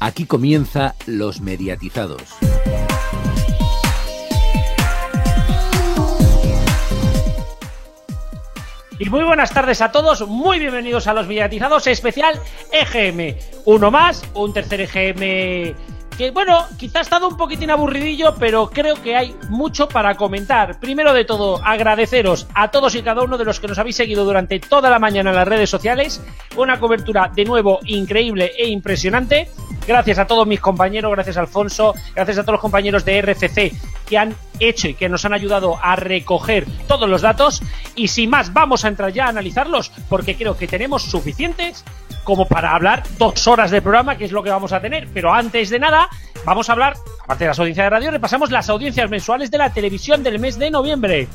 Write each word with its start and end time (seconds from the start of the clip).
Aquí 0.00 0.26
comienza 0.26 0.94
Los 1.06 1.40
Mediatizados. 1.40 2.22
Y 9.00 9.10
muy 9.10 9.22
buenas 9.24 9.52
tardes 9.52 9.80
a 9.80 9.92
todos, 9.92 10.26
muy 10.26 10.58
bienvenidos 10.58 11.06
a 11.06 11.14
los 11.14 11.26
mediatizados 11.26 11.86
especial 11.86 12.40
EGM. 12.72 13.36
Uno 13.64 13.90
más, 13.90 14.24
un 14.34 14.52
tercer 14.52 14.80
EGM 14.82 15.76
que 16.18 16.32
bueno, 16.32 16.66
quizá 16.76 16.98
ha 16.98 17.02
estado 17.02 17.28
un 17.28 17.36
poquitín 17.36 17.70
aburridillo, 17.70 18.34
pero 18.34 18.68
creo 18.70 19.00
que 19.00 19.14
hay 19.14 19.36
mucho 19.50 19.88
para 19.88 20.16
comentar. 20.16 20.80
Primero 20.80 21.14
de 21.14 21.24
todo, 21.24 21.64
agradeceros 21.64 22.48
a 22.54 22.72
todos 22.72 22.96
y 22.96 23.02
cada 23.02 23.22
uno 23.22 23.38
de 23.38 23.44
los 23.44 23.60
que 23.60 23.68
nos 23.68 23.78
habéis 23.78 23.94
seguido 23.94 24.24
durante 24.24 24.58
toda 24.58 24.90
la 24.90 24.98
mañana 24.98 25.30
en 25.30 25.36
las 25.36 25.46
redes 25.46 25.70
sociales. 25.70 26.20
Una 26.56 26.80
cobertura 26.80 27.30
de 27.32 27.44
nuevo 27.44 27.78
increíble 27.84 28.50
e 28.58 28.66
impresionante. 28.66 29.48
Gracias 29.86 30.18
a 30.18 30.26
todos 30.26 30.44
mis 30.44 30.60
compañeros, 30.60 31.12
gracias 31.12 31.36
Alfonso, 31.36 31.94
gracias 32.16 32.38
a 32.38 32.42
todos 32.42 32.54
los 32.54 32.60
compañeros 32.60 33.04
de 33.04 33.22
RCC 33.22 33.72
que 34.06 34.18
han 34.18 34.34
hecho 34.58 34.88
y 34.88 34.94
que 34.94 35.08
nos 35.08 35.24
han 35.24 35.34
ayudado 35.34 35.78
a 35.80 35.94
recoger 35.94 36.66
todos 36.88 37.08
los 37.08 37.22
datos. 37.22 37.62
Y 37.94 38.08
sin 38.08 38.28
más, 38.28 38.52
vamos 38.52 38.84
a 38.84 38.88
entrar 38.88 39.12
ya 39.12 39.26
a 39.26 39.28
analizarlos 39.28 39.92
porque 40.08 40.36
creo 40.36 40.56
que 40.56 40.66
tenemos 40.66 41.04
suficientes 41.04 41.84
como 42.28 42.46
para 42.46 42.74
hablar 42.74 43.04
dos 43.16 43.46
horas 43.46 43.70
de 43.70 43.80
programa, 43.80 44.18
que 44.18 44.26
es 44.26 44.32
lo 44.32 44.42
que 44.42 44.50
vamos 44.50 44.74
a 44.74 44.80
tener. 44.80 45.08
Pero 45.14 45.32
antes 45.32 45.70
de 45.70 45.78
nada, 45.78 46.07
vamos 46.44 46.68
a 46.68 46.72
hablar, 46.72 46.94
aparte 47.22 47.44
de 47.44 47.48
las 47.48 47.58
audiencias 47.58 47.86
de 47.86 47.90
radio, 47.90 48.10
repasamos 48.10 48.50
las 48.50 48.68
audiencias 48.68 49.08
mensuales 49.10 49.50
de 49.50 49.58
la 49.58 49.72
televisión 49.72 50.22
del 50.22 50.38
mes 50.38 50.58
de 50.58 50.70
noviembre. 50.70 51.28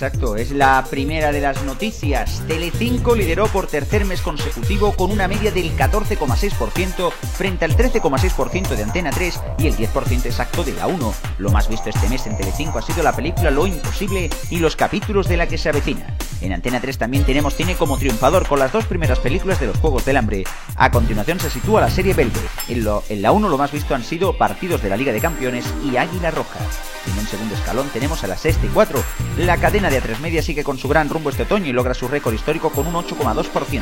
Exacto, 0.00 0.36
es 0.36 0.52
la 0.52 0.84
primera 0.88 1.32
de 1.32 1.40
las 1.40 1.64
noticias. 1.64 2.40
Telecinco 2.46 3.16
lideró 3.16 3.48
por 3.48 3.66
tercer 3.66 4.04
mes 4.04 4.22
consecutivo 4.22 4.94
con 4.94 5.10
una 5.10 5.26
media 5.26 5.50
del 5.50 5.76
14,6% 5.76 7.10
frente 7.10 7.64
al 7.64 7.76
13,6% 7.76 8.76
de 8.76 8.82
Antena 8.84 9.10
3 9.10 9.40
y 9.58 9.66
el 9.66 9.76
10% 9.76 10.26
exacto 10.26 10.62
de 10.62 10.74
la 10.74 10.86
1. 10.86 11.14
Lo 11.38 11.50
más 11.50 11.68
visto 11.68 11.90
este 11.90 12.08
mes 12.08 12.28
en 12.28 12.36
Telecinco 12.36 12.78
ha 12.78 12.82
sido 12.82 13.02
la 13.02 13.16
película 13.16 13.50
Lo 13.50 13.66
Imposible 13.66 14.30
y 14.50 14.60
los 14.60 14.76
capítulos 14.76 15.26
de 15.26 15.36
la 15.36 15.48
que 15.48 15.58
se 15.58 15.70
avecina. 15.70 16.16
En 16.42 16.52
Antena 16.52 16.80
3 16.80 16.96
también 16.96 17.24
tenemos 17.24 17.56
cine 17.56 17.74
como 17.74 17.98
triunfador 17.98 18.46
con 18.46 18.60
las 18.60 18.70
dos 18.70 18.86
primeras 18.86 19.18
películas 19.18 19.58
de 19.58 19.66
los 19.66 19.78
Juegos 19.78 20.04
del 20.04 20.18
Hambre. 20.18 20.44
A 20.76 20.92
continuación 20.92 21.40
se 21.40 21.50
sitúa 21.50 21.80
la 21.80 21.90
serie 21.90 22.14
Belve. 22.14 22.38
En, 22.68 22.86
en 23.08 23.22
la 23.22 23.32
1 23.32 23.48
lo 23.48 23.58
más 23.58 23.72
visto 23.72 23.96
han 23.96 24.04
sido 24.04 24.38
partidos 24.38 24.80
de 24.80 24.90
la 24.90 24.96
Liga 24.96 25.12
de 25.12 25.20
Campeones 25.20 25.64
y 25.84 25.96
Águila 25.96 26.30
Roja. 26.30 26.60
En 27.08 27.18
un 27.18 27.26
segundo 27.26 27.54
escalón 27.54 27.88
tenemos 27.92 28.22
a 28.24 28.26
la 28.26 28.36
sexta 28.36 28.66
y 28.66 28.68
4. 28.68 29.02
La 29.38 29.56
cadena 29.56 29.88
de 29.88 30.02
A3 30.02 30.18
Media 30.18 30.42
sigue 30.42 30.64
con 30.64 30.78
su 30.78 30.88
gran 30.88 31.08
rumbo 31.08 31.30
este 31.30 31.44
otoño 31.44 31.66
y 31.66 31.72
logra 31.72 31.94
su 31.94 32.08
récord 32.08 32.34
histórico 32.34 32.70
con 32.70 32.86
un 32.86 32.94
8,2%. 32.94 33.80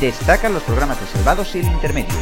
Destacan 0.00 0.52
los 0.52 0.62
programas 0.62 1.00
reservados 1.00 1.54
y 1.54 1.60
el 1.60 1.66
intermedio. 1.66 2.14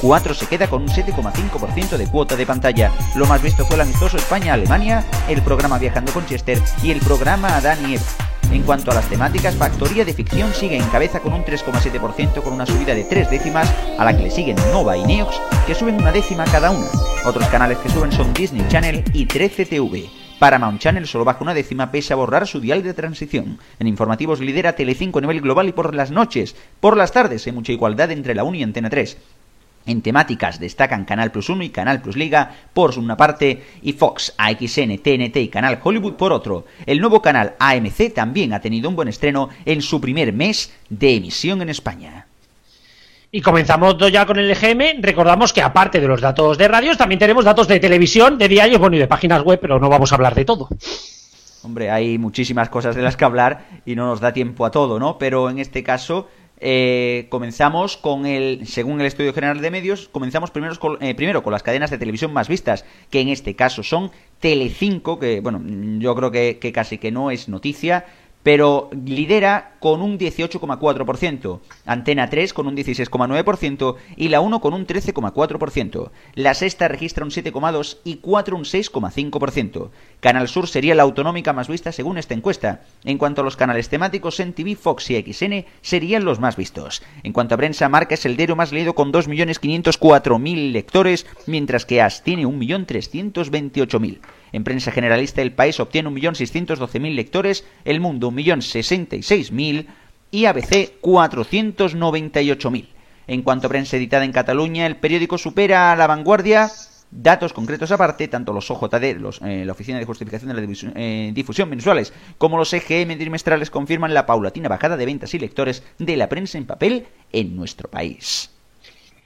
4 0.00 0.34
se 0.34 0.46
queda 0.46 0.68
con 0.68 0.82
un 0.82 0.88
7,5% 0.88 1.96
de 1.96 2.06
cuota 2.08 2.34
de 2.34 2.46
pantalla. 2.46 2.90
Lo 3.14 3.26
más 3.26 3.40
visto 3.40 3.64
fue 3.64 3.76
el 3.76 3.82
amistoso 3.82 4.16
España-Alemania, 4.16 5.04
el 5.28 5.42
programa 5.42 5.78
Viajando 5.78 6.12
con 6.12 6.26
Chester 6.26 6.60
y 6.82 6.90
el 6.90 7.00
programa 7.00 7.56
Adán 7.56 7.88
y 7.88 7.94
Eva. 7.94 8.31
En 8.52 8.64
cuanto 8.64 8.90
a 8.90 8.94
las 8.94 9.08
temáticas, 9.08 9.56
Factoría 9.56 10.04
de 10.04 10.12
Ficción 10.12 10.52
sigue 10.52 10.76
en 10.76 10.86
cabeza 10.90 11.20
con 11.20 11.32
un 11.32 11.42
3,7% 11.42 12.42
con 12.42 12.52
una 12.52 12.66
subida 12.66 12.94
de 12.94 13.04
3 13.04 13.30
décimas, 13.30 13.72
a 13.98 14.04
la 14.04 14.14
que 14.14 14.24
le 14.24 14.30
siguen 14.30 14.56
Nova 14.70 14.94
y 14.94 15.04
Neox, 15.04 15.40
que 15.66 15.74
suben 15.74 15.96
una 15.96 16.12
décima 16.12 16.44
cada 16.44 16.70
una. 16.70 16.86
Otros 17.24 17.48
canales 17.48 17.78
que 17.78 17.88
suben 17.88 18.12
son 18.12 18.34
Disney 18.34 18.68
Channel 18.68 19.02
y 19.14 19.26
13TV. 19.26 20.10
Paramount 20.38 20.80
Channel 20.80 21.06
solo 21.06 21.24
baja 21.24 21.42
una 21.42 21.54
décima 21.54 21.90
pese 21.90 22.12
a 22.12 22.16
borrar 22.16 22.46
su 22.46 22.60
dial 22.60 22.82
de 22.82 22.92
transición. 22.92 23.58
En 23.78 23.86
informativos 23.86 24.40
lidera 24.40 24.74
Telecinco 24.74 25.18
a 25.18 25.22
nivel 25.22 25.40
global 25.40 25.68
y 25.68 25.72
por 25.72 25.94
las 25.94 26.10
noches. 26.10 26.54
Por 26.78 26.96
las 26.96 27.12
tardes 27.12 27.46
hay 27.46 27.52
mucha 27.52 27.72
igualdad 27.72 28.10
entre 28.10 28.34
la 28.34 28.44
1 28.44 28.58
y 28.58 28.62
Antena 28.64 28.90
3. 28.90 29.16
En 29.84 30.00
temáticas 30.00 30.60
destacan 30.60 31.04
Canal 31.04 31.32
Plus 31.32 31.48
1 31.48 31.64
y 31.64 31.70
Canal 31.70 32.00
Plus 32.00 32.16
Liga 32.16 32.54
por 32.72 32.96
una 32.98 33.16
parte 33.16 33.64
y 33.82 33.92
Fox, 33.94 34.34
AXN, 34.38 34.98
TNT 34.98 35.36
y 35.38 35.48
Canal 35.48 35.80
Hollywood 35.82 36.14
por 36.14 36.32
otro. 36.32 36.66
El 36.86 37.00
nuevo 37.00 37.20
canal 37.20 37.54
AMC 37.58 38.12
también 38.14 38.52
ha 38.52 38.60
tenido 38.60 38.88
un 38.88 38.96
buen 38.96 39.08
estreno 39.08 39.48
en 39.64 39.82
su 39.82 40.00
primer 40.00 40.32
mes 40.32 40.72
de 40.88 41.16
emisión 41.16 41.62
en 41.62 41.68
España. 41.68 42.26
Y 43.32 43.40
comenzamos 43.40 43.96
ya 44.12 44.26
con 44.26 44.38
el 44.38 44.50
EGM. 44.50 45.00
Recordamos 45.00 45.52
que 45.52 45.62
aparte 45.62 46.00
de 46.00 46.06
los 46.06 46.20
datos 46.20 46.58
de 46.58 46.68
radios, 46.68 46.98
también 46.98 47.18
tenemos 47.18 47.44
datos 47.44 47.66
de 47.66 47.80
televisión, 47.80 48.36
de 48.36 48.46
diarios, 48.46 48.78
bueno, 48.78 48.96
y 48.96 48.98
de 48.98 49.08
páginas 49.08 49.42
web, 49.42 49.58
pero 49.60 49.80
no 49.80 49.88
vamos 49.88 50.12
a 50.12 50.16
hablar 50.16 50.34
de 50.34 50.44
todo. 50.44 50.68
Hombre, 51.62 51.90
hay 51.90 52.18
muchísimas 52.18 52.68
cosas 52.68 52.94
de 52.94 53.02
las 53.02 53.16
que 53.16 53.24
hablar 53.24 53.64
y 53.86 53.94
no 53.94 54.06
nos 54.06 54.20
da 54.20 54.32
tiempo 54.32 54.66
a 54.66 54.70
todo, 54.70 54.98
¿no? 54.98 55.16
Pero 55.16 55.48
en 55.48 55.60
este 55.60 55.82
caso 55.82 56.28
eh, 56.64 57.26
comenzamos 57.28 57.96
con 57.96 58.24
el, 58.24 58.68
según 58.68 59.00
el 59.00 59.06
Estudio 59.08 59.34
General 59.34 59.60
de 59.60 59.70
Medios, 59.72 60.08
comenzamos 60.08 60.52
primero 60.52 60.78
con, 60.78 61.02
eh, 61.02 61.12
primero 61.16 61.42
con 61.42 61.52
las 61.52 61.64
cadenas 61.64 61.90
de 61.90 61.98
televisión 61.98 62.32
más 62.32 62.46
vistas, 62.46 62.84
que 63.10 63.20
en 63.20 63.28
este 63.28 63.56
caso 63.56 63.82
son 63.82 64.12
Telecinco, 64.38 65.18
que 65.18 65.40
bueno, 65.40 65.60
yo 65.98 66.14
creo 66.14 66.30
que, 66.30 66.58
que 66.60 66.70
casi 66.70 66.98
que 66.98 67.10
no 67.10 67.32
es 67.32 67.48
noticia, 67.48 68.06
pero 68.42 68.90
lidera 69.04 69.72
con 69.78 70.00
un 70.00 70.18
18,4%, 70.18 71.60
Antena 71.86 72.30
3 72.30 72.52
con 72.52 72.66
un 72.66 72.76
16,9% 72.76 73.96
y 74.16 74.28
la 74.28 74.40
1 74.40 74.60
con 74.60 74.74
un 74.74 74.86
13,4%. 74.86 76.10
La 76.34 76.54
sexta 76.54 76.88
registra 76.88 77.24
un 77.24 77.30
7,2% 77.30 77.98
y 78.04 78.16
4 78.16 78.56
un 78.56 78.64
6,5%. 78.64 79.90
Canal 80.20 80.48
Sur 80.48 80.68
sería 80.68 80.94
la 80.94 81.02
autonómica 81.02 81.52
más 81.52 81.68
vista 81.68 81.92
según 81.92 82.18
esta 82.18 82.34
encuesta. 82.34 82.82
En 83.04 83.18
cuanto 83.18 83.40
a 83.40 83.44
los 83.44 83.56
canales 83.56 83.88
temáticos, 83.88 84.38
en 84.40 84.52
TV, 84.52 84.76
Fox 84.76 85.10
y 85.10 85.20
XN 85.20 85.66
serían 85.80 86.24
los 86.24 86.40
más 86.40 86.56
vistos. 86.56 87.02
En 87.22 87.32
cuanto 87.32 87.54
a 87.54 87.58
prensa, 87.58 87.88
Marca 87.88 88.14
es 88.14 88.24
el 88.24 88.36
diario 88.36 88.56
más 88.56 88.72
leído 88.72 88.94
con 88.94 89.12
2.504.000 89.12 90.72
lectores, 90.72 91.26
mientras 91.46 91.86
que 91.86 92.00
AS 92.00 92.22
tiene 92.22 92.46
1.328.000. 92.46 94.20
En 94.52 94.64
prensa 94.64 94.92
generalista, 94.92 95.42
El 95.42 95.52
País 95.52 95.80
obtiene 95.80 96.10
1.612.000 96.10 97.14
lectores, 97.14 97.64
El 97.84 98.00
Mundo 98.00 98.30
1.066.000 98.30 99.86
y 100.30 100.44
ABC 100.46 101.00
498.000. 101.00 102.86
En 103.28 103.42
cuanto 103.42 103.66
a 103.66 103.70
prensa 103.70 103.96
editada 103.96 104.24
en 104.24 104.32
Cataluña, 104.32 104.86
el 104.86 104.96
periódico 104.96 105.38
supera 105.38 105.92
a 105.92 105.96
La 105.96 106.06
Vanguardia. 106.06 106.70
Datos 107.10 107.52
concretos 107.52 107.92
aparte, 107.92 108.26
tanto 108.28 108.54
los 108.54 108.70
OJD, 108.70 109.18
los, 109.18 109.40
eh, 109.42 109.64
la 109.66 109.72
Oficina 109.72 109.98
de 109.98 110.06
Justificación 110.06 110.48
de 110.48 110.54
la 110.54 110.60
Difusión, 110.62 110.94
eh, 110.96 111.30
Difusión 111.34 111.68
mensuales, 111.68 112.14
como 112.38 112.56
los 112.56 112.72
EGM 112.72 113.18
trimestrales 113.18 113.70
confirman 113.70 114.14
la 114.14 114.24
paulatina 114.24 114.70
bajada 114.70 114.96
de 114.96 115.04
ventas 115.04 115.34
y 115.34 115.38
lectores 115.38 115.82
de 115.98 116.16
la 116.16 116.30
prensa 116.30 116.56
en 116.56 116.64
papel 116.64 117.06
en 117.30 117.54
nuestro 117.54 117.90
país. 117.90 118.51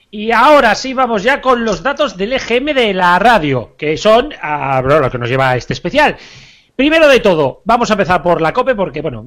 Y 0.09 0.31
ahora 0.31 0.73
sí 0.75 0.93
vamos 0.93 1.23
ya 1.23 1.41
con 1.41 1.65
los 1.65 1.83
datos 1.83 2.15
del 2.15 2.33
EGM 2.33 2.73
de 2.73 2.93
la 2.93 3.19
radio, 3.19 3.75
que 3.77 3.97
son 3.97 4.33
ah, 4.41 4.81
lo 4.83 5.11
que 5.11 5.17
nos 5.17 5.29
lleva 5.29 5.51
a 5.51 5.57
este 5.57 5.73
especial. 5.73 6.15
Primero 6.75 7.07
de 7.09 7.19
todo, 7.19 7.61
vamos 7.65 7.89
a 7.89 7.95
empezar 7.95 8.23
por 8.23 8.39
la 8.39 8.53
COPE, 8.53 8.75
porque 8.75 9.01
bueno, 9.01 9.25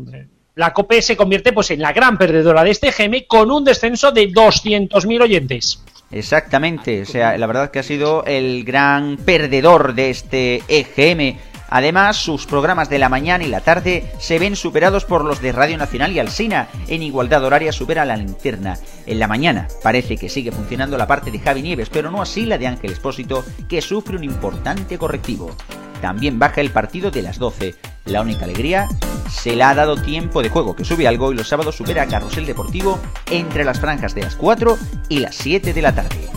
la 0.54 0.72
COPE 0.72 1.02
se 1.02 1.16
convierte 1.16 1.52
pues 1.52 1.70
en 1.70 1.80
la 1.80 1.92
gran 1.92 2.16
perdedora 2.16 2.64
de 2.64 2.70
este 2.70 2.88
EGM 2.88 3.26
con 3.26 3.50
un 3.50 3.64
descenso 3.64 4.10
de 4.12 4.30
200.000 4.30 5.22
oyentes. 5.22 5.82
Exactamente, 6.10 7.02
o 7.02 7.06
sea, 7.06 7.36
la 7.38 7.46
verdad 7.46 7.70
que 7.70 7.78
ha 7.78 7.84
sido 7.84 8.24
el 8.24 8.64
gran 8.64 9.16
perdedor 9.18 9.94
de 9.94 10.10
este 10.10 10.62
EGM 10.68 11.38
Además, 11.70 12.16
sus 12.16 12.46
programas 12.46 12.90
de 12.90 12.98
la 12.98 13.08
mañana 13.08 13.44
y 13.44 13.48
la 13.48 13.60
tarde 13.60 14.12
se 14.18 14.40
ven 14.40 14.56
superados 14.56 15.04
por 15.04 15.24
los 15.24 15.40
de 15.40 15.52
Radio 15.52 15.78
Nacional 15.78 16.12
y 16.12 16.18
Alsina. 16.18 16.68
En 16.88 17.02
igualdad 17.02 17.44
horaria 17.44 17.72
supera 17.72 18.04
la 18.04 18.16
linterna. 18.16 18.76
En 19.06 19.20
la 19.20 19.28
mañana 19.28 19.68
parece 19.82 20.16
que 20.16 20.28
sigue 20.28 20.50
funcionando 20.50 20.98
la 20.98 21.06
parte 21.06 21.30
de 21.30 21.38
Javi 21.38 21.62
Nieves, 21.62 21.88
pero 21.88 22.10
no 22.10 22.20
así 22.20 22.44
la 22.44 22.58
de 22.58 22.66
Ángel 22.66 22.90
Espósito, 22.90 23.44
que 23.68 23.80
sufre 23.80 24.16
un 24.16 24.24
importante 24.24 24.98
correctivo. 24.98 25.56
También 26.02 26.38
baja 26.38 26.60
el 26.60 26.70
partido 26.70 27.10
de 27.10 27.22
las 27.22 27.38
12. 27.38 27.74
La 28.06 28.22
única 28.22 28.46
alegría, 28.46 28.88
se 29.30 29.54
le 29.54 29.62
ha 29.62 29.74
dado 29.74 29.96
tiempo 29.96 30.42
de 30.42 30.48
juego, 30.48 30.74
que 30.74 30.84
sube 30.84 31.06
algo 31.06 31.32
y 31.32 31.36
los 31.36 31.48
sábados 31.48 31.76
supera 31.76 32.02
a 32.02 32.06
Carrusel 32.06 32.46
Deportivo 32.46 32.98
entre 33.30 33.64
las 33.64 33.78
franjas 33.78 34.14
de 34.14 34.22
las 34.22 34.34
4 34.34 34.76
y 35.08 35.20
las 35.20 35.36
7 35.36 35.72
de 35.72 35.82
la 35.82 35.94
tarde. 35.94 36.28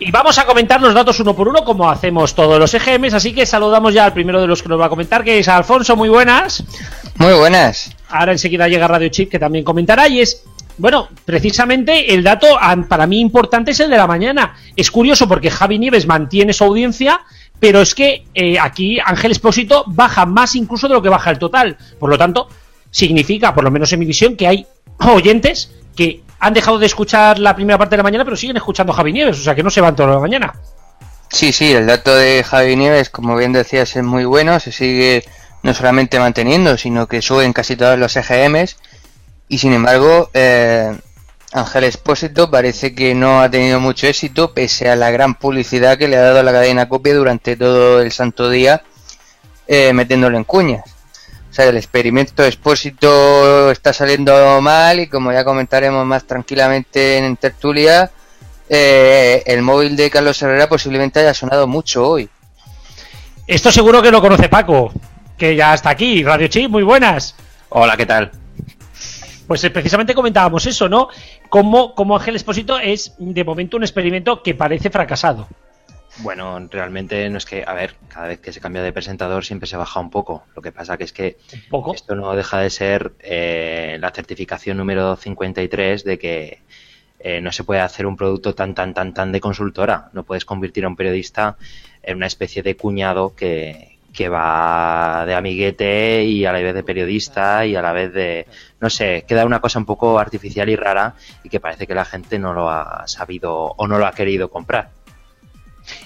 Y 0.00 0.12
vamos 0.12 0.38
a 0.38 0.46
comentar 0.46 0.80
los 0.80 0.94
datos 0.94 1.18
uno 1.18 1.34
por 1.34 1.48
uno, 1.48 1.64
como 1.64 1.90
hacemos 1.90 2.34
todos 2.34 2.58
los 2.58 2.72
EGMs, 2.72 3.14
así 3.14 3.32
que 3.32 3.44
saludamos 3.44 3.92
ya 3.92 4.04
al 4.04 4.12
primero 4.12 4.40
de 4.40 4.46
los 4.46 4.62
que 4.62 4.68
nos 4.68 4.80
va 4.80 4.86
a 4.86 4.88
comentar, 4.88 5.24
que 5.24 5.40
es 5.40 5.48
Alfonso, 5.48 5.96
muy 5.96 6.08
buenas. 6.08 6.62
Muy 7.16 7.32
buenas. 7.32 7.90
Ahora 8.08 8.30
enseguida 8.30 8.68
llega 8.68 8.86
Radio 8.86 9.08
Chip, 9.08 9.28
que 9.28 9.40
también 9.40 9.64
comentará, 9.64 10.06
y 10.06 10.20
es, 10.20 10.44
bueno, 10.76 11.08
precisamente 11.24 12.14
el 12.14 12.22
dato 12.22 12.46
para 12.88 13.08
mí 13.08 13.18
importante 13.18 13.72
es 13.72 13.80
el 13.80 13.90
de 13.90 13.96
la 13.96 14.06
mañana. 14.06 14.54
Es 14.76 14.92
curioso 14.92 15.26
porque 15.26 15.50
Javi 15.50 15.80
Nieves 15.80 16.06
mantiene 16.06 16.52
su 16.52 16.62
audiencia, 16.62 17.22
pero 17.58 17.80
es 17.80 17.92
que 17.96 18.24
eh, 18.34 18.56
aquí 18.56 19.00
Ángel 19.04 19.32
Espósito 19.32 19.82
baja 19.88 20.26
más 20.26 20.54
incluso 20.54 20.86
de 20.86 20.94
lo 20.94 21.02
que 21.02 21.08
baja 21.08 21.32
el 21.32 21.40
total. 21.40 21.76
Por 21.98 22.08
lo 22.08 22.16
tanto, 22.16 22.48
significa, 22.92 23.52
por 23.52 23.64
lo 23.64 23.72
menos 23.72 23.92
en 23.92 23.98
mi 23.98 24.06
visión, 24.06 24.36
que 24.36 24.46
hay 24.46 24.66
oyentes 25.00 25.72
que 25.96 26.22
han 26.40 26.54
dejado 26.54 26.78
de 26.78 26.86
escuchar 26.86 27.38
la 27.38 27.54
primera 27.54 27.78
parte 27.78 27.92
de 27.92 27.98
la 27.98 28.02
mañana, 28.02 28.24
pero 28.24 28.36
siguen 28.36 28.56
escuchando 28.56 28.92
Javi 28.92 29.12
Nieves, 29.12 29.38
o 29.38 29.42
sea 29.42 29.54
que 29.54 29.62
no 29.62 29.70
se 29.70 29.80
van 29.80 29.96
toda 29.96 30.14
la 30.14 30.20
mañana. 30.20 30.54
Sí, 31.30 31.52
sí, 31.52 31.72
el 31.72 31.86
dato 31.86 32.14
de 32.14 32.42
Javi 32.42 32.76
Nieves, 32.76 33.10
como 33.10 33.36
bien 33.36 33.52
decías, 33.52 33.94
es 33.94 34.02
muy 34.02 34.24
bueno, 34.24 34.58
se 34.60 34.72
sigue 34.72 35.24
no 35.62 35.74
solamente 35.74 36.18
manteniendo, 36.18 36.76
sino 36.76 37.06
que 37.06 37.20
suben 37.20 37.52
casi 37.52 37.76
todos 37.76 37.98
los 37.98 38.16
EGMs 38.16 38.76
y 39.48 39.58
sin 39.58 39.72
embargo, 39.72 40.30
eh, 40.34 40.94
Ángel 41.52 41.84
Espósito 41.84 42.50
parece 42.50 42.94
que 42.94 43.14
no 43.14 43.40
ha 43.40 43.50
tenido 43.50 43.80
mucho 43.80 44.06
éxito 44.06 44.52
pese 44.52 44.90
a 44.90 44.96
la 44.96 45.10
gran 45.10 45.34
publicidad 45.34 45.96
que 45.96 46.08
le 46.08 46.16
ha 46.16 46.22
dado 46.22 46.42
la 46.42 46.52
cadena 46.52 46.88
copia 46.88 47.14
durante 47.14 47.56
todo 47.56 48.02
el 48.02 48.12
santo 48.12 48.50
día 48.50 48.82
eh, 49.66 49.92
metiéndolo 49.92 50.36
en 50.36 50.44
cuñas. 50.44 50.97
Sea, 51.58 51.70
el 51.70 51.76
experimento 51.76 52.44
Espósito 52.44 53.72
está 53.72 53.92
saliendo 53.92 54.60
mal 54.60 55.00
y 55.00 55.08
como 55.08 55.32
ya 55.32 55.44
comentaremos 55.44 56.06
más 56.06 56.22
tranquilamente 56.22 57.18
en 57.18 57.36
tertulia, 57.36 58.12
eh, 58.68 59.42
el 59.44 59.62
móvil 59.62 59.96
de 59.96 60.08
Carlos 60.08 60.40
Herrera 60.40 60.68
posiblemente 60.68 61.18
haya 61.18 61.34
sonado 61.34 61.66
mucho 61.66 62.08
hoy. 62.08 62.28
Esto 63.44 63.72
seguro 63.72 64.00
que 64.00 64.12
lo 64.12 64.20
conoce 64.20 64.48
Paco, 64.48 64.92
que 65.36 65.56
ya 65.56 65.74
está 65.74 65.90
aquí. 65.90 66.22
Radio 66.22 66.46
Chi, 66.46 66.68
muy 66.68 66.84
buenas. 66.84 67.34
Hola, 67.70 67.96
¿qué 67.96 68.06
tal? 68.06 68.30
Pues 69.48 69.64
eh, 69.64 69.70
precisamente 69.70 70.14
comentábamos 70.14 70.64
eso, 70.64 70.88
¿no? 70.88 71.08
Como, 71.48 71.92
como 71.96 72.16
Ángel 72.16 72.36
Espósito 72.36 72.78
es 72.78 73.14
de 73.18 73.42
momento 73.42 73.78
un 73.78 73.82
experimento 73.82 74.44
que 74.44 74.54
parece 74.54 74.90
fracasado. 74.90 75.48
Bueno, 76.18 76.58
realmente 76.70 77.28
no 77.30 77.38
es 77.38 77.46
que, 77.46 77.64
a 77.66 77.74
ver, 77.74 77.94
cada 78.08 78.28
vez 78.28 78.40
que 78.40 78.52
se 78.52 78.60
cambia 78.60 78.82
de 78.82 78.92
presentador 78.92 79.44
siempre 79.44 79.68
se 79.68 79.76
baja 79.76 80.00
un 80.00 80.10
poco. 80.10 80.44
Lo 80.56 80.62
que 80.62 80.72
pasa 80.72 80.96
que 80.96 81.04
es 81.04 81.12
que 81.12 81.36
esto 81.94 82.14
no 82.14 82.34
deja 82.34 82.58
de 82.58 82.70
ser 82.70 83.12
eh, 83.20 83.98
la 84.00 84.10
certificación 84.10 84.76
número 84.76 85.16
53 85.16 86.04
de 86.04 86.18
que 86.18 86.58
eh, 87.20 87.40
no 87.40 87.52
se 87.52 87.64
puede 87.64 87.80
hacer 87.80 88.06
un 88.06 88.16
producto 88.16 88.54
tan, 88.54 88.74
tan, 88.74 88.94
tan, 88.94 89.14
tan 89.14 89.32
de 89.32 89.40
consultora. 89.40 90.10
No 90.12 90.24
puedes 90.24 90.44
convertir 90.44 90.84
a 90.84 90.88
un 90.88 90.96
periodista 90.96 91.56
en 92.02 92.16
una 92.16 92.26
especie 92.26 92.62
de 92.62 92.76
cuñado 92.76 93.34
que, 93.36 93.98
que 94.12 94.28
va 94.28 95.24
de 95.26 95.34
amiguete 95.34 96.24
y 96.24 96.44
a 96.44 96.52
la 96.52 96.60
vez 96.60 96.74
de 96.74 96.82
periodista 96.82 97.64
y 97.66 97.76
a 97.76 97.82
la 97.82 97.92
vez 97.92 98.12
de, 98.12 98.46
no 98.80 98.90
sé, 98.90 99.24
queda 99.28 99.44
una 99.44 99.60
cosa 99.60 99.78
un 99.78 99.84
poco 99.84 100.18
artificial 100.18 100.68
y 100.68 100.76
rara 100.76 101.14
y 101.44 101.48
que 101.48 101.60
parece 101.60 101.86
que 101.86 101.94
la 101.94 102.04
gente 102.04 102.38
no 102.38 102.52
lo 102.52 102.70
ha 102.70 103.06
sabido 103.06 103.54
o 103.76 103.86
no 103.86 103.98
lo 103.98 104.06
ha 104.06 104.12
querido 104.12 104.50
comprar. 104.50 104.90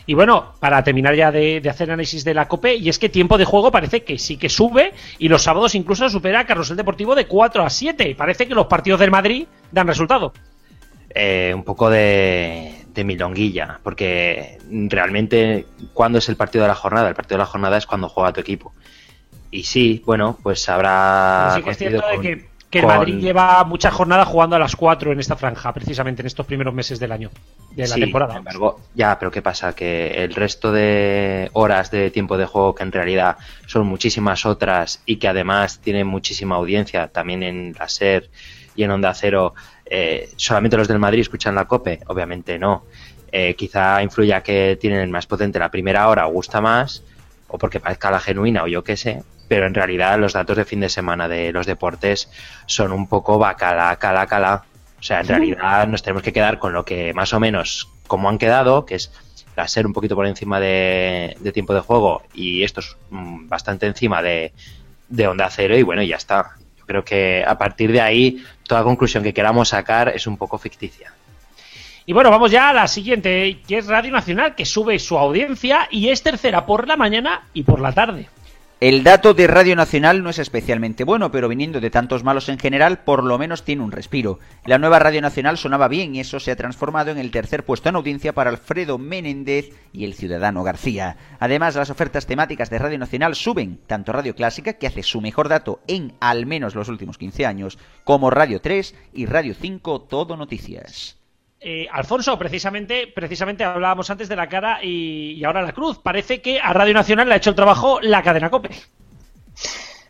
Y 0.06 0.14
bueno, 0.14 0.55
para 0.61 0.82
terminar 0.82 1.14
ya 1.14 1.31
de, 1.31 1.62
hacer 1.69 1.90
análisis 1.90 2.25
de 2.25 2.34
la 2.34 2.49
COPE, 2.49 2.76
y 2.76 2.88
es 2.88 2.99
que 2.99 3.08
tiempo 3.08 3.38
de 3.38 3.44
juego 3.44 3.70
parece 3.70 4.05
que 4.05 4.19
sí 4.19 4.37
que 4.37 4.49
sube 4.49 4.93
y 5.19 5.29
los 5.29 5.43
sábados 5.43 5.75
incluso 5.75 6.08
supera 6.08 6.40
a 6.40 6.46
Carrusel 6.46 6.76
Deportivo 6.76 7.14
de 7.14 7.26
4 7.26 7.64
a 7.64 7.70
7. 7.70 8.14
Parece 8.17 8.46
que 8.46 8.55
los 8.55 8.67
partidos 8.67 9.00
del 9.00 9.11
Madrid 9.11 9.46
dan 9.70 9.87
resultado. 9.87 10.32
Eh, 11.14 11.52
un 11.55 11.62
poco 11.62 11.90
de, 11.90 12.84
de 12.94 13.05
milonguilla, 13.05 13.79
porque 13.82 14.58
realmente, 14.70 15.67
¿cuándo 15.93 16.19
es 16.19 16.29
el 16.29 16.37
partido 16.37 16.64
de 16.64 16.69
la 16.69 16.75
jornada? 16.75 17.08
El 17.08 17.14
partido 17.14 17.37
de 17.37 17.44
la 17.44 17.46
jornada 17.46 17.76
es 17.76 17.87
cuando 17.87 18.08
juega 18.08 18.32
tu 18.32 18.40
equipo. 18.40 18.73
Y 19.50 19.64
sí, 19.64 20.02
bueno, 20.06 20.38
pues 20.43 20.67
habrá. 20.70 21.52
Sí 21.56 21.62
que 21.62 21.70
es 21.70 21.76
cierto 21.76 22.02
que, 22.23 22.49
el 22.80 22.86
Madrid 22.86 23.19
lleva 23.19 23.64
muchas 23.64 23.92
jornadas 23.92 24.28
jugando 24.28 24.56
a 24.56 24.58
las 24.58 24.76
4 24.76 25.12
en 25.12 25.20
esta 25.20 25.36
franja, 25.36 25.72
precisamente 25.72 26.22
en 26.22 26.26
estos 26.26 26.46
primeros 26.46 26.72
meses 26.72 26.98
del 26.98 27.12
año, 27.12 27.30
de 27.70 27.86
la 27.86 27.94
temporada. 27.94 28.32
Sin 28.32 28.38
embargo, 28.38 28.80
ya, 28.94 29.19
pero 29.19 29.30
¿qué 29.30 29.42
pasa? 29.42 29.74
Que 29.74 30.24
el 30.24 30.34
resto 30.34 30.72
de 30.72 31.50
horas 31.52 31.90
de 31.90 32.10
tiempo 32.10 32.36
de 32.36 32.46
juego, 32.46 32.74
que 32.74 32.82
en 32.82 32.92
realidad 32.92 33.36
son 33.66 33.86
muchísimas 33.86 34.46
otras 34.46 35.02
y 35.06 35.16
que 35.16 35.28
además 35.28 35.80
tienen 35.80 36.06
muchísima 36.06 36.56
audiencia, 36.56 37.08
también 37.08 37.42
en 37.42 37.74
la 37.78 37.88
SER 37.88 38.30
y 38.74 38.84
en 38.84 38.90
Onda 38.90 39.12
Cero, 39.14 39.54
eh, 39.84 40.30
solamente 40.36 40.76
los 40.76 40.88
del 40.88 40.98
Madrid 40.98 41.20
escuchan 41.20 41.54
la 41.54 41.66
COPE, 41.66 42.00
obviamente 42.06 42.58
no. 42.58 42.84
Eh, 43.30 43.54
quizá 43.54 44.02
influya 44.02 44.42
que 44.42 44.76
tienen 44.80 45.00
el 45.00 45.08
más 45.08 45.26
potente 45.26 45.58
la 45.58 45.70
primera 45.70 46.08
hora 46.08 46.26
o 46.26 46.32
gusta 46.32 46.60
más, 46.60 47.02
o 47.48 47.58
porque 47.58 47.80
parezca 47.80 48.10
la 48.10 48.20
genuina 48.20 48.64
o 48.64 48.66
yo 48.66 48.82
qué 48.84 48.96
sé, 48.96 49.22
pero 49.52 49.66
en 49.66 49.75
realidad 49.75 50.19
los 50.19 50.32
datos 50.32 50.56
de 50.56 50.64
fin 50.64 50.81
de 50.81 50.88
semana 50.88 51.28
de 51.28 51.52
los 51.52 51.66
deportes 51.66 52.31
son 52.64 52.90
un 52.90 53.06
poco 53.06 53.37
bacala, 53.38 53.94
cala, 53.96 54.26
cala. 54.26 54.64
O 54.99 55.02
sea, 55.02 55.20
en 55.20 55.28
realidad 55.28 55.87
nos 55.88 56.02
tenemos 56.02 56.22
que 56.22 56.32
quedar 56.32 56.58
con 56.58 56.72
lo 56.72 56.87
que 56.87 57.12
más 57.12 57.34
o 57.34 57.38
menos 57.38 57.90
como 58.06 58.31
han 58.31 58.38
quedado, 58.38 58.87
que 58.87 58.94
es 58.94 59.12
la 59.54 59.69
ser 59.69 59.87
un 59.87 59.93
poquito 59.93 60.14
por 60.14 60.26
encima 60.26 60.58
de, 60.58 61.37
tiempo 61.52 61.75
de 61.75 61.81
juego 61.81 62.22
y 62.32 62.62
esto 62.62 62.81
es 62.81 62.96
mm, 63.10 63.46
bastante 63.50 63.84
encima 63.84 64.22
de, 64.22 64.54
de 65.10 65.26
onda 65.28 65.50
cero 65.50 65.76
y 65.76 65.82
bueno, 65.82 66.02
ya 66.02 66.16
está. 66.16 66.52
Yo 66.78 66.87
creo 66.87 67.05
que 67.05 67.44
a 67.46 67.58
partir 67.58 67.93
de 67.93 68.00
ahí 68.00 68.43
toda 68.66 68.82
conclusión 68.82 69.22
que 69.22 69.34
queramos 69.34 69.69
sacar 69.69 70.08
es 70.08 70.26
un 70.26 70.38
poco 70.38 70.56
ficticia. 70.56 71.12
Y 72.06 72.14
bueno, 72.14 72.31
vamos 72.31 72.50
ya 72.50 72.70
a 72.70 72.72
la 72.72 72.88
siguiente, 72.88 73.60
que 73.69 73.76
es 73.76 73.87
Radio 73.87 74.12
Nacional, 74.12 74.55
que 74.55 74.64
sube 74.64 74.98
su 74.98 75.19
audiencia 75.19 75.88
y 75.90 76.08
es 76.08 76.22
tercera 76.22 76.64
por 76.64 76.88
la 76.88 76.96
mañana 76.96 77.43
y 77.52 77.64
por 77.64 77.78
la 77.78 77.93
tarde. 77.93 78.31
El 78.82 79.05
dato 79.05 79.32
de 79.32 79.46
Radio 79.46 79.76
Nacional 79.76 80.25
no 80.25 80.31
es 80.31 80.40
especialmente 80.40 81.05
bueno, 81.05 81.31
pero 81.31 81.46
viniendo 81.46 81.81
de 81.81 81.88
tantos 81.88 82.25
malos 82.25 82.49
en 82.49 82.58
general, 82.58 83.05
por 83.05 83.23
lo 83.23 83.38
menos 83.38 83.62
tiene 83.62 83.84
un 83.84 83.93
respiro. 83.93 84.40
La 84.64 84.79
nueva 84.79 84.99
Radio 84.99 85.20
Nacional 85.23 85.56
sonaba 85.56 85.87
bien 85.87 86.17
y 86.17 86.19
eso 86.19 86.40
se 86.40 86.50
ha 86.50 86.56
transformado 86.56 87.12
en 87.12 87.19
el 87.19 87.31
tercer 87.31 87.64
puesto 87.64 87.88
en 87.88 87.94
audiencia 87.94 88.32
para 88.32 88.50
Alfredo 88.50 88.99
Menéndez 88.99 89.70
y 89.93 90.05
el 90.05 90.14
Ciudadano 90.14 90.64
García. 90.64 91.17
Además, 91.38 91.76
las 91.76 91.90
ofertas 91.90 92.26
temáticas 92.26 92.70
de 92.70 92.79
Radio 92.81 92.99
Nacional 92.99 93.37
suben, 93.37 93.79
tanto 93.87 94.11
Radio 94.11 94.34
Clásica, 94.34 94.73
que 94.73 94.88
hace 94.88 95.05
su 95.05 95.20
mejor 95.20 95.49
dato 95.49 95.79
en 95.87 96.14
al 96.19 96.44
menos 96.46 96.75
los 96.75 96.88
últimos 96.88 97.19
15 97.19 97.46
años, 97.46 97.79
como 98.02 98.31
Radio 98.31 98.61
3 98.61 98.96
y 99.12 99.26
Radio 99.26 99.55
5 99.55 100.00
Todo 100.00 100.37
Noticias. 100.37 101.21
Eh, 101.64 101.87
Alfonso, 101.93 102.37
precisamente, 102.37 103.06
precisamente 103.14 103.62
hablábamos 103.62 104.11
antes 104.11 104.29
de 104.29 104.35
la 104.35 104.49
cara 104.49 104.82
y, 104.82 105.43
ahora 105.44 105.62
la 105.62 105.73
cruz. 105.73 105.99
Parece 105.99 106.43
que 106.43 106.59
a 106.59 106.73
Radio 106.73 106.93
Nacional 106.93 107.29
le 107.29 107.35
ha 107.35 107.37
hecho 107.37 107.50
el 107.50 107.56
trabajo 107.56 108.00
la 108.00 108.23
cadena 108.23 108.50
COPE. 108.50 108.70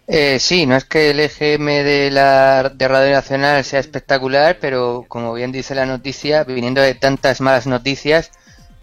Eh, 0.07 0.39
sí, 0.39 0.65
no 0.65 0.77
es 0.77 0.85
que 0.87 1.11
el 1.11 1.21
EGM 1.21 1.67
de, 1.67 2.11
la, 2.11 2.71
de 2.71 2.89
Radio 2.89 3.13
Nacional 3.13 3.63
sea 3.65 3.81
espectacular, 3.81 4.57
pero 4.61 5.05
como 5.09 5.35
bien 5.35 5.53
dice 5.53 5.75
la 5.75 5.85
noticia, 5.85 6.45
viniendo 6.45 6.81
de 6.81 6.95
tantas 6.95 7.43
malas 7.43 7.67
noticias, 7.67 8.31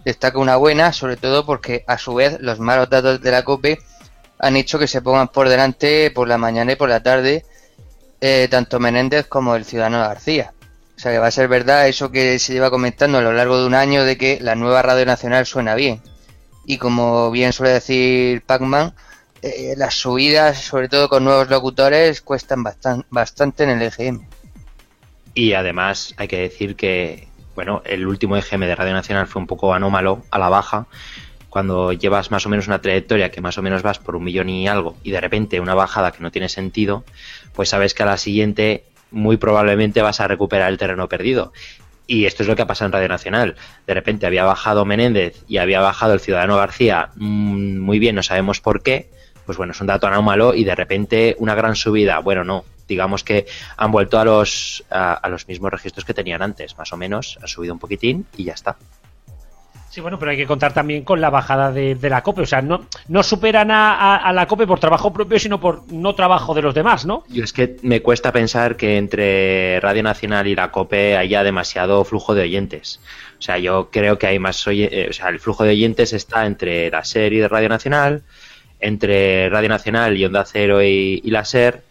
destaca 0.06 0.38
una 0.38 0.56
buena, 0.56 0.94
sobre 0.94 1.18
todo 1.18 1.48
porque 1.48 1.84
a 1.88 1.98
su 1.98 2.14
vez 2.14 2.38
los 2.40 2.60
malos 2.60 2.90
datos 2.90 3.20
de 3.20 3.32
la 3.32 3.44
COPE 3.44 3.80
han 4.38 4.56
hecho 4.56 4.78
que 4.78 4.88
se 4.88 5.02
pongan 5.02 5.30
por 5.30 5.50
delante 5.50 6.12
por 6.12 6.28
la 6.28 6.38
mañana 6.38 6.74
y 6.74 6.76
por 6.76 6.90
la 6.90 7.02
tarde 7.02 7.46
eh, 8.22 8.48
tanto 8.50 8.80
Menéndez 8.80 9.26
como 9.26 9.56
el 9.56 9.66
ciudadano 9.66 10.00
García. 10.00 10.54
O 11.00 11.02
sea 11.02 11.14
que 11.14 11.20
va 11.20 11.28
a 11.28 11.32
ser 11.32 11.48
verdad 11.48 11.88
eso 11.88 12.12
que 12.12 12.38
se 12.40 12.52
lleva 12.52 12.70
comentando 12.70 13.20
a 13.20 13.22
lo 13.22 13.32
largo 13.32 13.58
de 13.58 13.66
un 13.66 13.74
año 13.74 14.04
de 14.04 14.18
que 14.18 14.38
la 14.42 14.56
nueva 14.56 14.82
radio 14.82 15.06
nacional 15.06 15.46
suena 15.46 15.74
bien. 15.74 16.02
Y 16.66 16.78
como 16.78 17.32
bien 17.32 17.54
suele 17.54 17.72
decir 17.72 18.42
Pacman, 18.42 18.94
eh, 19.42 19.76
las 19.78 19.94
subidas, 19.94 20.60
sobre 20.60 20.90
todo 20.90 21.08
con 21.08 21.24
nuevos 21.24 21.50
locutores, 21.50 22.20
cuestan 22.20 22.66
bastante 23.10 23.64
en 23.64 23.70
el 23.70 23.82
EGM. 23.82 24.28
Y 25.34 25.54
además 25.54 26.14
hay 26.18 26.28
que 26.28 26.40
decir 26.40 26.76
que, 26.76 27.30
bueno, 27.56 27.82
el 27.86 28.06
último 28.06 28.36
EGM 28.36 28.66
de 28.66 28.76
Radio 28.76 28.92
Nacional 28.92 29.26
fue 29.26 29.42
un 29.42 29.48
poco 29.48 29.74
anómalo, 29.74 30.24
a 30.32 30.38
la 30.38 30.50
baja. 30.50 30.88
Cuando 31.50 31.94
llevas 31.94 32.30
más 32.30 32.46
o 32.46 32.50
menos 32.50 32.68
una 32.68 32.82
trayectoria 32.82 33.32
que 33.32 33.40
más 33.40 33.58
o 33.58 33.62
menos 33.62 33.84
vas 33.84 34.00
por 34.00 34.18
un 34.18 34.26
millón 34.26 34.50
y 34.50 34.68
algo 34.68 34.98
y 35.02 35.12
de 35.12 35.22
repente 35.22 35.62
una 35.62 35.76
bajada 35.76 36.12
que 36.12 36.22
no 36.22 36.30
tiene 36.30 36.50
sentido, 36.50 37.06
pues 37.54 37.70
sabes 37.70 37.94
que 37.94 38.04
a 38.04 38.06
la 38.06 38.18
siguiente 38.18 38.84
muy 39.12 39.38
probablemente 39.38 40.02
vas 40.02 40.20
a 40.20 40.28
recuperar 40.28 40.70
el 40.72 40.78
terreno 40.78 41.08
perdido. 41.08 41.54
Y 42.08 42.26
esto 42.26 42.42
es 42.42 42.50
lo 42.50 42.56
que 42.56 42.64
ha 42.64 42.68
pasado 42.68 42.88
en 42.88 42.94
Radio 42.94 43.08
Nacional. 43.08 43.56
De 43.86 43.94
repente 43.94 44.26
había 44.26 44.44
bajado 44.44 44.84
Menéndez 44.84 45.44
y 45.48 45.58
había 45.58 45.80
bajado 45.80 46.14
el 46.14 46.20
Ciudadano 46.20 46.58
García 46.58 47.10
mm, 47.16 47.78
muy 47.78 48.00
bien, 48.00 48.16
no 48.16 48.24
sabemos 48.24 48.62
por 48.62 48.82
qué. 48.82 49.10
Pues 49.46 49.58
bueno, 49.58 49.74
es 49.74 49.82
un 49.82 49.88
dato 49.88 50.08
anómalo 50.08 50.54
y 50.54 50.64
de 50.64 50.76
repente 50.76 51.36
una 51.40 51.56
gran 51.56 51.76
subida. 51.76 52.20
Bueno, 52.20 52.44
no. 52.44 52.66
Digamos 52.88 53.24
que 53.24 53.46
han 53.78 53.92
vuelto 53.92 54.20
a 54.20 54.26
los, 54.26 54.84
a 54.90 55.30
los 55.30 55.48
mismos 55.48 55.72
registros 55.72 56.06
que 56.06 56.16
tenían 56.16 56.42
antes, 56.42 56.76
más 56.76 56.92
o 56.92 56.98
menos. 56.98 57.38
Han 57.40 57.48
subido 57.48 57.74
un 57.74 57.80
poquitín 57.80 58.26
y 58.36 58.46
ya 58.46 58.54
está. 58.54 58.78
Sí, 59.90 60.02
bueno, 60.02 60.20
pero 60.20 60.30
hay 60.32 60.38
que 60.38 60.46
contar 60.46 60.72
también 60.72 61.04
con 61.04 61.20
la 61.20 61.32
bajada 61.32 61.72
de, 61.72 61.98
la 62.02 62.22
COPE. 62.22 62.44
O 62.44 62.46
sea, 62.46 62.62
no, 62.62 62.86
no 63.08 63.24
superan 63.24 63.72
a, 63.72 64.32
la 64.34 64.48
COPE 64.48 64.68
por 64.68 64.80
trabajo 64.80 65.12
propio, 65.12 65.40
sino 65.40 65.60
por 65.60 65.92
no 65.92 66.14
trabajo 66.14 66.54
de 66.54 66.62
los 66.62 66.76
demás, 66.76 67.06
¿no? 67.06 67.24
Yo 67.28 67.44
es 67.44 67.54
que 67.54 67.78
me 67.82 68.02
cuesta 68.02 68.32
pensar 68.32 68.76
que 68.76 68.98
entre 68.98 69.80
Radio 69.80 70.04
Nacional 70.04 70.46
y 70.48 70.56
la 70.56 70.72
COPE 70.72 71.18
haya 71.18 71.44
demasiado 71.44 72.04
flujo 72.06 72.36
de 72.36 72.44
oyentes. 72.44 73.00
O 73.40 73.42
sea, 73.42 73.58
yo 73.58 73.90
creo 73.92 74.20
que 74.20 74.28
hay 74.28 74.38
más 74.38 74.66
oyentes. 74.68 74.98
Eh, 74.98 75.08
o 75.10 75.14
sea, 75.14 75.30
el 75.30 75.40
flujo 75.40 75.64
de 75.64 75.72
oyentes 75.72 76.14
está 76.14 76.46
entre 76.46 76.92
la 76.92 77.04
serie 77.04 77.42
de 77.42 77.48
Radio 77.48 77.70
Nacional, 77.70 78.22
entre 78.80 79.50
Radio 79.50 79.70
Nacional 79.70 80.18
y 80.18 80.26
Onda 80.26 80.46
Cero 80.46 80.84
y, 80.84 81.20
y 81.24 81.32
la 81.32 81.46
SER, 81.46 81.82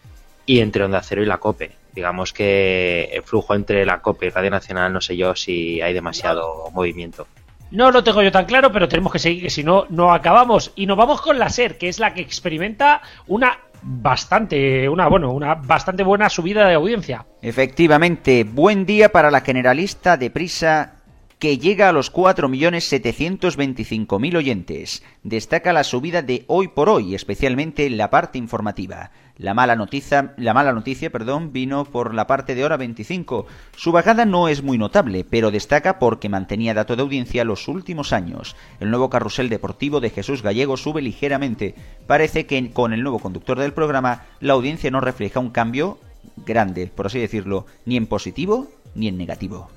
y 0.47 0.61
entre 0.61 0.85
Onda 0.85 1.02
Cero 1.02 1.23
y 1.23 1.26
la 1.26 1.38
COPE. 1.38 1.73
Digamos 1.95 2.33
que 2.33 3.11
el 3.12 3.25
flujo 3.25 3.57
entre 3.57 3.85
la 3.85 4.00
COPE 4.00 4.26
y 4.26 4.31
Radio 4.31 4.50
Nacional, 4.50 4.93
no 4.93 5.00
sé 5.00 5.17
yo 5.17 5.35
si 5.35 5.81
hay 5.81 5.93
demasiado 5.93 6.71
movimiento. 6.73 7.26
No 7.71 7.91
lo 7.91 8.03
tengo 8.03 8.23
yo 8.23 8.33
tan 8.33 8.47
claro, 8.47 8.73
pero 8.73 8.89
tenemos 8.89 9.13
que 9.13 9.19
seguir, 9.19 9.43
que 9.43 9.51
si 9.51 9.63
no, 9.63 9.85
no 9.91 10.13
acabamos. 10.13 10.73
Y 10.75 10.87
nos 10.87 10.97
vamos 10.97 11.21
con 11.21 11.39
la 11.39 11.51
SER, 11.51 11.77
que 11.77 11.89
es 11.89 11.99
la 11.99 12.15
que 12.15 12.23
experimenta 12.23 13.03
una 13.27 13.59
bastante, 13.83 14.89
una, 14.89 15.09
bueno, 15.09 15.33
una 15.33 15.55
bastante 15.55 16.03
buena 16.03 16.31
subida 16.31 16.67
de 16.67 16.75
audiencia. 16.75 17.27
Efectivamente, 17.43 18.45
buen 18.45 18.87
día 18.87 19.11
para 19.11 19.31
la 19.31 19.43
generalista 19.43 20.17
de 20.17 20.31
prisa 20.31 20.95
que 21.39 21.59
llega 21.59 21.89
a 21.89 21.93
los 21.93 22.13
4.725.000 22.13 24.37
oyentes. 24.37 25.05
Destaca 25.23 25.73
la 25.73 25.85
subida 25.85 26.23
de 26.23 26.45
hoy 26.49 26.67
por 26.69 26.89
hoy, 26.89 27.15
especialmente 27.15 27.87
en 27.87 27.97
la 27.97 28.11
parte 28.11 28.39
informativa. 28.39 29.13
La 29.38 29.54
mala 29.54 29.76
noticia, 29.76 30.35
la 30.37 30.52
mala 30.52 30.73
noticia 30.73 31.11
perdón, 31.11 31.52
vino 31.52 31.85
por 31.85 32.12
la 32.12 32.26
parte 32.26 32.57
de 32.57 32.64
hora 32.64 32.76
25. 32.76 33.47
Su 33.76 33.92
bajada 33.92 34.25
no 34.25 34.49
es 34.49 34.64
muy 34.64 34.78
notable, 34.78 35.25
pero 35.25 35.52
destaca 35.52 36.00
porque 36.00 36.28
mantenía 36.28 36.75
dato 36.75 36.97
de 36.97 37.02
audiencia 37.02 37.45
los 37.45 37.68
últimos 37.68 38.12
años. 38.12 38.57
El 38.80 38.90
nuevo 38.90 39.11
carrusel 39.11 39.49
deportivo 39.49 40.00
de 40.00 40.11
Jesús 40.11 40.42
Gallego 40.42 40.76
sube 40.76 41.02
ligeramente. 41.02 41.76
Parece 42.09 42.47
que 42.47 42.73
con 42.73 42.92
el 42.92 43.04
nuevo 43.04 43.21
conductor 43.21 43.61
del 43.61 43.73
programa 43.73 44.25
la 44.40 44.54
audiencia 44.54 44.90
no 44.90 45.00
refleja 45.00 45.38
un 45.38 45.50
cambio 45.50 45.99
grande, 46.45 46.88
por 46.88 47.07
así 47.07 47.21
decirlo, 47.21 47.66
ni 47.87 47.97
en 47.97 48.09
positivo 48.09 48.66
ni 48.97 49.07
en 49.07 49.18
negativo. 49.18 49.71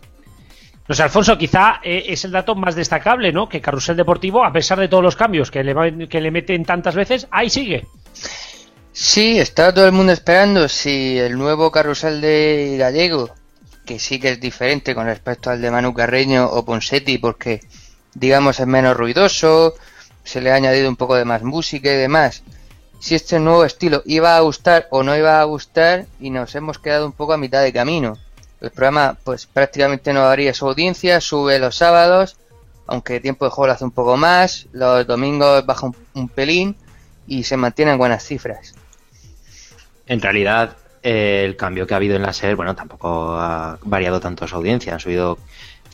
Sé, 0.89 1.03
Alfonso, 1.03 1.37
quizá 1.37 1.79
eh, 1.83 2.05
es 2.07 2.25
el 2.25 2.31
dato 2.31 2.55
más 2.55 2.73
destacable, 2.75 3.31
¿no? 3.31 3.47
Que 3.47 3.61
Carrusel 3.61 3.95
Deportivo, 3.95 4.43
a 4.43 4.51
pesar 4.51 4.79
de 4.79 4.87
todos 4.87 5.03
los 5.03 5.15
cambios 5.15 5.51
que 5.51 5.63
le, 5.63 6.07
que 6.09 6.19
le 6.19 6.31
meten 6.31 6.65
tantas 6.65 6.95
veces, 6.95 7.27
ahí 7.29 7.49
sigue. 7.49 7.85
Sí, 8.93 9.39
estaba 9.39 9.73
todo 9.73 9.85
el 9.85 9.93
mundo 9.93 10.11
esperando 10.11 10.67
si 10.67 11.17
el 11.17 11.37
nuevo 11.37 11.71
carrusel 11.71 12.19
de 12.19 12.75
Gallego, 12.77 13.29
que 13.85 13.99
sí 13.99 14.19
que 14.19 14.31
es 14.31 14.41
diferente 14.41 14.93
con 14.93 15.05
respecto 15.05 15.49
al 15.49 15.61
de 15.61 15.71
Manu 15.71 15.93
Carreño 15.93 16.45
o 16.45 16.65
Ponsetti, 16.65 17.17
porque 17.17 17.61
digamos 18.13 18.59
es 18.59 18.67
menos 18.67 18.97
ruidoso, 18.97 19.75
se 20.25 20.41
le 20.41 20.51
ha 20.51 20.55
añadido 20.55 20.89
un 20.89 20.97
poco 20.97 21.15
de 21.15 21.25
más 21.25 21.41
música 21.43 21.89
y 21.91 21.95
demás. 21.95 22.43
Si 22.99 23.15
este 23.15 23.39
nuevo 23.39 23.63
estilo 23.63 24.03
iba 24.05 24.35
a 24.35 24.41
gustar 24.41 24.87
o 24.91 25.03
no 25.03 25.15
iba 25.17 25.39
a 25.39 25.43
gustar 25.45 26.05
y 26.19 26.29
nos 26.29 26.53
hemos 26.55 26.77
quedado 26.77 27.05
un 27.05 27.13
poco 27.13 27.33
a 27.33 27.37
mitad 27.37 27.63
de 27.63 27.73
camino. 27.73 28.17
El 28.59 28.71
programa 28.71 29.17
pues 29.23 29.47
prácticamente 29.47 30.13
no 30.13 30.21
varía 30.21 30.53
su 30.53 30.67
audiencia, 30.67 31.19
sube 31.19 31.57
los 31.57 31.77
sábados, 31.77 32.37
aunque 32.85 33.19
tiempo 33.19 33.45
de 33.45 33.51
juego 33.51 33.67
lo 33.67 33.73
hace 33.73 33.85
un 33.85 33.91
poco 33.91 34.17
más, 34.17 34.67
los 34.73 35.07
domingos 35.07 35.65
baja 35.65 35.89
un, 36.13 36.29
pelín 36.29 36.75
y 37.27 37.43
se 37.43 37.57
mantienen 37.57 37.97
buenas 37.97 38.23
cifras 38.23 38.75
en 40.11 40.21
realidad 40.21 40.75
eh, 41.03 41.43
el 41.45 41.55
cambio 41.55 41.87
que 41.87 41.93
ha 41.93 41.97
habido 41.97 42.17
en 42.17 42.21
la 42.21 42.33
SER, 42.33 42.57
bueno, 42.57 42.75
tampoco 42.75 43.33
ha 43.37 43.79
variado 43.83 44.19
tanto 44.19 44.45
su 44.45 44.55
audiencia, 44.55 44.93
han 44.93 44.99
subido 44.99 45.37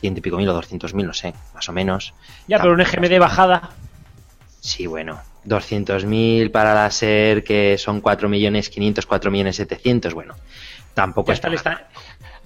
ciento 0.00 0.18
y 0.18 0.22
pico 0.22 0.36
mil 0.36 0.48
o 0.48 0.52
doscientos 0.52 0.92
mil, 0.92 1.06
no 1.06 1.14
sé, 1.14 1.34
más 1.54 1.68
o 1.68 1.72
menos. 1.72 2.14
Ya, 2.48 2.58
pero 2.58 2.72
un 2.72 2.80
EGM 2.80 3.08
de 3.08 3.18
bajada. 3.20 3.70
Sí, 4.58 4.88
bueno, 4.88 5.20
200.000 5.46 6.50
para 6.50 6.74
la 6.74 6.90
SER, 6.90 7.44
que 7.44 7.78
son 7.78 8.02
4.500.000, 8.02 9.06
4.700.000, 9.06 10.14
bueno, 10.14 10.34
tampoco 10.94 11.32
ya 11.32 11.48
está. 11.48 11.88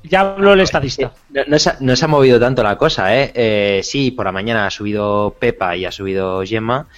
Ya 0.05 0.21
habló 0.21 0.53
el 0.53 0.61
estadista. 0.61 1.13
No, 1.47 1.59
se, 1.97 2.05
ha 2.05 2.09
movido 2.09 2.39
tanto 2.39 2.63
la 2.63 2.77
cosa, 2.77 3.17
¿eh? 3.17 3.33
¿eh? 3.35 3.81
Sí, 3.83 4.11
por 4.11 4.27
la 4.27 4.33
mañana 4.33 4.67
ha 4.67 4.71
subido 4.71 5.37
Pepa 5.39 5.77
y 5.77 5.87
ha 5.87 5.93
subido 5.93 6.43
Gemma, 6.45 6.89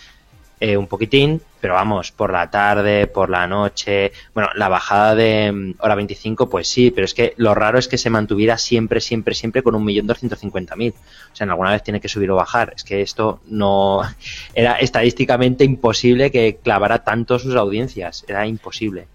eh, 0.61 0.77
un 0.77 0.87
poquitín, 0.87 1.41
pero 1.61 1.75
vamos, 1.75 2.13
por 2.13 2.33
la 2.33 2.51
tarde, 2.51 3.07
por 3.07 3.31
la 3.31 3.47
noche, 3.47 4.13
bueno, 4.35 4.51
la 4.55 4.69
bajada 4.69 5.15
de 5.15 5.51
mm, 5.51 5.75
hora 5.79 5.95
25, 5.95 6.49
pues 6.49 6.69
sí, 6.69 6.91
pero 6.91 7.05
es 7.05 7.15
que 7.15 7.35
lo 7.37 7.55
raro 7.55 7.79
es 7.79 7.89
que 7.89 7.99
se 7.99 8.11
mantuviera 8.11 8.59
siempre, 8.59 9.01
siempre, 9.01 9.35
siempre 9.35 9.63
con 9.63 9.75
1.250.000. 9.75 10.93
O 10.93 11.37
sea, 11.37 11.45
en 11.45 11.51
alguna 11.51 11.73
vez 11.73 11.83
tiene 11.83 12.01
que 12.01 12.09
subir 12.09 12.31
o 12.31 12.37
bajar. 12.37 12.73
Es 12.77 12.85
que 12.85 13.03
esto 13.03 13.41
no 13.47 14.03
era 14.55 14.75
estadísticamente 14.75 15.65
imposible 15.65 16.31
que 16.31 16.59
clavara 16.63 17.03
tanto 17.03 17.39
sus 17.39 17.57
audiencias, 17.57 18.25
era 18.29 18.47
imposible. 18.47 19.09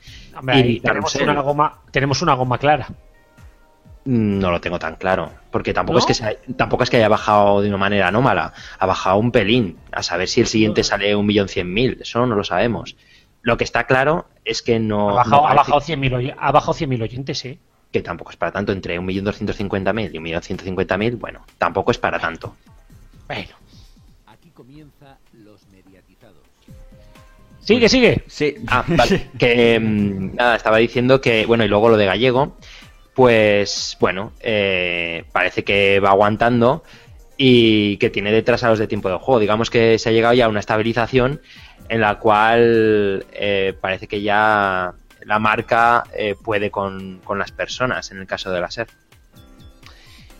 y 0.53 0.79
tenemos, 0.79 1.15
una 1.15 1.41
goma, 1.41 1.81
tenemos 1.91 2.21
una 2.21 2.33
goma 2.33 2.57
clara. 2.57 2.87
No 4.09 4.49
lo 4.49 4.59
tengo 4.59 4.79
tan 4.79 4.95
claro, 4.95 5.31
porque 5.51 5.71
tampoco 5.71 5.99
es 5.99 6.05
que 6.07 6.53
tampoco 6.53 6.81
es 6.81 6.89
que 6.89 6.97
haya 6.97 7.09
bajado 7.09 7.61
de 7.61 7.67
una 7.67 7.77
manera 7.77 8.07
anómala, 8.07 8.53
ha 8.79 8.85
bajado 8.87 9.19
un 9.19 9.31
pelín, 9.31 9.77
a 9.91 10.01
saber 10.01 10.27
si 10.27 10.41
el 10.41 10.47
siguiente 10.47 10.83
sale 10.83 11.15
un 11.15 11.27
millón 11.27 11.47
cien 11.47 11.71
mil, 11.71 11.99
eso 12.01 12.25
no 12.25 12.33
lo 12.33 12.43
sabemos. 12.43 12.95
Lo 13.43 13.55
que 13.55 13.65
está 13.65 13.83
claro 13.83 14.25
es 14.43 14.63
que 14.63 14.79
no 14.79 15.11
ha 15.11 15.13
bajado, 15.13 15.47
ha 15.47 15.53
bajado 15.53 15.81
cien 15.81 15.99
mil 15.99 16.33
ha 16.35 16.51
bajado 16.51 16.75
oyentes, 17.03 17.37
sí. 17.37 17.59
Que 17.91 18.01
tampoco 18.01 18.31
es 18.31 18.37
para 18.37 18.51
tanto 18.51 18.71
entre 18.71 18.97
un 18.97 19.05
millón 19.05 19.25
doscientos 19.25 19.55
cincuenta 19.57 19.93
mil 19.93 20.11
y 20.11 20.17
un 20.17 20.23
millón 20.23 20.41
ciento 20.41 20.63
cincuenta 20.63 20.97
mil, 20.97 21.15
bueno, 21.15 21.45
tampoco 21.59 21.91
es 21.91 21.99
para 21.99 22.17
tanto. 22.17 22.55
Bueno. 23.27 23.53
Aquí 24.25 24.49
comienza 24.49 25.19
los 25.33 25.67
mediatizados. 25.67 26.41
Sigue, 27.59 27.87
sigue. 27.87 28.23
Sí. 28.25 28.55
Ah, 28.69 28.83
vale. 28.87 29.29
que 29.37 29.79
mm, 29.79 30.35
nada, 30.35 30.55
estaba 30.55 30.77
diciendo 30.77 31.21
que, 31.21 31.45
bueno, 31.45 31.63
y 31.63 31.67
luego 31.67 31.89
lo 31.89 31.97
de 31.97 32.07
Gallego, 32.07 32.57
pues 33.19 33.97
bueno, 33.99 34.31
eh, 34.39 35.25
parece 35.33 35.65
que 35.65 35.99
va 35.99 36.11
aguantando 36.11 36.85
y 37.35 37.97
que 37.97 38.09
tiene 38.09 38.31
detrás 38.31 38.63
a 38.63 38.69
los 38.69 38.79
de 38.79 38.87
tiempo 38.87 39.09
de 39.09 39.17
juego. 39.17 39.41
Digamos 39.41 39.69
que 39.69 39.99
se 39.99 40.07
ha 40.07 40.13
llegado 40.13 40.35
ya 40.35 40.45
a 40.45 40.47
una 40.47 40.61
estabilización 40.61 41.41
en 41.89 41.99
la 41.99 42.17
cual 42.17 43.25
eh, 43.33 43.73
parece 43.81 44.07
que 44.07 44.21
ya 44.21 44.93
la 45.25 45.37
marca 45.37 46.05
eh, 46.15 46.35
puede 46.41 46.71
con, 46.71 47.19
las 47.35 47.51
personas, 47.51 48.09
en 48.11 48.19
el 48.19 48.25
caso 48.25 48.51
de 48.51 48.61
la 48.61 48.71
SER. 48.71 48.87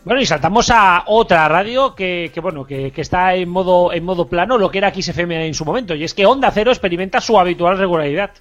Bueno, 0.06 0.22
y 0.22 0.26
saltamos 0.26 0.70
a 0.70 1.04
otra 1.08 1.50
radio 1.50 1.94
que, 1.96 2.32
bueno, 2.42 2.66
que, 2.66 2.92
que, 2.92 3.02
está 3.02 3.36
en 3.36 3.50
modo, 3.50 3.92
en 3.92 4.06
modo 4.06 4.30
plano, 4.30 4.58
lo 4.58 4.72
que 4.72 4.78
era 4.78 4.94
XFM 4.94 5.48
en 5.48 5.54
su 5.54 5.66
momento, 5.66 5.96
y 5.96 6.06
es 6.06 6.14
que 6.14 6.26
Onda 6.26 6.50
Cero 6.52 6.72
experimenta 6.72 7.20
su 7.20 7.38
habitual 7.38 7.78
regularidad. 7.78 8.32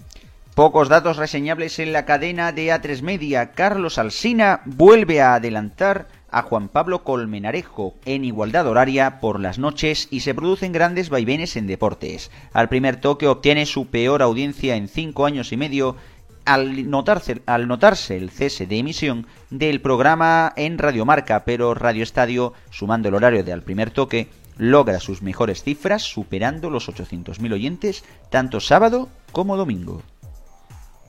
Pocos 0.58 0.88
datos 0.88 1.18
reseñables 1.18 1.78
en 1.78 1.92
la 1.92 2.04
cadena 2.04 2.50
de 2.50 2.74
A3 2.74 3.02
Media. 3.02 3.52
Carlos 3.52 3.96
Alsina 3.96 4.60
vuelve 4.64 5.20
a 5.20 5.34
adelantar 5.34 6.08
a 6.32 6.42
Juan 6.42 6.68
Pablo 6.68 7.04
Colmenarejo 7.04 7.94
en 8.04 8.24
igualdad 8.24 8.66
horaria 8.66 9.20
por 9.20 9.38
las 9.38 9.60
noches 9.60 10.08
y 10.10 10.18
se 10.18 10.34
producen 10.34 10.72
grandes 10.72 11.10
vaivenes 11.10 11.54
en 11.54 11.68
deportes. 11.68 12.32
Al 12.52 12.68
primer 12.68 12.96
toque 12.96 13.28
obtiene 13.28 13.66
su 13.66 13.86
peor 13.86 14.20
audiencia 14.20 14.74
en 14.74 14.88
cinco 14.88 15.26
años 15.26 15.52
y 15.52 15.56
medio 15.56 15.94
al 16.44 16.90
notarse, 16.90 18.16
el 18.16 18.30
cese 18.30 18.66
de 18.66 18.78
emisión 18.78 19.28
del 19.50 19.80
programa 19.80 20.52
en 20.56 20.78
Radiomarca, 20.78 21.44
pero 21.44 21.72
Radio 21.74 22.02
Estadio, 22.02 22.52
sumando 22.70 23.10
el 23.10 23.14
horario 23.14 23.44
de 23.44 23.52
al 23.52 23.62
primer 23.62 23.92
toque, 23.92 24.26
logra 24.56 24.98
sus 24.98 25.22
mejores 25.22 25.62
cifras 25.62 26.02
superando 26.02 26.68
los 26.68 26.88
800.000 26.88 27.52
oyentes 27.52 28.04
tanto 28.28 28.58
sábado 28.58 29.08
como 29.30 29.56
domingo. 29.56 30.02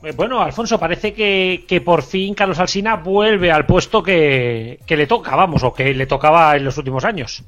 Eh, 0.02 0.14
bueno, 0.16 0.42
Alfonso, 0.42 0.80
parece 0.80 1.14
que, 1.14 1.82
por 1.84 2.04
fin 2.04 2.34
Carlos 2.34 2.60
Alsina 2.60 2.96
vuelve 2.96 3.52
al 3.52 3.66
puesto 3.66 4.02
que, 4.02 4.80
le 4.88 5.08
toca, 5.08 5.36
vamos, 5.36 5.64
o 5.64 5.74
que 5.74 5.94
le 5.94 6.06
tocaba 6.06 6.56
en 6.56 6.64
los 6.64 6.78
últimos 6.78 7.04
años. 7.04 7.44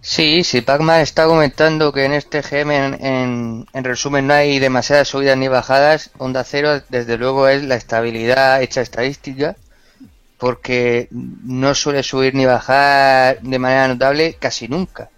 Sí, 0.00 0.42
sí, 0.42 0.62
Pacman 0.62 1.00
está 1.00 1.26
comentando 1.26 1.92
que 1.92 2.04
en 2.04 2.12
este 2.12 2.42
GM, 2.42 2.96
en, 3.00 3.84
resumen, 3.84 4.26
no 4.26 4.34
hay 4.34 4.58
demasiadas 4.58 5.08
subidas 5.08 5.36
ni 5.36 5.46
bajadas. 5.46 6.10
Onda 6.18 6.42
Cero, 6.42 6.82
desde 6.88 7.18
luego, 7.18 7.46
es 7.46 7.62
la 7.62 7.76
estabilidad 7.76 8.62
hecha 8.62 8.80
estadística, 8.80 9.54
porque 10.38 11.06
no 11.10 11.74
suele 11.74 12.02
subir 12.02 12.34
ni 12.34 12.46
bajar 12.46 13.40
de 13.42 13.58
manera 13.58 13.88
notable 13.88 14.34
casi 14.40 14.66
nunca. 14.66 15.10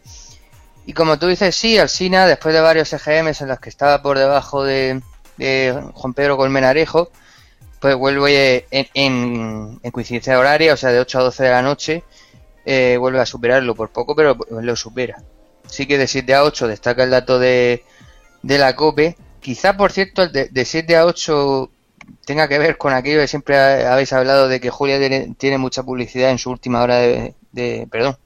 Y 0.85 0.93
como 0.93 1.19
tú 1.19 1.29
dices, 1.29 1.57
sí, 1.57 1.79
Alsina, 1.79 2.27
después 2.27 2.55
de 2.55 2.61
varios 2.61 2.93
EGMs 2.93 3.41
en 3.41 3.49
los 3.49 3.61
que 3.61 3.71
estaba 3.71 4.03
por 4.03 4.19
debajo 4.19 4.65
de, 4.65 5.01
de 5.37 5.91
Juan 5.95 6.15
Pedro 6.15 6.37
Colmenarejo, 6.37 7.11
pues 7.81 7.97
vuelve 7.97 8.67
en, 8.71 8.87
en, 8.95 9.91
coincidencia 9.91 10.39
horaria, 10.39 10.73
o 10.73 10.77
sea, 10.77 10.91
de 10.91 11.01
8 11.01 11.19
a 11.19 11.23
12 11.23 11.45
de 11.45 11.51
la 11.51 11.63
noche, 11.63 12.05
eh, 12.65 12.97
vuelve 12.99 13.21
a 13.21 13.27
superarlo 13.27 13.75
por 13.75 13.91
poco, 13.91 14.17
pero 14.17 14.39
lo 14.51 14.77
supera. 14.77 15.23
Sí 15.67 15.87
que 15.87 15.99
de 15.99 16.07
7 16.07 16.35
a 16.35 16.45
8 16.45 16.69
destaca 16.69 17.05
el 17.05 17.11
dato 17.11 17.39
de, 17.39 17.85
de 18.43 18.59
la 18.59 18.75
COPE. 18.75 19.17
Quizá, 19.41 19.77
por 19.77 19.93
cierto, 19.93 20.27
de, 20.29 20.49
de 20.49 20.65
7 20.65 20.97
a 20.97 21.05
8 21.05 21.71
tenga 22.25 22.49
que 22.49 22.59
ver 22.59 22.79
con 22.79 22.93
aquello 22.93 23.21
que 23.21 23.29
siempre 23.29 23.59
habéis 23.59 24.13
hablado 24.13 24.49
de 24.49 24.61
que 24.61 24.71
Julia 24.71 24.99
tiene, 25.37 25.59
mucha 25.59 25.83
publicidad 25.83 26.31
en 26.31 26.39
su 26.39 26.51
última 26.51 26.83
hora 26.83 26.99
de... 26.99 27.87
perdón, 27.91 28.17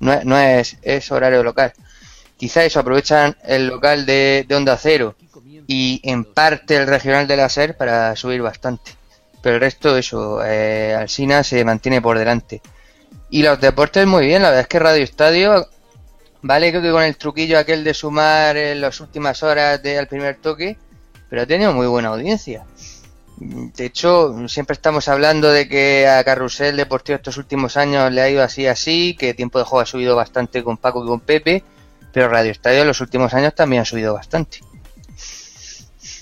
no, 0.00 0.22
no 0.24 0.38
es, 0.38 0.76
es 0.82 1.10
horario 1.10 1.42
local. 1.42 1.72
Quizá 2.36 2.64
eso 2.64 2.78
aprovechan 2.78 3.36
el 3.44 3.66
local 3.66 4.06
de, 4.06 4.44
de 4.46 4.54
Onda 4.54 4.76
Cero 4.76 5.16
y 5.70 6.00
en 6.02 6.24
parte 6.24 6.76
el 6.76 6.86
regional 6.86 7.28
de 7.28 7.36
la 7.36 7.48
SER 7.50 7.76
para 7.76 8.16
subir 8.16 8.40
bastante. 8.40 8.92
Pero 9.42 9.56
el 9.56 9.60
resto, 9.60 9.96
eso, 9.96 10.42
eh, 10.42 10.96
Alsina 10.98 11.44
se 11.44 11.62
mantiene 11.62 12.00
por 12.00 12.18
delante. 12.18 12.62
Y 13.30 13.42
los 13.42 13.60
deportes 13.60 14.06
muy 14.06 14.26
bien, 14.26 14.42
la 14.42 14.48
verdad 14.48 14.62
es 14.62 14.66
que 14.66 14.78
Radio 14.78 15.04
Estadio, 15.04 15.68
vale, 16.40 16.70
creo 16.70 16.82
que 16.82 16.90
con 16.90 17.02
el 17.02 17.18
truquillo 17.18 17.58
aquel 17.58 17.84
de 17.84 17.92
sumar 17.92 18.56
en 18.56 18.80
las 18.80 18.98
últimas 19.00 19.42
horas 19.42 19.82
del 19.82 20.08
primer 20.08 20.36
toque, 20.36 20.78
pero 21.28 21.42
ha 21.42 21.46
tenido 21.46 21.74
muy 21.74 21.86
buena 21.86 22.08
audiencia. 22.08 22.64
De 23.36 23.84
hecho, 23.84 24.48
siempre 24.48 24.72
estamos 24.72 25.06
hablando 25.06 25.52
de 25.52 25.68
que 25.68 26.08
a 26.08 26.24
Carrusel 26.24 26.78
Deportivo 26.78 27.16
estos 27.16 27.36
últimos 27.36 27.76
años 27.76 28.10
le 28.10 28.22
ha 28.22 28.30
ido 28.30 28.42
así 28.42 28.66
así, 28.66 29.14
que 29.18 29.34
tiempo 29.34 29.58
de 29.58 29.66
juego 29.66 29.82
ha 29.82 29.86
subido 29.86 30.16
bastante 30.16 30.64
con 30.64 30.78
Paco 30.78 31.04
y 31.04 31.08
con 31.08 31.20
Pepe, 31.20 31.62
pero 32.10 32.30
Radio 32.30 32.52
Estadio 32.52 32.80
en 32.80 32.88
los 32.88 33.02
últimos 33.02 33.34
años 33.34 33.54
también 33.54 33.82
ha 33.82 33.84
subido 33.84 34.14
bastante 34.14 34.60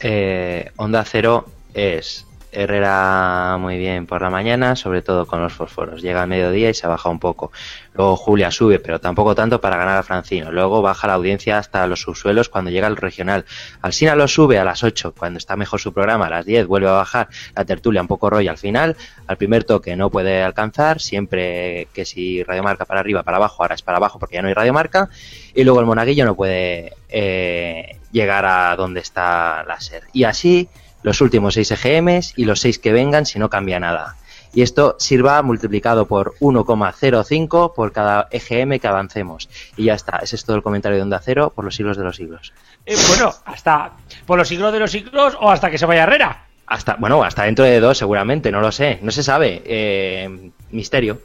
eh, 0.00 0.70
Onda 0.76 1.04
Cero 1.04 1.46
es 1.74 2.26
Herrera 2.56 3.58
muy 3.60 3.76
bien 3.76 4.06
por 4.06 4.22
la 4.22 4.30
mañana, 4.30 4.76
sobre 4.76 5.02
todo 5.02 5.26
con 5.26 5.42
los 5.42 5.52
fósforos. 5.52 6.00
Llega 6.00 6.22
al 6.22 6.28
mediodía 6.28 6.70
y 6.70 6.74
se 6.74 6.86
baja 6.86 7.10
un 7.10 7.18
poco. 7.18 7.52
Luego 7.94 8.16
Julia 8.16 8.50
sube, 8.50 8.78
pero 8.78 8.98
tampoco 8.98 9.34
tanto 9.34 9.60
para 9.60 9.76
ganar 9.76 9.98
a 9.98 10.02
Francino. 10.02 10.50
Luego 10.50 10.80
baja 10.80 11.06
la 11.06 11.14
audiencia 11.14 11.58
hasta 11.58 11.86
los 11.86 12.00
subsuelos 12.00 12.48
cuando 12.48 12.70
llega 12.70 12.88
el 12.88 12.96
regional. 12.96 13.44
Alsina 13.82 14.14
lo 14.16 14.26
sube 14.26 14.58
a 14.58 14.64
las 14.64 14.82
8, 14.82 15.14
cuando 15.16 15.38
está 15.38 15.56
mejor 15.56 15.80
su 15.80 15.92
programa. 15.92 16.26
A 16.26 16.30
las 16.30 16.46
10 16.46 16.66
vuelve 16.66 16.88
a 16.88 16.92
bajar 16.92 17.28
la 17.54 17.64
tertulia 17.64 18.00
un 18.00 18.08
poco 18.08 18.30
rollo 18.30 18.50
al 18.50 18.58
final. 18.58 18.96
Al 19.26 19.36
primer 19.36 19.64
toque 19.64 19.94
no 19.94 20.10
puede 20.10 20.42
alcanzar, 20.42 21.00
siempre 21.00 21.88
que 21.92 22.06
si 22.06 22.42
radiomarca 22.42 22.86
para 22.86 23.00
arriba, 23.00 23.22
para 23.22 23.36
abajo, 23.36 23.62
ahora 23.62 23.74
es 23.74 23.82
para 23.82 23.98
abajo 23.98 24.18
porque 24.18 24.36
ya 24.36 24.42
no 24.42 24.48
hay 24.48 24.54
radiomarca. 24.54 25.10
Y 25.54 25.64
luego 25.64 25.80
el 25.80 25.86
monaguillo 25.86 26.24
no 26.24 26.34
puede 26.34 26.94
eh, 27.08 27.98
llegar 28.16 28.46
a 28.46 28.74
donde 28.76 29.00
está 29.00 29.62
la 29.64 29.80
SER. 29.80 30.04
Y 30.12 30.24
así 30.24 30.68
los 31.02 31.20
últimos 31.20 31.54
6 31.54 31.70
EGMs 31.72 32.32
y 32.36 32.44
los 32.44 32.60
6 32.60 32.78
que 32.78 32.92
vengan 32.92 33.26
si 33.26 33.38
no 33.38 33.50
cambia 33.50 33.78
nada. 33.78 34.16
Y 34.54 34.62
esto 34.62 34.96
sirva 34.98 35.42
multiplicado 35.42 36.06
por 36.06 36.34
1,05 36.40 37.74
por 37.74 37.92
cada 37.92 38.26
EGM 38.30 38.78
que 38.78 38.88
avancemos. 38.88 39.50
Y 39.76 39.84
ya 39.84 39.94
está. 39.94 40.16
Ese 40.22 40.36
es 40.36 40.44
todo 40.44 40.56
el 40.56 40.62
comentario 40.62 40.96
de 40.96 41.02
Onda 41.02 41.20
Cero 41.22 41.52
por 41.54 41.64
los 41.64 41.76
siglos 41.76 41.98
de 41.98 42.04
los 42.04 42.16
siglos. 42.16 42.54
Eh, 42.86 42.96
bueno, 43.08 43.34
hasta 43.44 43.92
por 44.24 44.38
los 44.38 44.48
siglos 44.48 44.72
de 44.72 44.78
los 44.78 44.90
siglos 44.90 45.36
o 45.38 45.50
hasta 45.50 45.70
que 45.70 45.76
se 45.76 45.84
vaya 45.84 46.04
Herrera. 46.04 46.46
Hasta, 46.66 46.96
bueno, 46.96 47.22
hasta 47.22 47.44
dentro 47.44 47.66
de 47.66 47.78
dos 47.80 47.98
seguramente, 47.98 48.50
no 48.50 48.60
lo 48.60 48.72
sé. 48.72 48.98
No 49.02 49.10
se 49.10 49.22
sabe. 49.22 49.62
Eh, 49.66 50.50
misterio. 50.70 51.20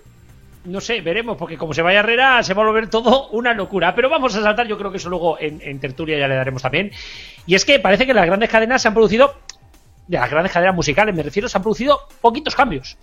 No 0.64 0.80
sé, 0.80 1.02
veremos, 1.02 1.38
porque 1.38 1.58
como 1.58 1.74
se 1.74 1.82
vaya 1.82 2.00
Herrera 2.00 2.44
se 2.44 2.54
va 2.54 2.62
a 2.64 2.68
volver 2.68 2.88
todo 2.88 3.30
una 3.30 3.54
locura. 3.54 3.96
Pero 3.96 4.10
vamos 4.10 4.36
a 4.36 4.44
saltar, 4.44 4.68
yo 4.68 4.78
creo 4.78 4.92
que 4.92 4.98
eso 4.98 5.10
luego 5.10 5.40
en, 5.40 5.60
en 5.64 5.80
tertulia 5.80 6.20
ya 6.20 6.28
le 6.28 6.36
daremos 6.36 6.62
también. 6.62 6.92
Y 7.48 7.56
es 7.56 7.66
que 7.66 7.80
parece 7.80 8.06
que 8.06 8.14
las 8.14 8.28
grandes 8.28 8.50
cadenas 8.50 8.82
se 8.82 8.88
han 8.88 8.94
producido 8.94 9.34
de 10.08 10.18
las 10.18 10.30
grandes 10.30 10.52
cadenas 10.52 10.76
musicales, 10.76 11.16
me 11.16 11.24
refiero, 11.24 11.48
se 11.48 11.58
han 11.58 11.64
producido 11.64 12.00
poquitos 12.20 12.56
cambios. 12.56 12.98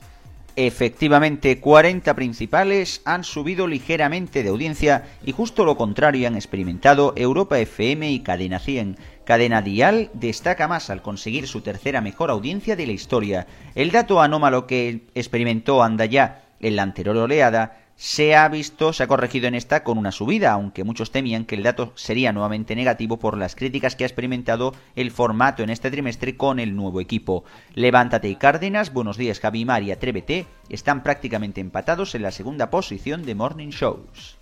Efectivamente, 0.56 1.60
40 1.60 2.14
principales 2.14 3.00
han 3.04 3.22
subido 3.22 3.68
ligeramente 3.68 4.42
de 4.42 4.48
audiencia 4.48 5.04
y 5.24 5.30
justo 5.30 5.64
lo 5.64 5.76
contrario 5.76 6.26
han 6.26 6.34
experimentado 6.34 7.12
Europa 7.16 7.58
FM 7.60 8.10
y 8.10 8.20
Cadena 8.20 8.58
100. 8.58 8.96
Cadena 9.24 9.62
Dial 9.62 10.10
destaca 10.14 10.66
más 10.66 10.90
al 10.90 11.00
conseguir 11.00 11.46
su 11.46 11.60
tercera 11.60 12.00
mejor 12.00 12.30
audiencia 12.30 12.74
de 12.74 12.86
la 12.86 12.92
historia. 12.92 13.46
El 13.76 13.92
dato 13.92 14.20
anómalo 14.20 14.66
que 14.66 15.06
experimentó 15.14 15.82
Andaya 15.82 16.47
en 16.60 16.76
la 16.76 16.82
anterior 16.82 17.16
oleada 17.16 17.78
se 17.98 18.36
ha 18.36 18.48
visto, 18.48 18.92
se 18.92 19.02
ha 19.02 19.08
corregido 19.08 19.48
en 19.48 19.56
esta 19.56 19.82
con 19.82 19.98
una 19.98 20.12
subida, 20.12 20.52
aunque 20.52 20.84
muchos 20.84 21.10
temían 21.10 21.44
que 21.44 21.56
el 21.56 21.64
dato 21.64 21.92
sería 21.96 22.32
nuevamente 22.32 22.76
negativo 22.76 23.16
por 23.16 23.36
las 23.36 23.56
críticas 23.56 23.96
que 23.96 24.04
ha 24.04 24.06
experimentado 24.06 24.72
el 24.94 25.10
formato 25.10 25.64
en 25.64 25.70
este 25.70 25.90
trimestre 25.90 26.36
con 26.36 26.60
el 26.60 26.76
nuevo 26.76 27.00
equipo. 27.00 27.42
Levántate 27.74 28.28
y 28.28 28.36
Cárdenas, 28.36 28.92
Buenos 28.92 29.16
días 29.16 29.40
Javi 29.40 29.66
y 29.82 29.90
Atrévete 29.90 30.46
están 30.68 31.02
prácticamente 31.02 31.60
empatados 31.60 32.14
en 32.14 32.22
la 32.22 32.30
segunda 32.30 32.70
posición 32.70 33.26
de 33.26 33.34
Morning 33.34 33.70
Shows. 33.70 34.36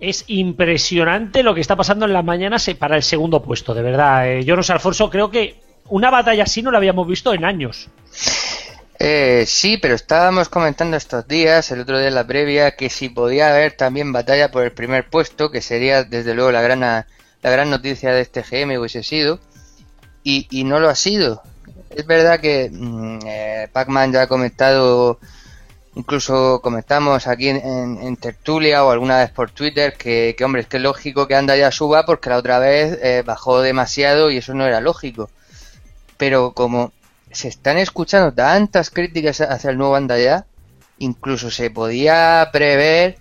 Es 0.00 0.24
impresionante 0.28 1.42
lo 1.42 1.54
que 1.54 1.60
está 1.60 1.76
pasando 1.76 2.06
en 2.06 2.14
las 2.14 2.24
mañanas 2.24 2.70
para 2.78 2.96
el 2.96 3.02
segundo 3.02 3.42
puesto, 3.42 3.74
de 3.74 3.82
verdad. 3.82 4.30
Eh, 4.30 4.44
yo 4.44 4.56
no 4.56 4.62
sé, 4.62 4.72
Alfonso, 4.72 5.10
creo 5.10 5.30
que 5.30 5.60
una 5.90 6.10
batalla 6.10 6.44
así 6.44 6.62
no 6.62 6.70
la 6.70 6.78
habíamos 6.78 7.06
visto 7.06 7.34
en 7.34 7.44
años. 7.44 7.90
Eh, 9.06 9.44
sí, 9.46 9.76
pero 9.76 9.94
estábamos 9.94 10.48
comentando 10.48 10.96
estos 10.96 11.28
días, 11.28 11.70
el 11.70 11.80
otro 11.80 11.98
día 11.98 12.08
en 12.08 12.14
la 12.14 12.26
previa, 12.26 12.70
que 12.74 12.88
si 12.88 13.10
podía 13.10 13.50
haber 13.50 13.76
también 13.76 14.14
batalla 14.14 14.50
por 14.50 14.64
el 14.64 14.72
primer 14.72 15.10
puesto, 15.10 15.50
que 15.50 15.60
sería 15.60 16.04
desde 16.04 16.32
luego 16.32 16.50
la 16.52 16.62
gran, 16.62 16.80
la 16.80 17.04
gran 17.42 17.68
noticia 17.68 18.14
de 18.14 18.22
este 18.22 18.40
GM 18.40 18.78
hubiese 18.78 19.02
sido, 19.02 19.40
y, 20.22 20.48
y 20.50 20.64
no 20.64 20.80
lo 20.80 20.88
ha 20.88 20.94
sido. 20.94 21.42
Es 21.90 22.06
verdad 22.06 22.40
que 22.40 22.70
mm, 22.72 23.18
eh, 23.26 23.68
Pac-Man 23.70 24.10
ya 24.14 24.22
ha 24.22 24.26
comentado, 24.26 25.18
incluso 25.96 26.62
comentamos 26.62 27.26
aquí 27.26 27.50
en, 27.50 28.16
tertulia 28.16 28.86
o 28.86 28.90
alguna 28.90 29.18
vez 29.18 29.30
por 29.32 29.50
Twitter, 29.50 29.98
que, 29.98 30.34
hombre, 30.42 30.62
es 30.62 30.66
que 30.66 30.78
es 30.78 30.82
lógico 30.82 31.28
que 31.28 31.34
anda 31.34 31.54
ya 31.58 31.70
suba 31.72 32.06
porque 32.06 32.30
la 32.30 32.38
otra 32.38 32.58
vez 32.58 32.98
eh, 33.02 33.22
bajó 33.22 33.60
demasiado 33.60 34.30
y 34.30 34.38
eso 34.38 34.54
no 34.54 34.64
era 34.64 34.80
lógico. 34.80 35.28
Pero 36.16 36.52
como 36.54 36.92
se 37.34 37.48
están 37.48 37.78
escuchando 37.78 38.32
tantas 38.32 38.90
críticas 38.90 39.40
hacia 39.40 39.70
el 39.70 39.76
nuevo 39.76 39.92
banda 39.92 40.18
ya, 40.18 40.46
incluso 40.98 41.50
se 41.50 41.70
podía 41.70 42.48
prever 42.52 43.18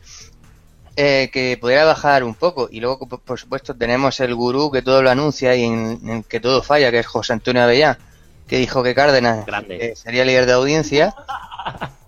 eh, 0.95 1.29
que 1.33 1.57
pudiera 1.59 1.85
bajar 1.85 2.23
un 2.23 2.35
poco. 2.35 2.69
Y 2.71 2.79
luego, 2.79 3.07
por 3.07 3.39
supuesto, 3.39 3.75
tenemos 3.75 4.19
el 4.19 4.35
gurú 4.35 4.71
que 4.71 4.81
todo 4.81 5.01
lo 5.01 5.09
anuncia 5.09 5.55
y 5.55 5.63
en, 5.63 6.23
que 6.23 6.39
todo 6.39 6.61
falla, 6.61 6.91
que 6.91 6.99
es 6.99 7.07
José 7.07 7.33
Antonio 7.33 7.63
Avellán, 7.63 7.97
que 8.47 8.57
dijo 8.57 8.83
que 8.83 8.93
Cárdenas 8.93 9.45
eh, 9.69 9.93
sería 9.95 10.25
líder 10.25 10.45
de 10.45 10.53
audiencia. 10.53 11.13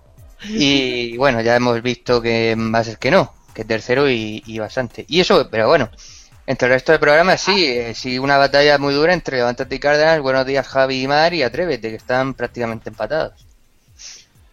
Y 0.48 1.16
bueno, 1.16 1.40
ya 1.40 1.56
hemos 1.56 1.82
visto 1.82 2.20
que 2.22 2.54
va 2.56 2.78
a 2.78 2.84
ser 2.84 2.98
que 2.98 3.10
no, 3.10 3.34
que 3.52 3.64
tercero 3.64 4.08
y, 4.08 4.44
y 4.46 4.58
bastante. 4.60 5.04
Y 5.08 5.18
eso, 5.18 5.48
pero 5.50 5.66
bueno, 5.66 5.90
entre 6.46 6.68
el 6.68 6.74
resto 6.74 6.92
del 6.92 7.00
programa 7.00 7.36
sí, 7.36 7.66
eh, 7.66 7.94
sí 7.94 8.18
una 8.18 8.38
batalla 8.38 8.78
muy 8.78 8.94
dura 8.94 9.12
entre 9.12 9.38
Levántate 9.38 9.74
y 9.74 9.78
Cárdenas, 9.78 10.20
Buenos 10.20 10.46
días 10.46 10.66
Javi 10.66 11.02
y 11.02 11.08
Mar 11.08 11.34
y 11.34 11.42
Atrévete, 11.42 11.90
que 11.90 11.96
están 11.96 12.34
prácticamente 12.34 12.88
empatados. 12.88 13.46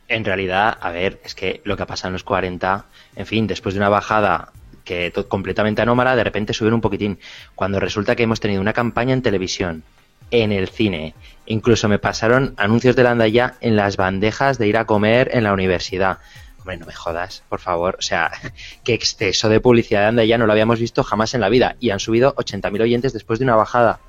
En 0.08 0.26
realidad, 0.26 0.78
a 0.80 0.92
ver, 0.92 1.20
es 1.24 1.34
que 1.34 1.62
lo 1.64 1.78
que 1.78 1.84
ha 1.84 1.88
pasado 1.88 2.10
en 2.10 2.14
los 2.14 2.24
40, 2.24 2.86
en 3.16 3.26
fin, 3.26 3.48
después 3.48 3.74
de 3.74 3.80
una 3.80 3.90
bajada 3.90 4.52
que 4.84 5.14
completamente 5.28 5.82
anómala, 5.82 6.16
de 6.16 6.24
repente 6.24 6.54
subieron 6.54 6.76
un 6.76 6.82
poquitín. 6.82 7.20
Cuando 7.56 7.80
resulta 7.80 8.16
que 8.16 8.24
hemos 8.24 8.40
tenido 8.40 8.62
una 8.62 8.74
campaña 8.74 9.14
en 9.14 9.22
televisión, 9.22 9.84
en 10.32 10.52
el 10.52 10.68
cine, 10.70 11.14
incluso 11.46 11.88
me 11.88 12.00
pasaron 12.00 12.54
anuncios 12.58 12.96
de 12.96 13.04
la 13.04 13.28
ya 13.28 13.56
en 13.62 13.76
las 13.76 13.98
bandejas 13.98 14.58
de 14.58 14.68
ir 14.68 14.78
a 14.78 14.86
comer 14.86 15.30
en 15.34 15.44
la 15.44 15.54
universidad. 15.54 16.18
Hombre, 16.64 16.78
no 16.78 16.86
me 16.86 16.94
jodas, 16.94 17.44
por 17.50 17.60
favor. 17.60 17.98
O 18.00 18.02
sea, 18.02 18.32
qué 18.86 18.94
exceso 18.94 19.50
de 19.50 19.60
publicidad 19.60 20.14
de 20.14 20.26
ya 20.26 20.38
no 20.38 20.46
lo 20.46 20.54
habíamos 20.54 20.80
visto 20.80 21.04
jamás 21.04 21.34
en 21.34 21.42
la 21.42 21.50
vida. 21.50 21.76
Y 21.82 21.90
han 21.90 22.00
subido 22.00 22.34
80.000 22.36 22.82
oyentes 22.82 23.12
después 23.12 23.38
de 23.38 23.44
una 23.44 23.58
bajada. 23.58 24.00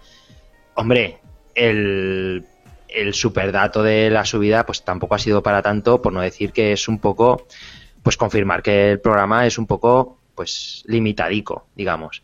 Hombre, 0.77 1.19
el, 1.57 2.47
el 2.89 3.13
superdato 3.13 3.83
de 3.83 4.09
la 4.09 4.25
subida 4.25 4.65
pues 4.67 4.85
tampoco 4.85 5.17
ha 5.17 5.19
sido 5.19 5.43
para 5.43 5.63
tanto, 5.63 6.01
por 6.01 6.13
no 6.13 6.21
decir 6.21 6.53
que 6.53 6.73
es 6.73 6.87
un 6.87 7.01
poco, 7.01 7.49
pues 8.05 8.17
confirmar 8.17 8.63
que 8.63 8.93
el 8.93 9.01
programa 9.01 9.49
es 9.49 9.59
un 9.59 9.67
poco, 9.67 10.21
pues 10.37 10.85
limitadico, 10.87 11.67
digamos. 11.75 12.23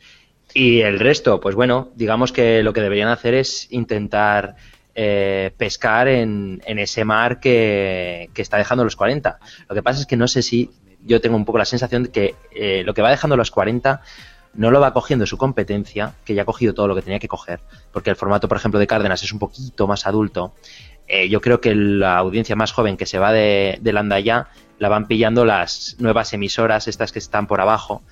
Y 0.54 0.82
el 0.82 1.00
resto, 1.00 1.40
pues 1.40 1.56
bueno, 1.56 1.90
digamos 1.96 2.30
que 2.30 2.62
lo 2.62 2.72
que 2.72 2.82
deberían 2.82 3.08
hacer 3.08 3.34
es 3.34 3.66
intentar 3.70 4.54
eh, 4.94 5.52
pescar 5.56 6.08
en, 6.08 6.60
ese 6.66 7.04
mar 7.04 7.40
que, 7.40 8.30
está 8.34 8.56
dejando 8.56 8.84
los 8.84 8.96
40. 8.96 9.38
Lo 9.68 9.74
que 9.74 9.82
pasa 9.82 10.00
es 10.00 10.06
que 10.06 10.16
no 10.16 10.28
sé 10.28 10.42
si 10.42 10.70
yo 11.02 11.20
tengo 11.20 11.36
un 11.36 11.44
poco 11.44 11.58
la 11.58 11.64
sensación 11.64 12.04
de 12.04 12.10
que 12.10 12.34
eh, 12.54 12.82
lo 12.84 12.94
que 12.94 13.02
va 13.02 13.10
dejando 13.10 13.36
los 13.36 13.50
40 13.50 14.02
no 14.54 14.70
lo 14.70 14.80
va 14.80 14.92
cogiendo 14.92 15.26
su 15.26 15.38
competencia, 15.38 16.14
que 16.24 16.34
ya 16.34 16.42
ha 16.42 16.44
cogido 16.44 16.74
todo 16.74 16.88
lo 16.88 16.94
que 16.96 17.02
tenía 17.02 17.20
que 17.20 17.28
coger, 17.28 17.60
porque 17.92 18.10
el 18.10 18.16
formato, 18.16 18.48
por 18.48 18.56
ejemplo, 18.56 18.80
de 18.80 18.86
Cárdenas 18.88 19.22
es 19.22 19.32
un 19.32 19.38
poquito 19.38 19.86
más 19.86 20.06
adulto. 20.06 20.54
Eh, 21.06 21.28
yo 21.28 21.40
creo 21.40 21.60
que 21.60 21.74
la 21.74 22.18
audiencia 22.18 22.56
más 22.56 22.72
joven 22.72 22.96
que 22.96 23.06
se 23.06 23.18
va 23.18 23.32
de, 23.32 23.78
de 23.80 24.22
ya 24.24 24.48
la 24.78 24.88
van 24.88 25.06
pillando 25.06 25.44
las 25.44 25.96
nuevas 25.98 26.32
emisoras, 26.32 26.88
estas 26.88 27.12
que 27.12 27.20
están 27.20 27.46
por 27.46 27.60
abajo, 27.60 28.02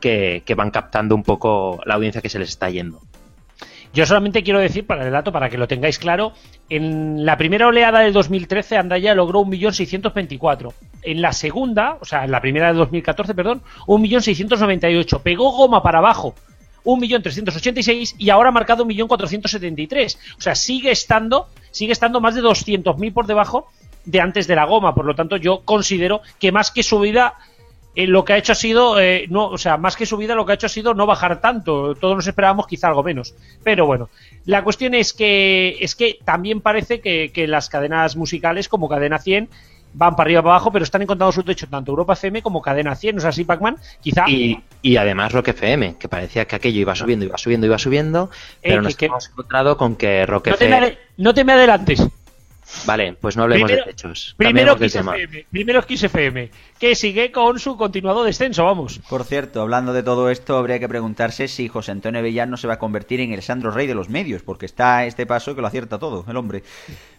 que 0.00 0.54
van 0.56 0.70
captando 0.70 1.16
un 1.16 1.24
poco 1.24 1.80
la 1.84 1.94
audiencia 1.94 2.22
que 2.22 2.28
se 2.28 2.38
les 2.38 2.50
está 2.50 2.70
yendo. 2.70 3.00
Yo 3.98 4.06
solamente 4.06 4.44
quiero 4.44 4.60
decir 4.60 4.86
para 4.86 5.04
el 5.04 5.10
dato, 5.10 5.32
para 5.32 5.50
que 5.50 5.58
lo 5.58 5.66
tengáis 5.66 5.98
claro, 5.98 6.32
en 6.70 7.26
la 7.26 7.36
primera 7.36 7.66
oleada 7.66 7.98
del 7.98 8.12
2013 8.12 8.76
Andaya 8.76 9.12
logró 9.12 9.40
1.624. 9.40 10.72
En 11.02 11.20
la 11.20 11.32
segunda, 11.32 11.98
o 12.00 12.04
sea, 12.04 12.22
en 12.22 12.30
la 12.30 12.40
primera 12.40 12.68
del 12.68 12.76
2014, 12.76 13.34
perdón, 13.34 13.60
1.698. 13.88 15.20
Pegó 15.20 15.50
goma 15.50 15.82
para 15.82 15.98
abajo. 15.98 16.36
1.386 16.84 18.14
y 18.18 18.30
ahora 18.30 18.50
ha 18.50 18.52
marcado 18.52 18.86
1.473. 18.86 20.16
O 20.38 20.40
sea, 20.42 20.54
sigue 20.54 20.92
estando, 20.92 21.48
sigue 21.72 21.90
estando 21.90 22.20
más 22.20 22.36
de 22.36 22.42
200.000 22.42 23.12
por 23.12 23.26
debajo 23.26 23.66
de 24.04 24.20
antes 24.20 24.46
de 24.46 24.54
la 24.54 24.64
goma. 24.64 24.94
Por 24.94 25.06
lo 25.06 25.16
tanto, 25.16 25.38
yo 25.38 25.62
considero 25.64 26.20
que 26.38 26.52
más 26.52 26.70
que 26.70 26.84
subida 26.84 27.34
eh, 27.98 28.06
lo 28.06 28.24
que 28.24 28.32
ha 28.32 28.36
hecho 28.36 28.52
ha 28.52 28.54
sido, 28.54 29.00
eh, 29.00 29.26
no, 29.28 29.48
o 29.48 29.58
sea, 29.58 29.76
más 29.76 29.96
que 29.96 30.06
subida, 30.06 30.36
lo 30.36 30.46
que 30.46 30.52
ha 30.52 30.54
hecho 30.54 30.66
ha 30.66 30.68
sido 30.68 30.94
no 30.94 31.04
bajar 31.04 31.40
tanto. 31.40 31.96
Todos 31.96 32.14
nos 32.14 32.28
esperábamos 32.28 32.68
quizá 32.68 32.86
algo 32.86 33.02
menos. 33.02 33.34
Pero 33.64 33.86
bueno, 33.86 34.08
la 34.44 34.62
cuestión 34.62 34.94
es 34.94 35.12
que, 35.12 35.76
es 35.80 35.96
que 35.96 36.16
también 36.24 36.60
parece 36.60 37.00
que, 37.00 37.46
las 37.48 37.68
cadenas 37.68 38.14
musicales, 38.14 38.68
como 38.68 38.88
Cadena 38.88 39.18
100, 39.18 39.48
van 39.94 40.14
para 40.14 40.28
arriba 40.28 40.42
para 40.42 40.54
abajo, 40.54 40.70
pero 40.70 40.84
están 40.84 41.02
encontrando 41.02 41.32
su 41.32 41.42
techo 41.42 41.66
tanto 41.66 41.90
Europa 41.90 42.12
FM 42.12 42.40
como 42.40 42.62
Cadena 42.62 42.94
100, 42.94 43.16
¿no 43.16 43.18
es 43.18 43.24
así, 43.24 43.42
Pac-Man? 43.42 43.78
Quizá... 44.00 44.28
Y, 44.28 44.62
y, 44.80 44.96
además 44.96 45.32
Rock 45.32 45.48
FM, 45.48 45.96
que 45.98 46.06
parecía 46.08 46.44
que 46.44 46.54
aquello 46.54 46.78
iba 46.78 46.94
subiendo, 46.94 47.24
iba 47.24 47.36
subiendo, 47.36 47.66
iba 47.66 47.78
subiendo, 47.78 48.30
pero 48.62 48.76
eh, 48.76 48.82
nos 48.82 49.02
hemos 49.02 49.28
encontrado 49.28 49.76
con 49.76 49.96
que 49.96 50.24
Rock 50.24 50.46
no 50.46 50.54
FM... 50.54 50.98
no 51.16 51.34
te 51.34 51.42
me 51.42 51.52
adelantes. 51.52 52.06
Vale, 52.86 53.14
pues 53.20 53.36
no 53.36 53.42
hablemos 53.44 53.70
de 53.70 53.82
techos. 53.82 54.34
Primero 54.36 54.74
de 54.74 54.88
tema. 54.88 55.14
XFM, 55.14 55.46
primero 55.50 55.82
XFM, 55.82 56.50
que 56.78 56.94
sigue 56.94 57.32
con 57.32 57.58
su 57.58 57.76
continuado 57.76 58.24
descenso, 58.24 58.64
vamos. 58.64 59.00
Por 59.08 59.24
cierto, 59.24 59.60
hablando 59.62 59.92
de 59.92 60.02
todo 60.02 60.30
esto, 60.30 60.56
habría 60.56 60.78
que 60.78 60.88
preguntarse 60.88 61.48
si 61.48 61.68
José 61.68 61.92
Antonio 61.92 62.20
Avellán 62.20 62.50
no 62.50 62.56
se 62.56 62.66
va 62.66 62.74
a 62.74 62.78
convertir 62.78 63.20
en 63.20 63.32
el 63.32 63.42
Sandro 63.42 63.70
Rey 63.70 63.86
de 63.86 63.94
los 63.94 64.08
medios, 64.08 64.42
porque 64.42 64.66
está 64.66 64.98
a 64.98 65.06
este 65.06 65.26
paso 65.26 65.54
que 65.54 65.60
lo 65.60 65.66
acierta 65.66 65.98
todo, 65.98 66.24
el 66.28 66.36
hombre. 66.36 66.62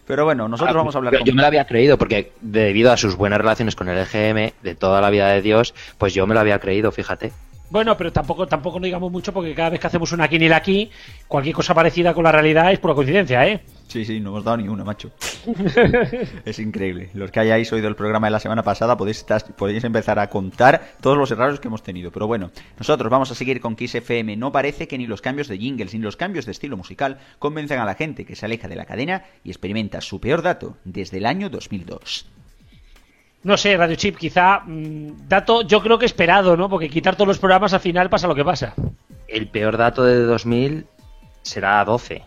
Pero 0.06 0.24
bueno, 0.24 0.48
nosotros 0.48 0.74
Ah, 0.74 0.78
vamos 0.78 0.94
a 0.94 0.98
hablar 0.98 1.16
con... 1.16 1.24
yo 1.24 1.34
me 1.34 1.42
lo 1.42 1.46
había 1.46 1.66
creído 1.66 1.96
porque 1.98 2.32
debido 2.40 2.90
a 2.90 2.96
sus 2.96 3.14
buenas 3.16 3.38
relaciones 3.38 3.76
con 3.76 3.88
el 3.88 3.98
EGM 3.98 4.52
de 4.62 4.74
toda 4.74 5.00
la 5.00 5.10
vida 5.10 5.28
de 5.28 5.42
Dios, 5.42 5.74
pues 5.98 6.14
yo 6.14 6.26
me 6.26 6.34
lo 6.34 6.40
había 6.40 6.58
creído, 6.58 6.90
fíjate. 6.90 7.32
Bueno, 7.70 7.96
pero 7.96 8.12
tampoco, 8.12 8.46
tampoco 8.48 8.80
no 8.80 8.84
digamos 8.86 9.12
mucho 9.12 9.32
porque 9.32 9.54
cada 9.54 9.70
vez 9.70 9.80
que 9.80 9.86
hacemos 9.86 10.10
una 10.12 10.28
quiniela 10.28 10.56
aquí, 10.56 10.90
cualquier 11.28 11.54
cosa 11.54 11.72
parecida 11.72 12.12
con 12.14 12.24
la 12.24 12.32
realidad 12.32 12.72
es 12.72 12.80
pura 12.80 12.94
coincidencia, 12.94 13.46
¿eh? 13.46 13.60
Sí, 13.86 14.04
sí, 14.04 14.18
no 14.20 14.30
hemos 14.30 14.44
dado 14.44 14.56
ni 14.56 14.68
una, 14.68 14.84
macho. 14.84 15.10
es 16.44 16.58
increíble. 16.58 17.10
Los 17.14 17.30
que 17.30 17.40
hayáis 17.40 17.72
oído 17.72 17.88
el 17.88 17.96
programa 17.96 18.26
de 18.26 18.32
la 18.32 18.40
semana 18.40 18.62
pasada 18.62 18.96
podéis, 18.96 19.24
estar- 19.24 19.54
podéis 19.54 19.82
empezar 19.84 20.18
a 20.18 20.28
contar 20.28 20.80
todos 21.00 21.16
los 21.16 21.30
errores 21.30 21.60
que 21.60 21.68
hemos 21.68 21.82
tenido. 21.82 22.10
Pero 22.10 22.26
bueno, 22.26 22.50
nosotros 22.78 23.10
vamos 23.10 23.30
a 23.30 23.34
seguir 23.34 23.60
con 23.60 23.76
Kiss 23.76 23.94
FM. 23.94 24.36
No 24.36 24.52
parece 24.52 24.86
que 24.88 24.98
ni 24.98 25.06
los 25.06 25.20
cambios 25.22 25.48
de 25.48 25.58
jingles 25.58 25.94
ni 25.94 26.00
los 26.00 26.16
cambios 26.16 26.46
de 26.46 26.52
estilo 26.52 26.76
musical 26.76 27.18
convenzan 27.38 27.78
a 27.78 27.84
la 27.84 27.94
gente 27.94 28.24
que 28.24 28.36
se 28.36 28.46
aleja 28.46 28.68
de 28.68 28.76
la 28.76 28.84
cadena 28.84 29.24
y 29.44 29.50
experimenta 29.50 30.00
su 30.00 30.20
peor 30.20 30.42
dato 30.42 30.76
desde 30.84 31.18
el 31.18 31.26
año 31.26 31.50
2002. 31.50 32.26
No 33.42 33.56
sé, 33.56 33.76
Radio 33.76 33.96
Chip, 33.96 34.16
quizá 34.18 34.60
mm, 34.66 35.26
dato 35.28 35.62
yo 35.62 35.80
creo 35.82 35.98
que 35.98 36.06
esperado, 36.06 36.56
¿no? 36.56 36.68
Porque 36.68 36.90
quitar 36.90 37.14
todos 37.16 37.28
los 37.28 37.38
programas 37.38 37.72
al 37.72 37.80
final 37.80 38.10
pasa 38.10 38.26
lo 38.28 38.34
que 38.34 38.44
pasa. 38.44 38.74
El 39.28 39.48
peor 39.48 39.76
dato 39.78 40.04
de 40.04 40.20
2000 40.24 40.86
será 41.42 41.82
12. 41.84 42.22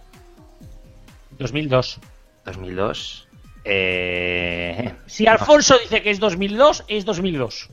2002. 1.37 1.99
2002. 2.45 3.27
Eh, 3.65 4.93
Si 5.05 5.27
Alfonso 5.27 5.77
dice 5.79 6.01
que 6.01 6.09
es 6.09 6.19
2002, 6.19 6.85
es 6.87 7.05
2002. 7.05 7.69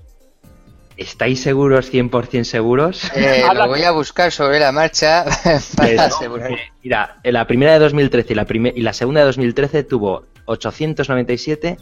¿Estáis 0.96 1.40
seguros, 1.42 1.90
100% 1.90 2.44
seguros? 2.44 3.11
Eh, 3.16 3.42
lo 3.55 3.68
voy 3.68 3.83
a 3.85 3.90
buscar 3.90 4.31
sobre 4.33 4.61
la 4.61 4.70
marcha 4.70 5.24
para 5.44 5.61
Pues, 5.88 5.98
asegurar. 5.98 6.53
eh, 6.53 6.59
Mira, 6.83 7.16
la 7.24 7.46
primera 7.46 7.72
de 7.72 7.79
2013 7.79 8.33
y 8.33 8.37
la, 8.37 8.46
y 8.74 8.83
la 8.83 8.92
segunda 8.92 9.20
de 9.20 9.26
2013 9.26 9.85
tuvo 9.85 10.24
897 10.44 11.79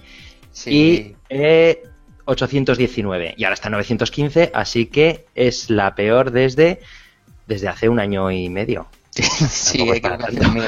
Sí. 0.59 0.71
y 0.71 1.17
eh, 1.29 1.83
819. 2.25 3.35
Y 3.37 3.45
ahora 3.45 3.55
está 3.55 3.69
en 3.69 3.73
915, 3.73 4.51
así 4.55 4.87
que 4.87 5.27
es 5.35 5.71
la 5.71 5.95
peor 5.95 6.31
desde, 6.31 6.81
desde 7.47 7.69
hace 7.69 7.89
un 7.89 8.01
año 8.01 8.31
y 8.31 8.49
medio. 8.49 8.89
sí, 9.13 9.79
tampoco 9.79 9.93
hay 9.93 10.01
que 10.01 10.07
hacer 10.09 10.21
tanto. 10.21 10.47
amigo. 10.47 10.67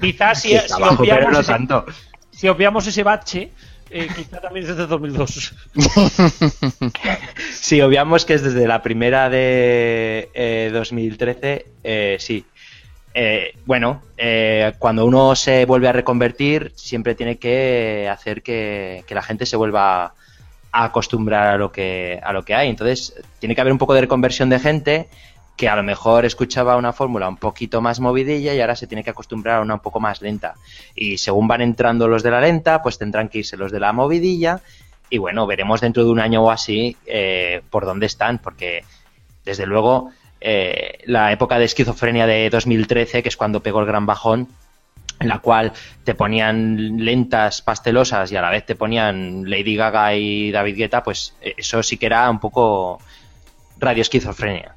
Quizás 0.00 0.42
si, 0.42 0.48
si 0.50 0.72
abajo, 0.72 1.04
pero 1.04 1.14
obviamos 1.14 1.32
no 1.32 1.40
ese, 1.40 1.52
tanto. 1.52 1.86
si 2.30 2.48
obviamos 2.48 2.86
ese 2.86 3.02
bache, 3.02 3.50
eh, 3.90 4.08
quizá 4.14 4.40
también 4.40 4.64
es 4.66 4.76
desde 4.76 4.86
2002. 4.86 5.54
Si 7.52 7.80
obviamos 7.82 8.24
que 8.24 8.34
es 8.34 8.42
desde 8.42 8.66
la 8.66 8.82
primera 8.82 9.30
de 9.30 10.28
eh, 10.34 10.70
2013, 10.72 11.66
eh, 11.84 12.16
sí. 12.18 12.44
Eh, 13.12 13.54
bueno, 13.66 14.02
eh, 14.16 14.72
cuando 14.78 15.04
uno 15.04 15.34
se 15.34 15.64
vuelve 15.64 15.88
a 15.88 15.92
reconvertir, 15.92 16.72
siempre 16.76 17.14
tiene 17.14 17.38
que 17.38 18.08
hacer 18.10 18.42
que, 18.42 19.04
la 19.08 19.22
gente 19.22 19.46
se 19.46 19.56
vuelva 19.56 20.14
a 20.72 20.84
acostumbrar 20.84 21.48
a 21.48 21.58
lo 21.58 21.72
que 21.72 22.20
a 22.22 22.32
lo 22.32 22.44
que 22.44 22.54
hay. 22.54 22.68
Entonces, 22.68 23.14
tiene 23.38 23.54
que 23.54 23.60
haber 23.60 23.72
un 23.72 23.78
poco 23.78 23.94
de 23.94 24.02
reconversión 24.02 24.48
de 24.48 24.60
gente 24.60 25.08
que 25.56 25.68
a 25.68 25.76
lo 25.76 25.82
mejor 25.82 26.24
escuchaba 26.24 26.76
una 26.76 26.92
fórmula 26.92 27.28
un 27.28 27.36
poquito 27.36 27.82
más 27.82 28.00
movidilla 28.00 28.54
y 28.54 28.60
ahora 28.60 28.76
se 28.76 28.86
tiene 28.86 29.04
que 29.04 29.10
acostumbrar 29.10 29.58
a 29.58 29.60
una 29.60 29.74
un 29.74 29.80
poco 29.80 30.00
más 30.00 30.22
lenta. 30.22 30.54
Y 30.94 31.18
según 31.18 31.48
van 31.48 31.60
entrando 31.60 32.08
los 32.08 32.22
de 32.22 32.30
la 32.30 32.40
lenta, 32.40 32.82
pues 32.82 32.96
tendrán 32.96 33.28
que 33.28 33.40
irse 33.40 33.58
los 33.58 33.70
de 33.70 33.80
la 33.80 33.92
movidilla 33.92 34.62
y 35.10 35.18
bueno, 35.18 35.46
veremos 35.46 35.80
dentro 35.80 36.04
de 36.04 36.10
un 36.10 36.20
año 36.20 36.42
o 36.44 36.50
así 36.50 36.96
eh, 37.04 37.62
por 37.68 37.84
dónde 37.84 38.06
están, 38.06 38.38
porque 38.38 38.84
desde 39.44 39.66
luego 39.66 40.12
eh, 40.40 40.98
la 41.04 41.32
época 41.32 41.58
de 41.58 41.64
esquizofrenia 41.64 42.26
de 42.26 42.50
2013, 42.50 43.22
que 43.22 43.28
es 43.28 43.36
cuando 43.36 43.62
pegó 43.62 43.80
el 43.80 43.86
gran 43.86 44.06
bajón, 44.06 44.48
en 45.18 45.28
la 45.28 45.40
cual 45.40 45.72
te 46.04 46.14
ponían 46.14 47.04
lentas, 47.04 47.60
pastelosas 47.62 48.32
y 48.32 48.36
a 48.36 48.42
la 48.42 48.50
vez 48.50 48.64
te 48.64 48.74
ponían 48.74 49.48
Lady 49.48 49.76
Gaga 49.76 50.14
y 50.14 50.50
David 50.50 50.76
Guetta, 50.76 51.02
pues 51.02 51.36
eh, 51.42 51.54
eso 51.58 51.82
sí 51.82 51.98
que 51.98 52.06
era 52.06 52.28
un 52.30 52.40
poco 52.40 52.98
radio 53.78 54.02
esquizofrenia. 54.02 54.74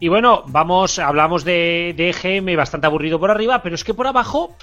Y 0.00 0.08
bueno, 0.08 0.44
vamos, 0.46 0.98
hablamos 0.98 1.44
de, 1.44 1.94
de 1.96 2.10
EGM 2.10 2.56
bastante 2.56 2.86
aburrido 2.86 3.20
por 3.20 3.30
arriba, 3.30 3.62
pero 3.62 3.74
es 3.74 3.84
que 3.84 3.94
por 3.94 4.06
abajo 4.06 4.56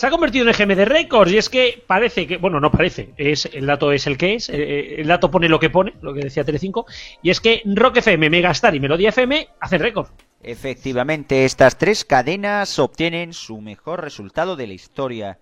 se 0.00 0.06
ha 0.06 0.10
convertido 0.10 0.44
en 0.44 0.48
EGM 0.48 0.76
de 0.76 0.84
récords 0.86 1.30
y 1.30 1.36
es 1.36 1.50
que 1.50 1.84
parece 1.86 2.26
que, 2.26 2.38
bueno, 2.38 2.58
no 2.58 2.70
parece, 2.70 3.12
es 3.18 3.44
el 3.52 3.66
dato 3.66 3.92
es 3.92 4.06
el 4.06 4.16
que 4.16 4.32
es, 4.32 4.48
eh, 4.48 4.98
el 4.98 5.06
dato 5.06 5.30
pone 5.30 5.46
lo 5.46 5.60
que 5.60 5.68
pone, 5.68 5.92
lo 6.00 6.14
que 6.14 6.20
decía 6.20 6.42
Telecinco, 6.42 6.86
y 7.22 7.28
es 7.28 7.38
que 7.38 7.60
Rock 7.66 7.98
FM, 7.98 8.30
Megastar 8.30 8.74
y 8.74 8.80
Melodía 8.80 9.10
FM 9.10 9.48
hacen 9.60 9.82
récord. 9.82 10.08
Efectivamente, 10.42 11.44
estas 11.44 11.76
tres 11.76 12.06
cadenas 12.06 12.78
obtienen 12.78 13.34
su 13.34 13.60
mejor 13.60 14.02
resultado 14.02 14.56
de 14.56 14.68
la 14.68 14.72
historia. 14.72 15.38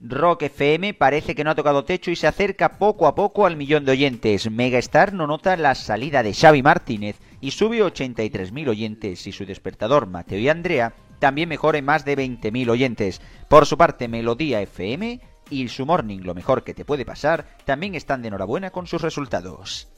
Rock 0.00 0.42
FM 0.42 0.92
parece 0.92 1.34
que 1.34 1.42
no 1.42 1.52
ha 1.52 1.54
tocado 1.54 1.86
techo 1.86 2.10
y 2.10 2.16
se 2.16 2.26
acerca 2.26 2.76
poco 2.76 3.06
a 3.06 3.14
poco 3.14 3.46
al 3.46 3.56
millón 3.56 3.86
de 3.86 3.92
oyentes. 3.92 4.50
Megastar 4.50 5.14
no 5.14 5.26
nota 5.26 5.56
la 5.56 5.74
salida 5.74 6.22
de 6.22 6.34
Xavi 6.34 6.62
Martínez 6.62 7.16
y 7.40 7.52
sube 7.52 7.82
83.000 7.82 8.68
oyentes 8.68 9.26
y 9.26 9.32
su 9.32 9.46
despertador 9.46 10.06
Mateo 10.06 10.38
y 10.38 10.50
Andrea 10.50 10.92
también 11.20 11.48
mejora 11.48 11.78
en 11.78 11.84
más 11.84 12.04
de 12.04 12.16
20.000 12.16 12.68
oyentes. 12.68 13.22
Por 13.48 13.66
su 13.66 13.78
parte, 13.78 14.08
Melodía 14.08 14.60
FM 14.60 15.20
y 15.50 15.68
su 15.68 15.86
Morning, 15.86 16.20
lo 16.22 16.34
mejor 16.34 16.64
que 16.64 16.74
te 16.74 16.84
puede 16.84 17.04
pasar, 17.04 17.46
también 17.64 17.94
están 17.94 18.22
de 18.22 18.28
enhorabuena 18.28 18.70
con 18.70 18.88
sus 18.88 19.02
resultados. 19.02 19.88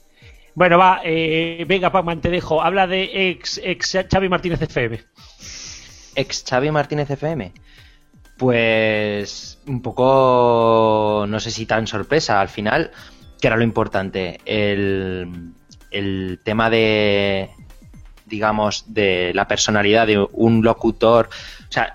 Bueno, 0.55 0.77
va, 0.77 1.01
eh, 1.03 1.65
venga, 1.67 1.91
Pacman, 1.91 2.21
te 2.21 2.29
dejo. 2.29 2.61
Habla 2.61 2.85
de 2.85 3.29
ex, 3.29 3.59
ex 3.63 3.97
Xavi 4.11 4.29
Martínez 4.29 4.61
FM. 4.61 5.03
Ex 6.15 6.45
Xavi 6.47 6.69
Martínez 6.69 7.09
FM. 7.09 7.53
Pues 8.37 9.59
un 9.65 9.81
poco, 9.81 11.25
no 11.27 11.39
sé 11.39 11.49
si 11.49 11.65
tan 11.65 11.87
sorpresa 11.87 12.39
al 12.39 12.49
final, 12.49 12.91
que 13.39 13.47
era 13.47 13.57
lo 13.57 13.63
importante, 13.63 14.39
el, 14.45 15.53
el 15.89 16.39
tema 16.43 16.69
de, 16.69 17.49
digamos, 18.33 18.85
de 18.87 19.31
la 19.35 19.47
personalidad 19.47 20.07
de 20.07 20.25
un 20.31 20.63
locutor. 20.63 21.29
O 21.69 21.71
sea, 21.71 21.93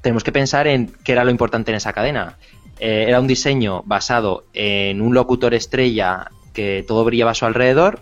tenemos 0.00 0.24
que 0.24 0.32
pensar 0.32 0.66
en 0.66 0.90
qué 1.04 1.12
era 1.12 1.24
lo 1.24 1.30
importante 1.30 1.70
en 1.72 1.76
esa 1.76 1.92
cadena. 1.92 2.38
Eh, 2.80 3.04
era 3.06 3.20
un 3.20 3.26
diseño 3.26 3.82
basado 3.84 4.44
en 4.54 5.02
un 5.02 5.12
locutor 5.12 5.52
estrella 5.52 6.30
que 6.54 6.84
todo 6.88 7.04
brillaba 7.04 7.32
a 7.32 7.34
su 7.34 7.44
alrededor, 7.44 8.00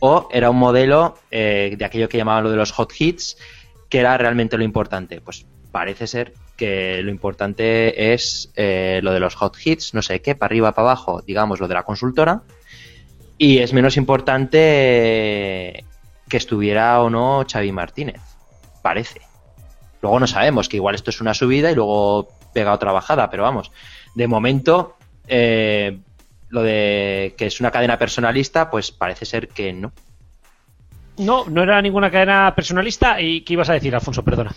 o 0.00 0.28
era 0.32 0.50
un 0.50 0.58
modelo 0.58 1.16
eh, 1.30 1.76
de 1.78 1.84
aquello 1.84 2.08
que 2.08 2.18
llamaban 2.18 2.42
lo 2.42 2.50
de 2.50 2.56
los 2.56 2.72
hot 2.72 2.92
hits, 2.98 3.36
que 3.88 4.00
era 4.00 4.18
realmente 4.18 4.58
lo 4.58 4.64
importante. 4.64 5.20
Pues 5.20 5.46
parece 5.70 6.08
ser 6.08 6.32
que 6.56 7.00
lo 7.00 7.10
importante 7.10 8.12
es 8.12 8.50
eh, 8.56 8.98
lo 9.04 9.12
de 9.12 9.20
los 9.20 9.36
hot 9.36 9.56
hits, 9.64 9.94
no 9.94 10.02
sé 10.02 10.20
qué, 10.20 10.34
para 10.34 10.48
arriba, 10.48 10.72
para 10.72 10.88
abajo, 10.88 11.22
digamos, 11.24 11.60
lo 11.60 11.68
de 11.68 11.74
la 11.74 11.84
consultora, 11.84 12.42
y 13.38 13.58
es 13.58 13.72
menos 13.72 13.96
importante 13.96 15.84
que 16.28 16.36
estuviera 16.36 17.00
o 17.02 17.10
no 17.10 17.44
Xavi 17.50 17.72
Martínez, 17.72 18.20
parece. 18.82 19.20
Luego 20.02 20.20
no 20.20 20.26
sabemos, 20.26 20.68
que 20.68 20.76
igual 20.76 20.94
esto 20.94 21.10
es 21.10 21.20
una 21.20 21.34
subida 21.34 21.70
y 21.70 21.74
luego 21.74 22.28
pega 22.52 22.72
otra 22.72 22.92
bajada, 22.92 23.30
pero 23.30 23.42
vamos, 23.42 23.72
de 24.14 24.28
momento, 24.28 24.96
eh, 25.26 25.98
lo 26.48 26.62
de 26.62 27.34
que 27.36 27.46
es 27.46 27.60
una 27.60 27.70
cadena 27.70 27.98
personalista, 27.98 28.70
pues 28.70 28.92
parece 28.92 29.24
ser 29.24 29.48
que 29.48 29.72
no. 29.72 29.92
No, 31.16 31.44
no 31.46 31.62
era 31.62 31.80
ninguna 31.80 32.10
cadena 32.10 32.52
personalista. 32.54 33.20
¿Y 33.20 33.42
qué 33.42 33.52
ibas 33.52 33.70
a 33.70 33.74
decir, 33.74 33.94
Alfonso? 33.94 34.22
Perdona. 34.22 34.52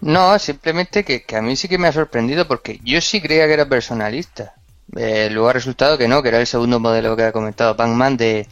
No, 0.00 0.38
simplemente 0.38 1.04
que, 1.04 1.22
que 1.22 1.36
a 1.36 1.42
mí 1.42 1.56
sí 1.56 1.68
que 1.68 1.78
me 1.78 1.88
ha 1.88 1.92
sorprendido 1.92 2.46
porque 2.46 2.80
yo 2.84 3.00
sí 3.00 3.20
creía 3.20 3.46
que 3.46 3.54
era 3.54 3.68
personalista. 3.68 4.54
Eh, 4.96 5.28
luego 5.30 5.48
ha 5.48 5.52
resultado 5.52 5.98
que 5.98 6.08
no, 6.08 6.22
que 6.22 6.28
era 6.28 6.40
el 6.40 6.46
segundo 6.46 6.78
modelo 6.78 7.16
que 7.16 7.24
ha 7.24 7.32
comentado 7.32 7.76
Pac-Man 7.76 8.16
de, 8.16 8.46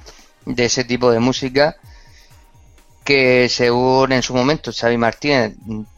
de 0.46 0.64
ese 0.64 0.84
tipo 0.84 1.10
de 1.10 1.20
música 1.20 1.76
que 3.04 3.48
según 3.48 4.12
en 4.12 4.22
su 4.22 4.34
momento 4.34 4.72
Xavi 4.72 4.96
Martínez 4.96 5.54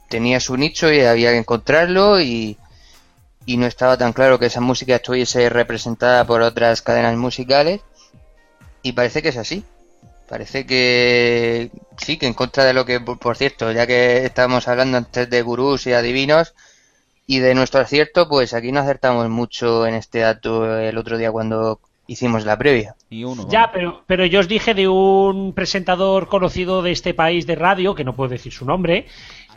tenía 0.09 0.41
su 0.41 0.57
nicho 0.57 0.93
y 0.93 1.01
había 1.01 1.31
que 1.31 1.39
encontrarlo 1.39 2.21
y, 2.21 2.59
y 3.47 3.57
no 3.57 3.67
estaba 3.67 3.97
tan 3.97 4.13
claro 4.13 4.39
que 4.39 4.47
esa 4.47 4.61
música 4.61 4.97
estuviese 4.97 5.49
representada 5.49 6.27
por 6.27 6.43
otras 6.43 6.83
cadenas 6.83 7.17
musicales 7.17 7.81
y 8.83 8.93
parece 8.93 9.23
que 9.23 9.31
es 9.31 9.37
así. 9.37 9.65
Parece 10.29 10.67
que 10.67 11.71
sí, 11.99 12.19
que 12.19 12.27
en 12.27 12.35
contra 12.35 12.65
de 12.65 12.73
lo 12.73 12.85
que, 12.85 13.01
por 13.01 13.37
cierto, 13.37 13.71
ya 13.71 13.87
que 13.87 14.25
estábamos 14.25 14.67
hablando 14.67 14.99
antes 14.99 15.31
de 15.31 15.43
gurús 15.43 15.87
y 15.87 15.93
adivinos 15.93 16.55
y 17.27 17.39
de 17.39 17.55
nuestro 17.55 17.81
acierto, 17.81 18.29
pues 18.29 18.53
aquí 18.55 18.73
no 18.73 18.81
acertamos 18.81 19.29
mucho 19.29 19.87
en 19.87 19.95
este 19.95 20.21
dato 20.21 20.79
el 20.79 20.99
otro 20.99 21.17
día 21.17 21.31
cuando 21.31 21.81
hicimos 22.07 22.45
la 22.45 22.59
previa. 22.59 22.95
Y 23.11 23.25
uno. 23.25 23.49
Ya, 23.49 23.71
pero, 23.73 24.03
pero 24.07 24.25
yo 24.27 24.41
os 24.41 24.49
dije 24.49 24.75
de 24.75 24.89
un 24.89 25.53
presentador 25.53 26.29
conocido 26.29 26.83
de 26.83 26.93
este 26.93 27.15
país 27.15 27.47
de 27.47 27.55
radio, 27.55 27.95
que 27.95 28.05
no 28.05 28.15
puedo 28.15 28.31
decir 28.31 28.53
su 28.53 28.65
nombre, 28.65 29.07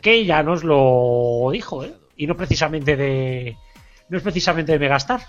que 0.00 0.24
ya 0.24 0.42
nos 0.42 0.64
lo 0.64 1.48
dijo, 1.52 1.84
¿eh? 1.84 1.94
y 2.16 2.26
no 2.26 2.36
precisamente 2.36 2.96
de 2.96 3.56
no 4.08 4.16
es 4.18 4.22
precisamente 4.22 4.72
de 4.72 4.78
Megastar. 4.78 5.20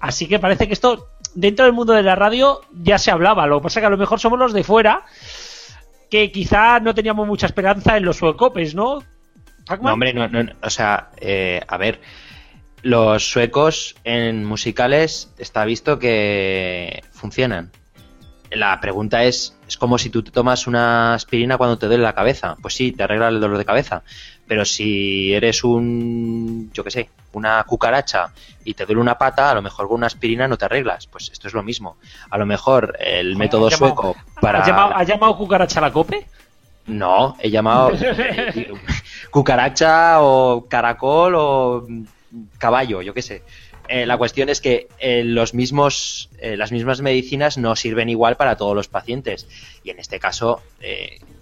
Así 0.00 0.26
que 0.26 0.38
parece 0.38 0.66
que 0.66 0.74
esto 0.74 1.08
dentro 1.34 1.64
del 1.64 1.74
mundo 1.74 1.92
de 1.92 2.02
la 2.02 2.16
radio 2.16 2.60
ya 2.72 2.98
se 2.98 3.10
hablaba. 3.10 3.46
Lo 3.46 3.60
que 3.60 3.64
pasa 3.64 3.80
es 3.80 3.82
que 3.82 3.86
a 3.86 3.90
lo 3.90 3.96
mejor 3.96 4.20
somos 4.20 4.38
los 4.38 4.52
de 4.52 4.64
fuera 4.64 5.04
que 6.10 6.30
quizá 6.30 6.80
no 6.80 6.94
teníamos 6.94 7.26
mucha 7.26 7.46
esperanza 7.46 7.96
en 7.96 8.04
los 8.04 8.16
suecopes, 8.16 8.74
¿no? 8.74 9.00
No, 9.80 9.92
hombre, 9.92 10.12
no, 10.12 10.28
no, 10.28 10.52
o 10.62 10.70
sea, 10.70 11.10
eh, 11.16 11.60
a 11.66 11.76
ver, 11.76 12.00
los 12.82 13.30
suecos 13.30 13.96
en 14.04 14.44
musicales 14.44 15.30
está 15.38 15.64
visto 15.64 15.98
que 15.98 17.02
funcionan. 17.12 17.70
La 18.50 18.80
pregunta 18.80 19.24
es, 19.24 19.56
es 19.66 19.76
como 19.76 19.98
si 19.98 20.08
tú 20.08 20.22
te 20.22 20.30
tomas 20.30 20.66
una 20.66 21.14
aspirina 21.14 21.58
cuando 21.58 21.78
te 21.78 21.86
duele 21.86 22.02
la 22.02 22.14
cabeza. 22.14 22.56
Pues 22.62 22.74
sí, 22.74 22.92
te 22.92 23.02
arregla 23.02 23.28
el 23.28 23.40
dolor 23.40 23.58
de 23.58 23.64
cabeza. 23.64 24.02
Pero 24.46 24.64
si 24.64 25.34
eres 25.34 25.64
un, 25.64 26.70
yo 26.72 26.84
qué 26.84 26.90
sé, 26.90 27.10
una 27.32 27.62
cucaracha 27.64 28.28
y 28.64 28.74
te 28.74 28.86
duele 28.86 29.00
una 29.00 29.18
pata, 29.18 29.50
a 29.50 29.54
lo 29.54 29.62
mejor 29.62 29.88
con 29.88 29.96
una 29.96 30.06
aspirina 30.06 30.46
no 30.46 30.56
te 30.56 30.66
arreglas. 30.66 31.06
Pues 31.08 31.30
esto 31.32 31.48
es 31.48 31.54
lo 31.54 31.62
mismo. 31.62 31.96
A 32.30 32.38
lo 32.38 32.46
mejor 32.46 32.96
el 33.00 33.36
método 33.36 33.70
sueco 33.70 34.16
para... 34.40 34.60
¿Has 34.60 35.08
llamado, 35.08 35.36
cucaracha 35.36 35.80
a 35.80 35.82
la 35.82 35.92
cope? 35.92 36.26
No, 36.86 37.36
he 37.40 37.50
llamado 37.50 37.90
cucaracha 39.30 40.20
o 40.20 40.66
caracol 40.68 41.34
o 41.36 41.86
caballo, 42.58 43.02
yo 43.02 43.14
qué 43.14 43.22
sé. 43.22 43.42
Eh, 43.88 44.06
la 44.06 44.16
cuestión 44.16 44.48
es 44.48 44.60
que 44.60 44.88
eh, 44.98 45.22
los 45.24 45.54
mismos, 45.54 46.30
eh, 46.38 46.56
las 46.56 46.72
mismas 46.72 47.00
medicinas 47.00 47.56
no 47.56 47.76
sirven 47.76 48.08
igual 48.08 48.36
para 48.36 48.56
todos 48.56 48.74
los 48.74 48.88
pacientes. 48.88 49.46
Y 49.84 49.90
en 49.90 49.98
este 49.98 50.18
caso, 50.18 50.62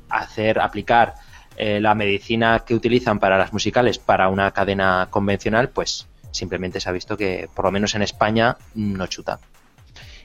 hacer, 0.09 0.61
aplicar 0.61 1.15
la 1.57 1.95
medicina 1.95 2.65
que 2.67 2.75
utilizan 2.75 3.21
para 3.21 3.39
las 3.39 3.53
musicales 3.53 3.99
para 3.99 4.29
una 4.29 4.51
cadena 4.51 5.07
convencional, 5.11 5.69
pues 5.69 6.09
simplemente 6.33 6.81
se 6.81 6.89
ha 6.89 6.93
visto 6.93 7.17
que, 7.17 7.49
por 7.55 7.65
lo 7.67 7.71
menos 7.71 7.95
en 7.95 8.03
España, 8.03 8.57
no 8.75 9.07
chuta. 9.07 9.39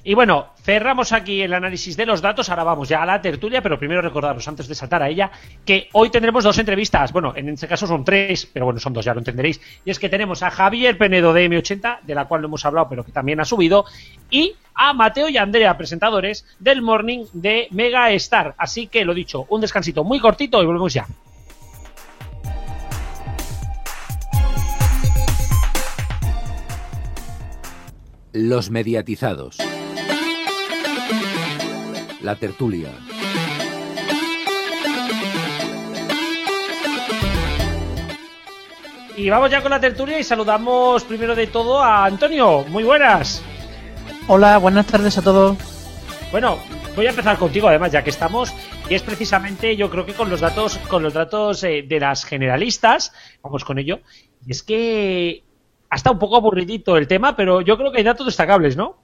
Y 0.03 0.13
bueno, 0.13 0.47
cerramos 0.63 1.11
aquí 1.11 1.41
el 1.41 1.53
análisis 1.53 1.97
de 1.97 2.05
los 2.05 2.21
datos. 2.21 2.49
Ahora 2.49 2.63
vamos 2.63 2.89
ya 2.89 3.03
a 3.03 3.05
la 3.05 3.21
tertulia, 3.21 3.61
pero 3.61 3.77
primero 3.77 4.01
recordaros, 4.01 4.47
antes 4.47 4.67
de 4.67 4.75
saltar 4.75 5.03
a 5.03 5.09
ella, 5.09 5.31
que 5.65 5.89
hoy 5.93 6.09
tendremos 6.09 6.43
dos 6.43 6.57
entrevistas. 6.57 7.11
Bueno, 7.11 7.33
en 7.35 7.49
este 7.49 7.67
caso 7.67 7.85
son 7.85 8.03
tres, 8.03 8.45
pero 8.45 8.65
bueno, 8.65 8.79
son 8.79 8.93
dos, 8.93 9.05
ya 9.05 9.13
lo 9.13 9.19
entenderéis. 9.19 9.59
Y 9.83 9.91
es 9.91 9.99
que 9.99 10.09
tenemos 10.09 10.41
a 10.43 10.51
Javier 10.51 10.97
Penedo 10.97 11.33
de 11.33 11.49
M80, 11.49 12.01
de 12.01 12.15
la 12.15 12.25
cual 12.25 12.41
no 12.41 12.47
hemos 12.47 12.65
hablado, 12.65 12.87
pero 12.89 13.03
que 13.03 13.11
también 13.11 13.39
ha 13.39 13.45
subido, 13.45 13.85
y 14.29 14.55
a 14.73 14.93
Mateo 14.93 15.27
y 15.27 15.37
Andrea, 15.37 15.77
presentadores 15.77 16.45
del 16.59 16.81
Morning 16.81 17.25
de 17.33 17.67
Mega 17.71 18.11
Star. 18.11 18.55
Así 18.57 18.87
que 18.87 19.03
lo 19.03 19.13
dicho, 19.13 19.45
un 19.49 19.61
descansito 19.61 20.03
muy 20.03 20.19
cortito 20.19 20.61
y 20.63 20.65
volvemos 20.65 20.93
ya. 20.93 21.05
Los 28.31 28.69
mediatizados 28.69 29.57
la 32.21 32.35
tertulia. 32.35 32.89
Y 39.15 39.29
vamos 39.29 39.51
ya 39.51 39.61
con 39.61 39.71
la 39.71 39.79
tertulia 39.79 40.17
y 40.17 40.23
saludamos 40.23 41.03
primero 41.03 41.35
de 41.35 41.47
todo 41.47 41.81
a 41.81 42.05
Antonio. 42.05 42.63
Muy 42.69 42.83
buenas. 42.83 43.41
Hola, 44.27 44.57
buenas 44.57 44.85
tardes 44.85 45.17
a 45.17 45.21
todos. 45.21 45.57
Bueno, 46.31 46.57
voy 46.95 47.07
a 47.07 47.09
empezar 47.09 47.37
contigo 47.37 47.67
además 47.67 47.91
ya 47.91 48.03
que 48.03 48.11
estamos 48.11 48.53
y 48.89 48.93
es 48.93 49.01
precisamente 49.01 49.75
yo 49.75 49.89
creo 49.89 50.05
que 50.05 50.13
con 50.13 50.29
los 50.29 50.39
datos 50.39 50.77
con 50.87 51.01
los 51.03 51.13
datos 51.13 51.63
eh, 51.63 51.83
de 51.87 51.99
las 51.99 52.23
generalistas, 52.23 53.11
vamos 53.41 53.65
con 53.65 53.79
ello. 53.79 53.99
Y 54.45 54.51
es 54.51 54.63
que 54.63 55.43
ha 55.89 55.95
estado 55.95 56.13
un 56.13 56.19
poco 56.19 56.37
aburridito 56.37 56.95
el 56.95 57.07
tema, 57.07 57.35
pero 57.35 57.61
yo 57.61 57.77
creo 57.77 57.91
que 57.91 57.97
hay 57.97 58.03
datos 58.03 58.27
destacables, 58.27 58.77
¿no? 58.77 58.98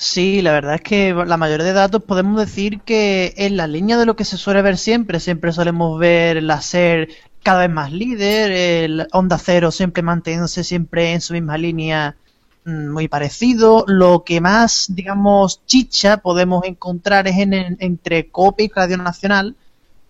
Sí, 0.00 0.42
la 0.42 0.52
verdad 0.52 0.76
es 0.76 0.82
que 0.82 1.12
la 1.12 1.36
mayoría 1.36 1.66
de 1.66 1.72
datos 1.72 2.04
podemos 2.04 2.38
decir 2.38 2.80
que 2.82 3.34
en 3.36 3.56
la 3.56 3.66
línea 3.66 3.98
de 3.98 4.06
lo 4.06 4.14
que 4.14 4.24
se 4.24 4.36
suele 4.36 4.62
ver 4.62 4.78
siempre, 4.78 5.18
siempre 5.18 5.50
solemos 5.52 5.98
ver 5.98 6.40
la 6.40 6.60
SER 6.60 7.08
cada 7.42 7.60
vez 7.66 7.70
más 7.70 7.92
líder, 7.92 8.52
el 8.52 9.08
Onda 9.12 9.38
Cero 9.38 9.72
siempre 9.72 10.04
manteniéndose 10.04 10.62
siempre 10.62 11.12
en 11.14 11.20
su 11.20 11.32
misma 11.32 11.58
línea 11.58 12.16
mm, 12.64 12.90
muy 12.92 13.08
parecido. 13.08 13.84
Lo 13.88 14.22
que 14.24 14.40
más, 14.40 14.86
digamos, 14.88 15.66
chicha 15.66 16.18
podemos 16.18 16.64
encontrar 16.64 17.26
es 17.26 17.36
en, 17.38 17.76
entre 17.80 18.30
COPE 18.30 18.64
y 18.64 18.68
Radio 18.68 18.98
Nacional, 18.98 19.56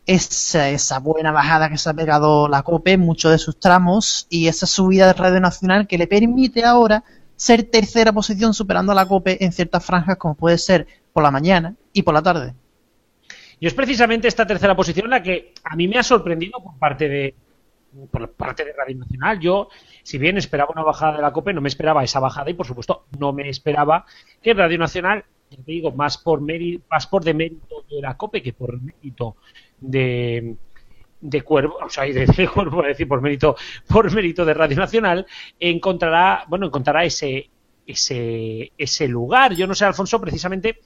esa, 0.07 0.69
esa 0.69 0.99
buena 0.99 1.33
bajada 1.33 1.71
que 1.71 1.79
se 1.79 1.89
ha 1.89 1.95
pegado 1.95 2.47
la 2.49 2.63
COPE 2.63 2.93
en 2.93 3.01
muchos 3.01 3.31
de 3.33 3.39
sus 3.39 3.59
tramos 3.59 4.27
y 4.29 4.49
esa 4.49 4.67
subida 4.67 5.07
de 5.07 5.13
Radio 5.15 5.41
Nacional 5.41 5.87
que 5.87 5.97
le 5.97 6.07
permite 6.07 6.65
ahora 6.65 7.05
ser 7.39 7.63
tercera 7.63 8.13
posición 8.13 8.53
superando 8.53 8.91
a 8.91 8.97
la 8.97 9.07
COPE 9.07 9.45
en 9.45 9.53
ciertas 9.53 9.85
franjas 9.87 10.17
como 10.17 10.35
puede 10.35 10.59
ser 10.59 10.89
por 11.13 11.23
la 11.23 11.31
mañana 11.31 11.75
y 11.93 12.03
por 12.03 12.13
la 12.13 12.21
tarde. 12.21 12.53
Y 13.61 13.67
es 13.67 13.75
precisamente 13.75 14.27
esta 14.27 14.45
tercera 14.45 14.75
posición 14.75 15.09
la 15.09 15.23
que 15.23 15.55
a 15.63 15.77
mí 15.77 15.87
me 15.87 15.99
ha 15.99 16.03
sorprendido 16.03 16.61
por 16.61 16.77
parte 16.79 17.09
de 17.09 17.35
por 18.11 18.31
parte 18.33 18.65
de 18.65 18.73
Radio 18.73 18.99
Nacional. 18.99 19.41
Yo, 19.41 19.69
si 20.03 20.19
bien 20.19 20.37
esperaba 20.37 20.73
una 20.73 20.83
bajada 20.83 21.17
de 21.17 21.23
la 21.23 21.33
COPE, 21.33 21.55
no 21.55 21.61
me 21.61 21.69
esperaba 21.69 22.05
esa 22.05 22.21
bajada 22.21 22.51
y 22.51 22.55
por 22.55 22.67
supuesto 22.67 23.05
no 23.19 23.33
me 23.33 23.49
esperaba 23.49 24.05
que 24.43 24.53
Radio 24.53 24.79
Nacional, 24.79 25.25
ya 25.51 25.57
te 25.59 25.73
digo, 25.73 25.93
más 25.93 26.19
por 26.19 26.41
mérito, 26.41 26.85
más 26.91 27.07
por 27.07 27.25
de 27.25 27.35
mérito 27.35 27.85
de 27.89 28.03
la 28.03 28.17
COPE 28.17 28.43
que 28.43 28.53
por 28.53 28.81
mérito 28.81 29.37
de, 29.81 30.57
de 31.21 31.43
cuervo, 31.43 31.79
o 31.85 31.91
sea, 31.91 32.05
de, 32.05 32.27
de 32.37 32.49
cuervo, 32.49 32.83
decir, 32.83 33.09
por 33.09 33.21
mérito, 33.21 33.57
por 33.89 34.13
mérito 34.13 34.45
de 34.45 34.55
Radio 34.55 34.77
Nacional, 34.77 35.27
encontrará, 35.59 36.45
bueno, 36.49 36.67
encontrará 36.67 37.05
ese, 37.05 37.51
ese, 37.87 38.73
ese 38.77 39.09
lugar. 39.09 39.55
Yo 39.55 39.67
no 39.67 39.75
sé, 39.75 39.85
Alfonso, 39.85 40.21
precisamente, 40.21 40.81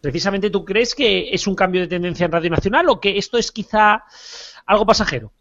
precisamente 0.00 0.50
tú 0.50 0.64
crees 0.64 0.94
que 0.94 1.30
es 1.30 1.46
un 1.46 1.54
cambio 1.54 1.80
de 1.82 1.88
tendencia 1.88 2.26
en 2.26 2.32
Radio 2.32 2.50
Nacional 2.50 2.88
o 2.88 3.00
que 3.00 3.16
esto 3.16 3.38
es 3.38 3.52
quizá 3.52 4.04
algo 4.66 4.84
pasajero. 4.84 5.32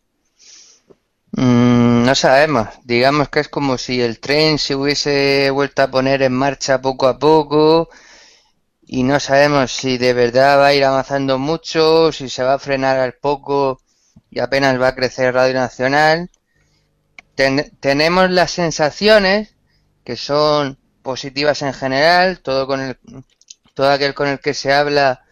Mm, 1.32 2.06
no 2.06 2.15
sabemos. 2.15 2.69
Digamos 2.84 3.30
que 3.30 3.41
es 3.41 3.49
como 3.49 3.78
si 3.78 4.01
el 4.01 4.19
tren 4.19 4.58
se 4.58 4.75
hubiese 4.75 5.49
vuelto 5.51 5.82
a 5.82 5.91
poner 5.91 6.21
en 6.21 6.34
marcha 6.34 6.82
poco 6.82 7.08
a 7.08 7.19
poco 7.19 7.89
y 8.88 9.04
no 9.04 9.19
sabemos 9.19 9.71
si 9.71 9.97
de 9.97 10.13
verdad 10.13 10.60
va 10.60 10.67
a 10.67 10.73
ir 10.73 10.86
avanzando 10.86 11.38
mucho, 11.39 12.12
si 12.12 12.30
se 12.30 12.43
va 12.43 12.54
a 12.54 12.60
frenar 12.60 12.99
al 12.99 13.13
poco 13.13 13.82
y 14.36 14.39
apenas 14.41 14.80
va 14.80 14.89
a 14.89 14.95
crecer 14.95 15.34
Radio 15.34 15.54
Nacional. 15.54 16.30
tenemos 17.80 18.30
las 18.30 18.52
sensaciones 18.52 19.56
que 20.04 20.17
son 20.17 20.78
positivas 21.02 21.62
en 21.62 21.74
general, 21.74 22.39
todo 22.41 22.67
con 22.67 22.82
el, 22.82 22.98
todo 23.74 23.89
aquel 23.89 24.13
con 24.13 24.28
el 24.28 24.39
que 24.39 24.54
se 24.54 24.74
habla 24.74 25.24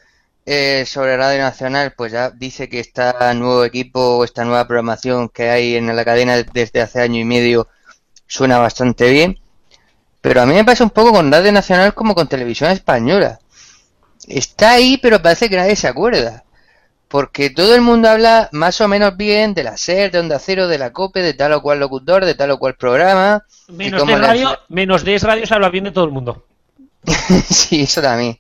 eh, 0.46 0.86
sobre 0.88 1.18
Radio 1.18 1.42
Nacional, 1.42 1.94
pues 1.98 2.14
ya 2.14 2.30
dice 2.32 2.70
que 2.70 2.80
este 2.80 3.04
nuevo 3.36 3.66
equipo, 3.66 4.24
esta 4.24 4.46
nueva 4.46 4.68
programación 4.68 5.28
que 5.28 5.50
hay 5.50 5.76
en 5.76 5.94
la 5.94 6.06
cadena 6.06 6.42
desde 6.42 6.82
hace 6.82 7.02
año 7.02 7.20
y 7.20 7.26
medio 7.26 7.68
suena 8.26 8.58
bastante 8.58 9.10
bien. 9.12 9.38
Pero 10.22 10.42
a 10.42 10.46
mí 10.46 10.54
me 10.54 10.64
pasa 10.64 10.86
un 10.86 10.92
poco 10.92 11.12
con 11.12 11.30
Radio 11.30 11.52
Nacional 11.52 11.94
como 11.94 12.16
con 12.16 12.30
Televisión 12.30 12.72
Española. 12.72 13.40
Está 14.28 14.72
ahí, 14.72 14.98
pero 14.98 15.22
parece 15.22 15.50
que 15.50 15.58
nadie 15.58 15.76
se 15.76 15.90
acuerda 15.90 16.46
porque 17.14 17.52
todo 17.52 17.76
el 17.76 17.82
mundo 17.82 18.10
habla 18.10 18.50
más 18.54 18.82
o 18.82 18.88
menos 18.88 19.16
bien 19.16 19.54
de 19.54 19.62
la 19.62 19.78
SER, 19.78 20.10
de 20.10 20.18
Onda 20.18 20.40
Cero, 20.40 20.68
de 20.68 20.80
la 20.80 20.92
COPE, 20.92 21.22
de 21.22 21.36
tal 21.36 21.54
o 21.54 21.62
cual 21.62 21.80
locutor, 21.80 22.26
de 22.26 22.34
tal 22.34 22.50
o 22.50 22.58
cual 22.58 22.74
programa. 22.74 23.46
Menos 23.68 24.08
de 24.08 24.18
radio, 24.18 24.60
menos 24.68 25.04
de 25.04 25.20
radio 25.20 25.46
se 25.46 25.54
habla 25.54 25.70
bien 25.70 25.84
de 25.84 25.92
todo 25.92 26.06
el 26.06 26.12
mundo. 26.12 26.44
sí, 27.52 27.84
eso 27.84 28.02
también. 28.02 28.40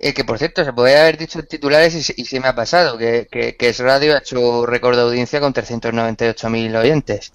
Eh, 0.00 0.14
que 0.14 0.22
por 0.22 0.38
cierto, 0.38 0.64
se 0.64 0.72
podría 0.72 1.00
haber 1.00 1.18
dicho 1.18 1.42
titulares 1.42 1.96
y, 2.16 2.24
se 2.24 2.38
me 2.38 2.46
ha 2.46 2.54
pasado, 2.54 2.96
que, 2.96 3.26
que, 3.28 3.56
es 3.58 3.80
radio, 3.80 4.14
ha 4.14 4.18
hecho 4.18 4.64
récord 4.64 4.94
de 4.94 5.02
audiencia 5.02 5.40
con 5.40 5.52
398.000 5.52 6.78
oyentes. 6.78 7.32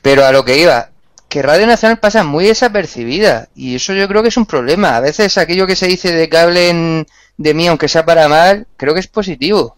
Pero 0.00 0.24
a 0.24 0.32
lo 0.32 0.42
que 0.46 0.56
iba, 0.56 0.88
que 1.34 1.42
Radio 1.42 1.66
Nacional 1.66 1.98
pasa 1.98 2.22
muy 2.22 2.44
desapercibida 2.44 3.48
y 3.56 3.74
eso 3.74 3.92
yo 3.92 4.06
creo 4.06 4.22
que 4.22 4.28
es 4.28 4.36
un 4.36 4.46
problema. 4.46 4.96
A 4.96 5.00
veces 5.00 5.36
aquello 5.36 5.66
que 5.66 5.74
se 5.74 5.88
dice 5.88 6.12
de 6.12 6.28
que 6.28 6.38
hablen 6.38 7.06
de 7.36 7.54
mí, 7.54 7.66
aunque 7.66 7.88
sea 7.88 8.06
para 8.06 8.28
mal, 8.28 8.68
creo 8.76 8.94
que 8.94 9.00
es 9.00 9.08
positivo. 9.08 9.74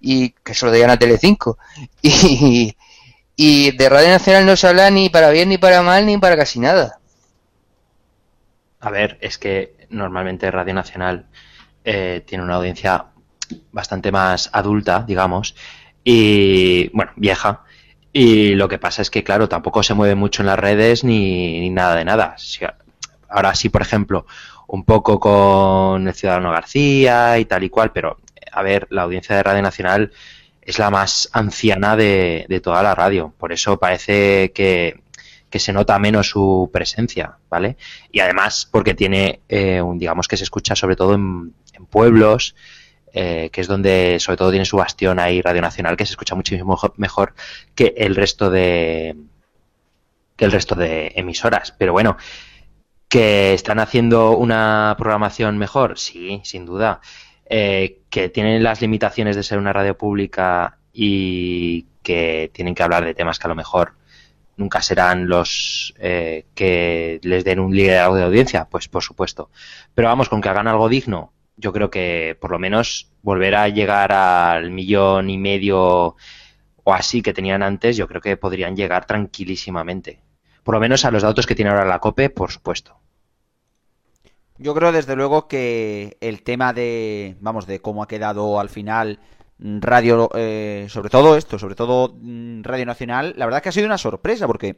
Y 0.00 0.30
que 0.30 0.54
se 0.54 0.66
lo 0.66 0.72
digan 0.72 0.90
a 0.90 0.98
Telecinco. 0.98 1.56
Y, 2.02 2.74
y 3.36 3.70
de 3.76 3.88
Radio 3.88 4.08
Nacional 4.08 4.44
no 4.44 4.56
se 4.56 4.66
habla 4.66 4.90
ni 4.90 5.08
para 5.08 5.30
bien, 5.30 5.50
ni 5.50 5.56
para 5.56 5.82
mal, 5.82 6.04
ni 6.04 6.18
para 6.18 6.36
casi 6.36 6.58
nada. 6.58 6.98
A 8.80 8.90
ver, 8.90 9.18
es 9.20 9.38
que 9.38 9.76
normalmente 9.90 10.50
Radio 10.50 10.74
Nacional 10.74 11.26
eh, 11.84 12.24
tiene 12.26 12.42
una 12.42 12.56
audiencia 12.56 13.04
bastante 13.70 14.10
más 14.10 14.50
adulta, 14.52 15.04
digamos, 15.06 15.54
y 16.02 16.88
bueno, 16.88 17.12
vieja. 17.14 17.62
Y 18.20 18.56
lo 18.56 18.68
que 18.68 18.78
pasa 18.78 19.00
es 19.00 19.10
que, 19.10 19.22
claro, 19.22 19.48
tampoco 19.48 19.84
se 19.84 19.94
mueve 19.94 20.16
mucho 20.16 20.42
en 20.42 20.46
las 20.46 20.58
redes 20.58 21.04
ni, 21.04 21.60
ni 21.60 21.70
nada 21.70 21.94
de 21.94 22.04
nada. 22.04 22.34
Ahora 23.28 23.54
sí, 23.54 23.68
por 23.68 23.80
ejemplo, 23.80 24.26
un 24.66 24.82
poco 24.82 25.20
con 25.20 26.08
el 26.08 26.14
Ciudadano 26.14 26.50
García 26.50 27.38
y 27.38 27.44
tal 27.44 27.62
y 27.62 27.70
cual, 27.70 27.92
pero 27.92 28.18
a 28.50 28.62
ver, 28.64 28.88
la 28.90 29.02
audiencia 29.02 29.36
de 29.36 29.44
Radio 29.44 29.62
Nacional 29.62 30.10
es 30.60 30.80
la 30.80 30.90
más 30.90 31.28
anciana 31.32 31.94
de, 31.94 32.44
de 32.48 32.58
toda 32.58 32.82
la 32.82 32.92
radio. 32.92 33.32
Por 33.38 33.52
eso 33.52 33.78
parece 33.78 34.50
que, 34.50 35.00
que 35.48 35.60
se 35.60 35.72
nota 35.72 35.96
menos 36.00 36.28
su 36.28 36.70
presencia, 36.72 37.36
¿vale? 37.48 37.76
Y 38.10 38.18
además 38.18 38.68
porque 38.68 38.94
tiene, 38.94 39.42
eh, 39.48 39.80
un, 39.80 39.96
digamos 39.96 40.26
que 40.26 40.36
se 40.36 40.42
escucha 40.42 40.74
sobre 40.74 40.96
todo 40.96 41.14
en, 41.14 41.54
en 41.72 41.86
pueblos, 41.86 42.56
eh, 43.20 43.50
que 43.50 43.62
es 43.62 43.66
donde 43.66 44.18
sobre 44.20 44.36
todo 44.36 44.50
tiene 44.50 44.64
su 44.64 44.76
bastión 44.76 45.18
ahí 45.18 45.42
Radio 45.42 45.60
Nacional, 45.60 45.96
que 45.96 46.06
se 46.06 46.12
escucha 46.12 46.36
muchísimo 46.36 46.78
mejor 46.98 47.34
que 47.74 47.92
el 47.96 48.14
resto 48.14 48.48
de 48.48 49.16
que 50.36 50.44
el 50.44 50.52
resto 50.52 50.76
de 50.76 51.10
emisoras. 51.16 51.74
Pero 51.76 51.92
bueno, 51.92 52.16
que 53.08 53.54
están 53.54 53.80
haciendo 53.80 54.36
una 54.36 54.94
programación 54.96 55.58
mejor, 55.58 55.98
sí, 55.98 56.40
sin 56.44 56.64
duda. 56.64 57.00
Eh, 57.50 58.02
que 58.08 58.28
tienen 58.28 58.62
las 58.62 58.80
limitaciones 58.82 59.34
de 59.34 59.42
ser 59.42 59.58
una 59.58 59.72
radio 59.72 59.98
pública 59.98 60.78
y 60.92 61.86
que 62.04 62.52
tienen 62.54 62.76
que 62.76 62.84
hablar 62.84 63.04
de 63.04 63.14
temas 63.14 63.40
que 63.40 63.48
a 63.48 63.48
lo 63.48 63.56
mejor 63.56 63.94
nunca 64.56 64.80
serán 64.80 65.26
los 65.26 65.92
eh, 65.98 66.46
que 66.54 67.18
les 67.24 67.42
den 67.42 67.58
un 67.58 67.74
liderazgo 67.74 68.14
de 68.14 68.22
audiencia, 68.22 68.66
pues 68.66 68.86
por 68.86 69.02
supuesto. 69.02 69.50
Pero 69.92 70.06
vamos, 70.06 70.28
con 70.28 70.40
que 70.40 70.50
hagan 70.50 70.68
algo 70.68 70.88
digno, 70.88 71.32
yo 71.58 71.72
creo 71.72 71.90
que 71.90 72.36
por 72.40 72.50
lo 72.50 72.58
menos 72.58 73.10
volver 73.22 73.54
a 73.56 73.68
llegar 73.68 74.12
al 74.12 74.70
millón 74.70 75.28
y 75.28 75.38
medio 75.38 76.16
o 76.84 76.94
así 76.94 77.20
que 77.20 77.34
tenían 77.34 77.62
antes, 77.62 77.96
yo 77.96 78.08
creo 78.08 78.22
que 78.22 78.36
podrían 78.36 78.74
llegar 78.74 79.04
tranquilísimamente. 79.04 80.22
Por 80.62 80.74
lo 80.74 80.80
menos 80.80 81.04
a 81.04 81.10
los 81.10 81.22
datos 81.22 81.46
que 81.46 81.54
tiene 81.54 81.70
ahora 81.70 81.84
la 81.84 81.98
COPE, 81.98 82.30
por 82.30 82.50
supuesto. 82.50 82.96
Yo 84.56 84.74
creo 84.74 84.90
desde 84.90 85.14
luego 85.14 85.48
que 85.48 86.16
el 86.20 86.42
tema 86.42 86.72
de, 86.72 87.36
vamos, 87.40 87.66
de 87.66 87.80
cómo 87.80 88.02
ha 88.02 88.08
quedado 88.08 88.58
al 88.58 88.68
final 88.68 89.20
radio, 89.58 90.30
eh, 90.34 90.86
sobre 90.88 91.10
todo 91.10 91.36
esto, 91.36 91.58
sobre 91.58 91.74
todo 91.74 92.16
mm, 92.20 92.62
Radio 92.62 92.86
Nacional, 92.86 93.34
la 93.36 93.44
verdad 93.44 93.62
que 93.62 93.68
ha 93.68 93.72
sido 93.72 93.86
una 93.86 93.98
sorpresa 93.98 94.46
porque 94.46 94.76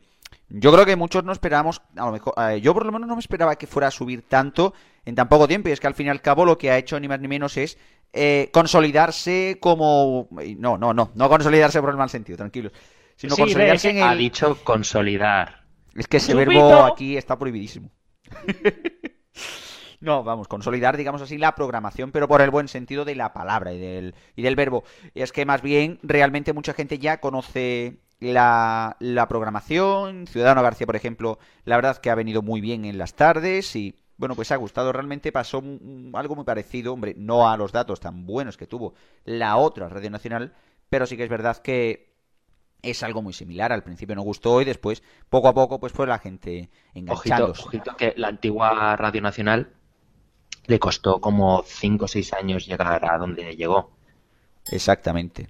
yo 0.48 0.72
creo 0.72 0.84
que 0.84 0.96
muchos 0.96 1.24
no 1.24 1.32
esperábamos, 1.32 1.80
a 1.96 2.06
lo 2.06 2.12
mejor, 2.12 2.34
eh, 2.38 2.60
yo 2.60 2.74
por 2.74 2.84
lo 2.84 2.92
menos 2.92 3.08
no 3.08 3.14
me 3.14 3.20
esperaba 3.20 3.56
que 3.56 3.66
fuera 3.66 3.88
a 3.88 3.90
subir 3.90 4.22
tanto 4.28 4.74
en 5.04 5.14
tan 5.14 5.28
poco 5.28 5.46
tiempo 5.46 5.68
y 5.68 5.72
es 5.72 5.80
que 5.80 5.86
al 5.86 5.94
fin 5.94 6.08
y 6.08 6.10
al 6.10 6.20
cabo 6.20 6.44
lo 6.44 6.58
que 6.58 6.70
ha 6.70 6.78
hecho 6.78 6.98
ni 6.98 7.08
más 7.08 7.20
ni 7.20 7.28
menos 7.28 7.56
es 7.56 7.78
eh, 8.12 8.50
consolidarse 8.52 9.58
como... 9.60 10.28
No, 10.58 10.76
no, 10.76 10.92
no, 10.92 11.12
no 11.14 11.28
consolidarse 11.28 11.80
por 11.80 11.90
el 11.90 11.96
mal 11.96 12.10
sentido, 12.10 12.36
tranquilos, 12.36 12.72
sino 13.16 13.34
Sí, 13.36 13.42
consolidarse 13.42 13.88
ve, 13.88 13.92
en 13.92 13.98
el... 13.98 14.10
Ha 14.10 14.14
dicho 14.14 14.58
consolidar. 14.64 15.64
Es 15.94 16.06
que 16.08 16.16
ese 16.16 16.34
verbo 16.34 16.84
aquí 16.84 17.16
está 17.16 17.38
prohibidísimo. 17.38 17.90
No, 20.00 20.24
vamos, 20.24 20.48
consolidar, 20.48 20.96
digamos 20.96 21.20
así, 21.20 21.36
la 21.36 21.54
programación, 21.54 22.10
pero 22.10 22.26
por 22.26 22.40
el 22.40 22.50
buen 22.50 22.68
sentido 22.68 23.04
de 23.04 23.14
la 23.14 23.34
palabra 23.34 23.74
y 23.74 23.78
del, 23.78 24.14
y 24.34 24.40
del 24.40 24.56
verbo. 24.56 24.82
Y 25.12 25.20
es 25.20 25.30
que 25.30 25.44
más 25.44 25.60
bien, 25.60 25.98
realmente 26.02 26.54
mucha 26.54 26.72
gente 26.72 26.98
ya 26.98 27.20
conoce 27.20 27.98
la, 28.20 28.96
la 29.00 29.28
programación. 29.28 30.26
Ciudadano 30.26 30.62
García, 30.62 30.86
por 30.86 30.96
ejemplo, 30.96 31.38
la 31.64 31.76
verdad 31.76 31.96
que 31.96 32.10
ha 32.10 32.14
venido 32.14 32.42
muy 32.42 32.60
bien 32.60 32.84
en 32.84 32.98
las 32.98 33.14
tardes 33.14 33.74
y, 33.74 33.96
bueno, 34.16 34.34
pues 34.36 34.52
ha 34.52 34.56
gustado. 34.56 34.92
Realmente 34.92 35.32
pasó 35.32 35.62
algo 36.12 36.36
muy 36.36 36.44
parecido, 36.44 36.92
hombre, 36.92 37.14
no 37.16 37.48
a 37.48 37.56
los 37.56 37.72
datos 37.72 38.00
tan 38.00 38.26
buenos 38.26 38.56
que 38.56 38.66
tuvo 38.66 38.94
la 39.24 39.56
otra 39.56 39.88
Radio 39.88 40.10
Nacional, 40.10 40.54
pero 40.88 41.06
sí 41.06 41.16
que 41.16 41.24
es 41.24 41.30
verdad 41.30 41.56
que 41.56 42.10
es 42.82 43.02
algo 43.02 43.22
muy 43.22 43.32
similar. 43.32 43.72
Al 43.72 43.82
principio 43.82 44.14
no 44.14 44.22
gustó 44.22 44.60
y 44.60 44.64
después, 44.64 45.02
poco 45.28 45.48
a 45.48 45.54
poco, 45.54 45.80
pues 45.80 45.92
fue 45.92 46.06
la 46.06 46.18
gente 46.18 46.70
enganchándose. 46.94 47.62
ojito 47.62 47.96
que 47.96 48.14
la 48.16 48.28
antigua 48.28 48.96
Radio 48.96 49.22
Nacional 49.22 49.72
le 50.66 50.78
costó 50.78 51.20
como 51.20 51.62
5 51.66 52.04
o 52.04 52.08
6 52.08 52.32
años 52.34 52.66
llegar 52.66 53.04
a 53.10 53.18
donde 53.18 53.56
llegó. 53.56 53.92
Exactamente. 54.70 55.48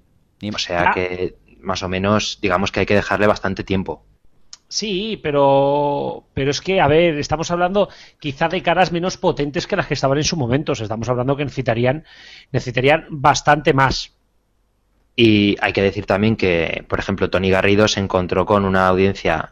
O 0.54 0.58
sea 0.58 0.92
que 0.94 1.36
más 1.62 1.82
o 1.82 1.88
menos 1.88 2.38
digamos 2.40 2.72
que 2.72 2.80
hay 2.80 2.86
que 2.86 2.94
dejarle 2.94 3.26
bastante 3.26 3.64
tiempo. 3.64 4.04
Sí, 4.70 5.18
pero, 5.20 6.26
pero 6.32 6.52
es 6.52 6.60
que, 6.60 6.80
a 6.80 6.86
ver, 6.86 7.18
estamos 7.18 7.50
hablando 7.50 7.88
quizá 8.20 8.48
de 8.48 8.62
caras 8.62 8.92
menos 8.92 9.16
potentes 9.16 9.66
que 9.66 9.74
las 9.74 9.88
que 9.88 9.94
estaban 9.94 10.18
en 10.18 10.22
su 10.22 10.36
momento. 10.36 10.72
O 10.72 10.74
sea, 10.76 10.84
estamos 10.84 11.08
hablando 11.08 11.36
que 11.36 11.44
necesitarían, 11.44 12.04
necesitarían 12.52 13.06
bastante 13.10 13.72
más. 13.72 14.12
Y 15.16 15.56
hay 15.60 15.72
que 15.72 15.82
decir 15.82 16.06
también 16.06 16.36
que, 16.36 16.84
por 16.88 17.00
ejemplo, 17.00 17.28
Tony 17.30 17.50
Garrido 17.50 17.88
se 17.88 17.98
encontró 17.98 18.46
con 18.46 18.64
una 18.64 18.86
audiencia, 18.86 19.50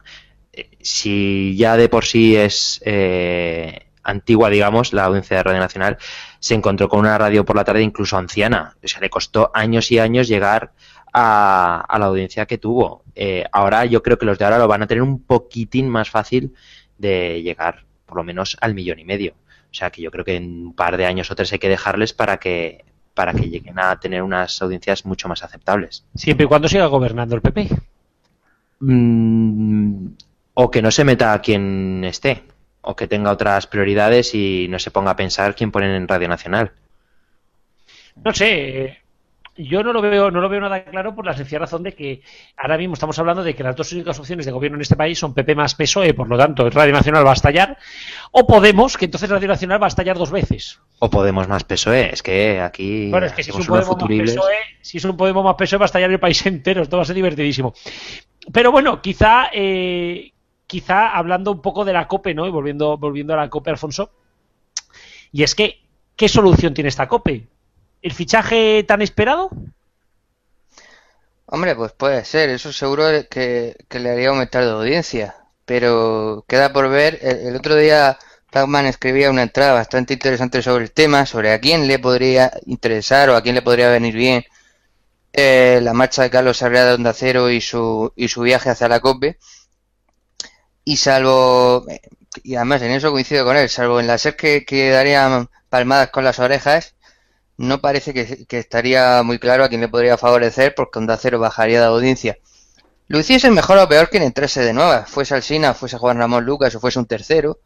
eh, 0.52 0.70
si 0.80 1.56
ya 1.56 1.76
de 1.76 1.88
por 1.88 2.04
sí 2.04 2.36
es 2.36 2.80
eh, 2.84 3.86
antigua, 4.04 4.50
digamos, 4.50 4.92
la 4.92 5.06
audiencia 5.06 5.38
de 5.38 5.42
Radio 5.42 5.58
Nacional, 5.58 5.98
se 6.38 6.54
encontró 6.54 6.88
con 6.88 7.00
una 7.00 7.18
radio 7.18 7.44
por 7.44 7.56
la 7.56 7.64
tarde 7.64 7.82
incluso 7.82 8.16
anciana. 8.16 8.76
O 8.84 8.86
sea, 8.86 9.00
le 9.00 9.10
costó 9.10 9.50
años 9.52 9.90
y 9.90 9.98
años 9.98 10.28
llegar 10.28 10.72
a, 11.12 11.84
a 11.88 11.98
la 11.98 12.06
audiencia 12.06 12.46
que 12.46 12.58
tuvo. 12.58 13.02
Eh, 13.14 13.44
ahora 13.52 13.84
yo 13.84 14.02
creo 14.02 14.18
que 14.18 14.26
los 14.26 14.38
de 14.38 14.44
ahora 14.44 14.58
lo 14.58 14.68
van 14.68 14.82
a 14.82 14.86
tener 14.86 15.02
un 15.02 15.22
poquitín 15.22 15.88
más 15.88 16.10
fácil 16.10 16.54
de 16.96 17.42
llegar, 17.42 17.84
por 18.06 18.16
lo 18.16 18.24
menos, 18.24 18.56
al 18.60 18.74
millón 18.74 18.98
y 18.98 19.04
medio. 19.04 19.34
O 19.70 19.74
sea 19.74 19.90
que 19.90 20.02
yo 20.02 20.10
creo 20.10 20.24
que 20.24 20.36
en 20.36 20.66
un 20.68 20.74
par 20.74 20.96
de 20.96 21.06
años 21.06 21.30
o 21.30 21.34
tres 21.34 21.52
hay 21.52 21.58
que 21.58 21.68
dejarles 21.68 22.12
para 22.12 22.38
que 22.38 22.84
para 23.14 23.34
que 23.34 23.50
lleguen 23.50 23.80
a 23.80 23.98
tener 23.98 24.22
unas 24.22 24.62
audiencias 24.62 25.04
mucho 25.04 25.28
más 25.28 25.42
aceptables. 25.42 26.04
Siempre 26.14 26.44
y 26.44 26.48
cuando 26.48 26.68
siga 26.68 26.86
gobernando 26.86 27.34
el 27.34 27.42
PP. 27.42 27.68
Mm, 28.78 30.06
o 30.54 30.70
que 30.70 30.80
no 30.80 30.92
se 30.92 31.02
meta 31.02 31.32
a 31.32 31.42
quien 31.42 32.04
esté, 32.04 32.44
o 32.80 32.94
que 32.94 33.08
tenga 33.08 33.32
otras 33.32 33.66
prioridades 33.66 34.36
y 34.36 34.68
no 34.70 34.78
se 34.78 34.92
ponga 34.92 35.10
a 35.10 35.16
pensar 35.16 35.56
quién 35.56 35.72
ponen 35.72 35.90
en 35.90 36.06
Radio 36.06 36.28
Nacional. 36.28 36.70
No 38.24 38.32
sé, 38.32 38.98
yo 39.58 39.82
no 39.82 39.92
lo 39.92 40.00
veo, 40.00 40.30
no 40.30 40.40
lo 40.40 40.48
veo 40.48 40.60
nada 40.60 40.84
claro 40.84 41.14
por 41.14 41.26
la 41.26 41.36
sencilla 41.36 41.58
razón 41.58 41.82
de 41.82 41.92
que 41.92 42.22
ahora 42.56 42.78
mismo 42.78 42.94
estamos 42.94 43.18
hablando 43.18 43.42
de 43.42 43.54
que 43.54 43.64
las 43.64 43.74
dos 43.74 43.92
únicas 43.92 44.18
opciones 44.18 44.46
de 44.46 44.52
gobierno 44.52 44.76
en 44.76 44.82
este 44.82 44.94
país 44.94 45.18
son 45.18 45.34
PP 45.34 45.56
más 45.56 45.74
PSOE, 45.74 46.14
por 46.14 46.28
lo 46.28 46.38
tanto 46.38 46.70
Radio 46.70 46.92
Nacional 46.92 47.26
va 47.26 47.30
a 47.30 47.34
estallar, 47.34 47.76
o 48.30 48.46
Podemos, 48.46 48.96
que 48.96 49.06
entonces 49.06 49.28
Radio 49.28 49.48
Nacional 49.48 49.82
va 49.82 49.86
a 49.86 49.88
estallar 49.88 50.16
dos 50.16 50.30
veces. 50.30 50.80
O 51.00 51.10
Podemos 51.10 51.48
más 51.48 51.64
PSOE, 51.64 52.12
es 52.12 52.22
que 52.22 52.60
aquí 52.60 53.10
Bueno, 53.10 53.26
es 53.26 53.32
que 53.32 53.42
si 53.42 53.50
es 53.50 53.56
un 53.56 53.66
Podemos 53.66 53.96
más. 53.96 54.08
PSOE, 54.08 54.56
si 54.80 54.98
es 54.98 55.04
un 55.04 55.16
Podemos 55.16 55.44
más 55.44 55.56
PSOE 55.56 55.78
va 55.78 55.84
a 55.84 55.86
estallar 55.86 56.10
el 56.10 56.20
país 56.20 56.46
entero, 56.46 56.82
esto 56.82 56.96
va 56.96 57.02
a 57.02 57.06
ser 57.06 57.16
divertidísimo. 57.16 57.74
Pero 58.52 58.70
bueno, 58.70 59.02
quizá, 59.02 59.48
eh, 59.52 60.32
quizá 60.68 61.08
hablando 61.08 61.50
un 61.50 61.60
poco 61.60 61.84
de 61.84 61.92
la 61.92 62.06
COPE, 62.06 62.32
¿no? 62.32 62.46
Y 62.46 62.50
volviendo, 62.50 62.96
volviendo 62.96 63.34
a 63.34 63.36
la 63.38 63.50
COPE, 63.50 63.70
Alfonso. 63.70 64.12
Y 65.32 65.42
es 65.42 65.54
que, 65.56 65.80
¿qué 66.14 66.28
solución 66.28 66.74
tiene 66.74 66.88
esta 66.88 67.08
COPE? 67.08 67.48
¿El 68.02 68.12
fichaje 68.12 68.84
tan 68.84 69.02
esperado? 69.02 69.50
Hombre, 71.46 71.74
pues 71.74 71.92
puede 71.92 72.24
ser, 72.24 72.50
eso 72.50 72.72
seguro 72.72 73.06
que, 73.30 73.74
le 73.90 74.10
haría 74.10 74.28
aumentar 74.28 74.64
de 74.64 74.70
audiencia, 74.70 75.34
pero 75.64 76.44
queda 76.46 76.72
por 76.72 76.90
ver. 76.90 77.18
El, 77.22 77.56
otro 77.56 77.74
día 77.74 78.18
Pacman 78.50 78.86
escribía 78.86 79.30
una 79.30 79.42
entrada 79.42 79.72
bastante 79.72 80.12
interesante 80.14 80.62
sobre 80.62 80.84
el 80.84 80.92
tema, 80.92 81.26
sobre 81.26 81.52
a 81.52 81.60
quién 81.60 81.88
le 81.88 81.98
podría 81.98 82.52
interesar 82.66 83.30
o 83.30 83.36
a 83.36 83.42
quién 83.42 83.54
le 83.54 83.62
podría 83.62 83.90
venir 83.90 84.14
bien 84.14 84.44
eh, 85.32 85.80
la 85.82 85.94
marcha 85.94 86.22
de 86.22 86.30
Carlos 86.30 86.60
Herrera 86.62 86.86
de 86.86 86.94
Onda 86.94 87.12
Cero 87.14 87.50
y 87.50 87.60
su, 87.60 88.12
y 88.16 88.28
su 88.28 88.42
viaje 88.42 88.70
hacia 88.70 88.88
la 88.88 89.00
COPE. 89.00 89.38
Y 90.84 90.96
salvo, 90.98 91.86
y 92.42 92.56
además 92.56 92.82
en 92.82 92.90
eso 92.92 93.10
coincido 93.10 93.44
con 93.44 93.56
él, 93.56 93.68
salvo 93.68 94.00
en 94.00 94.06
la 94.06 94.18
SER 94.18 94.36
que, 94.36 94.64
que 94.64 94.90
darían 94.90 95.48
palmadas 95.68 96.10
con 96.10 96.24
las 96.24 96.38
orejas, 96.38 96.94
no 97.58 97.80
parece 97.80 98.14
que, 98.14 98.46
que 98.46 98.58
estaría 98.58 99.22
muy 99.22 99.38
claro 99.38 99.64
a 99.64 99.68
quién 99.68 99.82
le 99.82 99.88
podría 99.88 100.16
favorecer 100.16 100.74
porque 100.74 100.98
Onda 100.98 101.16
Cero 101.18 101.38
bajaría 101.38 101.80
de 101.80 101.86
audiencia. 101.86 102.38
Lo 103.08 103.18
hiciese 103.18 103.50
mejor 103.50 103.78
o 103.78 103.88
peor 103.88 104.08
que 104.10 104.18
entrase 104.18 104.62
de 104.62 104.72
nueva, 104.72 105.04
fuese 105.06 105.34
Alsina, 105.34 105.74
fuese 105.74 105.98
Juan 105.98 106.18
Ramón 106.18 106.44
Lucas 106.44 106.74
o 106.74 106.80
fuese 106.80 106.98
un 106.98 107.06
tercero, 107.06 107.58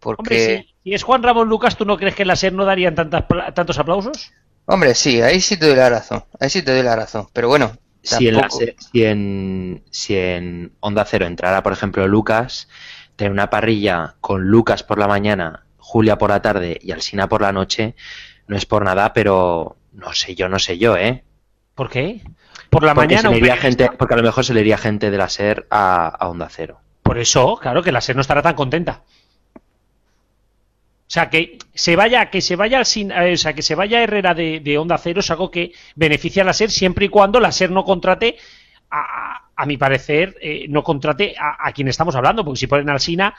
porque... 0.00 0.20
Hombre, 0.20 0.66
si, 0.82 0.90
si 0.90 0.94
es 0.94 1.02
Juan 1.02 1.22
Ramón 1.22 1.48
Lucas, 1.48 1.76
¿tú 1.76 1.84
no 1.84 1.96
crees 1.96 2.14
que 2.14 2.22
en 2.22 2.28
la 2.28 2.36
SER 2.36 2.52
no 2.52 2.64
darían 2.64 2.94
tantas, 2.94 3.22
pla- 3.24 3.52
tantos 3.52 3.78
aplausos? 3.78 4.32
Hombre, 4.66 4.94
sí, 4.94 5.20
ahí 5.22 5.40
sí 5.40 5.56
te 5.56 5.66
doy 5.66 5.76
la 5.76 5.90
razón, 5.90 6.24
ahí 6.38 6.48
sí 6.50 6.62
te 6.62 6.72
doy 6.72 6.82
la 6.82 6.94
razón, 6.94 7.26
pero 7.32 7.48
bueno, 7.48 7.72
Si 8.02 8.28
en, 8.28 8.36
la 8.36 8.48
si, 8.50 9.04
en, 9.04 9.82
si 9.90 10.16
en 10.16 10.72
Onda 10.80 11.04
Cero 11.04 11.26
entrara, 11.26 11.62
por 11.62 11.72
ejemplo, 11.72 12.06
Lucas, 12.06 12.68
tener 13.16 13.32
una 13.32 13.50
parrilla 13.50 14.14
con 14.20 14.44
Lucas 14.44 14.82
por 14.82 14.98
la 14.98 15.08
mañana, 15.08 15.64
Julia 15.78 16.16
por 16.18 16.30
la 16.30 16.42
tarde 16.42 16.78
y 16.80 16.92
Alsina 16.92 17.28
por 17.28 17.42
la 17.42 17.52
noche, 17.52 17.96
no 18.46 18.56
es 18.56 18.66
por 18.66 18.84
nada, 18.84 19.12
pero 19.12 19.76
no 19.92 20.12
sé 20.12 20.34
yo, 20.34 20.48
no 20.48 20.58
sé 20.58 20.78
yo, 20.78 20.96
¿eh? 20.96 21.24
¿Por 21.74 21.88
qué? 21.90 22.20
Por 22.70 22.82
la 22.84 22.94
Porque, 22.94 23.14
mañana. 23.14 23.30
se 23.30 23.36
iría 23.36 23.56
gente, 23.56 23.90
porque 23.98 24.14
a 24.14 24.16
lo 24.16 24.22
mejor 24.22 24.44
se 24.44 24.54
le 24.54 24.60
iría 24.60 24.78
gente 24.78 25.10
de 25.10 25.18
la 25.18 25.28
SER 25.28 25.66
a, 25.70 26.06
a 26.08 26.28
Onda 26.28 26.48
Cero. 26.50 26.80
Por 27.02 27.18
eso, 27.18 27.56
claro, 27.60 27.82
que 27.82 27.92
la 27.92 28.00
SER 28.00 28.16
no 28.16 28.22
estará 28.22 28.42
tan 28.42 28.54
contenta. 28.54 29.02
O 29.56 31.12
sea, 31.12 31.28
que 31.28 31.58
se 31.74 31.94
vaya, 31.94 32.30
que 32.30 32.40
se 32.40 32.56
vaya 32.56 32.84
sin, 32.86 33.10
eh, 33.12 33.34
o 33.34 33.36
sea, 33.36 33.52
que 33.52 33.60
se 33.60 33.74
vaya 33.74 34.02
Herrera 34.02 34.32
de, 34.32 34.60
de 34.60 34.78
Onda 34.78 34.96
Cero 34.96 35.20
es 35.20 35.30
algo 35.30 35.50
que 35.50 35.72
beneficia 35.94 36.42
a 36.42 36.46
la 36.46 36.54
SER 36.54 36.70
siempre 36.70 37.04
y 37.06 37.08
cuando 37.10 37.38
la 37.38 37.52
SER 37.52 37.70
no 37.70 37.84
contrate, 37.84 38.36
a, 38.90 39.48
a 39.54 39.66
mi 39.66 39.76
parecer, 39.76 40.36
eh, 40.40 40.64
no 40.70 40.82
contrate 40.82 41.34
a, 41.38 41.66
a 41.68 41.72
quien 41.72 41.88
estamos 41.88 42.14
hablando, 42.16 42.44
porque 42.44 42.60
si 42.60 42.66
ponen 42.66 42.88
al 42.88 43.00
Sina, 43.00 43.34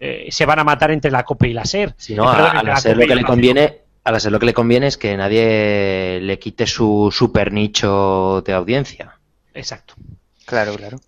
eh, 0.00 0.28
se 0.30 0.46
van 0.46 0.58
a 0.60 0.64
matar 0.64 0.90
entre 0.90 1.10
la 1.10 1.22
COPE 1.24 1.48
y 1.48 1.52
la 1.52 1.66
SER. 1.66 1.94
Si 1.98 2.14
no, 2.14 2.24
Eh, 2.32 2.36
a, 2.50 2.62
la 2.62 2.76
SER 2.76 2.96
lo 2.96 3.06
que 3.06 3.14
le 3.14 3.24
conviene 3.24 3.81
A 4.04 4.10
la 4.10 4.18
SER 4.18 4.32
lo 4.32 4.40
que 4.40 4.46
le 4.46 4.54
conviene 4.54 4.88
es 4.88 4.96
que 4.96 5.16
nadie 5.16 6.18
le 6.20 6.38
quite 6.38 6.66
su 6.66 7.10
super 7.12 7.52
nicho 7.52 8.42
de 8.44 8.52
audiencia. 8.52 9.18
Exacto. 9.54 9.94
Claro, 10.44 10.74
claro. 10.74 11.00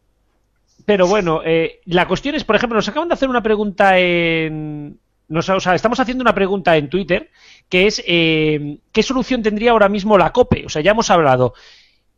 Pero 0.85 1.07
bueno, 1.07 1.41
eh, 1.45 1.81
la 1.87 2.07
cuestión 2.07 2.35
es, 2.35 2.45
por 2.45 2.57
ejemplo, 2.57 2.77
nos 2.77 2.89
acaban 2.89 3.09
de 3.09 3.15
hacer 3.15 3.29
una 3.29 3.43
pregunta 3.43 3.99
en... 3.99 4.99
Nos, 5.27 5.49
o 5.49 5.59
sea, 5.59 5.75
estamos 5.75 5.99
haciendo 5.99 6.23
una 6.23 6.35
pregunta 6.35 6.77
en 6.77 6.91
Twitter 6.91 7.31
que 7.69 7.87
es 7.87 8.03
eh, 8.07 8.79
¿qué 8.93 9.03
solución 9.03 9.43
tendría 9.43 9.71
ahora 9.73 9.89
mismo 9.89 10.19
la 10.19 10.33
COPE? 10.33 10.67
O 10.67 10.69
sea, 10.69 10.83
ya 10.83 10.93
hemos 10.93 11.11
hablado. 11.11 11.55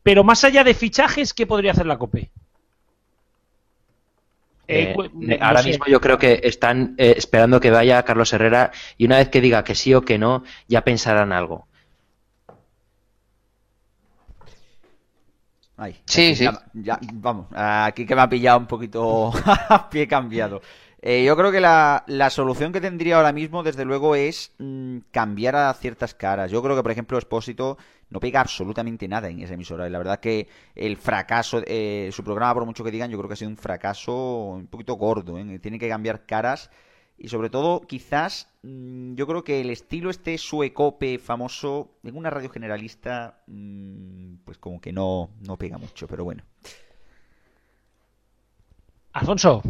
Pero 0.02 0.24
más 0.24 0.44
allá 0.44 0.64
de 0.64 0.74
fichajes, 0.74 1.32
¿qué 1.32 1.46
podría 1.46 1.72
hacer 1.72 1.86
la 1.86 1.98
COPE? 1.98 2.30
Eh, 4.68 4.96
eh, 5.20 5.38
no 5.40 5.42
ahora 5.42 5.62
sé. 5.62 5.70
mismo 5.70 5.86
yo 5.86 6.00
creo 6.00 6.18
que 6.18 6.40
están 6.42 6.94
eh, 6.98 7.14
esperando 7.16 7.60
que 7.60 7.70
vaya 7.70 8.02
Carlos 8.04 8.32
Herrera 8.32 8.72
y 8.98 9.06
una 9.06 9.18
vez 9.18 9.28
que 9.28 9.40
diga 9.40 9.64
que 9.64 9.74
sí 9.74 9.94
o 9.94 10.02
que 10.02 10.18
no, 10.18 10.42
ya 10.68 10.82
pensarán 10.82 11.32
algo. 11.32 11.68
Ay, 15.76 15.96
Sí, 16.06 16.34
aquí 16.34 16.36
sí. 16.36 16.44
ya- 16.44 16.62
ya- 16.72 16.98
vamos, 17.14 17.46
aquí 17.54 18.06
que 18.06 18.14
me 18.16 18.22
ha 18.22 18.28
pillado 18.28 18.58
un 18.58 18.66
poquito 18.66 19.30
a 19.68 19.88
pie 19.90 20.08
cambiado. 20.08 20.62
Eh, 21.02 21.22
yo 21.24 21.36
creo 21.36 21.52
que 21.52 21.60
la, 21.60 22.02
la 22.06 22.30
solución 22.30 22.72
que 22.72 22.80
tendría 22.80 23.16
ahora 23.16 23.32
mismo, 23.32 23.62
desde 23.62 23.84
luego, 23.84 24.14
es 24.16 24.52
mm, 24.58 24.98
cambiar 25.10 25.54
a 25.56 25.72
ciertas 25.74 26.14
caras. 26.14 26.50
Yo 26.50 26.62
creo 26.62 26.74
que, 26.76 26.82
por 26.82 26.90
ejemplo, 26.92 27.18
Espósito 27.18 27.76
no 28.10 28.20
pega 28.20 28.40
absolutamente 28.40 29.08
nada 29.08 29.28
en 29.28 29.40
esa 29.40 29.54
emisora. 29.54 29.86
Y 29.86 29.90
la 29.90 29.98
verdad 29.98 30.20
que 30.20 30.48
el 30.74 30.96
fracaso, 30.96 31.62
eh, 31.66 32.10
su 32.12 32.22
programa, 32.24 32.54
por 32.54 32.66
mucho 32.66 32.84
que 32.84 32.90
digan, 32.90 33.10
yo 33.10 33.18
creo 33.18 33.28
que 33.28 33.34
ha 33.34 33.36
sido 33.36 33.50
un 33.50 33.56
fracaso 33.56 34.14
un 34.54 34.66
poquito 34.68 34.94
gordo. 34.94 35.38
¿eh? 35.38 35.58
Tiene 35.60 35.78
que 35.78 35.88
cambiar 35.88 36.26
caras. 36.26 36.70
Y 37.18 37.28
sobre 37.28 37.48
todo, 37.48 37.80
quizás, 37.80 38.48
mm, 38.62 39.14
yo 39.14 39.26
creo 39.26 39.42
que 39.42 39.60
el 39.62 39.70
estilo 39.70 40.10
este 40.10 40.36
suecope 40.38 41.18
famoso 41.18 41.92
en 42.04 42.16
una 42.16 42.28
radio 42.30 42.50
generalista, 42.50 43.42
mm, 43.46 44.36
pues 44.44 44.58
como 44.58 44.80
que 44.80 44.92
no, 44.92 45.30
no 45.40 45.56
pega 45.56 45.78
mucho, 45.78 46.06
pero 46.06 46.24
bueno. 46.24 46.44
Alfonso, 49.14 49.62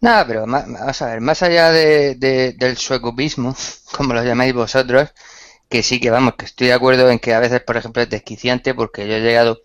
Nada, 0.00 0.26
pero 0.26 0.46
vamos 0.46 1.02
a 1.02 1.06
ver, 1.06 1.20
más 1.20 1.42
allá 1.42 1.70
de, 1.70 2.14
de- 2.14 2.52
del 2.54 2.76
suecopismo, 2.76 3.54
como 3.96 4.14
lo 4.14 4.24
llamáis 4.24 4.54
vosotros, 4.54 5.10
que 5.70 5.82
sí 5.82 6.00
que 6.00 6.10
vamos, 6.10 6.34
que 6.34 6.46
estoy 6.46 6.66
de 6.66 6.74
acuerdo 6.74 7.08
en 7.10 7.18
que 7.20 7.32
a 7.32 7.40
veces, 7.40 7.62
por 7.62 7.76
ejemplo, 7.76 8.02
es 8.02 8.10
desquiciante 8.10 8.74
porque 8.74 9.06
yo 9.08 9.14
he 9.14 9.20
llegado, 9.20 9.62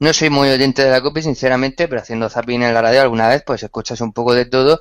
no 0.00 0.12
soy 0.14 0.30
muy 0.30 0.48
oyente 0.48 0.82
de 0.82 0.90
la 0.90 1.02
COPE, 1.02 1.22
sinceramente, 1.22 1.86
pero 1.86 2.00
haciendo 2.00 2.30
zapping 2.30 2.62
en 2.62 2.74
la 2.74 2.82
radio 2.82 3.02
alguna 3.02 3.28
vez, 3.28 3.42
pues 3.46 3.62
escuchas 3.62 4.00
un 4.00 4.12
poco 4.12 4.34
de 4.34 4.46
todo 4.46 4.80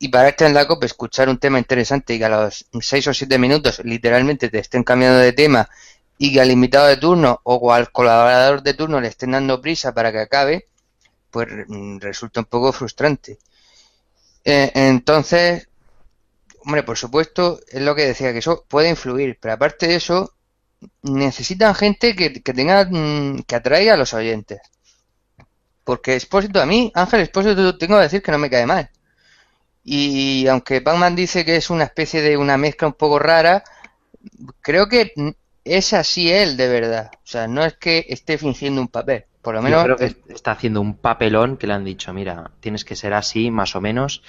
y 0.00 0.08
pararte 0.08 0.46
en 0.46 0.54
la 0.54 0.66
COPE, 0.66 0.86
escuchar 0.86 1.28
un 1.28 1.38
tema 1.38 1.58
interesante 1.58 2.14
y 2.14 2.18
que 2.18 2.24
a 2.24 2.28
los 2.28 2.66
6 2.80 3.06
o 3.08 3.14
7 3.14 3.38
minutos 3.38 3.80
literalmente 3.84 4.48
te 4.50 4.58
estén 4.58 4.82
cambiando 4.84 5.18
de 5.20 5.32
tema 5.32 5.68
y 6.18 6.32
que 6.32 6.40
al 6.40 6.50
invitado 6.50 6.88
de 6.88 6.96
turno 6.96 7.40
o 7.44 7.72
al 7.72 7.92
colaborador 7.92 8.62
de 8.62 8.74
turno 8.74 9.00
le 9.00 9.08
estén 9.08 9.30
dando 9.32 9.60
prisa 9.60 9.94
para 9.94 10.10
que 10.10 10.18
acabe, 10.20 10.66
pues 11.30 11.48
mm, 11.68 11.98
resulta 12.00 12.40
un 12.40 12.46
poco 12.46 12.72
frustrante. 12.72 13.38
Eh, 14.44 14.72
entonces, 14.74 15.67
hombre, 16.68 16.82
por 16.82 16.98
supuesto, 16.98 17.60
es 17.66 17.80
lo 17.80 17.94
que 17.94 18.04
decía, 18.04 18.30
que 18.32 18.40
eso 18.40 18.66
puede 18.68 18.90
influir, 18.90 19.38
pero 19.40 19.54
aparte 19.54 19.88
de 19.88 19.94
eso, 19.94 20.34
necesitan 21.02 21.74
gente 21.74 22.14
que, 22.14 22.42
que 22.42 22.52
tenga, 22.52 22.84
mm, 22.84 23.44
que 23.46 23.56
atraiga 23.56 23.94
a 23.94 23.96
los 23.96 24.12
oyentes. 24.12 24.60
Porque 25.82 26.14
Expósito, 26.14 26.60
a 26.60 26.66
mí, 26.66 26.92
Ángel 26.94 27.20
Expósito, 27.20 27.78
tengo 27.78 27.96
que 27.96 28.02
decir 28.02 28.22
que 28.22 28.32
no 28.32 28.38
me 28.38 28.50
cae 28.50 28.66
mal. 28.66 28.90
Y 29.82 30.46
aunque 30.46 30.82
Pacman 30.82 31.16
dice 31.16 31.46
que 31.46 31.56
es 31.56 31.70
una 31.70 31.84
especie 31.84 32.20
de 32.20 32.36
una 32.36 32.58
mezcla 32.58 32.88
un 32.88 32.92
poco 32.92 33.18
rara, 33.18 33.64
creo 34.60 34.88
que 34.90 35.12
es 35.64 35.94
así 35.94 36.30
él 36.30 36.58
de 36.58 36.68
verdad. 36.68 37.10
O 37.14 37.26
sea, 37.26 37.48
no 37.48 37.64
es 37.64 37.78
que 37.78 38.04
esté 38.10 38.36
fingiendo 38.36 38.82
un 38.82 38.88
papel. 38.88 39.24
Por 39.40 39.54
lo 39.54 39.60
Yo 39.60 39.64
menos 39.64 39.84
creo 39.84 39.96
que 39.96 40.14
está 40.34 40.52
haciendo 40.52 40.82
un 40.82 40.98
papelón 40.98 41.56
que 41.56 41.66
le 41.66 41.72
han 41.72 41.84
dicho, 41.86 42.12
mira, 42.12 42.50
tienes 42.60 42.84
que 42.84 42.94
ser 42.94 43.14
así, 43.14 43.50
más 43.50 43.74
o 43.74 43.80
menos. 43.80 44.22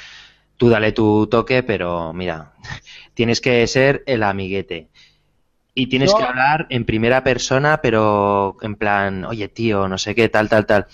Tú 0.60 0.70
dale 0.70 0.92
tu 0.92 1.26
toque, 1.28 1.64
pero 1.64 2.14
mira, 2.14 2.54
tienes 3.16 3.42
que 3.42 3.66
ser 3.66 4.04
el 4.06 4.24
amiguete. 4.24 4.90
Y 5.74 5.88
tienes 5.88 6.14
que 6.14 6.24
hablar 6.24 6.68
en 6.70 6.86
primera 6.86 7.24
persona, 7.24 7.82
pero 7.82 8.58
en 8.62 8.76
plan, 8.76 9.26
oye 9.26 9.48
tío, 9.48 9.88
no 9.88 9.98
sé 9.98 10.16
qué, 10.16 10.30
tal, 10.30 10.50
tal, 10.50 10.66
tal. 10.66 10.88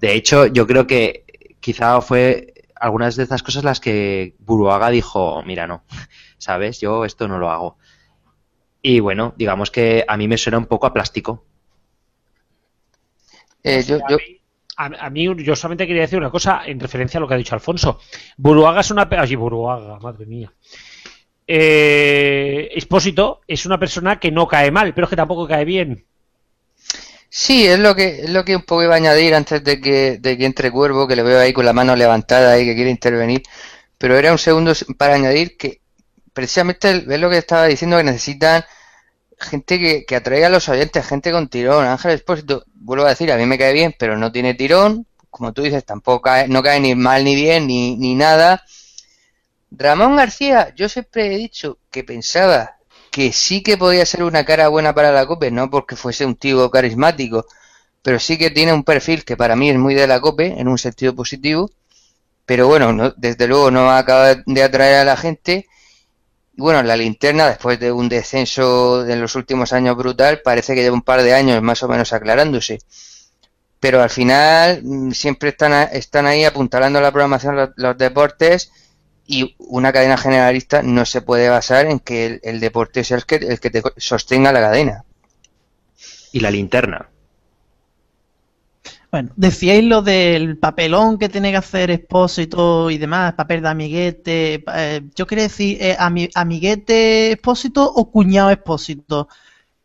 De 0.00 0.14
hecho, 0.14 0.46
yo 0.46 0.66
creo 0.66 0.86
que 0.86 1.24
quizá 1.60 2.00
fue 2.00 2.54
algunas 2.76 3.16
de 3.16 3.24
estas 3.24 3.42
cosas 3.42 3.64
las 3.64 3.80
que 3.80 4.36
Buruaga 4.40 4.90
dijo, 4.90 5.42
mira, 5.44 5.66
no, 5.66 5.84
¿sabes? 6.38 6.80
Yo 6.80 7.04
esto 7.04 7.28
no 7.28 7.38
lo 7.38 7.50
hago. 7.50 7.78
Y 8.82 9.00
bueno, 9.00 9.34
digamos 9.36 9.70
que 9.70 10.04
a 10.08 10.16
mí 10.16 10.28
me 10.28 10.38
suena 10.38 10.58
un 10.58 10.66
poco 10.66 10.86
a 10.86 10.92
plástico. 10.94 11.44
eh, 13.62 13.82
yo, 13.82 13.98
yo, 14.08 14.16
a, 14.16 14.18
a 14.76 15.10
mí 15.10 15.28
yo 15.42 15.56
solamente 15.56 15.86
quería 15.86 16.02
decir 16.02 16.18
una 16.18 16.30
cosa 16.30 16.62
en 16.66 16.80
referencia 16.80 17.18
a 17.18 17.20
lo 17.20 17.28
que 17.28 17.34
ha 17.34 17.38
dicho 17.38 17.54
Alfonso. 17.54 18.00
Buruaga 18.36 18.80
es 18.80 18.90
una... 18.90 19.08
Ay, 19.10 19.34
Buruaga, 19.36 19.98
madre 20.00 20.26
mía. 20.26 20.52
Eh, 21.46 22.70
Expósito 22.72 23.42
es 23.46 23.66
una 23.66 23.78
persona 23.78 24.18
que 24.18 24.30
no 24.30 24.48
cae 24.48 24.70
mal, 24.70 24.94
pero 24.94 25.06
es 25.06 25.10
que 25.10 25.16
tampoco 25.16 25.46
cae 25.46 25.64
bien. 25.64 26.06
Sí, 27.28 27.66
es 27.66 27.78
lo 27.78 27.94
que 27.94 28.22
es 28.22 28.30
lo 28.30 28.44
que 28.44 28.56
un 28.56 28.62
poco 28.62 28.84
iba 28.84 28.94
a 28.94 28.96
añadir 28.96 29.34
antes 29.34 29.62
de 29.64 29.80
que, 29.80 30.18
de 30.20 30.38
que 30.38 30.46
entre 30.46 30.70
Cuervo, 30.70 31.08
que 31.08 31.16
le 31.16 31.22
veo 31.22 31.40
ahí 31.40 31.52
con 31.52 31.64
la 31.64 31.72
mano 31.72 31.96
levantada 31.96 32.58
y 32.60 32.64
que 32.64 32.74
quiere 32.74 32.90
intervenir. 32.90 33.42
Pero 33.98 34.16
era 34.16 34.32
un 34.32 34.38
segundo 34.38 34.72
para 34.96 35.14
añadir 35.14 35.56
que 35.56 35.80
precisamente 36.32 36.90
es 36.90 37.20
lo 37.20 37.30
que 37.30 37.38
estaba 37.38 37.66
diciendo 37.66 37.96
que 37.96 38.04
necesitan 38.04 38.64
gente 39.44 39.78
que, 39.78 40.04
que 40.06 40.16
a 40.16 40.48
los 40.50 40.68
oyentes, 40.68 41.06
gente 41.06 41.32
con 41.32 41.48
tirón. 41.48 41.86
Ángel 41.86 42.12
Expósito, 42.12 42.64
vuelvo 42.74 43.04
a 43.06 43.10
decir, 43.10 43.30
a 43.32 43.36
mí 43.36 43.46
me 43.46 43.58
cae 43.58 43.72
bien, 43.72 43.94
pero 43.98 44.16
no 44.16 44.32
tiene 44.32 44.54
tirón. 44.54 45.06
Como 45.30 45.52
tú 45.52 45.62
dices, 45.62 45.84
tampoco 45.84 46.22
cae, 46.22 46.48
no 46.48 46.62
cae 46.62 46.80
ni 46.80 46.94
mal 46.94 47.24
ni 47.24 47.34
bien 47.34 47.66
ni, 47.66 47.96
ni 47.96 48.14
nada. 48.14 48.62
Ramón 49.70 50.16
García, 50.16 50.72
yo 50.76 50.88
siempre 50.88 51.26
he 51.26 51.36
dicho 51.38 51.78
que 51.90 52.04
pensaba 52.04 52.76
que 53.10 53.32
sí 53.32 53.62
que 53.62 53.76
podía 53.76 54.06
ser 54.06 54.22
una 54.22 54.44
cara 54.44 54.68
buena 54.68 54.94
para 54.94 55.12
la 55.12 55.26
COPE, 55.26 55.50
no 55.50 55.70
porque 55.70 55.96
fuese 55.96 56.24
un 56.24 56.36
tío 56.36 56.70
carismático, 56.70 57.46
pero 58.02 58.18
sí 58.20 58.38
que 58.38 58.50
tiene 58.50 58.72
un 58.74 58.84
perfil 58.84 59.24
que 59.24 59.36
para 59.36 59.56
mí 59.56 59.70
es 59.70 59.78
muy 59.78 59.94
de 59.94 60.06
la 60.06 60.20
COPE, 60.20 60.60
en 60.60 60.68
un 60.68 60.78
sentido 60.78 61.14
positivo, 61.16 61.70
pero 62.46 62.68
bueno, 62.68 62.92
no- 62.92 63.12
desde 63.16 63.48
luego 63.48 63.70
no 63.70 63.90
acaba 63.90 64.36
de 64.46 64.62
atraer 64.64 64.96
a 64.98 65.04
la 65.04 65.16
gente. 65.16 65.66
Bueno, 66.56 66.82
la 66.82 66.96
linterna, 66.96 67.48
después 67.48 67.80
de 67.80 67.90
un 67.90 68.08
descenso 68.08 69.06
en 69.06 69.20
los 69.20 69.34
últimos 69.34 69.72
años 69.72 69.96
brutal, 69.96 70.40
parece 70.44 70.74
que 70.74 70.82
lleva 70.82 70.94
un 70.94 71.02
par 71.02 71.22
de 71.22 71.34
años 71.34 71.60
más 71.62 71.82
o 71.82 71.88
menos 71.88 72.12
aclarándose. 72.12 72.78
Pero 73.80 74.02
al 74.02 74.10
final 74.10 74.80
mm, 74.82 75.10
siempre 75.10 75.50
están, 75.50 75.88
están 75.92 76.26
ahí 76.26 76.44
apuntalando 76.44 77.00
la 77.00 77.10
programación 77.12 77.56
los, 77.56 77.70
los 77.76 77.98
deportes 77.98 78.70
y 79.26 79.56
una 79.58 79.92
cadena 79.92 80.16
generalista 80.16 80.82
no 80.82 81.04
se 81.04 81.22
puede 81.22 81.48
basar 81.48 81.86
en 81.86 81.98
que 81.98 82.26
el, 82.26 82.40
el 82.44 82.60
deporte 82.60 83.04
sea 83.04 83.16
el 83.16 83.26
que, 83.26 83.36
el 83.36 83.58
que 83.60 83.70
te 83.70 83.82
sostenga 83.96 84.52
la 84.52 84.60
cadena. 84.60 85.04
Y 86.32 86.40
la 86.40 86.50
linterna. 86.50 87.08
Bueno, 89.14 89.30
decíais 89.36 89.84
lo 89.84 90.02
del 90.02 90.58
papelón 90.58 91.18
que 91.20 91.28
tiene 91.28 91.52
que 91.52 91.56
hacer 91.58 91.92
Expósito 91.92 92.90
y 92.90 92.98
demás, 92.98 93.34
papel 93.34 93.62
de 93.62 93.68
amiguete. 93.68 94.64
eh, 94.74 95.02
yo 95.14 95.24
quería 95.24 95.44
decir, 95.44 95.78
eh, 95.80 95.96
ami- 96.00 96.30
amiguete 96.34 97.30
Expósito 97.30 97.84
o 97.88 98.10
cuñado 98.10 98.50
Expósito. 98.50 99.28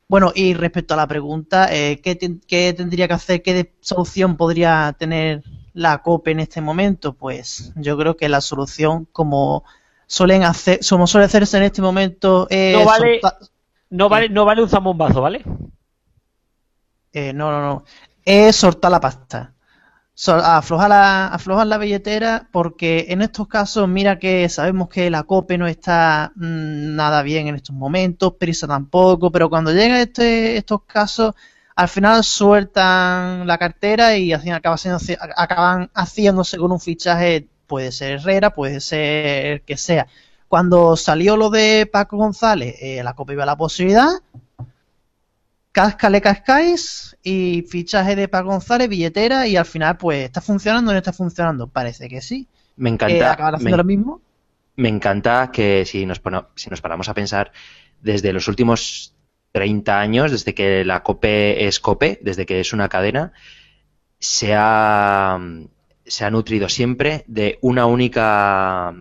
Bueno, 0.08 0.32
y 0.34 0.56
respecto 0.56 0.96
a 0.96 0.98
la 0.98 1.06
pregunta, 1.06 1.68
eh, 1.72 2.02
¿qué, 2.02 2.18
qué 2.48 2.74
tendría 2.74 3.08
que 3.08 3.14
hacer, 3.14 3.44
qué 3.44 3.72
solución 3.82 4.36
podría 4.36 4.96
tener 4.98 5.44
la 5.76 6.02
COPE 6.02 6.32
en 6.32 6.40
este 6.40 6.60
momento? 6.62 7.14
Pues 7.14 7.72
yo 7.76 7.96
creo 8.00 8.18
que 8.18 8.30
la 8.30 8.42
solución, 8.42 9.08
como 9.12 9.64
suelen 10.08 10.42
hacer, 10.42 10.80
como 10.90 11.06
suele 11.06 11.26
hacerse 11.26 11.58
en 11.58 11.64
este 11.66 11.84
momento, 11.84 12.48
es 12.50 12.74
No 12.80 12.84
vale- 12.86 13.22
soltar- 13.22 13.38
No 13.92 14.10
vale, 14.10 14.30
no 14.30 14.44
vale 14.46 14.64
un 14.64 14.70
zambombazo, 14.70 15.22
¿vale? 15.22 15.44
Eh, 17.14 17.32
no, 17.34 17.52
no, 17.52 17.62
no. 17.62 17.84
Es 18.32 18.58
soltar 18.58 18.92
la 18.92 19.00
pasta. 19.00 19.56
Aflojar 20.28 20.90
la, 20.90 21.28
aflojar 21.28 21.68
la 21.68 21.78
billetera 21.80 22.50
porque 22.52 23.08
en 23.10 23.22
estos 23.22 23.48
casos, 23.48 23.88
mira 23.90 24.20
que 24.20 24.50
sabemos 24.50 24.90
que 24.90 25.10
la 25.10 25.24
COPE 25.24 25.58
no 25.58 25.68
está 25.68 26.32
mm, 26.36 26.96
nada 26.96 27.24
bien 27.24 27.48
en 27.48 27.56
estos 27.56 27.76
momentos, 27.76 28.34
Prisa 28.40 28.68
tampoco, 28.68 29.32
pero 29.32 29.50
cuando 29.50 29.72
llega 29.74 30.02
este, 30.02 30.58
estos 30.58 30.84
casos, 30.86 31.36
al 31.76 31.90
final 31.90 32.24
sueltan 32.24 33.48
la 33.48 33.58
cartera 33.58 34.18
y 34.18 34.34
así 34.34 34.50
acaba 34.52 34.78
siendo- 34.78 35.00
acaban 35.38 35.90
haciéndose 35.96 36.58
con 36.58 36.72
un 36.74 36.80
fichaje, 36.82 37.48
puede 37.68 37.92
ser 37.94 38.14
Herrera, 38.20 38.54
puede 38.54 38.82
ser 38.82 39.46
el 39.48 39.62
que 39.64 39.78
sea. 39.78 40.08
Cuando 40.50 40.98
salió 40.98 41.38
lo 41.38 41.50
de 41.50 41.90
Paco 41.92 42.18
González, 42.18 42.76
eh, 42.82 43.04
la 43.04 43.14
COPE 43.16 43.34
iba 43.34 43.44
a 43.44 43.46
la 43.48 43.58
posibilidad, 43.58 44.10
Cascale 45.80 46.20
cascáis 46.20 47.16
y 47.24 47.62
fichaje 47.70 48.18
de 48.18 48.28
Paco 48.28 48.50
González, 48.50 48.90
billetera 48.90 49.48
y 49.48 49.56
al 49.56 49.66
final 49.66 49.96
pues 49.96 50.26
está 50.26 50.42
funcionando 50.42 50.92
o 50.92 50.94
no 50.94 50.98
está 50.98 51.14
funcionando. 51.14 51.68
Parece 51.68 52.10
que 52.10 52.20
sí. 52.22 52.50
Me 52.76 52.90
Eh, 52.90 52.94
encanta. 52.96 53.32
acaban 53.32 53.56
haciendo 53.56 53.78
me- 53.78 53.84
lo 53.84 53.86
mismo. 53.86 54.22
me 54.76 54.90
encanta 54.90 55.52
que 55.54 55.86
si 55.86 56.06
nos, 56.06 56.22
si 56.56 56.70
nos 56.70 56.82
paramos 56.82 57.08
a 57.08 57.14
pensar, 57.14 57.54
desde 58.02 58.34
los 58.34 58.50
últimos 58.50 59.14
30 59.54 60.02
años, 60.02 60.32
desde 60.32 60.54
que 60.54 60.84
la 60.84 61.02
COPE 61.02 61.66
es 61.68 61.80
COPE, 61.80 62.20
desde 62.22 62.46
que 62.46 62.60
es 62.60 62.74
una 62.74 62.90
cadena, 62.90 63.32
se 64.20 64.54
ha, 64.56 65.40
se 66.06 66.26
ha 66.26 66.32
nutrido 66.32 66.68
siempre 66.70 67.24
de 67.28 67.58
una 67.62 67.86
única, 67.86 68.94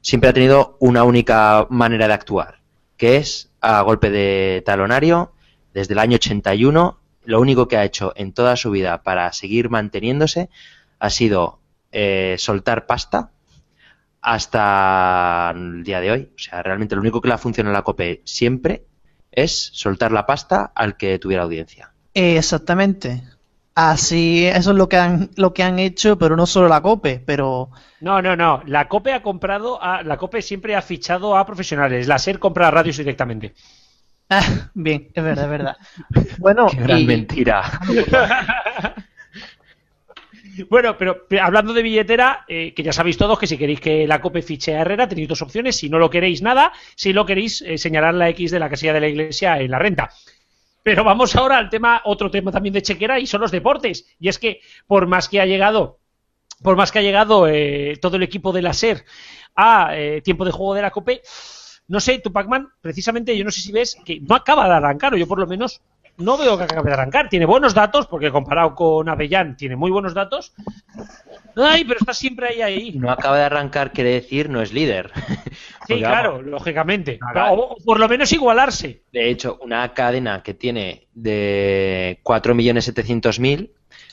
siempre 0.00 0.30
ha 0.30 0.32
tenido 0.32 0.76
una 0.80 1.02
única 1.02 1.66
manera 1.70 2.06
de 2.06 2.14
actuar, 2.14 2.60
que 2.96 3.16
es 3.16 3.50
a 3.60 3.82
golpe 3.82 4.10
de 4.10 4.62
talonario, 4.64 5.32
desde 5.72 5.94
el 5.94 5.98
año 5.98 6.16
81, 6.16 6.98
lo 7.24 7.40
único 7.40 7.68
que 7.68 7.76
ha 7.76 7.84
hecho 7.84 8.12
en 8.16 8.32
toda 8.32 8.56
su 8.56 8.70
vida 8.70 9.02
para 9.02 9.32
seguir 9.32 9.70
manteniéndose 9.70 10.50
ha 10.98 11.10
sido 11.10 11.60
eh, 11.92 12.36
soltar 12.38 12.86
pasta 12.86 13.30
hasta 14.20 15.52
el 15.54 15.82
día 15.82 16.00
de 16.00 16.10
hoy. 16.10 16.30
O 16.34 16.38
sea, 16.38 16.62
realmente 16.62 16.94
lo 16.94 17.00
único 17.00 17.20
que 17.20 17.28
le 17.28 17.34
ha 17.34 17.38
funcionado 17.38 17.74
a 17.74 17.78
la 17.78 17.84
COPE 17.84 18.22
siempre 18.24 18.84
es 19.30 19.70
soltar 19.72 20.12
la 20.12 20.26
pasta 20.26 20.72
al 20.74 20.96
que 20.96 21.18
tuviera 21.18 21.42
audiencia. 21.42 21.92
Exactamente. 22.14 23.22
Así, 23.74 24.46
eso 24.46 24.72
es 24.72 24.76
lo 24.76 24.88
que 24.88 24.96
han, 24.96 25.30
lo 25.36 25.54
que 25.54 25.62
han 25.62 25.78
hecho, 25.78 26.18
pero 26.18 26.36
no 26.36 26.44
solo 26.46 26.68
la 26.68 26.82
COPE, 26.82 27.22
pero... 27.24 27.70
No, 28.00 28.20
no, 28.20 28.36
no. 28.36 28.62
La 28.66 28.88
COPE 28.88 29.12
ha 29.12 29.22
comprado, 29.22 29.82
a, 29.82 30.02
la 30.02 30.18
COPE 30.18 30.42
siempre 30.42 30.74
ha 30.74 30.82
fichado 30.82 31.36
a 31.36 31.46
profesionales. 31.46 32.08
La 32.08 32.18
SER 32.18 32.38
compra 32.38 32.68
a 32.68 32.70
radios 32.70 32.96
directamente. 32.96 33.54
Ah, 34.30 34.70
bien, 34.74 35.08
es 35.14 35.22
verdad, 35.24 35.44
es 35.44 35.50
verdad. 35.50 35.76
Bueno, 36.38 36.66
Qué 36.68 36.76
gran 36.76 37.00
y- 37.00 37.04
mentira. 37.04 37.62
Bueno, 40.68 40.96
pero 40.98 41.26
pero 41.28 41.44
hablando 41.44 41.72
de 41.72 41.82
billetera, 41.82 42.44
eh, 42.48 42.74
que 42.74 42.82
ya 42.82 42.92
sabéis 42.92 43.16
todos 43.16 43.38
que 43.38 43.46
si 43.46 43.56
queréis 43.56 43.80
que 43.80 44.06
la 44.06 44.20
COPE 44.20 44.42
fiche 44.42 44.74
a 44.76 44.80
Herrera, 44.80 45.08
tenéis 45.08 45.28
dos 45.28 45.42
opciones. 45.42 45.76
Si 45.76 45.88
no 45.88 45.98
lo 45.98 46.10
queréis, 46.10 46.42
nada. 46.42 46.72
Si 46.96 47.12
lo 47.12 47.24
queréis, 47.24 47.62
eh, 47.62 47.78
señalar 47.78 48.14
la 48.14 48.28
X 48.30 48.50
de 48.50 48.58
la 48.58 48.68
casilla 48.68 48.92
de 48.92 49.00
la 49.00 49.08
iglesia 49.08 49.58
en 49.60 49.70
la 49.70 49.78
renta. 49.78 50.10
Pero 50.82 51.04
vamos 51.04 51.36
ahora 51.36 51.58
al 51.58 51.70
tema, 51.70 52.02
otro 52.04 52.30
tema 52.30 52.50
también 52.52 52.72
de 52.74 52.82
chequera, 52.82 53.18
y 53.18 53.26
son 53.26 53.40
los 53.42 53.50
deportes. 53.52 54.06
Y 54.18 54.28
es 54.28 54.38
que, 54.38 54.60
por 54.86 55.06
más 55.06 55.28
que 55.28 55.40
ha 55.40 55.46
llegado, 55.46 55.98
por 56.62 56.76
más 56.76 56.90
que 56.92 56.98
ha 57.00 57.02
llegado 57.02 57.46
eh, 57.48 57.98
todo 58.00 58.16
el 58.16 58.22
equipo 58.22 58.52
de 58.52 58.62
la 58.62 58.72
SER 58.72 59.04
a 59.56 59.96
eh, 59.96 60.20
tiempo 60.22 60.44
de 60.44 60.52
juego 60.52 60.74
de 60.74 60.82
la 60.82 60.90
COPE, 60.90 61.22
no 61.90 61.98
sé, 61.98 62.20
tu 62.20 62.32
Pac-Man, 62.32 62.68
precisamente, 62.80 63.36
yo 63.36 63.44
no 63.44 63.50
sé 63.50 63.60
si 63.60 63.72
ves 63.72 63.96
que 64.04 64.20
no 64.20 64.36
acaba 64.36 64.68
de 64.68 64.74
arrancar, 64.74 65.12
o 65.12 65.16
yo 65.16 65.26
por 65.26 65.40
lo 65.40 65.46
menos 65.48 65.82
no 66.18 66.38
veo 66.38 66.56
que 66.56 66.64
acabe 66.64 66.88
de 66.88 66.94
arrancar. 66.94 67.28
Tiene 67.28 67.46
buenos 67.46 67.74
datos, 67.74 68.06
porque 68.06 68.30
comparado 68.30 68.76
con 68.76 69.08
Avellán 69.08 69.56
tiene 69.56 69.74
muy 69.74 69.90
buenos 69.90 70.14
datos. 70.14 70.52
Ay, 71.56 71.84
pero 71.84 71.98
está 71.98 72.14
siempre 72.14 72.48
ahí, 72.48 72.62
ahí. 72.62 72.92
No 72.92 73.10
acaba 73.10 73.38
de 73.38 73.44
arrancar, 73.44 73.92
quiere 73.92 74.12
decir 74.12 74.48
no 74.48 74.62
es 74.62 74.72
líder. 74.72 75.10
Sí, 75.88 75.96
claro, 75.98 76.40
lógicamente. 76.40 77.18
Claro. 77.18 77.54
O, 77.54 77.76
por 77.84 77.98
lo 77.98 78.08
menos 78.08 78.30
igualarse. 78.30 79.02
De 79.12 79.28
hecho, 79.28 79.58
una 79.60 79.92
cadena 79.92 80.40
que 80.44 80.54
tiene 80.54 81.08
de 81.14 82.20
4.700.000, 82.22 83.70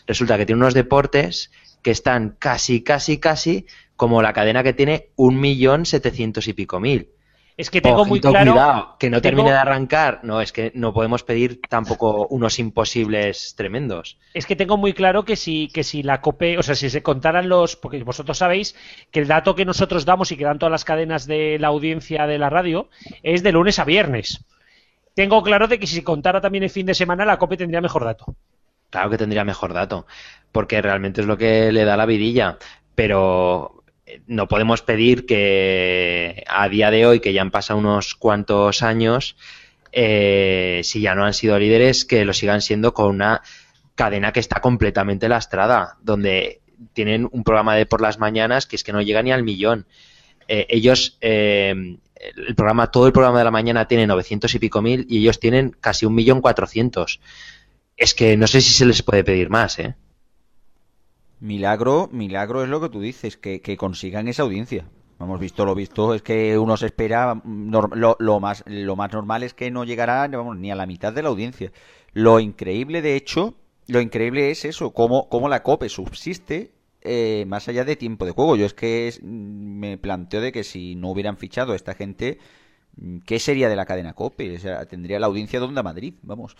resulta 0.07 0.37
que 0.37 0.47
tiene 0.47 0.59
unos 0.59 0.73
deportes 0.73 1.51
que 1.83 1.91
están 1.91 2.35
casi, 2.39 2.83
casi, 2.83 3.19
casi 3.19 3.67
como 3.95 4.23
la 4.23 4.33
cadena 4.33 4.63
que 4.63 4.73
tiene 4.73 5.09
1.700.000 5.17 6.47
y 6.47 6.53
pico 6.53 6.79
mil. 6.79 7.11
Es 7.57 7.71
que 7.71 7.81
tengo 7.81 8.05
muy 8.05 8.19
Ojito, 8.19 8.29
claro. 8.29 8.51
cuidado, 8.51 8.95
que 8.99 9.09
no 9.09 9.17
tengo- 9.19 9.21
termine 9.37 9.49
de 9.51 9.57
arrancar. 9.57 10.19
No, 10.21 10.41
es 10.41 10.51
que 10.51 10.71
no 10.75 10.93
podemos 10.93 11.23
pedir 11.23 11.59
tampoco 11.67 12.27
unos 12.29 12.59
imposibles 12.59 13.55
tremendos. 13.57 14.19
Es 14.35 14.45
que 14.45 14.55
tengo 14.55 14.77
muy 14.77 14.93
claro 14.93 15.25
que 15.25 15.35
si, 15.35 15.67
que 15.69 15.83
si 15.83 16.03
la 16.03 16.21
COPE, 16.21 16.59
o 16.59 16.63
sea, 16.63 16.75
si 16.75 16.91
se 16.91 17.01
contaran 17.01 17.49
los, 17.49 17.75
porque 17.75 18.03
vosotros 18.03 18.37
sabéis 18.37 18.75
que 19.09 19.21
el 19.21 19.27
dato 19.27 19.55
que 19.55 19.65
nosotros 19.65 20.05
damos 20.05 20.31
y 20.31 20.37
que 20.37 20.43
dan 20.43 20.59
todas 20.59 20.71
las 20.71 20.85
cadenas 20.85 21.25
de 21.25 21.57
la 21.59 21.69
audiencia 21.69 22.27
de 22.27 22.37
la 22.37 22.51
radio 22.51 22.89
es 23.23 23.41
de 23.41 23.51
lunes 23.51 23.79
a 23.79 23.85
viernes. 23.85 24.45
Tengo 25.15 25.41
claro 25.41 25.67
de 25.67 25.79
que 25.79 25.87
si 25.87 25.95
se 25.95 26.03
contara 26.03 26.39
también 26.39 26.63
el 26.63 26.69
fin 26.69 26.85
de 26.85 26.93
semana, 26.93 27.25
la 27.25 27.39
COPE 27.39 27.57
tendría 27.57 27.81
mejor 27.81 28.05
dato. 28.05 28.35
Claro 28.91 29.09
que 29.09 29.17
tendría 29.17 29.43
mejor 29.43 29.73
dato, 29.73 30.05
porque 30.51 30.79
realmente 30.79 31.21
es 31.21 31.27
lo 31.27 31.37
que 31.37 31.71
le 31.71 31.85
da 31.85 31.97
la 31.97 32.05
vidilla, 32.05 32.59
pero 32.93 33.76
no 34.27 34.47
podemos 34.47 34.81
pedir 34.81 35.25
que 35.25 36.43
a 36.47 36.69
día 36.69 36.91
de 36.91 37.05
hoy, 37.05 37.19
que 37.19 37.33
ya 37.33 37.41
han 37.41 37.51
pasado 37.51 37.79
unos 37.79 38.15
cuantos 38.15 38.83
años, 38.83 39.35
eh, 39.91 40.81
si 40.83 41.01
ya 41.01 41.15
no 41.15 41.25
han 41.25 41.33
sido 41.33 41.57
líderes, 41.57 42.05
que 42.05 42.25
lo 42.25 42.33
sigan 42.33 42.61
siendo 42.61 42.93
con 42.93 43.07
una 43.07 43.41
cadena 43.95 44.31
que 44.31 44.39
está 44.39 44.61
completamente 44.61 45.29
lastrada, 45.29 45.97
donde 46.01 46.61
tienen 46.93 47.27
un 47.31 47.43
programa 47.43 47.75
de 47.75 47.85
por 47.85 48.01
las 48.01 48.19
mañanas 48.19 48.67
que 48.67 48.75
es 48.75 48.83
que 48.83 48.93
no 48.93 49.01
llega 49.01 49.23
ni 49.23 49.31
al 49.31 49.43
millón. 49.43 49.87
Eh, 50.47 50.67
ellos, 50.69 51.17
eh, 51.21 51.73
el 52.15 52.55
programa, 52.55 52.91
todo 52.91 53.07
el 53.07 53.13
programa 53.13 53.39
de 53.39 53.45
la 53.45 53.51
mañana 53.51 53.87
tiene 53.87 54.07
900 54.07 54.53
y 54.53 54.59
pico 54.59 54.81
mil 54.81 55.05
y 55.09 55.19
ellos 55.19 55.39
tienen 55.39 55.75
casi 55.81 56.05
un 56.05 56.15
millón 56.15 56.41
cuatrocientos. 56.41 57.19
Es 57.95 58.13
que 58.13 58.37
no 58.37 58.47
sé 58.47 58.61
si 58.61 58.71
se 58.71 58.85
les 58.85 59.01
puede 59.01 59.23
pedir 59.23 59.49
más, 59.49 59.79
¿eh? 59.79 59.95
Milagro, 61.39 62.09
milagro 62.11 62.63
es 62.63 62.69
lo 62.69 62.81
que 62.81 62.89
tú 62.89 62.99
dices, 62.99 63.37
que, 63.37 63.77
consigan 63.77 64.27
esa 64.27 64.43
audiencia. 64.43 64.89
Hemos 65.19 65.39
visto 65.39 65.65
lo 65.65 65.75
visto, 65.75 66.13
es 66.13 66.21
que 66.21 66.57
uno 66.57 66.77
se 66.77 66.87
espera, 66.87 67.35
mm, 67.35 67.73
lo, 68.19 68.39
más, 68.39 68.63
lo 68.67 68.95
más 68.95 69.13
normal 69.13 69.43
es 69.43 69.53
que 69.53 69.71
no 69.71 69.83
llegará 69.83 70.27
ni 70.27 70.71
a 70.71 70.75
la 70.75 70.85
mitad 70.85 71.13
de 71.13 71.23
la 71.23 71.29
audiencia. 71.29 71.71
Lo 72.13 72.39
increíble, 72.39 73.01
de 73.01 73.15
hecho, 73.15 73.55
lo 73.87 74.01
increíble 74.01 74.51
es 74.51 74.65
eso, 74.65 74.91
cómo, 74.91 75.29
cómo 75.29 75.49
la 75.49 75.63
COPE 75.63 75.89
subsiste 75.89 76.71
eh, 77.01 77.45
más 77.47 77.67
allá 77.67 77.85
de 77.85 77.95
tiempo 77.95 78.25
de 78.25 78.31
juego. 78.31 78.55
Yo 78.55 78.65
es 78.65 78.73
que 78.73 79.13
mm, 79.21 79.79
me 79.79 79.97
planteo 79.97 80.41
de 80.41 80.51
que 80.51 80.63
si 80.63 80.95
no 80.95 81.11
hubieran 81.11 81.37
fichado 81.37 81.73
a 81.73 81.75
esta 81.75 81.93
gente, 81.93 82.39
¿qué 83.25 83.39
sería 83.39 83.69
de 83.69 83.75
la 83.75 83.85
cadena 83.85 84.13
COPE? 84.13 84.55
O 84.55 84.59
sea, 84.59 84.85
tendría 84.85 85.19
la 85.19 85.27
audiencia 85.27 85.59
donde 85.59 85.79
a 85.79 85.83
Madrid, 85.83 86.13
vamos. 86.21 86.55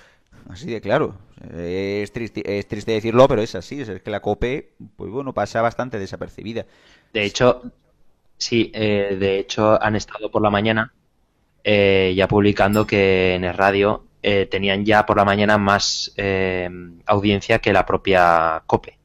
Así 0.50 0.68
de 0.68 0.82
claro. 0.82 1.16
Es 1.56 2.12
triste, 2.12 2.60
es 2.60 2.68
triste 2.68 2.92
decirlo, 2.92 3.28
pero 3.28 3.42
es 3.42 3.56
así. 3.56 3.82
Es 3.82 4.02
que 4.02 4.12
la 4.12 4.22
COPE, 4.22 4.74
pues 4.96 5.12
bueno, 5.12 5.34
pasa 5.34 5.62
bastante 5.62 6.00
desapercibida. 6.00 6.66
De 7.14 7.24
hecho, 7.24 7.64
sí, 8.38 8.72
eh, 8.74 9.18
de 9.20 9.40
hecho 9.40 9.82
han 9.82 9.96
estado 9.96 10.32
por 10.32 10.42
la 10.42 10.50
mañana 10.50 10.94
eh, 11.64 12.14
ya 12.16 12.28
publicando 12.30 12.88
que 12.88 13.36
en 13.36 13.44
el 13.44 13.54
radio 13.54 14.06
eh, 14.24 14.46
tenían 14.46 14.86
ya 14.86 15.06
por 15.06 15.18
la 15.18 15.26
mañana 15.26 15.58
más 15.58 16.14
eh, 16.18 16.70
audiencia 17.06 17.60
que 17.60 17.74
la 17.74 17.86
propia 17.86 18.64
COPE. 18.66 18.97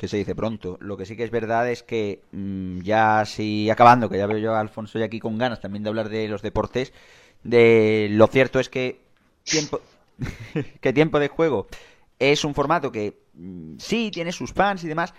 Que 0.00 0.08
se 0.08 0.16
dice 0.16 0.34
pronto. 0.34 0.78
Lo 0.80 0.96
que 0.96 1.04
sí 1.04 1.14
que 1.14 1.24
es 1.24 1.30
verdad 1.30 1.70
es 1.70 1.82
que 1.82 2.22
mm, 2.32 2.80
ya 2.80 3.20
así 3.20 3.68
acabando, 3.68 4.08
que 4.08 4.16
ya 4.16 4.26
veo 4.26 4.38
yo 4.38 4.54
a 4.54 4.60
Alfonso 4.60 4.98
ya 4.98 5.04
aquí 5.04 5.20
con 5.20 5.36
ganas 5.36 5.60
también 5.60 5.82
de 5.82 5.90
hablar 5.90 6.08
de 6.08 6.26
los 6.26 6.40
deportes, 6.40 6.94
de 7.44 8.08
lo 8.10 8.26
cierto 8.26 8.60
es 8.60 8.70
que 8.70 8.98
tiempo 9.44 9.82
tiempo 10.94 11.18
de 11.18 11.28
juego 11.28 11.66
es 12.18 12.46
un 12.46 12.54
formato 12.54 12.90
que 12.90 13.18
mm, 13.34 13.76
sí 13.76 14.10
tiene 14.10 14.32
sus 14.32 14.54
fans 14.54 14.82
y 14.84 14.88
demás 14.88 15.12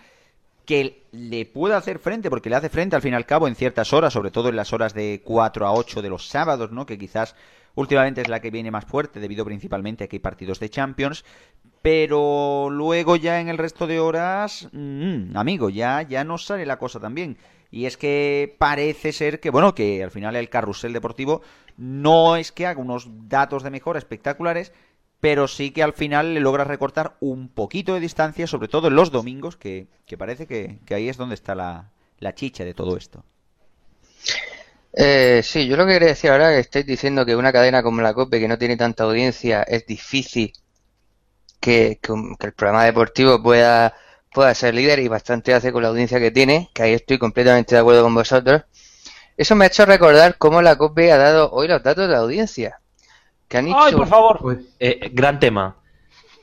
que 0.66 1.04
le 1.12 1.46
puede 1.46 1.76
hacer 1.76 2.00
frente, 2.00 2.32
porque 2.32 2.50
le 2.50 2.56
hace 2.56 2.70
frente 2.70 2.96
al 2.96 3.04
fin 3.04 3.14
y 3.14 3.16
al 3.16 3.28
cabo 3.28 3.48
en 3.48 3.54
ciertas 3.54 3.94
horas, 3.94 4.14
sobre 4.14 4.32
todo 4.32 4.50
en 4.50 4.56
las 4.56 4.74
horas 4.74 4.96
de 4.96 5.22
4 5.24 5.68
a 5.68 5.74
8 5.74 6.02
de 6.02 6.10
los 6.10 6.28
sábados, 6.28 6.72
¿no? 6.72 6.88
Que 6.88 6.98
quizás 6.98 7.36
últimamente 7.76 8.22
es 8.22 8.28
la 8.28 8.40
que 8.40 8.52
viene 8.52 8.72
más 8.72 8.86
fuerte, 8.86 9.20
debido 9.20 9.46
principalmente 9.46 10.04
a 10.04 10.08
que 10.08 10.18
hay 10.18 10.22
partidos 10.22 10.60
de 10.60 10.70
Champions, 10.70 11.24
pero 11.82 12.70
luego 12.70 13.16
ya 13.16 13.40
en 13.40 13.50
el 13.50 13.58
resto 13.58 13.88
de 13.88 14.00
horas, 14.00 14.70
mm, 14.72 15.36
amigo, 15.36 15.70
ya, 15.70 16.02
ya 16.04 16.24
no 16.24 16.38
sale 16.38 16.66
la 16.66 16.78
cosa 16.78 17.00
tan 17.00 17.16
bien. 17.16 17.38
Y 17.72 17.86
es 17.86 17.98
que 17.98 18.56
parece 18.60 19.14
ser 19.14 19.40
que, 19.40 19.50
bueno, 19.50 19.74
que 19.74 20.04
al 20.04 20.12
final 20.12 20.36
el 20.36 20.50
carrusel 20.50 20.94
deportivo 20.94 21.42
no 21.78 22.36
es 22.36 22.52
que 22.52 22.68
haga 22.68 22.82
unos 22.82 23.08
datos 23.30 23.64
de 23.64 23.72
mejora 23.72 23.98
espectaculares, 23.98 24.74
pero 25.22 25.48
sí 25.48 25.72
que 25.72 25.84
al 25.84 25.94
final 25.94 26.34
le 26.34 26.42
logra 26.42 26.66
recortar 26.66 27.16
un 27.20 27.48
poquito 27.48 27.94
de 27.94 28.00
distancia, 28.02 28.48
sobre 28.48 28.68
todo 28.68 28.90
en 28.90 28.96
los 28.96 29.12
domingos, 29.12 29.56
que, 29.56 29.88
que 30.06 30.18
parece 30.18 30.48
que, 30.48 30.80
que 30.86 30.96
ahí 30.96 31.08
es 31.08 31.18
donde 31.18 31.36
está 31.36 31.56
la, 31.56 31.92
la 32.20 32.36
chicha 32.36 32.66
de 32.66 32.74
todo 32.74 32.98
esto. 32.98 33.24
Eh, 34.94 35.42
sí, 35.44 35.68
yo 35.68 35.76
lo 35.76 35.86
que 35.86 35.94
quería 35.94 36.08
decir 36.10 36.30
ahora 36.32 36.50
que 36.52 36.60
estáis 36.60 36.86
diciendo 36.86 37.26
que 37.26 37.36
una 37.36 37.52
cadena 37.52 37.84
como 37.84 38.02
la 38.02 38.14
COPE, 38.14 38.40
que 38.40 38.48
no 38.48 38.58
tiene 38.58 38.78
tanta 38.78 39.04
audiencia, 39.04 39.64
es 39.64 39.86
difícil 39.86 40.54
que, 41.60 42.00
que 42.02 42.12
un- 42.12 42.36
que 42.38 42.48
el 42.48 42.54
programa 42.54 42.86
deportivo 42.86 43.42
pueda, 43.42 43.94
pueda 44.34 44.54
ser 44.56 44.74
líder 44.76 45.00
y 45.00 45.08
bastante 45.08 45.54
hace 45.54 45.72
con 45.72 45.84
la 45.84 45.90
audiencia 45.90 46.20
que 46.20 46.32
tiene, 46.32 46.70
que 46.74 46.84
ahí 46.84 46.94
estoy 46.94 47.18
completamente 47.20 47.76
de 47.76 47.82
acuerdo 47.82 48.04
con 48.04 48.16
vosotros. 48.16 48.64
Eso 49.38 49.56
me 49.56 49.66
ha 49.66 49.70
hecho 49.70 49.86
recordar 49.86 50.38
cómo 50.40 50.62
la 50.62 50.78
COPE 50.78 51.14
ha 51.14 51.18
dado 51.18 51.52
hoy 51.52 51.68
los 51.70 51.84
datos 51.84 52.10
de 52.10 52.16
audiencia. 52.18 52.82
Que 53.50 53.60
han 53.60 53.66
Ay, 53.68 53.92
dicho, 53.92 53.96
por 53.96 54.08
favor. 54.08 54.60
Eh, 54.80 55.10
gran 55.14 55.40
tema. 55.40 55.76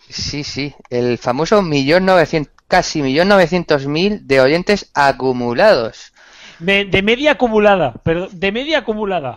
sí, 0.09 0.45
sí, 0.45 0.75
el 0.91 1.19
famoso 1.19 1.63
millón 1.63 2.07
novecientos, 2.07 2.55
casi 2.69 3.03
millón 3.03 3.29
novecientos 3.29 3.87
mil 3.87 4.27
de 4.27 4.41
oyentes 4.41 4.91
acumulados. 4.95 6.13
Me- 6.67 6.85
de 6.95 7.01
media 7.03 7.31
acumulada, 7.33 7.89
perdón, 8.07 8.29
de 8.43 8.49
media 8.59 8.79
acumulada. 8.79 9.33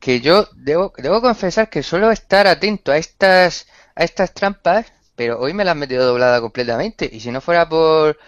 que 0.00 0.20
yo 0.20 0.48
debo, 0.54 0.92
debo 0.98 1.20
confesar 1.20 1.68
que 1.70 1.82
suelo 1.82 2.10
estar 2.10 2.46
atento 2.46 2.92
a 2.92 2.98
estas, 2.98 3.66
a 3.94 4.04
estas 4.04 4.32
trampas, 4.34 4.92
pero 5.14 5.38
hoy 5.40 5.52
me 5.54 5.64
las 5.64 5.72
han 5.72 5.78
metido 5.78 6.06
doblada 6.06 6.40
completamente. 6.40 7.08
Y 7.10 7.20
si 7.20 7.30
no 7.30 7.40
fuera 7.40 7.68
por, 7.68 8.18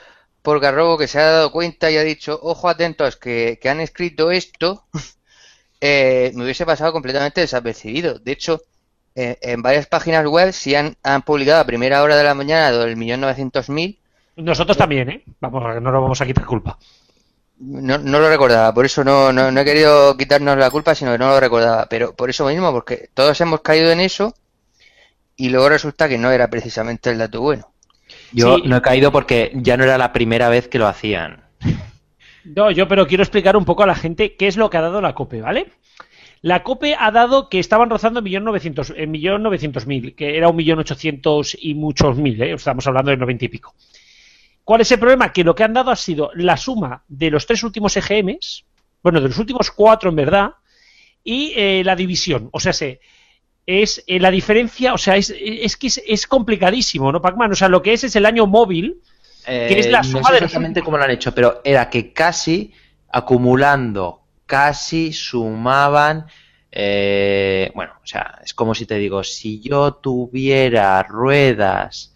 por 0.42 0.60
Garrobo 0.60 0.98
que 0.98 1.08
se 1.08 1.18
ha 1.20 1.24
dado 1.30 1.52
cuenta 1.52 1.90
y 1.90 1.96
ha 1.98 2.02
dicho, 2.04 2.38
ojo 2.42 2.68
atentos, 2.68 3.16
que, 3.16 3.58
que 3.60 3.68
han 3.68 3.80
escrito 3.80 4.30
esto, 4.30 4.84
eh, 5.80 6.32
me 6.34 6.44
hubiese 6.44 6.66
pasado 6.66 6.92
completamente 6.92 7.40
desapercibido. 7.42 8.18
De 8.18 8.32
hecho, 8.32 8.62
eh, 9.16 9.38
en 9.42 9.62
varias 9.62 9.86
páginas 9.86 10.26
web 10.26 10.52
sí 10.52 10.74
han, 10.74 10.96
han 11.02 11.22
publicado 11.22 11.60
a 11.60 11.66
primera 11.66 12.02
hora 12.02 12.16
de 12.16 12.24
la 12.24 12.34
mañana 12.34 12.72
del 12.72 12.96
millón 12.96 13.20
novecientos 13.22 13.68
mil. 13.70 14.00
Nosotros 14.36 14.76
también, 14.78 15.10
¿eh? 15.10 15.24
Vamos, 15.40 15.62
no 15.62 15.80
nos 15.92 16.02
vamos 16.02 16.20
a 16.20 16.26
quitar 16.26 16.46
culpa. 16.46 16.78
No, 17.60 17.98
no 17.98 18.20
lo 18.20 18.28
recordaba, 18.28 18.72
por 18.72 18.86
eso 18.86 19.02
no, 19.02 19.32
no, 19.32 19.50
no 19.50 19.60
he 19.60 19.64
querido 19.64 20.16
quitarnos 20.16 20.56
la 20.58 20.70
culpa, 20.70 20.94
sino 20.94 21.12
que 21.12 21.18
no 21.18 21.28
lo 21.30 21.40
recordaba. 21.40 21.86
Pero 21.88 22.14
por 22.14 22.30
eso 22.30 22.46
mismo, 22.46 22.70
porque 22.72 23.10
todos 23.14 23.40
hemos 23.40 23.60
caído 23.62 23.90
en 23.90 24.00
eso 24.00 24.34
y 25.36 25.48
luego 25.50 25.68
resulta 25.68 26.08
que 26.08 26.18
no 26.18 26.30
era 26.30 26.48
precisamente 26.50 27.10
el 27.10 27.18
dato 27.18 27.40
bueno. 27.40 27.72
Yo 28.32 28.56
Sí. 28.56 28.62
no 28.64 28.76
he 28.76 28.82
caído 28.82 29.12
porque 29.12 29.52
ya 29.54 29.76
no 29.76 29.84
era 29.84 29.98
la 29.98 30.12
primera 30.12 30.48
vez 30.48 30.68
que 30.68 30.78
lo 30.78 30.86
hacían. 30.86 31.44
No, 32.44 32.70
yo 32.70 32.88
pero 32.88 33.06
quiero 33.06 33.22
explicar 33.22 33.56
un 33.56 33.64
poco 33.64 33.82
a 33.82 33.86
la 33.86 33.94
gente 33.94 34.36
qué 34.36 34.46
es 34.46 34.56
lo 34.56 34.70
que 34.70 34.76
ha 34.76 34.80
dado 34.82 35.00
la 35.00 35.14
COPE, 35.14 35.40
¿vale? 35.42 35.72
La 36.40 36.62
COPE 36.62 36.96
ha 36.98 37.10
dado 37.10 37.48
que 37.48 37.58
estaban 37.58 37.90
rozando 37.90 38.20
en 38.20 38.24
millón 38.24 38.44
novecientos, 38.44 38.92
en 38.96 39.10
millón 39.10 39.42
novecientos 39.42 39.86
mil, 39.86 40.14
que 40.14 40.36
era 40.36 40.48
un 40.48 40.56
millón 40.56 40.78
ochocientos 40.78 41.56
y 41.60 41.74
muchos 41.74 42.16
mil, 42.16 42.40
¿eh? 42.42 42.52
estamos 42.54 42.86
hablando 42.86 43.10
de 43.10 43.16
noventa 43.16 43.44
y 43.44 43.48
pico. 43.48 43.74
¿Cuál 44.68 44.82
es 44.82 44.92
el 44.92 44.98
problema? 44.98 45.32
Que 45.32 45.44
lo 45.44 45.54
que 45.54 45.64
han 45.64 45.72
dado 45.74 45.90
ha 45.90 45.96
sido 45.96 46.30
la 46.34 46.56
suma 46.56 47.04
de 47.08 47.30
los 47.30 47.46
tres 47.46 47.62
últimos 47.62 47.96
EGMs, 47.96 48.66
bueno, 49.02 49.20
de 49.20 49.28
los 49.28 49.38
últimos 49.38 49.70
cuatro 49.70 50.10
en 50.10 50.16
verdad, 50.16 50.50
y 51.24 51.52
eh, 51.56 51.82
la 51.84 51.96
división. 51.96 52.48
O 52.52 52.60
sea, 52.60 52.72
se, 52.72 53.00
es 53.66 54.04
eh, 54.06 54.20
la 54.20 54.30
diferencia, 54.30 54.94
o 54.94 54.98
sea, 54.98 55.16
es, 55.16 55.34
es 55.38 55.76
que 55.76 55.88
es, 55.88 56.02
es 56.06 56.26
complicadísimo, 56.26 57.12
¿no, 57.12 57.20
Pacman? 57.22 57.52
O 57.52 57.56
sea, 57.56 57.68
lo 57.68 57.82
que 57.82 57.94
es 57.94 58.04
es 58.04 58.16
el 58.16 58.26
año 58.26 58.46
móvil, 58.46 59.02
que 59.66 59.80
es 59.80 59.86
la 59.88 60.00
Eh, 60.00 60.04
suma 60.04 60.20
no 60.20 60.24
sé 60.24 60.34
de 60.34 60.42
los 60.42 60.56
exactamente 60.56 60.58
últimos. 60.58 60.82
cómo 60.82 60.98
lo 60.98 61.04
han 61.04 61.10
hecho, 61.10 61.34
pero 61.34 61.60
era 61.64 61.88
que 61.88 62.12
casi 62.12 62.72
acumulando, 63.10 64.22
casi 64.46 65.12
sumaban. 65.12 66.26
eh, 66.70 67.70
bueno, 67.74 67.92
o 68.02 68.06
sea, 68.06 68.38
es 68.44 68.52
como 68.54 68.74
si 68.74 68.84
te 68.86 68.96
digo, 68.96 69.24
si 69.24 69.60
yo 69.60 69.94
tuviera 69.94 71.02
ruedas 71.02 72.14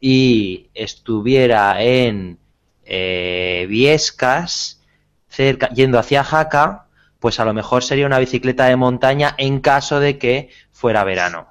y 0.00 0.68
estuviera 0.74 1.82
en 1.82 2.38
eh, 2.84 3.66
Viescas, 3.68 4.80
cerca, 5.28 5.68
yendo 5.70 5.98
hacia 5.98 6.24
Jaca, 6.24 6.86
pues 7.20 7.40
a 7.40 7.44
lo 7.44 7.54
mejor 7.54 7.82
sería 7.82 8.06
una 8.06 8.18
bicicleta 8.18 8.66
de 8.66 8.76
montaña 8.76 9.34
en 9.38 9.60
caso 9.60 10.00
de 10.00 10.18
que 10.18 10.50
fuera 10.72 11.04
verano. 11.04 11.48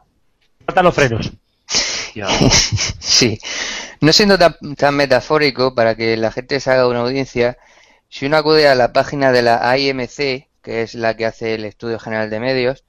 faltan 0.65 0.85
los 0.85 0.95
frenos. 0.95 1.31
Sí. 2.99 3.37
No 3.99 4.13
siendo 4.13 4.37
tan, 4.37 4.55
tan 4.77 4.95
metafórico, 4.95 5.75
para 5.75 5.95
que 5.95 6.15
la 6.15 6.31
gente 6.31 6.61
se 6.61 6.71
haga 6.71 6.87
una 6.87 7.01
audiencia, 7.01 7.57
si 8.07 8.25
uno 8.25 8.37
acude 8.37 8.69
a 8.69 8.75
la 8.75 8.93
página 8.93 9.33
de 9.33 9.41
la 9.41 9.69
AIMC, 9.69 10.47
que 10.61 10.81
es 10.81 10.95
la 10.95 11.17
que 11.17 11.25
hace 11.25 11.55
el 11.55 11.65
Estudio 11.65 11.99
General 11.99 12.29
de 12.29 12.39
Medios, 12.39 12.85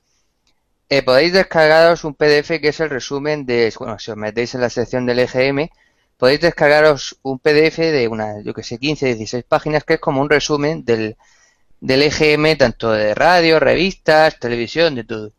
eh, 0.89 1.03
podéis 1.03 1.33
descargaros 1.33 2.05
un 2.05 2.15
PDF 2.15 2.61
que 2.61 2.69
es 2.69 2.81
el 2.81 2.91
resumen 2.91 3.45
de, 3.47 3.73
bueno, 3.79 3.99
si 3.99 4.11
os 4.11 4.17
metéis 4.17 4.55
en 4.55 4.61
la 4.61 4.71
sección 4.71 5.07
del 5.07 5.19
EGM, 5.21 5.69
podéis 6.17 6.41
descargaros 6.41 7.19
un 7.23 7.39
PDF 7.39 7.79
de 7.79 8.09
unas, 8.09 8.45
yo 8.45 8.55
que 8.55 8.63
sé, 8.63 8.79
15, 8.79 9.07
16 9.07 9.45
páginas, 9.45 9.85
que 9.85 9.95
es 9.95 10.01
como 10.01 10.21
un 10.21 10.31
resumen 10.31 10.85
del, 10.85 11.17
del 11.81 12.03
EGM, 12.03 12.57
tanto 12.57 12.93
de 12.93 13.15
radio, 13.15 13.61
revistas, 13.61 14.39
televisión, 14.39 14.95
de 14.95 15.05
todo. 15.05 15.33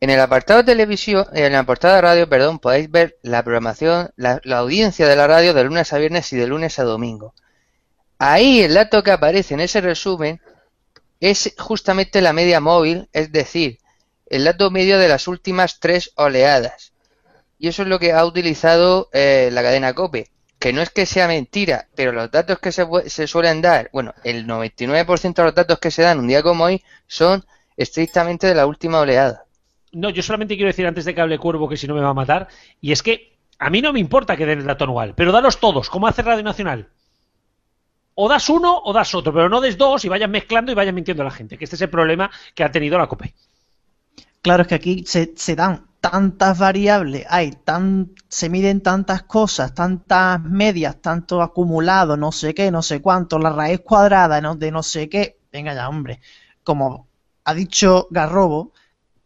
En 0.00 0.10
el 0.10 0.20
apartado 0.20 0.60
de 0.60 0.72
televisión, 0.72 1.26
en 1.32 1.44
el 1.44 1.54
apartado 1.54 1.94
de 1.94 2.00
radio, 2.00 2.28
perdón, 2.28 2.58
podéis 2.58 2.90
ver 2.90 3.18
la 3.22 3.42
programación, 3.44 4.10
la, 4.16 4.40
la 4.44 4.58
audiencia 4.58 5.06
de 5.06 5.16
la 5.16 5.26
radio 5.28 5.54
de 5.54 5.64
lunes 5.64 5.92
a 5.92 5.98
viernes 5.98 6.32
y 6.32 6.36
de 6.36 6.46
lunes 6.46 6.78
a 6.78 6.84
domingo. 6.84 7.34
Ahí 8.18 8.62
el 8.62 8.74
dato 8.74 9.02
que 9.02 9.12
aparece 9.12 9.54
en 9.54 9.60
ese 9.60 9.80
resumen 9.80 10.40
es 11.20 11.54
justamente 11.58 12.20
la 12.20 12.32
media 12.32 12.60
móvil, 12.60 13.08
es 13.12 13.30
decir, 13.30 13.78
el 14.32 14.44
dato 14.44 14.70
medio 14.70 14.98
de 14.98 15.08
las 15.08 15.28
últimas 15.28 15.78
tres 15.78 16.12
oleadas. 16.16 16.94
Y 17.58 17.68
eso 17.68 17.82
es 17.82 17.88
lo 17.88 17.98
que 17.98 18.12
ha 18.12 18.24
utilizado 18.24 19.10
eh, 19.12 19.50
la 19.52 19.62
cadena 19.62 19.92
COPE. 19.92 20.30
Que 20.58 20.72
no 20.72 20.80
es 20.80 20.88
que 20.88 21.04
sea 21.04 21.28
mentira, 21.28 21.88
pero 21.94 22.12
los 22.12 22.30
datos 22.30 22.58
que 22.58 22.72
se, 22.72 22.86
se 23.08 23.26
suelen 23.26 23.60
dar, 23.60 23.90
bueno, 23.92 24.14
el 24.24 24.46
99% 24.46 25.34
de 25.34 25.42
los 25.44 25.54
datos 25.54 25.78
que 25.78 25.90
se 25.90 26.00
dan 26.00 26.18
un 26.18 26.28
día 26.28 26.42
como 26.42 26.64
hoy 26.64 26.82
son 27.06 27.44
estrictamente 27.76 28.46
de 28.46 28.54
la 28.54 28.64
última 28.64 29.00
oleada. 29.00 29.44
No, 29.92 30.08
yo 30.08 30.22
solamente 30.22 30.54
quiero 30.54 30.68
decir 30.68 30.86
antes 30.86 31.04
de 31.04 31.14
que 31.14 31.20
hable 31.20 31.38
Cuervo 31.38 31.68
que 31.68 31.76
si 31.76 31.86
no 31.86 31.94
me 31.94 32.00
va 32.00 32.08
a 32.08 32.14
matar, 32.14 32.48
y 32.80 32.92
es 32.92 33.02
que 33.02 33.36
a 33.58 33.68
mí 33.68 33.82
no 33.82 33.92
me 33.92 34.00
importa 34.00 34.34
que 34.38 34.46
den 34.46 34.60
el 34.60 34.66
dato 34.66 34.84
anual, 34.84 35.12
pero 35.14 35.30
dalos 35.30 35.60
todos, 35.60 35.90
como 35.90 36.06
hace 36.06 36.22
Radio 36.22 36.42
Nacional. 36.42 36.88
O 38.14 38.30
das 38.30 38.48
uno 38.48 38.80
o 38.82 38.94
das 38.94 39.14
otro, 39.14 39.34
pero 39.34 39.50
no 39.50 39.60
des 39.60 39.76
dos 39.76 40.06
y 40.06 40.08
vayan 40.08 40.30
mezclando 40.30 40.72
y 40.72 40.74
vayan 40.74 40.94
mintiendo 40.94 41.22
a 41.22 41.26
la 41.26 41.30
gente, 41.32 41.58
que 41.58 41.64
este 41.64 41.76
es 41.76 41.82
el 41.82 41.90
problema 41.90 42.30
que 42.54 42.64
ha 42.64 42.72
tenido 42.72 42.96
la 42.96 43.08
COPE. 43.08 43.34
Claro, 44.42 44.62
es 44.62 44.68
que 44.68 44.74
aquí 44.74 45.04
se, 45.06 45.54
dan 45.56 45.86
tantas 46.00 46.58
variables, 46.58 47.24
hay 47.30 47.52
tan, 47.52 48.12
se 48.28 48.48
miden 48.48 48.80
tantas 48.82 49.22
cosas, 49.22 49.72
tantas 49.74 50.40
medias, 50.42 51.00
tanto 51.00 51.42
acumulado, 51.42 52.16
no 52.16 52.32
sé 52.32 52.52
qué, 52.54 52.70
no 52.72 52.82
sé 52.82 53.00
cuánto, 53.00 53.38
la 53.38 53.50
raíz 53.50 53.80
cuadrada 53.80 54.40
no- 54.40 54.56
de 54.56 54.72
no 54.72 54.82
sé 54.82 55.08
qué. 55.08 55.38
Venga 55.52 55.74
ya, 55.74 55.88
hombre. 55.88 56.20
Como 56.64 57.06
ha 57.44 57.54
dicho 57.54 58.08
Garrobo, 58.10 58.72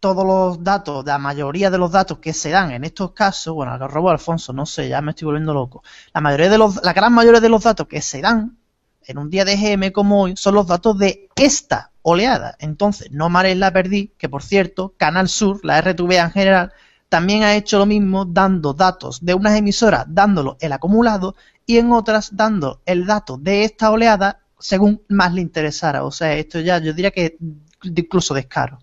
todos 0.01 0.25
los 0.27 0.63
datos, 0.63 1.05
la 1.07 1.19
mayoría 1.19 1.71
de 1.71 1.79
los 1.79 1.91
datos 1.93 2.19
que 2.19 2.33
se 2.35 2.51
dan 2.51 2.73
en 2.73 2.85
estos 2.85 3.13
casos, 3.13 3.55
bueno, 3.55 3.79
Garrobo 3.79 4.11
Alfonso, 4.11 4.53
no 4.53 4.67
sé, 4.67 4.89
ya 4.89 5.01
me 5.03 5.11
estoy 5.13 5.27
volviendo 5.27 5.55
loco. 5.55 5.83
La 6.15 6.21
mayoría 6.21 6.51
de 6.51 6.59
los, 6.59 6.83
la 6.85 6.93
gran 6.93 7.13
mayoría 7.15 7.41
de 7.41 7.49
los 7.49 7.63
datos 7.65 7.87
que 7.89 8.03
se 8.03 8.21
dan 8.21 8.59
en 9.07 9.19
un 9.19 9.31
día 9.31 9.45
de 9.45 9.57
GM 9.57 9.93
como 9.93 10.23
hoy 10.23 10.35
son 10.37 10.55
los 10.55 10.67
datos 10.67 10.99
de 10.99 11.29
esta 11.37 11.91
oleada. 12.03 12.57
Entonces, 12.59 13.11
no 13.11 13.29
mares 13.29 13.57
la 13.57 13.73
perdí, 13.73 14.13
que 14.19 14.29
por 14.29 14.43
cierto, 14.43 14.95
Canal 14.97 15.29
Sur, 15.29 15.61
la 15.65 15.79
RTV 15.79 16.17
en 16.19 16.31
general, 16.31 16.73
también 17.09 17.43
ha 17.43 17.55
hecho 17.57 17.79
lo 17.79 17.87
mismo 17.87 18.25
dando 18.25 18.73
datos 18.75 19.25
de 19.25 19.35
unas 19.35 19.57
emisoras, 19.57 20.05
dándolo 20.09 20.57
el 20.61 20.73
acumulado, 20.73 21.37
y 21.67 21.79
en 21.79 21.93
otras 21.93 22.37
dando 22.37 22.81
el 22.87 23.07
dato 23.07 23.37
de 23.39 23.65
esta 23.65 23.91
oleada 23.91 24.41
según 24.59 25.03
más 25.09 25.33
le 25.35 25.41
interesara. 25.43 26.05
O 26.05 26.11
sea, 26.11 26.35
esto 26.35 26.61
ya 26.61 26.79
yo 26.79 26.93
diría 26.93 27.11
que 27.11 27.37
incluso 27.83 28.35
descaro. 28.35 28.79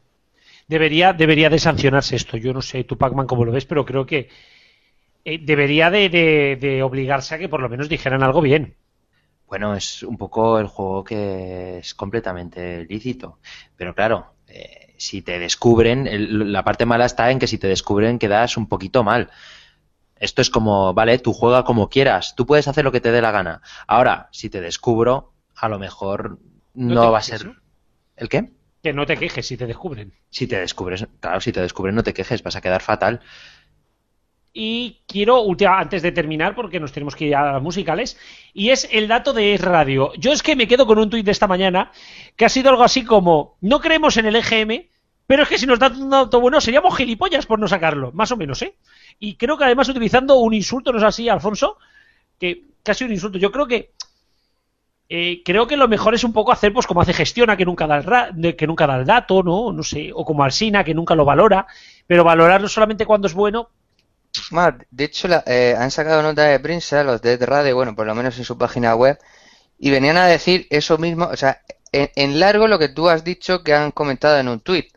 Debería, 0.68 1.14
debería 1.14 1.50
de 1.50 1.60
sancionarse 1.60 2.16
esto. 2.16 2.38
Yo 2.38 2.54
no 2.54 2.62
sé 2.62 2.84
tú, 2.84 2.98
Pacman, 2.98 3.28
cómo 3.28 3.46
lo 3.46 3.52
ves, 3.52 3.66
pero 3.66 3.86
creo 3.86 4.06
que 4.06 4.30
eh, 5.26 5.40
debería 5.42 5.90
de, 5.90 6.10
de- 6.10 6.58
de 6.60 6.84
obligarse 6.84 7.36
a 7.36 7.40
que 7.40 7.50
por 7.50 7.62
lo 7.62 7.70
menos 7.70 7.90
dijeran 7.90 8.24
algo 8.24 8.42
bien. 8.42 8.76
Bueno, 9.54 9.76
es 9.76 10.02
un 10.02 10.18
poco 10.18 10.58
el 10.58 10.66
juego 10.66 11.04
que 11.04 11.78
es 11.78 11.94
completamente 11.94 12.86
lícito. 12.90 13.38
Pero 13.76 13.94
claro, 13.94 14.34
eh, 14.48 14.96
si 14.98 15.22
te 15.22 15.38
descubren, 15.38 16.08
el- 16.08 16.52
la 16.52 16.64
parte 16.64 16.88
mala 16.88 17.06
está 17.06 17.30
en 17.30 17.38
que 17.38 17.46
si 17.46 17.60
te 17.60 17.68
descubren 17.68 18.18
quedas 18.18 18.58
un 18.58 18.68
poquito 18.68 19.04
mal. 19.04 19.30
Esto 20.18 20.42
es 20.42 20.50
como, 20.50 20.94
vale, 20.96 21.20
tú 21.20 21.34
juega 21.34 21.66
como 21.66 21.90
quieras, 21.90 22.36
tú 22.36 22.48
puedes 22.48 22.68
hacer 22.68 22.84
lo 22.84 22.92
que 22.92 23.02
te 23.02 23.12
dé 23.12 23.22
la 23.22 23.32
gana. 23.32 23.62
Ahora, 23.88 24.30
si 24.32 24.50
te 24.50 24.60
descubro, 24.60 25.34
a 25.56 25.70
lo 25.70 25.80
mejor 25.80 26.40
No 26.74 27.12
va 27.12 27.20
a 27.20 27.22
ser... 27.22 27.54
¿El 28.18 28.30
qué? 28.30 28.52
Que 28.84 28.94
no 28.94 29.06
te 29.08 29.18
quejes 29.18 29.48
si 29.48 29.58
te 29.58 29.66
descubren. 29.66 30.14
Si 30.30 30.48
te 30.48 30.60
descubres, 30.60 31.08
claro, 31.20 31.42
si 31.42 31.52
te 31.52 31.62
descubren 31.62 31.96
no 31.96 32.04
te 32.04 32.14
quejes, 32.14 32.42
vas 32.42 32.56
a 32.56 32.62
quedar 32.62 32.82
fatal. 32.82 33.22
Y 34.56 35.02
quiero, 35.08 35.42
última- 35.42 35.80
antes 35.80 36.04
de 36.04 36.12
terminar, 36.12 36.54
porque 36.54 36.80
nos 36.80 36.92
tenemos 36.92 37.16
que 37.16 37.26
ir 37.26 37.36
a 37.36 37.54
las 37.54 37.62
musicales, 37.62 38.18
y 38.54 38.70
es 38.70 38.88
el 38.92 39.08
dato 39.08 39.34
de 39.34 39.58
Radio. 39.60 40.14
Yo 40.16 40.32
es 40.32 40.44
que 40.44 40.56
me 40.56 40.68
quedo 40.68 40.86
con 40.86 41.00
un 41.00 41.10
tuit 41.10 41.26
de 41.26 41.32
esta 41.32 41.48
mañana 41.48 41.92
que 42.36 42.46
ha 42.46 42.50
sido 42.50 42.70
algo 42.70 42.84
así 42.84 43.04
como, 43.04 43.58
no 43.62 43.80
creemos 43.80 44.16
en 44.18 44.28
el 44.28 44.36
EGM, 44.36 44.90
pero 45.26 45.44
es 45.44 45.50
que 45.50 45.58
si 45.58 45.66
nos 45.66 45.80
dan 45.80 46.00
un 46.00 46.10
dato 46.12 46.40
bueno 46.40 46.62
seríamos 46.62 46.96
gilipollas 46.96 47.46
por 47.48 47.58
no 47.60 47.68
sacarlo, 47.68 48.12
más 48.14 48.32
o 48.32 48.38
menos, 48.38 48.62
¿eh? 48.62 48.76
Y 49.20 49.36
creo 49.38 49.58
que 49.58 49.64
además 49.64 49.90
utilizando 49.90 50.36
un 50.36 50.54
insulto, 50.54 50.92
¿no 50.92 51.00
es 51.00 51.04
así, 51.04 51.30
Alfonso? 51.30 51.78
Que 52.40 52.66
casi 52.84 53.06
un 53.06 53.12
insulto. 53.12 53.38
Yo 53.40 53.52
creo 53.52 53.66
que 53.68 53.92
eh, 55.10 55.42
creo 55.44 55.68
que 55.68 55.78
lo 55.78 55.88
mejor 55.88 56.14
es 56.16 56.24
un 56.24 56.34
poco 56.34 56.52
hacer 56.52 56.74
pues 56.74 56.88
como 56.88 57.02
hace 57.02 57.14
Gestiona, 57.14 57.58
que 57.58 57.66
nunca 57.66 57.88
da 57.88 57.98
el, 57.98 58.04
ra- 58.04 58.32
que 58.58 58.68
nunca 58.68 58.88
da 58.88 58.98
el 58.98 59.06
dato, 59.06 59.44
¿no? 59.44 59.72
No 59.72 59.84
sé, 59.84 60.12
o 60.14 60.26
como 60.26 60.44
Alsina, 60.44 60.84
que 60.84 60.94
nunca 60.94 61.16
lo 61.16 61.26
valora, 61.26 61.68
pero 62.08 62.24
valorarlo 62.24 62.68
solamente 62.68 63.06
cuando 63.06 63.28
es 63.28 63.34
bueno, 63.34 63.70
De 64.92 65.06
hecho, 65.06 65.28
la- 65.28 65.44
eh, 65.46 65.76
han 65.78 65.92
sacado 65.92 66.22
nota 66.24 66.44
de 66.44 66.60
prensa 66.60 67.04
los 67.04 67.22
de 67.22 67.38
Radio, 67.38 67.76
bueno, 67.76 67.96
por 67.96 68.06
lo 68.08 68.16
menos 68.16 68.38
en 68.38 68.46
su 68.46 68.58
página 68.58 68.96
web, 68.96 69.18
y 69.80 69.92
venían 69.92 70.18
a 70.18 70.28
decir 70.28 70.68
eso 70.70 70.98
mismo, 70.98 71.26
o 71.28 71.38
sea, 71.38 71.62
en, 71.92 72.10
en 72.16 72.40
largo 72.40 72.68
lo 72.68 72.80
que 72.80 72.90
tú 72.90 73.10
has 73.10 73.24
dicho 73.24 73.64
que 73.64 73.74
han 73.74 73.92
comentado 73.92 74.38
en 74.40 74.48
un 74.50 74.62
tuit. 74.62 74.88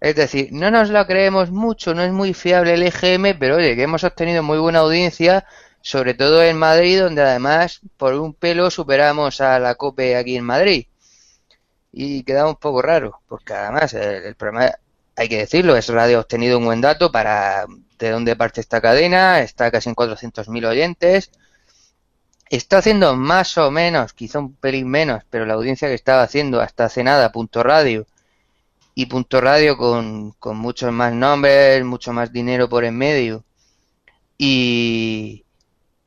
Es 0.00 0.16
decir, 0.16 0.48
no 0.52 0.70
nos 0.70 0.90
lo 0.90 1.06
creemos 1.06 1.50
mucho, 1.50 1.94
no 1.94 2.02
es 2.02 2.12
muy 2.12 2.34
fiable 2.34 2.74
el 2.74 2.82
EGM, 2.84 3.38
pero 3.38 3.56
oye, 3.56 3.76
que 3.76 3.82
hemos 3.84 4.04
obtenido 4.04 4.42
muy 4.42 4.58
buena 4.58 4.80
audiencia, 4.80 5.46
sobre 5.82 6.14
todo 6.14 6.42
en 6.42 6.56
Madrid, 6.58 7.00
donde 7.02 7.22
además 7.22 7.80
por 7.96 8.14
un 8.14 8.34
pelo 8.34 8.70
superamos 8.70 9.40
a 9.40 9.58
la 9.60 9.74
COPE 9.76 10.16
aquí 10.16 10.36
en 10.36 10.44
Madrid. 10.44 10.86
Y 11.92 12.22
queda 12.24 12.46
un 12.48 12.56
poco 12.56 12.80
raro, 12.82 13.20
porque 13.28 13.52
además 13.54 13.92
el, 13.94 14.24
el 14.24 14.34
problema, 14.34 14.72
hay 15.16 15.28
que 15.28 15.38
decirlo, 15.38 15.76
es 15.76 15.88
Radio 15.88 16.18
ha 16.18 16.20
obtenido 16.22 16.58
un 16.58 16.64
buen 16.64 16.80
dato 16.80 17.12
para 17.12 17.66
de 18.06 18.10
dónde 18.10 18.36
parte 18.36 18.60
esta 18.60 18.80
cadena, 18.80 19.40
está 19.40 19.70
casi 19.70 19.88
en 19.88 19.94
400.000 19.94 20.66
oyentes, 20.66 21.30
está 22.50 22.78
haciendo 22.78 23.16
más 23.16 23.56
o 23.58 23.70
menos, 23.70 24.12
quizá 24.12 24.40
un 24.40 24.54
pelín 24.54 24.88
menos, 24.88 25.22
pero 25.30 25.46
la 25.46 25.54
audiencia 25.54 25.88
que 25.88 25.94
estaba 25.94 26.22
haciendo 26.22 26.60
hasta 26.60 26.86
hace 26.86 27.04
nada, 27.04 27.32
punto 27.32 27.62
radio, 27.62 28.06
y 28.94 29.06
Punto 29.06 29.40
Radio 29.40 29.76
con, 29.76 30.32
con 30.32 30.56
muchos 30.58 30.92
más 30.92 31.12
nombres, 31.14 31.84
mucho 31.84 32.12
más 32.12 32.32
dinero 32.32 32.68
por 32.68 32.84
en 32.84 32.96
medio. 32.96 33.44
Y, 34.36 35.44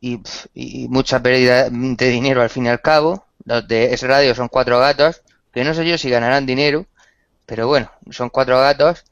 y, 0.01 0.87
mucha 0.89 1.21
pérdida 1.23 1.69
de 1.71 2.09
dinero 2.09 2.41
al 2.41 2.49
fin 2.49 2.65
y 2.65 2.69
al 2.69 2.81
cabo. 2.81 3.25
Los 3.45 3.67
de 3.67 3.93
ese 3.93 4.07
radio 4.07 4.35
son 4.35 4.49
cuatro 4.49 4.79
gatos, 4.79 5.23
que 5.53 5.63
no 5.63 5.73
sé 5.73 5.87
yo 5.87 5.97
si 5.97 6.09
ganarán 6.09 6.45
dinero, 6.45 6.85
pero 7.45 7.67
bueno, 7.67 7.91
son 8.11 8.29
cuatro 8.29 8.59
gatos 8.59 9.05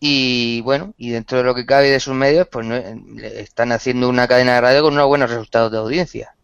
y 0.00 0.60
bueno, 0.62 0.94
y 0.98 1.10
dentro 1.10 1.38
de 1.38 1.44
lo 1.44 1.54
que 1.54 1.66
cabe 1.66 1.90
de 1.90 2.00
sus 2.00 2.14
medios, 2.14 2.48
pues 2.48 2.66
no, 2.66 2.76
están 2.76 3.72
haciendo 3.72 4.08
una 4.08 4.28
cadena 4.28 4.54
de 4.54 4.60
radio 4.60 4.82
con 4.82 4.94
unos 4.94 5.06
buenos 5.06 5.30
resultados 5.30 5.72
de 5.72 5.78
audiencia. 5.78 6.34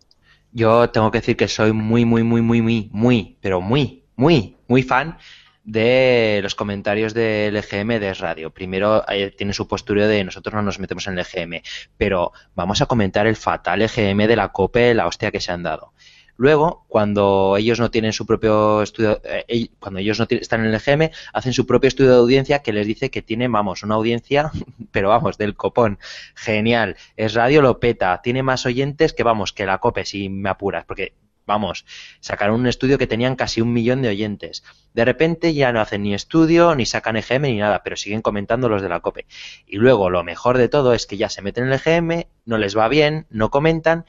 Yo 0.53 0.90
tengo 0.90 1.11
que 1.11 1.18
decir 1.18 1.36
que 1.36 1.48
soy 1.48 1.72
muy, 1.72 2.05
muy, 2.05 2.22
muy, 2.22 2.42
muy, 2.42 2.62
muy, 2.62 2.90
muy, 2.92 3.38
pero 3.40 3.61
muy, 3.61 4.05
muy, 4.16 4.57
muy 4.68 4.82
fan 4.82 5.18
de 5.64 6.40
los 6.42 6.55
comentarios 6.55 7.14
del 7.14 7.57
EGM 7.57 8.00
de 8.00 8.14
Radio. 8.14 8.50
Primero 8.50 9.05
eh, 9.09 9.30
tiene 9.36 9.53
su 9.53 9.68
postura 9.68 10.07
de 10.07 10.24
nosotros 10.24 10.55
no 10.55 10.62
nos 10.62 10.78
metemos 10.78 11.07
en 11.07 11.18
el 11.18 11.20
EGM, 11.26 11.62
pero 11.96 12.32
vamos 12.55 12.82
a 12.82 12.86
comentar 12.86 13.26
el 13.26 13.36
fatal 13.36 13.82
EGM 13.82 14.26
de 14.26 14.36
la 14.36 14.48
COPE, 14.48 14.94
la 14.94 15.07
hostia 15.07 15.30
que 15.30 15.40
se 15.40 15.53
han 15.53 15.62
dado. 15.62 15.92
Luego, 16.36 16.84
cuando 16.88 17.56
ellos 17.56 17.78
no 17.78 17.90
tienen 17.90 18.12
su 18.12 18.26
propio 18.26 18.82
estudio, 18.82 19.20
eh, 19.24 19.68
cuando 19.78 20.00
ellos 20.00 20.18
no 20.18 20.26
están 20.28 20.60
en 20.60 20.66
el 20.66 20.74
EGM, 20.74 21.10
hacen 21.32 21.52
su 21.52 21.66
propio 21.66 21.88
estudio 21.88 22.10
de 22.10 22.16
audiencia 22.16 22.60
que 22.60 22.72
les 22.72 22.86
dice 22.86 23.10
que 23.10 23.22
tiene, 23.22 23.48
vamos, 23.48 23.82
una 23.82 23.94
audiencia, 23.96 24.50
pero 24.92 25.10
vamos, 25.10 25.38
del 25.38 25.54
copón. 25.54 25.98
Genial. 26.34 26.96
Es 27.16 27.34
radio, 27.34 27.62
lo 27.62 27.80
peta. 27.80 28.20
Tiene 28.22 28.42
más 28.42 28.66
oyentes 28.66 29.12
que, 29.12 29.22
vamos, 29.22 29.52
que 29.52 29.66
la 29.66 29.78
COPE, 29.78 30.04
si 30.04 30.28
me 30.28 30.48
apuras. 30.48 30.84
Porque, 30.84 31.14
vamos, 31.46 31.84
sacaron 32.20 32.60
un 32.60 32.66
estudio 32.66 32.98
que 32.98 33.06
tenían 33.06 33.36
casi 33.36 33.60
un 33.60 33.72
millón 33.72 34.02
de 34.02 34.08
oyentes. 34.08 34.64
De 34.94 35.04
repente 35.04 35.54
ya 35.54 35.72
no 35.72 35.80
hacen 35.80 36.02
ni 36.02 36.14
estudio, 36.14 36.74
ni 36.74 36.86
sacan 36.86 37.16
EGM, 37.16 37.42
ni 37.42 37.58
nada, 37.58 37.82
pero 37.82 37.96
siguen 37.96 38.22
comentando 38.22 38.68
los 38.68 38.82
de 38.82 38.88
la 38.88 39.00
COPE. 39.00 39.26
Y 39.66 39.76
luego, 39.76 40.10
lo 40.10 40.24
mejor 40.24 40.58
de 40.58 40.68
todo 40.68 40.94
es 40.94 41.06
que 41.06 41.16
ya 41.16 41.28
se 41.28 41.42
meten 41.42 41.64
en 41.64 41.72
el 41.72 41.80
EGM, 41.84 42.26
no 42.46 42.58
les 42.58 42.76
va 42.76 42.88
bien, 42.88 43.26
no 43.30 43.50
comentan, 43.50 44.06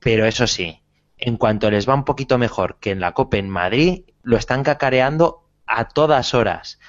pero 0.00 0.26
eso 0.26 0.46
sí, 0.46 0.81
en 1.24 1.36
cuanto 1.36 1.70
les 1.70 1.88
va 1.88 1.94
un 1.94 2.04
poquito 2.04 2.36
mejor 2.36 2.78
que 2.80 2.90
en 2.90 2.98
la 2.98 3.12
Copa 3.12 3.36
en 3.36 3.48
Madrid, 3.48 4.02
lo 4.24 4.36
están 4.36 4.64
cacareando 4.64 5.48
a 5.66 5.88
todas 5.88 6.34
horas. 6.34 6.80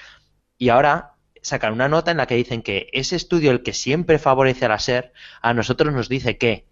Y 0.58 0.70
ahora 0.70 1.14
sacan 1.44 1.74
una 1.74 1.88
nota 1.88 2.10
en 2.10 2.18
la 2.18 2.26
que 2.26 2.34
dicen 2.34 2.64
que 2.64 2.88
ese 2.94 3.16
estudio, 3.16 3.52
el 3.52 3.62
que 3.62 3.74
siempre 3.74 4.18
favorece 4.18 4.66
a 4.66 4.70
la 4.70 4.80
SER, 4.80 5.14
a 5.44 5.54
nosotros 5.54 5.94
nos 5.94 6.10
dice 6.10 6.40
que, 6.40 6.66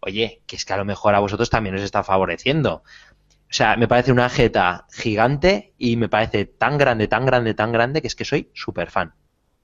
oye, 0.00 0.40
que 0.46 0.56
es 0.56 0.64
que 0.64 0.72
a 0.72 0.78
lo 0.78 0.86
mejor 0.86 1.14
a 1.14 1.18
vosotros 1.18 1.50
también 1.50 1.74
os 1.74 1.82
está 1.82 2.02
favoreciendo. 2.02 2.76
O 2.76 3.54
sea, 3.54 3.76
me 3.76 3.88
parece 3.88 4.10
una 4.10 4.30
jeta 4.30 4.86
gigante 4.90 5.74
y 5.76 5.98
me 5.98 6.08
parece 6.08 6.46
tan 6.46 6.78
grande, 6.78 7.08
tan 7.08 7.26
grande, 7.26 7.52
tan 7.52 7.72
grande 7.72 8.00
que 8.00 8.08
es 8.08 8.16
que 8.16 8.24
soy 8.24 8.48
súper 8.54 8.90
fan. 8.90 9.12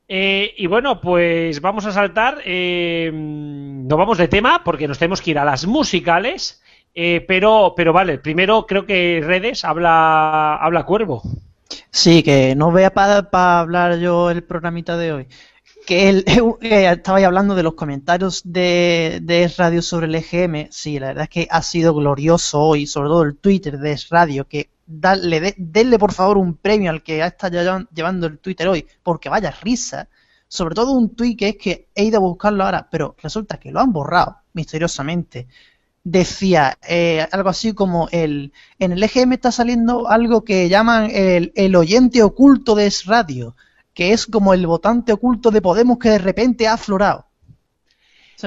Eh, 0.07 0.53
y 0.59 0.66
bueno, 0.66 1.01
pues 1.01 1.62
vamos 1.62 1.86
a 1.86 1.92
saltar. 1.92 2.42
Eh, 2.44 3.11
no 3.11 3.96
vamos 3.96 4.18
de 4.18 4.28
tema 4.28 4.62
porque 4.64 4.86
nos 4.86 4.99
tenemos 4.99 5.22
que 5.22 5.30
ir 5.30 5.38
a 5.38 5.46
las 5.46 5.66
musicales. 5.66 6.62
Eh, 6.95 7.24
pero, 7.26 7.74
pero 7.76 7.93
vale, 7.93 8.18
primero 8.18 8.66
creo 8.66 8.84
que 8.86 9.20
Redes 9.24 9.64
habla, 9.64 10.57
habla 10.57 10.84
Cuervo. 10.84 11.22
Sí, 11.91 12.22
que 12.22 12.55
no 12.57 12.72
vea 12.72 12.93
para 12.93 13.61
hablar 13.61 13.99
yo 13.99 14.30
el 14.30 14.43
programita 14.45 14.97
de 14.97 15.12
hoy. 15.12 15.28
Que 15.86 16.09
él, 16.09 16.24
eh, 16.61 16.91
estaba 16.91 17.18
hablando 17.24 17.55
de 17.55 17.62
los 17.62 17.74
comentarios 17.74 18.43
de, 18.45 19.20
de 19.22 19.49
Radio 19.57 19.82
sobre 19.82 20.07
el 20.07 20.14
EGM. 20.14 20.68
Sí, 20.70 20.99
la 20.99 21.09
verdad 21.09 21.24
es 21.24 21.30
que 21.30 21.49
ha 21.51 21.62
sido 21.62 21.95
glorioso 21.95 22.61
hoy, 22.61 22.86
sobre 22.86 23.09
todo 23.09 23.22
el 23.22 23.36
Twitter 23.36 23.78
de 23.78 23.99
Radio, 24.11 24.47
que 24.47 24.70
dale, 24.86 25.55
denle 25.59 25.99
por 25.99 26.12
favor 26.12 26.39
un 26.39 26.57
premio 26.57 26.91
al 26.91 27.03
que 27.03 27.22
ha 27.22 27.28
estado 27.28 27.86
llevando 27.95 28.26
el 28.26 28.39
Twitter 28.39 28.68
hoy, 28.68 28.86
porque 29.03 29.28
vaya 29.28 29.51
risa. 29.51 30.09
Sobre 30.51 30.74
todo 30.74 30.93
un 30.93 31.14
tweet 31.14 31.36
que 31.36 31.49
es 31.51 31.57
que 31.57 31.89
he 31.95 32.05
ido 32.05 32.16
a 32.18 32.20
buscarlo 32.20 32.64
ahora, 32.64 32.89
pero 32.91 33.14
resulta 33.22 33.59
que 33.59 33.70
lo 33.70 33.80
han 33.80 33.93
borrado 33.93 34.39
misteriosamente 34.55 35.47
decía 36.11 36.78
eh, 36.88 37.26
algo 37.30 37.50
así 37.50 37.74
como 37.74 38.09
el 38.12 38.52
en 38.78 38.92
el 38.92 39.02
EGM 39.02 39.34
está 39.34 39.52
saliendo 39.52 40.09
algo 40.09 40.44
que 40.44 40.68
llaman 40.68 41.11
el, 41.12 41.52
el 41.54 41.76
oyente 41.76 42.22
oculto 42.22 42.74
de 42.74 42.86
Es 42.86 43.04
Radio, 43.04 43.54
que 43.94 44.12
es 44.12 44.26
como 44.26 44.54
el 44.54 44.66
votante 44.66 45.12
oculto 45.12 45.50
de 45.50 45.61
Podemos 45.61 45.98
que 45.98 46.11
de 46.11 46.18
repente 46.18 46.66
ha 46.66 46.74
aflorado. 46.74 47.26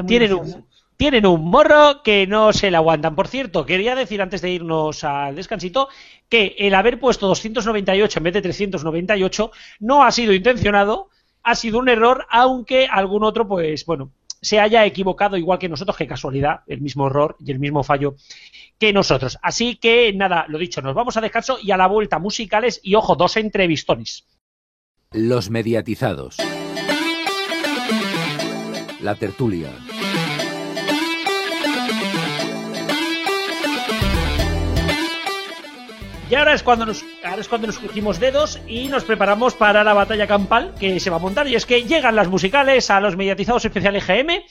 tienen, 0.08 0.34
un, 0.34 0.66
tienen 0.98 1.26
un 1.26 1.44
morro 1.46 2.02
que 2.04 2.26
no 2.26 2.52
se 2.52 2.72
le 2.72 2.78
aguantan. 2.78 3.16
Por 3.16 3.28
cierto, 3.28 3.66
quería 3.66 3.94
decir 3.94 4.22
antes 4.22 4.42
de 4.42 4.50
irnos 4.50 5.04
al 5.04 5.36
descansito 5.36 5.88
que 6.30 6.56
el 6.58 6.74
haber 6.74 7.00
puesto 7.00 7.28
298 7.28 8.20
en 8.20 8.24
vez 8.24 8.34
de 8.34 8.42
398 8.42 9.52
no 9.82 10.04
ha 10.04 10.12
sido 10.12 10.34
intencionado, 10.34 11.10
ha 11.44 11.56
sido 11.56 11.80
un 11.80 11.90
error, 11.90 12.26
aunque 12.30 12.88
algún 12.88 13.24
otro, 13.24 13.48
pues 13.48 13.86
bueno, 13.86 14.12
se 14.42 14.60
haya 14.60 14.86
equivocado 14.86 15.38
igual 15.38 15.60
que 15.60 15.70
nosotros, 15.70 15.96
qué 15.96 16.08
casualidad, 16.08 16.62
el 16.68 16.82
mismo 16.82 17.08
error 17.08 17.38
y 17.40 17.52
el 17.52 17.60
mismo 17.60 17.84
fallo 17.84 18.16
que 18.78 18.92
nosotros. 18.92 19.38
Así 19.42 19.76
que 19.76 20.12
nada, 20.14 20.46
lo 20.48 20.58
dicho, 20.58 20.82
nos 20.82 20.96
vamos 20.96 21.16
a 21.18 21.22
descanso 21.22 21.58
y 21.62 21.72
a 21.72 21.78
la 21.78 21.88
vuelta 21.88 22.20
musicales 22.20 22.80
y 22.84 22.96
ojo, 22.96 23.16
dos 23.16 23.38
entrevistones. 23.38 24.26
Los 25.12 25.50
mediatizados. 25.50 26.38
La 29.02 29.16
tertulia. 29.16 29.70
Y 36.32 36.36
ahora 36.36 36.54
es 36.54 36.64
cuando 36.64 36.86
nos, 36.86 37.04
ahora 37.26 37.42
es 37.42 37.50
cuando 37.50 37.68
nos 37.68 37.78
crujimos 37.78 38.18
dedos 38.18 38.58
y 38.66 38.88
nos 38.88 39.04
preparamos 39.04 39.54
para 39.54 39.84
la 39.84 39.94
batalla 39.94 40.28
campal 40.28 40.74
que 40.80 40.98
se 41.02 41.10
va 41.10 41.18
a 41.18 41.20
montar. 41.20 41.46
Y 41.46 41.56
es 41.56 41.66
que 41.66 41.84
llegan 41.84 42.16
las 42.16 42.30
musicales 42.30 42.90
a 42.90 43.02
los 43.02 43.18
mediatizados 43.18 43.66
especiales 43.66 44.08
GM. 44.08 44.42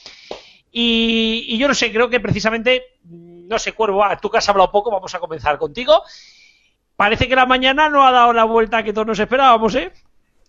Y, 0.70 1.56
yo 1.56 1.68
no 1.68 1.72
sé, 1.72 1.90
creo 1.90 2.10
que 2.10 2.20
precisamente, 2.20 2.82
no 3.02 3.58
sé, 3.58 3.72
Cuervo, 3.72 4.04
tú 4.20 4.28
que 4.28 4.36
has 4.36 4.48
hablado 4.50 4.70
poco, 4.70 4.90
vamos 4.90 5.14
a 5.14 5.20
comenzar 5.20 5.56
contigo. 5.56 6.02
Parece 6.96 7.26
que 7.26 7.34
la 7.34 7.46
mañana 7.46 7.88
no 7.88 8.06
ha 8.06 8.12
dado 8.12 8.34
la 8.34 8.44
vuelta 8.44 8.82
que 8.82 8.92
todos 8.92 9.06
nos 9.06 9.18
esperábamos, 9.18 9.74
¿eh? 9.74 9.90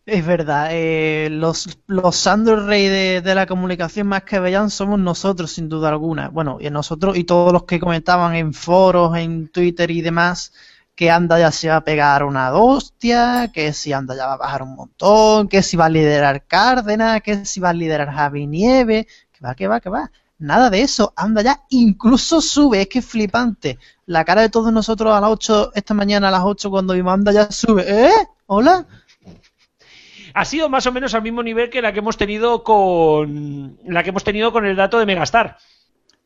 Es 0.05 0.25
verdad, 0.25 0.67
eh, 0.71 1.29
los, 1.31 1.79
los 1.87 2.17
Sandro 2.17 2.65
de, 2.65 3.21
de, 3.21 3.35
la 3.35 3.45
comunicación 3.45 4.07
más 4.07 4.23
que 4.23 4.39
vean 4.41 4.69
somos 4.69 4.99
nosotros, 4.99 5.53
sin 5.53 5.69
duda 5.69 5.87
alguna. 5.87 6.27
Bueno, 6.27 6.57
y 6.59 6.69
nosotros 6.71 7.15
y 7.15 7.23
todos 7.23 7.53
los 7.53 7.63
que 7.63 7.79
comentaban 7.79 8.35
en 8.35 8.53
foros, 8.53 9.15
en 9.15 9.47
Twitter 9.47 9.91
y 9.91 10.01
demás, 10.01 10.51
que 10.95 11.09
anda 11.09 11.39
ya 11.39 11.51
se 11.51 11.69
va 11.69 11.77
a 11.77 11.83
pegar 11.83 12.23
una 12.23 12.53
hostia, 12.53 13.49
que 13.53 13.73
si 13.73 13.93
anda 13.93 14.15
ya 14.15 14.27
va 14.27 14.33
a 14.33 14.37
bajar 14.37 14.63
un 14.63 14.75
montón, 14.75 15.47
que 15.47 15.63
si 15.63 15.77
va 15.77 15.85
a 15.85 15.89
liderar 15.89 16.45
Cárdenas, 16.45 17.21
que 17.21 17.45
si 17.45 17.59
va 17.59 17.69
a 17.69 17.73
liderar 17.73 18.11
Javi 18.11 18.47
Nieve, 18.47 19.07
que 19.31 19.45
va, 19.45 19.55
que 19.55 19.67
va, 19.67 19.79
que 19.79 19.89
va. 19.89 20.11
Nada 20.37 20.71
de 20.71 20.81
eso, 20.81 21.13
anda 21.15 21.43
ya, 21.43 21.61
incluso 21.69 22.41
sube, 22.41 22.81
es 22.81 22.87
que 22.87 22.99
es 22.99 23.05
flipante. 23.05 23.77
La 24.07 24.25
cara 24.25 24.41
de 24.41 24.49
todos 24.49 24.73
nosotros 24.73 25.13
a 25.13 25.21
las 25.21 25.29
8, 25.29 25.71
esta 25.75 25.93
mañana 25.93 26.29
a 26.29 26.31
las 26.31 26.41
8 26.43 26.71
cuando 26.71 26.95
vimos 26.95 27.13
anda 27.13 27.31
ya 27.31 27.51
sube, 27.51 27.85
¿eh? 27.87 28.27
¿Hola? 28.47 28.87
Ha 30.33 30.45
sido 30.45 30.69
más 30.69 30.85
o 30.87 30.91
menos 30.91 31.13
al 31.13 31.21
mismo 31.21 31.43
nivel 31.43 31.69
que 31.69 31.81
la 31.81 31.93
que 31.93 31.99
hemos 31.99 32.17
tenido 32.17 32.63
con 32.63 33.77
la 33.85 34.01
que 34.03 34.09
hemos 34.09 34.23
tenido 34.23 34.51
con 34.51 34.65
el 34.65 34.75
dato 34.75 34.97
de 34.97 35.05
Megastar. 35.05 35.57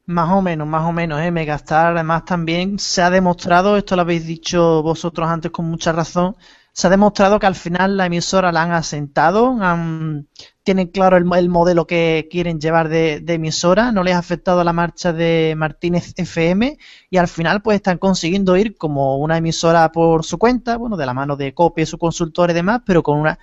Más 0.07 0.29
o 0.31 0.41
menos, 0.41 0.67
más 0.67 0.83
o 0.87 0.91
menos, 0.91 1.19
¿eh? 1.21 1.31
Megastar 1.31 1.93
además 1.93 2.25
también 2.25 2.77
se 2.77 3.01
ha 3.01 3.09
demostrado, 3.09 3.75
esto 3.75 3.95
lo 3.95 4.03
habéis 4.03 4.25
dicho 4.25 4.83
vosotros 4.83 5.27
antes 5.27 5.49
con 5.51 5.65
mucha 5.65 5.91
razón, 5.91 6.35
se 6.73 6.85
ha 6.85 6.89
demostrado 6.91 7.39
que 7.39 7.47
al 7.47 7.55
final 7.55 7.97
la 7.97 8.05
emisora 8.05 8.51
la 8.51 8.63
han 8.63 8.71
asentado, 8.73 9.57
han, 9.61 10.27
tienen 10.61 10.89
claro 10.89 11.17
el, 11.17 11.25
el, 11.35 11.49
modelo 11.49 11.87
que 11.87 12.27
quieren 12.29 12.59
llevar 12.59 12.89
de, 12.89 13.19
de, 13.21 13.33
emisora, 13.33 13.91
no 13.91 14.03
les 14.03 14.13
ha 14.13 14.19
afectado 14.19 14.63
la 14.63 14.73
marcha 14.73 15.11
de 15.11 15.55
Martínez 15.57 16.13
FM 16.15 16.77
y 17.09 17.17
al 17.17 17.27
final 17.27 17.63
pues 17.63 17.77
están 17.77 17.97
consiguiendo 17.97 18.57
ir 18.57 18.77
como 18.77 19.17
una 19.17 19.37
emisora 19.37 19.91
por 19.91 20.23
su 20.23 20.37
cuenta, 20.37 20.77
bueno, 20.77 20.97
de 20.97 21.05
la 21.07 21.13
mano 21.15 21.35
de 21.35 21.53
Copia, 21.55 21.85
su 21.85 21.97
consultor 21.97 22.51
y 22.51 22.53
demás, 22.53 22.81
pero 22.85 23.01
con 23.01 23.19
una 23.19 23.39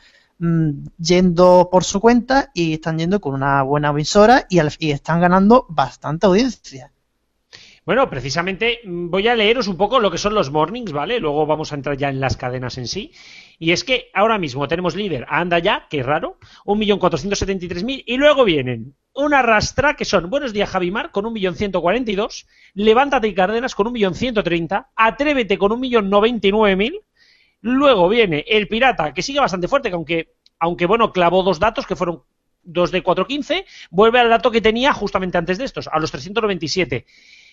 yendo 0.99 1.69
por 1.71 1.85
su 1.85 2.01
cuenta 2.01 2.51
y 2.53 2.75
están 2.75 2.99
yendo 2.99 3.21
con 3.21 3.35
una 3.35 3.63
buena 3.63 3.91
emisora 3.91 4.47
y, 4.49 4.59
están 4.91 5.21
ganando 5.21 5.67
bastante 5.69 6.27
audiencia. 6.27 6.91
Bueno, 7.85 8.09
precisamente 8.09 8.81
voy 8.85 9.27
a 9.27 9.35
leeros 9.35 9.67
un 9.67 9.77
poco 9.77 9.99
lo 9.99 10.11
que 10.11 10.19
son 10.19 10.35
los 10.35 10.53
mornings, 10.53 10.93
¿vale? 10.93 11.19
Luego 11.19 11.47
vamos 11.47 11.73
a 11.73 11.75
entrar 11.75 11.97
ya 11.97 12.11
en 12.11 12.21
las 12.21 12.37
cadenas 12.37 12.79
en 12.79 12.87
sí. 12.87 13.13
Y 13.59 13.73
es 13.73 13.83
que 13.83 14.09
ahora 14.15 14.39
mismo 14.39 14.69
tenemos 14.69 14.95
líder 14.95 15.27
Anda 15.29 15.59
Ya, 15.59 15.87
que 15.91 16.01
es 16.01 16.07
raro, 16.07 16.39
1.473.000, 16.65 18.05
y 18.07 18.17
luego 18.17 18.45
vienen 18.45 18.95
una 19.15 19.43
rastra 19.43 19.95
que 19.95 20.05
son 20.05 20.31
Buenos 20.31 20.53
días 20.53 20.71
Javimar 20.71 21.11
con 21.11 21.25
1.142.000, 21.25 22.47
Levántate 22.75 23.29
y 23.29 23.35
Cárdenas 23.35 23.75
con 23.75 23.89
1.130.000, 23.89 24.87
Atrévete 24.95 25.59
con 25.59 25.73
1.099.000, 25.73 27.02
Luego 27.63 28.09
viene 28.09 28.45
el 28.47 28.69
Pirata, 28.69 29.15
que 29.15 29.23
sigue 29.23 29.41
bastante 29.41 29.69
fuerte, 29.69 29.89
que 29.89 29.95
aunque, 29.95 30.35
aunque 30.59 30.87
bueno, 30.87 31.13
clavó 31.13 31.43
dos 31.43 31.59
datos 31.59 31.87
que 31.87 31.97
fueron 31.97 32.23
dos 32.63 32.91
de 32.91 33.03
4.15, 33.03 33.65
vuelve 33.91 34.21
al 34.21 34.29
dato 34.29 34.51
que 34.51 34.61
tenía 34.61 34.93
justamente 34.93 35.39
antes 35.39 35.59
de 35.59 35.65
estos, 35.65 35.89
a 35.89 35.99
los 35.99 36.11
397. 36.11 37.07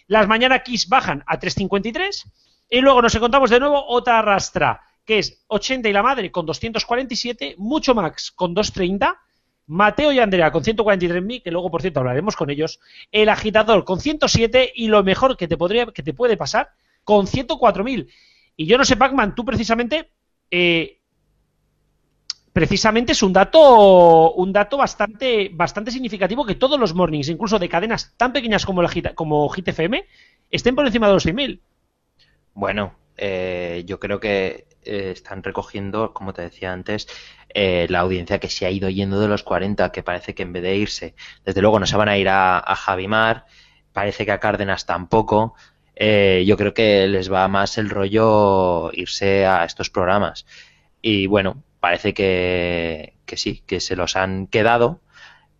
Las 0.08 0.28
Mañana 0.28 0.60
Kiss 0.60 0.90
bajan 0.90 1.24
a 1.26 1.40
3.53 1.40 2.26
y 2.70 2.82
luego 2.82 3.02
nos 3.02 3.16
encontramos 3.16 3.50
de 3.50 3.60
nuevo 3.60 3.86
otra 3.88 4.22
rastra 4.22 4.82
que 5.10 5.18
es 5.18 5.44
80 5.48 5.90
y 5.90 5.94
la 5.94 6.04
madre 6.04 6.32
con 6.32 6.46
247, 6.46 7.56
Mucho 7.58 7.96
Max 7.96 8.32
con 8.32 8.54
230, 8.54 9.20
Mateo 9.66 10.12
y 10.12 10.20
Andrea 10.20 10.52
con 10.52 10.64
143.000, 10.64 11.42
que 11.42 11.50
luego 11.50 11.72
por 11.72 11.82
cierto 11.82 12.00
hablaremos 12.00 12.36
con 12.36 12.52
ellos, 12.52 12.80
el 13.12 13.30
agitador 13.30 13.86
con 13.86 14.00
107 14.00 14.72
y 14.76 14.88
lo 14.88 15.04
mejor 15.04 15.36
que 15.36 15.48
te 15.48 15.58
podría 15.58 15.88
que 15.88 16.04
te 16.04 16.14
puede 16.14 16.38
pasar 16.38 16.70
con 17.04 17.26
104.000. 17.26 18.08
Y 18.60 18.66
yo 18.66 18.78
no 18.78 18.84
sé, 18.84 18.98
Pacman, 18.98 19.36
tú 19.36 19.46
precisamente 19.46 20.12
eh, 20.52 21.00
precisamente 22.52 23.14
es 23.14 23.24
un 23.24 23.32
dato 23.32 24.34
un 24.34 24.52
dato 24.52 24.76
bastante 24.76 25.50
bastante 25.54 25.92
significativo 25.92 26.46
que 26.46 26.56
todos 26.56 26.78
los 26.78 26.94
mornings, 26.94 27.30
incluso 27.30 27.58
de 27.58 27.70
cadenas 27.70 28.14
tan 28.18 28.34
pequeñas 28.34 28.66
como 28.66 28.82
la 28.82 28.90
como 29.16 29.48
GTFM, 29.48 30.04
estén 30.52 30.76
por 30.76 30.86
encima 30.86 31.08
de 31.08 31.14
los 31.14 31.26
6.000. 31.26 31.62
Bueno, 32.54 32.96
eh, 33.16 33.84
yo 33.86 33.98
creo 33.98 34.20
que 34.20 34.68
eh, 34.84 35.12
están 35.12 35.42
recogiendo, 35.42 36.12
como 36.14 36.34
te 36.34 36.42
decía 36.42 36.74
antes, 36.74 37.08
eh, 37.54 37.88
la 37.90 38.02
audiencia 38.02 38.40
que 38.40 38.50
se 38.50 38.66
ha 38.66 38.72
ido 38.72 38.90
yendo 38.90 39.22
de 39.22 39.30
los 39.30 39.44
40, 39.44 39.94
que 39.94 40.04
parece 40.04 40.36
que 40.36 40.44
en 40.44 40.52
vez 40.52 40.64
de 40.64 40.76
irse, 40.76 41.16
desde 41.46 41.62
luego 41.62 41.80
no 41.80 41.86
se 41.86 41.96
van 41.96 42.10
a 42.10 42.18
ir 42.18 42.28
a 42.28 42.76
Javimar, 42.76 43.46
parece 43.94 44.26
que 44.26 44.34
a 44.34 44.42
Cárdenas 44.42 44.86
tampoco. 44.86 45.56
Yo 46.00 46.58
creo 46.58 46.74
que 46.74 47.08
les 47.08 47.32
va 47.32 47.48
más 47.48 47.78
el 47.78 47.90
rollo 47.90 48.92
irse 48.94 49.46
a 49.46 49.66
estos 49.66 49.90
programas. 49.90 50.46
Y 51.02 51.28
bueno, 51.28 51.64
parece 51.80 52.14
que, 52.14 53.16
que 53.26 53.38
sí, 53.38 53.64
que 53.68 53.80
se 53.80 53.96
los 53.96 54.16
han 54.16 54.48
quedado 54.48 55.02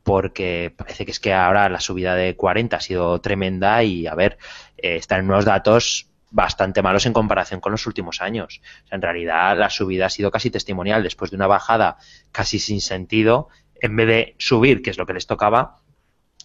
porque 0.04 0.74
parece 0.76 1.06
que 1.06 1.12
es 1.12 1.20
que 1.20 1.34
ahora 1.34 1.70
la 1.70 1.80
subida 1.80 2.16
de 2.16 2.36
40 2.36 2.78
ha 2.78 2.82
sido 2.82 3.22
tremenda 3.22 3.84
y 3.84 4.08
a 4.08 4.16
ver, 4.16 4.40
eh, 4.78 4.96
están 4.96 5.26
unos 5.26 5.46
datos 5.46 6.08
bastante 6.32 6.82
malos 6.82 7.06
en 7.06 7.14
comparación 7.14 7.60
con 7.60 7.72
los 7.72 7.86
últimos 7.86 8.22
años. 8.22 8.62
en 8.90 9.02
realidad 9.02 9.58
la 9.58 9.70
subida 9.70 10.08
ha 10.08 10.10
sido 10.10 10.32
casi 10.32 10.50
testimonial 10.50 11.04
después 11.04 11.32
de 11.32 11.38
una 11.38 11.46
bajada 11.48 11.98
casi 12.32 12.58
sin 12.60 12.82
sentido. 12.82 13.50
En 13.82 13.96
vez 13.96 14.08
de 14.08 14.36
subir, 14.40 14.82
que 14.82 14.90
es 14.90 14.98
lo 14.98 15.06
que 15.06 15.14
les 15.14 15.28
tocaba, 15.28 15.78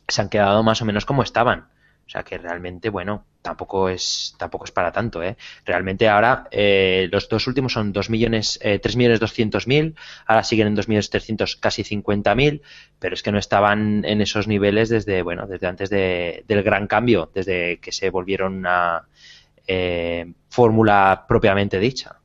se 0.09 0.21
han 0.21 0.29
quedado 0.29 0.63
más 0.63 0.83
o 0.83 0.85
menos 0.85 1.07
como 1.07 1.23
estaban. 1.23 1.69
O 2.07 2.11
sea 2.11 2.23
que 2.23 2.39
realmente, 2.39 2.91
bueno, 2.91 3.25
tampoco 3.41 3.89
es, 3.89 4.35
tampoco 4.39 4.65
es 4.65 4.73
para 4.73 4.93
tanto, 4.93 5.23
¿eh? 5.23 5.37
Realmente 5.65 6.09
ahora 6.09 6.49
eh, 6.51 7.09
los 7.11 7.29
dos 7.29 7.47
últimos 7.47 7.73
son 7.73 7.93
2 7.93 8.11
millones, 8.11 8.59
eh, 8.63 8.79
3 8.79 8.97
millones 8.97 9.21
200 9.21 9.67
mil, 9.67 9.95
ahora 10.27 10.45
siguen 10.45 10.67
en 10.69 10.75
2 10.75 10.89
millones 10.89 11.11
300, 11.11 11.57
casi 11.57 11.83
50 11.85 12.35
mil, 12.35 12.63
pero 12.99 13.15
es 13.15 13.23
que 13.23 13.33
no 13.33 13.39
estaban 13.39 14.05
en 14.05 14.21
esos 14.21 14.49
niveles 14.49 14.89
desde, 14.89 15.23
bueno, 15.23 15.47
desde 15.47 15.67
antes 15.67 15.91
de, 15.91 16.45
del 16.47 16.63
gran 16.63 16.87
cambio, 16.87 17.31
desde 17.35 17.79
que 17.81 17.93
se 17.93 18.11
volvieron 18.11 18.55
una 18.55 19.09
eh, 19.67 20.33
fórmula 20.49 21.25
propiamente 21.27 21.79
dicha. 21.79 22.17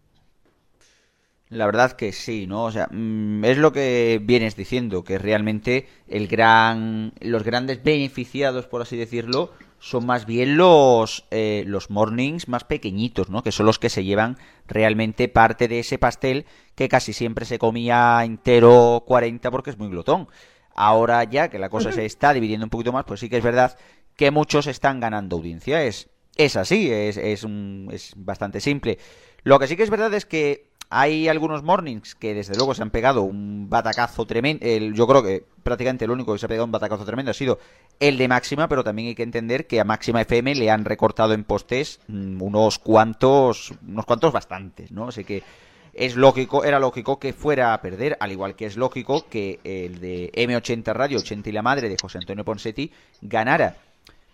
La 1.50 1.66
verdad 1.66 1.94
que 1.94 2.12
sí, 2.12 2.46
¿no? 2.46 2.66
O 2.66 2.72
sea, 2.72 2.88
mm, 2.92 3.44
es 3.44 3.58
lo 3.58 3.74
que 3.74 4.22
vienes 4.22 4.56
diciendo, 4.56 5.04
que 5.04 5.18
realmente 5.18 5.88
el 6.08 6.28
gran, 6.28 7.12
los 7.22 7.44
grandes 7.44 7.84
beneficiados, 7.84 8.68
por 8.68 8.84
así 8.84 8.96
decirlo, 8.98 9.52
son 9.80 10.06
más 10.06 10.26
bien 10.26 10.58
los, 10.58 11.26
eh, 11.32 11.64
los 11.66 11.90
mornings 11.90 12.48
más 12.48 12.66
pequeñitos, 12.66 13.30
¿no? 13.30 13.44
Que 13.44 13.52
son 13.52 13.66
los 13.66 13.80
que 13.80 13.90
se 13.90 14.04
llevan 14.04 14.38
realmente 14.68 15.28
parte 15.30 15.68
de 15.68 15.80
ese 15.80 15.98
pastel 15.98 16.46
que 16.76 16.90
casi 16.90 17.14
siempre 17.14 17.46
se 17.46 17.60
comía 17.60 18.22
entero 18.24 19.04
40 19.08 19.50
porque 19.52 19.70
es 19.70 19.78
muy 19.78 19.90
glotón. 19.90 20.28
Ahora 20.76 21.24
ya 21.24 21.50
que 21.50 21.60
la 21.60 21.70
cosa 21.70 21.92
se 21.92 22.06
está 22.06 22.34
dividiendo 22.34 22.66
un 22.66 22.70
poquito 22.70 22.92
más, 22.92 23.06
pues 23.06 23.22
sí 23.22 23.30
que 23.30 23.38
es 23.38 23.44
verdad 23.44 23.78
que 24.16 24.32
muchos 24.32 24.68
están 24.68 25.00
ganando 25.00 25.38
audiencia. 25.38 25.84
Es, 25.84 26.10
es 26.36 26.58
así, 26.58 26.92
es, 26.92 27.16
es, 27.18 27.44
un, 27.44 27.90
es 27.92 28.14
bastante 28.18 28.60
simple. 28.60 29.00
Lo 29.44 29.60
que 29.60 29.68
sí 29.68 29.78
que 29.78 29.84
es 29.84 29.90
verdad 29.90 30.14
es 30.14 30.26
que 30.26 30.69
hay 30.90 31.28
algunos 31.28 31.64
mornings 31.64 32.16
que 32.16 32.34
desde 32.34 32.56
luego 32.56 32.74
se 32.74 32.82
han 32.82 32.90
pegado 32.90 33.22
un 33.22 33.70
batacazo 33.70 34.26
tremendo. 34.26 34.66
yo 34.66 35.08
creo 35.08 35.22
que 35.22 35.46
prácticamente 35.62 36.06
el 36.06 36.12
único 36.12 36.34
que 36.34 36.40
se 36.40 36.48
ha 36.48 36.50
pegado 36.50 36.66
un 36.66 36.72
batacazo 36.72 37.06
tremendo 37.06 37.30
ha 37.30 37.36
sido 37.36 37.60
el 38.00 38.18
de 38.18 38.28
Máxima, 38.28 38.68
pero 38.68 38.84
también 38.84 39.10
hay 39.10 39.16
que 39.16 39.24
entender 39.24 39.68
que 39.68 39.80
a 39.80 39.84
Máxima 39.84 40.22
FM 40.22 40.56
le 40.56 40.72
han 40.72 40.86
recortado 40.86 41.34
en 41.34 41.44
postes 41.44 42.00
mm, 42.08 42.42
unos 42.42 42.80
cuantos, 42.80 43.74
unos 43.88 44.06
cuantos 44.06 44.34
bastantes, 44.34 44.92
¿no? 44.92 45.10
Así 45.10 45.24
que 45.24 45.44
es 45.94 46.16
lógico, 46.16 46.64
era 46.64 46.80
lógico 46.80 47.20
que 47.20 47.34
fuera 47.34 47.74
a 47.74 47.82
perder, 47.82 48.18
al 48.20 48.32
igual 48.32 48.56
que 48.56 48.66
es 48.66 48.76
lógico 48.76 49.28
que 49.30 49.60
el 49.64 50.00
de 50.00 50.32
M80 50.34 50.94
Radio, 50.94 51.20
80 51.20 51.50
y 51.50 51.52
la 51.52 51.62
madre 51.62 51.90
de 51.90 51.98
José 52.02 52.18
Antonio 52.18 52.46
Ponsetti 52.46 52.92
ganara. 53.22 53.76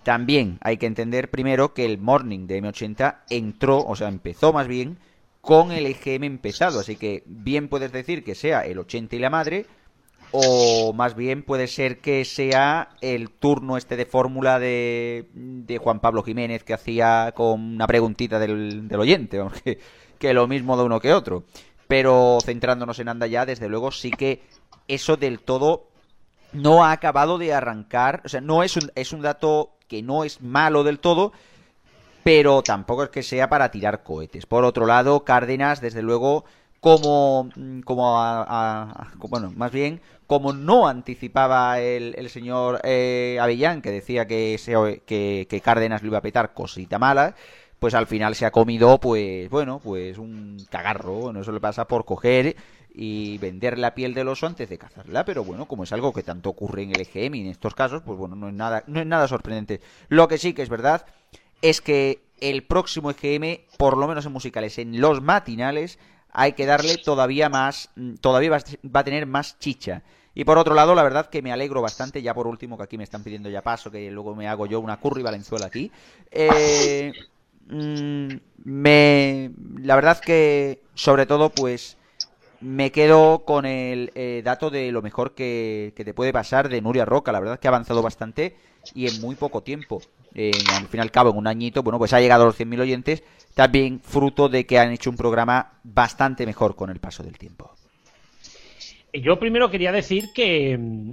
También 0.04 0.60
hay 0.62 0.78
que 0.78 0.86
entender 0.86 1.32
primero 1.32 1.74
que 1.74 1.84
el 1.84 1.98
morning 1.98 2.48
de 2.48 2.62
M80 2.62 3.22
entró, 3.30 3.84
o 3.84 3.96
sea, 3.96 4.08
empezó 4.08 4.54
más 4.54 4.68
bien 4.68 5.00
con 5.46 5.72
el 5.72 5.86
EGM 5.86 6.24
empezado. 6.24 6.80
Así 6.80 6.98
que 6.98 7.24
bien 7.26 7.70
puedes 7.70 7.92
decir 7.92 8.24
que 8.24 8.36
sea 8.36 8.62
el 8.62 8.80
80 8.80 9.16
y 9.16 9.20
la 9.20 9.30
madre, 9.30 9.66
o 10.32 10.92
más 10.94 11.16
bien 11.16 11.44
puede 11.44 11.68
ser 11.68 12.00
que 12.00 12.26
sea 12.26 12.90
el 13.00 13.30
turno 13.30 13.78
este 13.78 13.96
de 13.96 14.06
fórmula 14.06 14.60
de, 14.60 15.30
de, 15.34 15.78
Juan 15.78 16.00
Pablo 16.00 16.24
Jiménez 16.24 16.64
que 16.64 16.74
hacía 16.74 17.32
con 17.36 17.76
una 17.76 17.88
preguntita 17.88 18.40
del, 18.40 18.90
oyente, 18.98 19.40
que, 19.64 19.80
que, 20.18 20.34
lo 20.34 20.48
mismo 20.48 20.76
de 20.76 20.84
uno 20.84 21.00
que 21.00 21.14
otro. 21.14 21.44
Pero 21.88 22.40
centrándonos 22.44 22.98
en 23.00 23.10
Anda 23.10 23.28
ya, 23.28 23.46
desde 23.46 23.70
luego 23.70 23.92
sí 23.92 24.10
que 24.10 24.42
eso 24.88 25.16
del 25.16 25.40
todo 25.40 25.88
no 26.54 26.84
ha 26.84 26.92
acabado 26.92 27.38
de 27.38 27.54
arrancar, 27.54 28.22
o 28.26 28.30
sea, 28.30 28.42
no 28.42 28.64
es 28.64 28.76
un, 28.78 28.92
es 28.96 29.14
un 29.14 29.22
dato 29.22 29.78
que 29.88 30.02
no 30.02 30.24
es 30.24 30.42
malo 30.42 30.84
del 30.84 31.00
todo, 31.00 31.34
pero 32.26 32.64
tampoco 32.64 33.04
es 33.04 33.10
que 33.12 33.22
sea 33.22 33.50
para 33.50 33.70
tirar 33.70 34.02
cohetes. 34.02 34.48
Por 34.48 34.66
otro 34.66 34.88
lado, 34.88 35.24
Cárdenas, 35.24 35.80
desde 35.80 36.02
luego, 36.02 36.44
como, 36.80 37.52
como 37.84 38.20
a, 38.20 39.12
bueno, 39.30 39.54
más 39.56 39.72
bien, 39.72 40.02
como 40.26 40.52
no 40.52 40.88
anticipaba 40.88 41.80
el, 41.80 42.16
el 42.18 42.32
señor 42.32 42.82
eh, 42.84 43.38
Avellán, 43.40 43.84
que 43.84 43.92
decía 43.92 44.26
que, 44.26 44.58
que, 45.06 45.62
Cárdenas 45.62 46.02
lo 46.02 46.08
iba 46.08 46.18
a 46.18 46.24
petar 46.24 46.56
cosita 46.56 46.98
mala, 46.98 47.36
pues 47.78 47.94
al 47.94 48.08
final 48.08 48.34
se 48.34 48.48
ha 48.48 48.52
comido, 48.52 49.00
pues, 49.00 49.48
bueno, 49.52 49.80
pues 49.84 50.18
un 50.18 50.58
cagarro, 50.72 51.14
bueno, 51.14 51.42
eso 51.42 51.52
le 51.52 51.60
pasa 51.60 51.88
por 51.88 52.06
coger 52.06 52.56
y 52.96 53.38
vender 53.38 53.78
la 53.78 53.94
piel 53.94 54.16
del 54.16 54.30
oso 54.30 54.48
antes 54.48 54.68
de 54.68 54.80
cazarla, 54.80 55.26
pero 55.26 55.44
bueno, 55.44 55.68
como 55.68 55.84
es 55.84 55.92
algo 55.92 56.12
que 56.12 56.24
tanto 56.24 56.50
ocurre 56.50 56.82
en 56.82 56.96
el 56.96 57.02
EGM 57.02 57.36
y 57.36 57.42
en 57.42 57.48
estos 57.48 57.76
casos, 57.76 58.02
pues 58.04 58.18
bueno, 58.18 58.36
no 58.36 58.48
es 58.48 58.56
nada, 58.56 58.84
no 58.88 59.00
es 59.00 59.06
nada 59.06 59.28
sorprendente. 59.28 59.80
Lo 60.08 60.28
que 60.28 60.40
sí 60.40 60.54
que 60.54 60.64
es 60.64 60.70
verdad 60.70 61.06
es 61.62 61.82
que 61.82 62.22
el 62.40 62.64
próximo 62.64 63.12
EGM, 63.12 63.62
por 63.78 63.98
lo 63.98 64.08
menos 64.08 64.26
en 64.26 64.32
musicales, 64.32 64.78
en 64.78 65.00
los 65.00 65.22
matinales, 65.22 66.00
hay 66.32 66.54
que 66.54 66.66
darle 66.66 66.98
todavía 66.98 67.50
más, 67.50 67.90
mm, 67.96 68.16
todavía 68.16 68.52
va 68.52 69.00
a 69.00 69.04
tener 69.04 69.26
más 69.26 69.58
chicha. 69.60 70.04
Y 70.34 70.44
por 70.44 70.58
otro 70.58 70.76
lado, 70.76 70.94
la 70.96 71.04
verdad 71.04 71.30
que 71.30 71.42
me 71.42 71.54
alegro 71.54 71.82
bastante, 71.82 72.22
ya 72.22 72.34
por 72.34 72.46
último, 72.46 72.78
que 72.78 72.84
aquí 72.84 72.98
me 72.98 73.06
están 73.06 73.24
pidiendo 73.24 73.50
ya 73.50 73.62
paso, 73.62 73.90
que 73.90 74.12
luego 74.12 74.36
me 74.36 74.50
hago 74.50 74.66
yo 74.66 74.82
una 74.82 75.00
curry 75.00 75.24
valenzuela 75.24 75.68
aquí. 75.68 75.92
Eh, 76.30 77.14
mm, 77.70 78.28
me, 78.66 79.52
la 79.82 79.96
verdad 79.96 80.20
que, 80.20 80.82
sobre 80.94 81.26
todo, 81.26 81.52
pues 81.52 81.98
me 82.60 82.92
quedo 82.92 83.46
con 83.46 83.66
el 83.66 84.12
eh, 84.16 84.42
dato 84.44 84.70
de 84.70 84.92
lo 84.92 85.02
mejor 85.02 85.36
que, 85.36 85.94
que, 85.96 86.04
te 86.04 86.14
puede 86.14 86.34
pasar 86.34 86.68
de 86.68 86.82
Nuria 86.82 87.06
Roca. 87.06 87.32
La 87.32 87.40
verdad 87.40 87.58
que 87.58 87.70
ha 87.70 87.72
avanzado 87.72 88.02
bastante 88.02 88.58
y 88.94 89.08
en 89.08 89.22
muy 89.22 89.36
poco 89.36 89.64
tiempo 89.64 90.02
al 90.36 90.88
fin 90.88 91.00
y 91.00 91.02
al 91.02 91.12
cabo, 91.12 91.32
en 91.32 91.38
un 91.38 91.48
añito, 91.48 91.82
bueno, 91.84 91.98
pues 91.98 92.14
ha 92.14 92.20
llegado 92.20 92.44
a 92.44 92.48
los 92.48 92.60
100.000 92.60 92.82
oyentes, 92.82 93.24
también 93.54 94.02
fruto 94.02 94.50
de 94.50 94.66
que 94.66 94.78
han 94.80 94.92
hecho 94.92 95.10
un 95.10 95.16
programa 95.16 95.74
bastante 95.84 96.46
mejor 96.46 96.76
con 96.76 96.90
el 96.90 97.00
paso 97.00 97.24
del 97.24 97.38
tiempo. 97.38 97.74
Yo 99.14 99.40
primero 99.40 99.72
quería 99.72 99.94
decir 99.94 100.34
que 100.34 100.78
mm, 100.78 101.12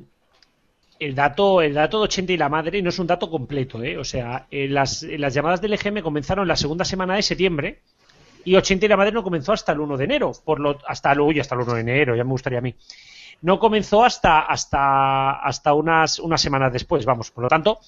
el 0.98 1.14
dato, 1.14 1.62
el 1.62 1.74
dato 1.74 1.98
de 1.98 2.04
80 2.04 2.32
y 2.32 2.36
la 2.36 2.48
madre 2.48 2.82
no 2.82 2.88
es 2.88 2.98
un 2.98 3.06
dato 3.06 3.30
completo, 3.30 3.82
¿eh? 3.82 3.96
O 3.98 4.04
sea, 4.04 4.46
eh, 4.50 4.68
las, 4.68 5.02
las 5.02 5.34
llamadas 5.34 5.60
del 5.60 5.72
EGM 5.74 6.00
comenzaron 6.00 6.48
la 6.48 6.56
segunda 6.56 6.84
semana 6.84 7.14
de 7.14 7.22
septiembre 7.22 7.80
y 8.44 8.56
80 8.56 8.86
y 8.86 8.88
la 8.88 8.96
madre 8.96 9.12
no 9.12 9.22
comenzó 9.22 9.52
hasta 9.52 9.72
el 9.72 9.80
1 9.80 9.96
de 9.96 10.04
enero, 10.04 10.32
por 10.44 10.60
lo, 10.60 10.78
hasta, 10.86 11.12
uy, 11.20 11.38
hasta 11.40 11.54
el 11.54 11.62
1 11.62 11.74
de 11.74 11.80
enero, 11.80 12.16
ya 12.16 12.24
me 12.24 12.30
gustaría 12.30 12.58
a 12.58 12.62
mí. 12.62 12.74
No 13.42 13.58
comenzó 13.58 14.04
hasta, 14.04 14.40
hasta, 14.40 15.32
hasta 15.40 15.74
unas, 15.74 16.20
unas 16.20 16.40
semanas 16.40 16.72
después, 16.72 17.04
vamos. 17.04 17.32
Por 17.32 17.42
lo 17.42 17.48
tanto, 17.48 17.80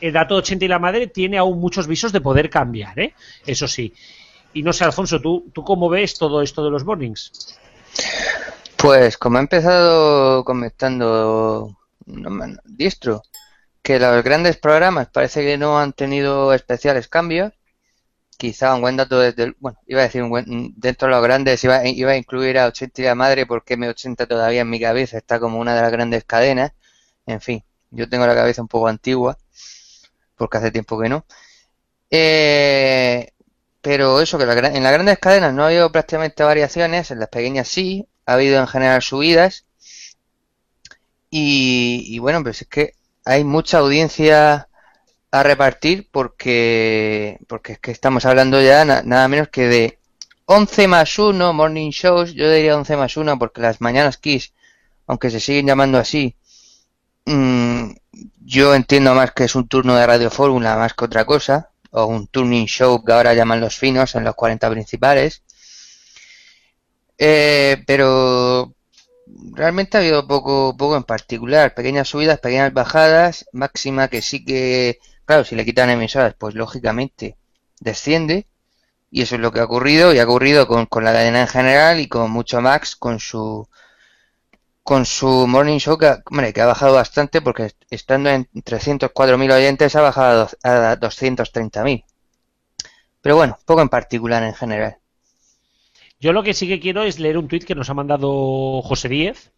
el 0.00 0.12
dato 0.12 0.36
80 0.36 0.64
y 0.64 0.68
la 0.68 0.78
madre 0.78 1.06
tiene 1.06 1.38
aún 1.38 1.60
muchos 1.60 1.86
visos 1.86 2.12
de 2.12 2.20
poder 2.20 2.50
cambiar, 2.50 2.98
¿eh? 2.98 3.14
Eso 3.46 3.68
sí. 3.68 3.92
Y 4.52 4.62
no 4.62 4.72
sé, 4.72 4.84
Alfonso, 4.84 5.20
¿tú, 5.20 5.50
¿tú 5.52 5.62
cómo 5.62 5.88
ves 5.88 6.14
todo 6.18 6.42
esto 6.42 6.64
de 6.64 6.70
los 6.70 6.84
mornings? 6.84 7.58
Pues 8.76 9.16
como 9.18 9.38
ha 9.38 9.40
empezado 9.40 10.44
comentando 10.44 11.76
Diestro, 12.64 13.22
que 13.82 13.98
los 13.98 14.24
grandes 14.24 14.56
programas 14.56 15.08
parece 15.08 15.42
que 15.42 15.58
no 15.58 15.78
han 15.78 15.92
tenido 15.92 16.52
especiales 16.54 17.08
cambios. 17.08 17.52
Quizá 18.38 18.74
un 18.74 18.80
buen 18.80 18.96
dato 18.96 19.18
desde 19.18 19.54
bueno, 19.60 19.78
iba 19.86 20.00
a 20.00 20.04
decir 20.04 20.22
un 20.22 20.30
buen, 20.30 20.72
dentro 20.76 21.08
de 21.08 21.14
los 21.14 21.22
grandes 21.22 21.62
iba, 21.62 21.86
iba 21.86 22.12
a 22.12 22.16
incluir 22.16 22.58
a 22.58 22.68
80 22.68 23.02
y 23.02 23.04
la 23.04 23.14
madre 23.14 23.44
porque 23.44 23.76
M80 23.76 24.26
todavía 24.26 24.62
en 24.62 24.70
mi 24.70 24.80
cabeza 24.80 25.18
está 25.18 25.38
como 25.38 25.58
una 25.58 25.74
de 25.74 25.82
las 25.82 25.92
grandes 25.92 26.24
cadenas. 26.24 26.72
En 27.26 27.42
fin, 27.42 27.62
yo 27.90 28.08
tengo 28.08 28.26
la 28.26 28.34
cabeza 28.34 28.62
un 28.62 28.68
poco 28.68 28.88
antigua 28.88 29.36
porque 30.40 30.56
hace 30.56 30.70
tiempo 30.70 30.98
que 30.98 31.10
no. 31.10 31.26
Eh, 32.10 33.28
pero 33.82 34.20
eso, 34.22 34.38
que 34.38 34.44
en 34.44 34.82
las 34.82 34.92
grandes 34.92 35.18
cadenas 35.18 35.52
no 35.52 35.64
ha 35.64 35.66
habido 35.66 35.92
prácticamente 35.92 36.42
variaciones, 36.42 37.10
en 37.10 37.20
las 37.20 37.28
pequeñas 37.28 37.68
sí, 37.68 38.08
ha 38.24 38.34
habido 38.34 38.58
en 38.58 38.66
general 38.66 39.02
subidas. 39.02 39.66
Y, 41.30 42.18
bueno, 42.20 42.42
pues 42.42 42.62
es 42.62 42.68
que 42.68 42.94
hay 43.24 43.44
mucha 43.44 43.78
audiencia 43.78 44.68
a 45.30 45.42
repartir 45.42 46.08
porque, 46.10 47.38
porque 47.46 47.74
es 47.74 47.78
que 47.78 47.90
estamos 47.92 48.24
hablando 48.24 48.60
ya 48.62 48.84
nada 48.84 49.28
menos 49.28 49.48
que 49.48 49.68
de 49.68 49.98
11 50.46 50.88
más 50.88 51.18
1 51.18 51.52
morning 51.52 51.90
shows, 51.90 52.32
yo 52.34 52.50
diría 52.50 52.76
11 52.76 52.96
más 52.96 53.16
1 53.16 53.38
porque 53.38 53.60
las 53.60 53.80
mañanas 53.80 54.16
Kiss, 54.16 54.54
aunque 55.06 55.30
se 55.30 55.38
siguen 55.38 55.66
llamando 55.66 55.98
así, 55.98 56.34
mmm, 57.26 57.92
yo 58.44 58.74
entiendo 58.74 59.14
más 59.14 59.32
que 59.32 59.44
es 59.44 59.54
un 59.54 59.68
turno 59.68 59.94
de 59.96 60.06
Radio 60.06 60.30
Fórmula 60.30 60.76
más 60.76 60.94
que 60.94 61.04
otra 61.04 61.24
cosa, 61.24 61.70
o 61.90 62.06
un 62.06 62.26
tuning 62.28 62.66
show 62.66 63.04
que 63.04 63.12
ahora 63.12 63.34
llaman 63.34 63.60
los 63.60 63.76
finos 63.76 64.14
en 64.14 64.24
los 64.24 64.34
40 64.34 64.70
principales. 64.70 65.42
Eh, 67.18 67.82
pero 67.86 68.74
realmente 69.52 69.96
ha 69.96 70.00
habido 70.00 70.26
poco, 70.26 70.76
poco 70.76 70.96
en 70.96 71.04
particular, 71.04 71.74
pequeñas 71.74 72.08
subidas, 72.08 72.40
pequeñas 72.40 72.72
bajadas, 72.72 73.46
máxima 73.52 74.08
que 74.08 74.22
sí 74.22 74.44
que, 74.44 74.98
claro, 75.24 75.44
si 75.44 75.54
le 75.56 75.64
quitan 75.64 75.90
emisoras, 75.90 76.34
pues 76.38 76.54
lógicamente 76.54 77.36
desciende. 77.80 78.46
Y 79.10 79.22
eso 79.22 79.36
es 79.36 79.40
lo 79.40 79.52
que 79.52 79.60
ha 79.60 79.64
ocurrido, 79.64 80.14
y 80.14 80.20
ha 80.20 80.24
ocurrido 80.24 80.66
con, 80.68 80.86
con 80.86 81.04
la 81.04 81.12
cadena 81.12 81.42
en 81.42 81.48
general 81.48 82.00
y 82.00 82.08
con 82.08 82.30
mucho 82.30 82.60
Max 82.60 82.96
con 82.96 83.20
su 83.20 83.68
con 84.90 85.06
su 85.06 85.46
Morning 85.46 85.78
Show 85.78 85.96
que, 85.98 86.06
ha 86.06 86.66
bajado 86.66 86.94
bastante 86.94 87.40
porque 87.40 87.70
estando 87.90 88.28
en 88.28 88.46
304.000 88.46 89.54
oyentes 89.54 89.94
ha 89.94 90.00
bajado 90.00 90.48
a 90.64 90.96
230.000. 90.98 92.04
Pero 93.20 93.36
bueno, 93.36 93.56
poco 93.64 93.82
en 93.82 93.88
particular 93.88 94.42
en 94.42 94.52
general. 94.52 94.96
Yo 96.18 96.32
lo 96.32 96.42
que 96.42 96.54
sí 96.54 96.66
que 96.66 96.80
quiero 96.80 97.04
es 97.04 97.20
leer 97.20 97.38
un 97.38 97.46
tuit 97.46 97.62
que 97.62 97.76
nos 97.76 97.88
ha 97.88 97.94
mandado 97.94 98.82
José 98.82 99.08
Díez 99.08 99.52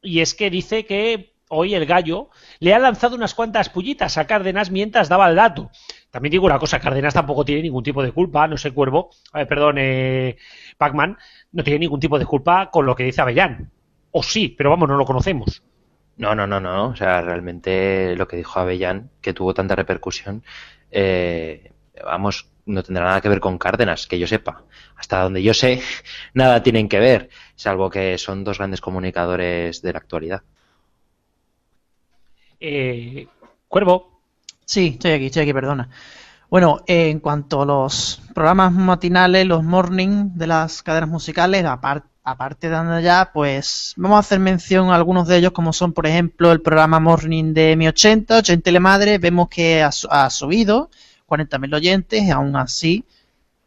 y 0.00 0.20
es 0.20 0.32
que 0.32 0.48
dice 0.48 0.86
que 0.86 1.34
hoy 1.50 1.74
el 1.74 1.84
gallo 1.84 2.30
le 2.58 2.72
ha 2.72 2.78
lanzado 2.78 3.14
unas 3.14 3.34
cuantas 3.34 3.68
pullitas 3.68 4.16
a 4.16 4.26
Cárdenas 4.26 4.70
mientras 4.70 5.10
daba 5.10 5.28
el 5.28 5.36
dato. 5.36 5.70
También 6.10 6.30
digo 6.30 6.46
una 6.46 6.58
cosa, 6.58 6.80
Cárdenas 6.80 7.12
tampoco 7.12 7.44
tiene 7.44 7.60
ningún 7.60 7.84
tipo 7.84 8.02
de 8.02 8.12
culpa, 8.12 8.48
no 8.48 8.56
sé, 8.56 8.72
Cuervo, 8.72 9.10
perdón, 9.34 9.76
eh, 9.78 10.38
Pacman, 10.78 11.18
no 11.52 11.62
tiene 11.62 11.80
ningún 11.80 12.00
tipo 12.00 12.18
de 12.18 12.24
culpa 12.24 12.70
con 12.70 12.86
lo 12.86 12.96
que 12.96 13.04
dice 13.04 13.20
Avellán 13.20 13.70
o 14.12 14.22
sí, 14.22 14.48
pero 14.48 14.70
vamos, 14.70 14.88
no 14.88 14.96
lo 14.96 15.04
conocemos. 15.04 15.62
No, 16.16 16.34
no, 16.34 16.46
no, 16.46 16.60
no. 16.60 16.88
O 16.88 16.96
sea, 16.96 17.20
realmente 17.22 18.14
lo 18.16 18.28
que 18.28 18.36
dijo 18.36 18.60
Avellán, 18.60 19.10
que 19.20 19.32
tuvo 19.32 19.54
tanta 19.54 19.74
repercusión, 19.74 20.44
eh, 20.90 21.72
vamos, 22.04 22.48
no 22.66 22.82
tendrá 22.82 23.04
nada 23.06 23.20
que 23.20 23.28
ver 23.28 23.40
con 23.40 23.58
Cárdenas, 23.58 24.06
que 24.06 24.18
yo 24.18 24.26
sepa. 24.26 24.64
Hasta 24.96 25.22
donde 25.22 25.42
yo 25.42 25.54
sé, 25.54 25.80
nada 26.34 26.62
tienen 26.62 26.88
que 26.88 27.00
ver, 27.00 27.30
salvo 27.56 27.90
que 27.90 28.18
son 28.18 28.44
dos 28.44 28.58
grandes 28.58 28.80
comunicadores 28.80 29.82
de 29.82 29.92
la 29.92 29.98
actualidad. 29.98 30.42
Eh, 32.60 33.26
Cuervo. 33.66 34.20
Sí, 34.64 34.88
estoy 34.92 35.12
aquí, 35.12 35.26
estoy 35.26 35.42
aquí, 35.42 35.52
perdona. 35.52 35.88
Bueno, 36.50 36.82
en 36.86 37.20
cuanto 37.20 37.62
a 37.62 37.66
los 37.66 38.22
programas 38.34 38.72
matinales, 38.72 39.46
los 39.46 39.64
morning 39.64 40.30
de 40.34 40.46
las 40.46 40.82
cadenas 40.82 41.08
musicales, 41.08 41.64
aparte 41.64 42.11
aparte 42.24 42.68
de 42.68 43.02
ya, 43.02 43.30
pues 43.32 43.94
vamos 43.96 44.16
a 44.16 44.20
hacer 44.20 44.38
mención 44.38 44.90
a 44.90 44.94
algunos 44.94 45.26
de 45.26 45.38
ellos, 45.38 45.52
como 45.52 45.72
son, 45.72 45.92
por 45.92 46.06
ejemplo, 46.06 46.52
el 46.52 46.60
programa 46.60 47.00
Morning 47.00 47.52
de 47.52 47.76
Mi 47.76 47.88
80, 47.88 48.38
80 48.38 48.62
Telemadre, 48.62 49.18
vemos 49.18 49.48
que 49.48 49.82
ha, 49.82 49.90
ha 50.10 50.30
subido 50.30 50.90
40.000 51.28 51.74
oyentes, 51.74 52.22
y 52.22 52.30
aún 52.30 52.56
así 52.56 53.04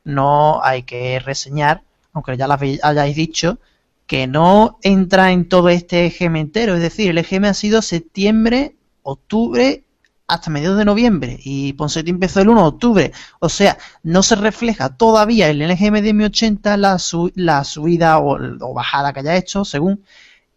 no 0.03 0.63
hay 0.63 0.83
que 0.83 1.19
reseñar, 1.19 1.81
aunque 2.13 2.37
ya 2.37 2.47
lo 2.47 2.53
hayáis 2.53 3.15
dicho, 3.15 3.59
que 4.07 4.27
no 4.27 4.77
entra 4.83 5.31
en 5.31 5.49
todo 5.49 5.69
este 5.69 6.05
EGM 6.05 6.35
entero, 6.37 6.75
es 6.75 6.81
decir, 6.81 7.09
el 7.09 7.17
EGM 7.17 7.45
ha 7.45 7.53
sido 7.53 7.81
septiembre, 7.81 8.75
octubre 9.03 9.84
hasta 10.27 10.49
mediados 10.49 10.77
de 10.77 10.85
noviembre 10.85 11.39
y 11.43 11.73
Poncetti 11.73 12.09
empezó 12.09 12.41
el 12.41 12.49
1 12.49 12.61
de 12.61 12.67
octubre. 12.67 13.11
O 13.39 13.49
sea, 13.49 13.77
no 14.03 14.23
se 14.23 14.35
refleja 14.35 14.95
todavía 14.95 15.49
el 15.49 15.59
NGM 15.59 16.01
de 16.01 16.13
M80 16.13 16.77
la, 16.77 16.97
la 17.35 17.63
subida 17.63 18.19
o, 18.19 18.73
bajada 18.73 19.13
que 19.13 19.19
haya 19.21 19.35
hecho, 19.35 19.65
según. 19.65 20.03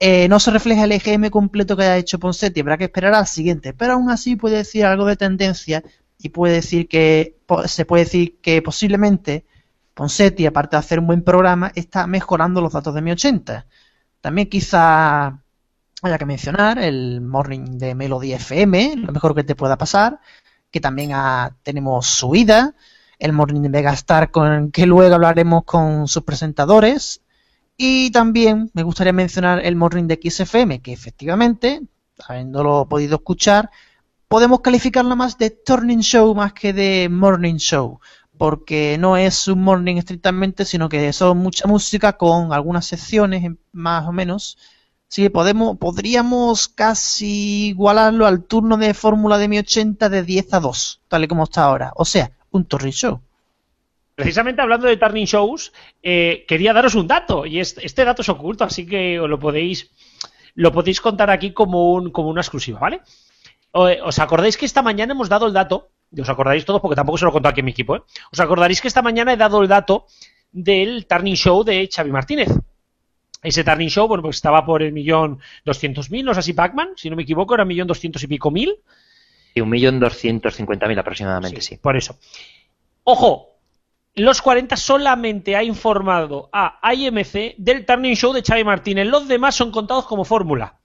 Eh, 0.00 0.28
no 0.28 0.38
se 0.40 0.52
refleja 0.52 0.84
el 0.84 0.92
EGM 0.92 1.28
completo 1.30 1.76
que 1.76 1.82
haya 1.82 1.96
hecho 1.96 2.20
Poncetti, 2.20 2.60
habrá 2.60 2.78
que 2.78 2.84
esperar 2.84 3.14
al 3.14 3.26
siguiente. 3.26 3.74
Pero 3.74 3.94
aún 3.94 4.10
así 4.10 4.36
puede 4.36 4.56
decir 4.58 4.84
algo 4.84 5.06
de 5.06 5.16
tendencia 5.16 5.82
y 6.18 6.30
puede 6.30 6.54
decir 6.54 6.88
que 6.88 7.36
se 7.66 7.84
puede 7.84 8.04
decir 8.04 8.38
que 8.40 8.62
posiblemente 8.62 9.44
Poncetti, 9.94 10.46
aparte 10.46 10.76
de 10.76 10.80
hacer 10.80 11.00
un 11.00 11.08
buen 11.08 11.22
programa, 11.22 11.72
está 11.74 12.06
mejorando 12.06 12.60
los 12.60 12.72
datos 12.72 12.94
de 12.94 13.02
M80. 13.02 13.66
También 14.20 14.48
quizá 14.48 15.42
haya 16.02 16.18
que 16.18 16.26
mencionar 16.26 16.78
el 16.78 17.20
morning 17.20 17.78
de 17.78 17.94
Melody 17.94 18.32
FM, 18.34 18.96
lo 18.96 19.12
mejor 19.12 19.34
que 19.34 19.44
te 19.44 19.54
pueda 19.54 19.76
pasar, 19.76 20.20
que 20.70 20.80
también 20.80 21.12
tenemos 21.62 22.06
subida, 22.06 22.74
el 23.18 23.32
morning 23.32 23.62
de 23.62 23.68
Megastar 23.68 24.30
con 24.30 24.70
que 24.70 24.86
luego 24.86 25.14
hablaremos 25.14 25.64
con 25.64 26.06
sus 26.06 26.22
presentadores 26.22 27.22
y 27.76 28.10
también 28.10 28.70
me 28.74 28.82
gustaría 28.82 29.12
mencionar 29.12 29.64
el 29.64 29.76
morning 29.76 30.04
de 30.04 30.20
XFM, 30.22 30.80
que 30.80 30.92
efectivamente, 30.92 31.82
habiéndolo 32.26 32.88
podido 32.88 33.16
escuchar, 33.16 33.70
podemos 34.28 34.60
calificarlo 34.60 35.16
más 35.16 35.38
de 35.38 35.50
turning 35.50 36.00
show 36.00 36.34
más 36.34 36.52
que 36.52 36.72
de 36.72 37.08
morning 37.08 37.56
show, 37.56 38.00
porque 38.36 38.98
no 38.98 39.16
es 39.16 39.48
un 39.48 39.62
morning 39.62 39.96
estrictamente, 39.96 40.64
sino 40.64 40.88
que 40.88 41.12
son 41.12 41.38
mucha 41.38 41.66
música 41.66 42.12
con 42.14 42.52
algunas 42.52 42.86
secciones 42.86 43.50
más 43.72 44.06
o 44.06 44.12
menos 44.12 44.58
Sí, 45.08 45.30
podemos, 45.30 45.78
podríamos 45.78 46.68
casi 46.68 47.68
igualarlo 47.68 48.26
al 48.26 48.44
turno 48.44 48.76
de 48.76 48.92
fórmula 48.92 49.38
de 49.38 49.48
mi 49.48 49.58
80 49.58 50.10
de 50.10 50.22
10 50.22 50.54
a 50.54 50.60
2, 50.60 51.00
tal 51.08 51.24
y 51.24 51.28
como 51.28 51.44
está 51.44 51.64
ahora. 51.64 51.92
O 51.96 52.04
sea, 52.04 52.30
un 52.50 52.66
turning 52.66 52.92
show. 52.92 53.22
Precisamente 54.14 54.60
hablando 54.60 54.86
de 54.86 54.98
turning 54.98 55.24
shows, 55.24 55.72
eh, 56.02 56.44
quería 56.46 56.74
daros 56.74 56.94
un 56.94 57.06
dato, 57.06 57.46
y 57.46 57.58
este, 57.58 58.04
dato 58.04 58.20
es 58.20 58.28
oculto, 58.28 58.64
así 58.64 58.84
que 58.84 59.16
lo 59.16 59.38
podéis, 59.38 59.90
lo 60.54 60.72
podéis 60.72 61.00
contar 61.00 61.30
aquí 61.30 61.52
como, 61.52 61.94
un, 61.94 62.10
como 62.10 62.28
una 62.28 62.42
exclusiva, 62.42 62.78
¿vale? 62.78 63.00
¿Os 63.72 64.18
acordáis 64.18 64.58
que 64.58 64.66
esta 64.66 64.82
mañana 64.82 65.12
hemos 65.12 65.30
dado 65.30 65.46
el 65.46 65.52
dato? 65.54 65.88
Os 66.20 66.28
acordáis 66.28 66.64
todos 66.66 66.82
porque 66.82 66.96
tampoco 66.96 67.16
se 67.16 67.24
lo 67.24 67.32
contado 67.32 67.52
aquí 67.52 67.60
en 67.60 67.66
mi 67.66 67.70
equipo, 67.70 67.96
¿eh? 67.96 68.02
Os 68.30 68.40
acordaréis 68.40 68.82
que 68.82 68.88
esta 68.88 69.02
mañana 69.02 69.32
he 69.32 69.36
dado 69.36 69.62
el 69.62 69.68
dato 69.68 70.06
del 70.52 71.06
turning 71.06 71.36
show 71.36 71.64
de 71.64 71.88
Xavi 71.90 72.10
Martínez 72.10 72.48
ese 73.42 73.64
Turning 73.64 73.88
Show, 73.88 74.08
bueno, 74.08 74.22
pues 74.22 74.36
estaba 74.36 74.64
por 74.64 74.82
el 74.82 74.92
millón 74.92 75.40
doscientos 75.64 76.10
mil, 76.10 76.24
no 76.24 76.34
sé 76.34 76.42
si 76.42 76.52
Pac-Man, 76.52 76.90
si 76.96 77.08
no 77.08 77.16
me 77.16 77.22
equivoco, 77.22 77.54
era 77.54 77.62
un 77.62 77.68
millón 77.68 77.86
doscientos 77.86 78.22
y 78.22 78.26
pico 78.26 78.50
mil. 78.50 78.76
Y 79.54 79.60
un 79.60 79.70
millón 79.70 80.00
doscientos 80.00 80.54
cincuenta 80.54 80.86
mil 80.86 80.98
aproximadamente, 80.98 81.60
sí, 81.60 81.76
Por 81.76 81.96
eso. 81.96 82.18
Ojo, 83.04 83.58
los 84.14 84.42
40 84.42 84.76
solamente 84.76 85.56
ha 85.56 85.62
informado 85.62 86.50
a 86.52 86.80
IMC 86.92 87.54
del 87.56 87.86
Turning 87.86 88.14
Show 88.14 88.32
de 88.32 88.42
Xavi 88.42 88.64
Martínez. 88.64 89.06
Los 89.06 89.28
demás 89.28 89.54
son 89.54 89.70
contados 89.70 90.06
como 90.06 90.24
fórmula. 90.24 90.80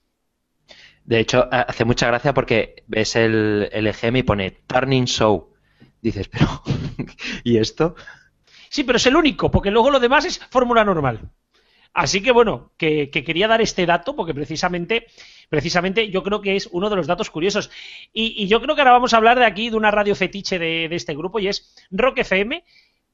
De 1.04 1.20
hecho, 1.20 1.46
hace 1.50 1.84
mucha 1.84 2.06
gracia 2.06 2.32
porque 2.32 2.84
ves 2.86 3.16
el, 3.16 3.68
el 3.72 3.86
EGM 3.88 4.16
y 4.16 4.22
pone 4.22 4.50
Turning 4.66 5.04
Show. 5.04 5.52
Dices, 6.00 6.28
pero 6.28 6.62
¿y 7.44 7.58
esto? 7.58 7.94
Sí, 8.70 8.84
pero 8.84 8.96
es 8.96 9.06
el 9.06 9.16
único, 9.16 9.50
porque 9.50 9.70
luego 9.70 9.90
lo 9.90 10.00
demás 10.00 10.24
es 10.24 10.38
fórmula 10.50 10.84
normal. 10.84 11.30
Así 11.94 12.22
que 12.22 12.32
bueno, 12.32 12.72
que, 12.76 13.08
quería 13.10 13.46
dar 13.46 13.62
este 13.62 13.86
dato 13.86 14.16
porque 14.16 14.34
precisamente, 14.34 15.06
precisamente 15.48 16.10
yo 16.10 16.24
creo 16.24 16.40
que 16.40 16.56
es 16.56 16.68
uno 16.72 16.90
de 16.90 16.96
los 16.96 17.06
datos 17.06 17.30
curiosos. 17.30 17.70
Y, 18.12 18.48
yo 18.48 18.60
creo 18.60 18.74
que 18.74 18.80
ahora 18.80 18.90
vamos 18.90 19.14
a 19.14 19.18
hablar 19.18 19.38
de 19.38 19.46
aquí 19.46 19.70
de 19.70 19.76
una 19.76 19.92
radio 19.92 20.16
fetiche 20.16 20.58
de, 20.58 20.86
este 20.90 21.14
grupo 21.14 21.38
y 21.38 21.46
es 21.46 21.72
Rock 21.92 22.18
FM, 22.18 22.64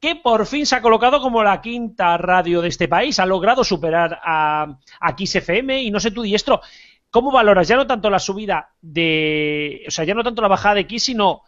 que 0.01 0.17
por 0.17 0.47
fin 0.47 0.65
se 0.65 0.77
ha 0.77 0.81
colocado 0.81 1.21
como 1.21 1.43
la 1.45 1.61
quinta 1.61 2.17
radio 2.17 2.63
de 2.63 2.69
este 2.69 2.89
país. 2.89 3.19
Ha 3.19 3.27
logrado 3.27 3.65
superar 3.65 4.19
a, 4.25 4.79
a 4.99 5.15
Kiss 5.15 5.37
FM 5.37 5.83
y 5.83 5.91
no 5.91 6.01
sé 6.01 6.11
tú, 6.11 6.23
Diestro, 6.23 6.63
¿cómo 7.11 7.31
valoras 7.31 7.69
ya 7.69 7.77
no 7.77 7.87
tanto 7.87 8.09
la 8.09 8.19
subida 8.19 8.71
de, 8.81 9.85
o 9.87 9.91
sea, 9.91 10.07
ya 10.07 10.15
no 10.15 10.25
tanto 10.25 10.41
la 10.41 10.49
bajada 10.49 10.77
de 10.77 10.87
Kiss, 10.87 11.05
sino 11.05 11.43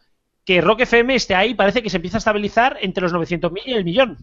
que 0.45 0.61
Rock 0.61 0.81
FM 0.81 1.15
esté 1.15 1.35
ahí, 1.35 1.55
parece 1.55 1.83
que 1.83 1.89
se 1.89 1.97
empieza 1.97 2.19
a 2.19 2.19
estabilizar 2.19 2.77
entre 2.83 3.03
los 3.03 3.15
900.000 3.15 3.63
y 3.65 3.73
el 3.73 3.85
millón. 3.87 4.19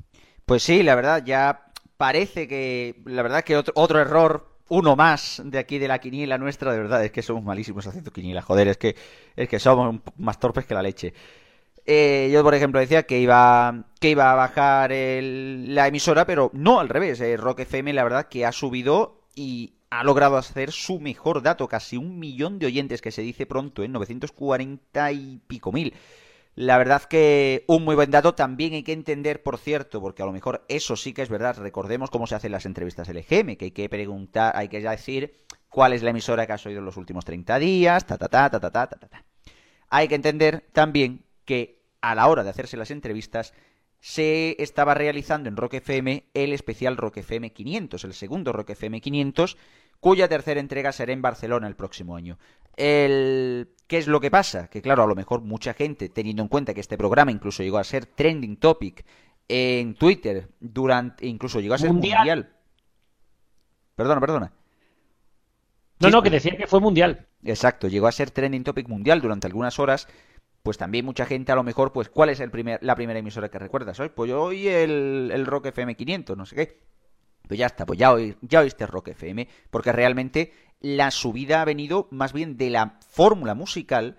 Pues 0.46 0.64
sí, 0.64 0.84
la 0.84 0.96
verdad, 0.96 1.24
ya 1.26 1.69
parece 2.00 2.48
que, 2.48 2.96
la 3.04 3.24
verdad 3.24 3.44
que 3.44 3.58
otro, 3.58 3.74
otro 3.76 4.00
error 4.00 4.48
uno 4.70 4.96
más 4.96 5.42
de 5.44 5.60
aquí 5.60 5.80
de 5.80 5.90
la 5.90 6.00
quiniela 6.00 6.38
nuestra, 6.38 6.72
de 6.72 6.78
verdad, 6.78 7.04
es 7.04 7.12
que 7.12 7.22
somos 7.22 7.44
malísimos 7.44 7.86
haciendo 7.88 8.12
quiniela, 8.12 8.42
joder, 8.42 8.70
es 8.70 8.78
que, 8.78 8.96
es 9.36 9.50
que 9.50 9.60
somos 9.60 10.00
más 10.16 10.40
torpes 10.40 10.66
que 10.66 10.74
la 10.74 10.82
leche. 10.82 11.14
Eh, 11.86 12.30
yo, 12.32 12.42
por 12.42 12.56
ejemplo, 12.56 12.80
decía 12.80 13.04
que 13.04 13.20
iba, 13.20 13.84
que 14.00 14.12
iba 14.12 14.32
a 14.32 14.36
bajar 14.36 14.92
la 14.92 15.88
emisora, 15.88 16.26
pero 16.26 16.52
no 16.54 16.80
al 16.80 16.88
revés. 16.88 17.20
Eh, 17.20 17.36
Rock 17.36 17.62
FM, 17.62 17.92
la 17.92 18.04
verdad, 18.04 18.30
que 18.30 18.46
ha 18.46 18.54
subido 18.54 19.24
y 19.36 19.74
ha 19.90 20.06
logrado 20.06 20.38
hacer 20.38 20.72
su 20.72 21.02
mejor 21.02 21.42
dato, 21.42 21.68
casi 21.68 21.98
un 21.98 22.18
millón 22.18 22.60
de 22.60 22.68
oyentes, 22.68 23.02
que 23.02 23.12
se 23.12 23.24
dice 23.24 23.46
pronto, 23.46 23.84
en 23.84 23.92
¿eh? 23.92 23.94
940 23.94 25.12
y 25.12 25.42
pico 25.48 25.74
mil. 25.74 25.94
La 26.60 26.78
verdad 26.78 27.04
que 27.04 27.64
un 27.68 27.86
muy 27.86 27.96
buen 27.96 28.12
dato. 28.12 28.36
También 28.36 28.74
hay 28.74 28.84
que 28.84 28.92
entender, 28.92 29.42
por 29.44 29.58
cierto, 29.58 30.02
porque 30.02 30.24
a 30.24 30.26
lo 30.26 30.34
mejor 30.34 30.66
eso 30.68 30.98
sí 30.98 31.14
que 31.14 31.22
es 31.22 31.30
verdad. 31.30 31.56
Recordemos 31.58 32.10
cómo 32.10 32.28
se 32.28 32.36
hacen 32.36 32.52
las 32.52 32.66
entrevistas 32.66 33.08
LGM, 33.08 33.56
que 33.56 33.66
hay 33.66 33.72
que 33.72 33.88
preguntar, 33.88 34.52
hay 34.58 34.68
que 34.68 34.82
ya 34.82 34.92
decir 34.92 35.46
cuál 35.70 35.94
es 35.94 36.04
la 36.04 36.10
emisora 36.10 36.46
que 36.46 36.52
has 36.52 36.66
oído 36.66 36.80
en 36.80 36.86
los 36.86 36.98
últimos 36.98 37.24
30 37.24 37.60
días, 37.60 38.06
ta 38.06 38.18
ta 38.18 38.28
ta 38.28 38.50
ta 38.50 38.60
ta 38.60 38.72
ta 38.72 38.88
ta. 38.88 39.08
ta. 39.08 39.26
Hay 39.90 40.10
que 40.10 40.16
entender 40.16 40.68
también 40.74 41.24
que 41.46 41.82
a 42.02 42.14
la 42.14 42.28
hora 42.28 42.44
de 42.44 42.50
hacerse 42.50 42.76
las 42.76 42.92
entrevistas 42.92 43.54
se 44.02 44.62
estaba 44.62 44.94
realizando 44.96 45.48
en 45.48 45.56
Rock 45.56 45.76
FM 45.76 46.26
el 46.34 46.52
especial 46.52 46.98
Rock 46.98 47.20
FM 47.20 47.54
500, 47.54 48.04
el 48.04 48.14
segundo 48.14 48.52
Rock 48.52 48.72
FM 48.72 49.00
500, 49.00 49.56
cuya 50.02 50.28
tercera 50.28 50.60
entrega 50.60 50.92
será 50.92 51.14
en 51.14 51.22
Barcelona 51.22 51.68
el 51.68 51.78
próximo 51.78 52.18
año. 52.18 52.38
El... 52.80 53.76
¿Qué 53.88 53.98
es 53.98 54.08
lo 54.08 54.22
que 54.22 54.32
pasa? 54.32 54.70
Que 54.70 54.82
claro, 54.82 55.04
a 55.04 55.08
lo 55.08 55.16
mejor 55.16 55.42
mucha 55.42 55.74
gente, 55.74 56.10
teniendo 56.10 56.42
en 56.42 56.48
cuenta 56.48 56.74
que 56.74 56.80
este 56.80 56.98
programa 56.98 57.32
incluso 57.32 57.64
llegó 57.64 57.78
a 57.78 57.84
ser 57.84 58.06
trending 58.06 58.58
topic 58.58 59.06
en 59.48 59.96
Twitter, 59.96 60.48
durante, 60.60 61.26
incluso 61.26 61.60
llegó 61.60 61.74
a 61.74 61.80
ser 61.80 61.92
mundial. 61.92 62.18
mundial. 62.20 62.50
Perdona, 63.96 64.22
perdona. 64.22 64.54
No, 66.00 66.10
no, 66.10 66.22
que 66.22 66.30
decía 66.30 66.56
que 66.56 66.68
fue 66.68 66.80
mundial. 66.80 67.28
Exacto, 67.44 67.88
llegó 67.88 68.08
a 68.08 68.12
ser 68.12 68.32
trending 68.32 68.64
topic 68.64 68.88
mundial 68.88 69.22
durante 69.22 69.48
algunas 69.48 69.78
horas. 69.80 70.08
Pues 70.64 70.78
también 70.78 71.04
mucha 71.04 71.26
gente 71.26 71.52
a 71.52 71.56
lo 71.56 71.64
mejor, 71.64 71.92
pues, 71.92 72.10
¿cuál 72.10 72.30
es 72.30 72.40
el 72.40 72.52
primer, 72.52 72.80
la 72.82 72.96
primera 72.96 73.20
emisora 73.20 73.50
que 73.50 73.60
recuerdas? 73.60 74.00
Hoy, 74.00 74.10
pues 74.10 74.30
yo 74.30 74.44
oí 74.44 74.68
el, 74.68 75.32
el 75.34 75.46
Rock 75.46 75.68
FM 75.68 75.96
500, 75.96 76.38
no 76.38 76.46
sé 76.46 76.56
qué. 76.56 76.80
Pues 77.48 77.58
ya 77.60 77.66
está, 77.66 77.86
pues 77.86 77.98
ya, 77.98 78.14
oí, 78.14 78.38
ya 78.42 78.60
oíste 78.60 78.86
Rock 78.86 79.10
FM, 79.10 79.48
porque 79.72 79.92
realmente 79.92 80.54
la 80.82 81.12
subida 81.12 81.62
ha 81.62 81.66
venido 81.66 82.08
más 82.12 82.34
bien 82.34 82.58
de 82.58 82.70
la 82.70 83.00
fórmula 83.08 83.54
musical 83.54 84.18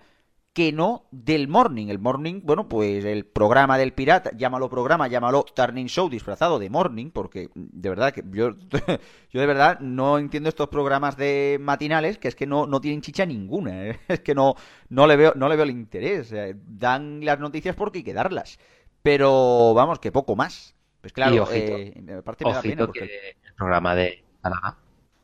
que 0.53 0.73
no 0.73 1.05
del 1.11 1.47
morning. 1.47 1.87
El 1.87 1.99
morning, 1.99 2.41
bueno, 2.43 2.67
pues 2.67 3.05
el 3.05 3.25
programa 3.25 3.77
del 3.77 3.93
pirata, 3.93 4.31
llámalo 4.35 4.69
programa, 4.69 5.07
llámalo 5.07 5.43
turning 5.43 5.87
show 5.87 6.09
disfrazado 6.09 6.59
de 6.59 6.69
morning, 6.69 7.09
porque 7.11 7.49
de 7.55 7.89
verdad 7.89 8.13
que 8.13 8.23
yo, 8.31 8.51
yo 9.31 9.39
de 9.39 9.45
verdad 9.45 9.79
no 9.79 10.17
entiendo 10.17 10.49
estos 10.49 10.67
programas 10.67 11.15
de 11.15 11.57
matinales 11.59 12.17
que 12.17 12.27
es 12.27 12.35
que 12.35 12.47
no, 12.47 12.67
no 12.67 12.81
tienen 12.81 13.01
chicha 13.01 13.25
ninguna, 13.25 13.87
¿eh? 13.87 13.99
es 14.09 14.19
que 14.19 14.35
no, 14.35 14.55
no 14.89 15.07
le 15.07 15.15
veo, 15.15 15.33
no 15.35 15.47
le 15.47 15.55
veo 15.55 15.63
el 15.63 15.71
interés. 15.71 16.33
dan 16.67 17.23
las 17.23 17.39
noticias 17.39 17.75
porque 17.75 17.99
hay 17.99 18.03
que 18.03 18.13
darlas. 18.13 18.59
Pero 19.01 19.73
vamos, 19.73 19.99
que 19.99 20.11
poco 20.11 20.35
más. 20.35 20.75
Pues 20.99 21.13
claro, 21.13 21.47
eh, 21.51 21.93
aparte 22.19 22.45
me 22.45 22.53
da 22.53 22.61
pena 22.61 22.85
porque... 22.85 23.35
el 23.43 23.53
programa 23.55 23.95
de 23.95 24.23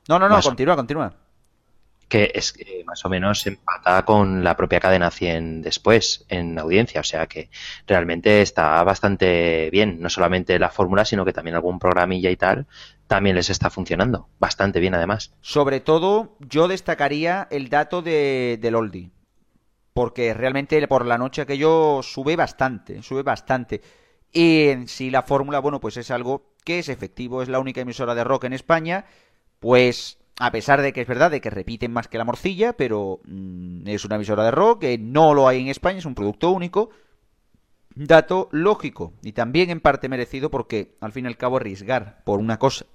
No, 0.10 0.18
no, 0.18 0.28
no, 0.28 0.42
continúa, 0.42 0.76
continúa 0.76 1.14
que 2.08 2.32
es 2.34 2.54
más 2.86 3.04
o 3.06 3.10
menos 3.10 3.46
empata 3.48 4.04
con 4.06 4.44
la 4.44 4.56
propia 4.56 4.80
cadena 4.80 5.12
100 5.12 5.62
después 5.62 6.26
en 6.30 6.58
audiencia, 6.58 7.02
o 7.02 7.04
sea 7.04 7.28
que 7.28 7.50
realmente 7.86 8.42
está 8.42 8.82
bastante 8.84 9.70
bien, 9.72 10.00
no 10.00 10.10
solamente 10.10 10.58
la 10.60 10.70
fórmula, 10.70 11.06
sino 11.06 11.26
que 11.26 11.34
también 11.34 11.56
algún 11.56 11.80
programilla 11.80 12.30
y 12.30 12.38
tal 12.38 12.68
también 13.08 13.36
les 13.36 13.50
está 13.50 13.70
funcionando, 13.70 14.28
bastante 14.38 14.80
bien 14.80 14.94
además. 14.94 15.34
Sobre 15.42 15.80
todo 15.80 16.38
yo 16.40 16.68
destacaría 16.68 17.48
el 17.52 17.70
dato 17.70 18.02
de, 18.02 18.60
del 18.62 18.76
Oldie, 18.76 19.12
porque 19.94 20.34
realmente 20.34 20.86
por 20.88 21.06
la 21.06 21.18
noche 21.18 21.42
aquello 21.42 22.02
sube 22.04 22.36
bastante, 22.36 23.02
sube 23.02 23.24
bastante. 23.24 23.82
Y 24.32 24.68
en 24.68 24.88
sí 24.88 25.10
la 25.10 25.24
fórmula, 25.24 25.60
bueno, 25.60 25.80
pues 25.80 25.98
es 25.98 26.12
algo 26.12 26.54
que 26.64 26.80
es 26.80 26.90
efectivo, 26.90 27.42
es 27.42 27.50
la 27.50 27.60
única 27.60 27.82
emisora 27.82 28.14
de 28.14 28.26
rock 28.26 28.44
en 28.44 28.54
España, 28.54 29.06
pues 29.60 30.20
a 30.40 30.52
pesar 30.52 30.82
de 30.82 30.94
que 30.94 31.02
es 31.02 31.08
verdad 31.08 31.32
de 31.32 31.42
que 31.42 31.50
repiten 31.50 31.92
más 31.92 32.08
que 32.08 32.18
la 32.18 32.26
morcilla, 32.26 32.74
pero 32.74 33.20
mm, 33.26 33.88
es 33.88 34.06
una 34.06 34.16
emisora 34.16 34.44
de 34.44 34.52
rock 34.52 34.82
que 34.82 34.98
no 34.98 35.34
lo 35.34 35.48
hay 35.48 35.62
en 35.62 35.68
España, 35.68 36.00
es 36.00 36.06
un 36.06 36.16
producto 36.16 36.52
único. 36.52 36.90
Dato 37.96 38.48
lógico 38.52 39.14
y 39.24 39.32
también 39.32 39.72
en 39.72 39.80
parte 39.80 40.08
merecido 40.08 40.52
porque 40.52 40.96
al 41.02 41.12
fin 41.12 41.26
y 41.26 41.28
al 41.30 41.38
cabo 41.38 41.58
arriesgar 41.58 42.24
por 42.24 42.40
una 42.40 42.60
cosa, 42.60 42.86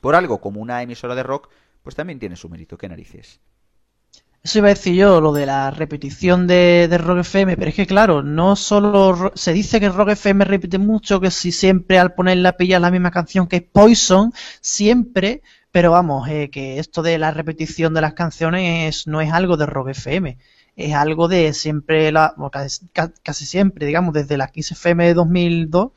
por 0.00 0.16
algo 0.16 0.40
como 0.40 0.60
una 0.60 0.82
emisora 0.82 1.14
de 1.14 1.22
rock, 1.22 1.48
pues 1.84 1.94
también 1.94 2.18
tiene 2.18 2.34
su 2.34 2.48
mérito, 2.48 2.76
qué 2.76 2.88
narices. 2.88 3.40
Eso 4.42 4.58
iba 4.58 4.68
a 4.68 4.70
decir 4.70 4.94
yo, 4.94 5.20
lo 5.20 5.32
de 5.32 5.46
la 5.46 5.70
repetición 5.70 6.46
de, 6.46 6.88
de, 6.88 6.98
Rock 6.98 7.18
FM, 7.18 7.56
pero 7.56 7.70
es 7.70 7.74
que 7.76 7.86
claro, 7.86 8.22
no 8.22 8.56
solo 8.56 9.32
se 9.34 9.52
dice 9.52 9.78
que 9.78 9.88
Rock 9.88 10.10
FM 10.10 10.44
repite 10.44 10.78
mucho, 10.78 11.20
que 11.20 11.30
si 11.30 11.52
siempre 11.52 11.98
al 11.98 12.14
ponerla 12.14 12.56
pilla 12.56 12.80
la 12.80 12.90
misma 12.90 13.10
canción 13.10 13.46
que 13.46 13.62
Poison, 13.62 14.32
siempre 14.60 15.42
pero 15.70 15.90
vamos, 15.90 16.28
eh, 16.28 16.50
que 16.50 16.78
esto 16.78 17.02
de 17.02 17.18
la 17.18 17.30
repetición 17.30 17.94
de 17.94 18.00
las 18.00 18.14
canciones 18.14 19.06
no 19.06 19.20
es 19.20 19.32
algo 19.32 19.56
de 19.56 19.66
Rock 19.66 19.90
FM, 19.90 20.38
es 20.76 20.94
algo 20.94 21.28
de 21.28 21.52
siempre, 21.54 22.12
la, 22.12 22.34
casi, 23.22 23.46
siempre, 23.46 23.86
digamos, 23.86 24.14
desde 24.14 24.36
la 24.36 24.48
Kiss 24.48 24.72
FM 24.72 25.06
de 25.06 25.14
2002, 25.14 25.92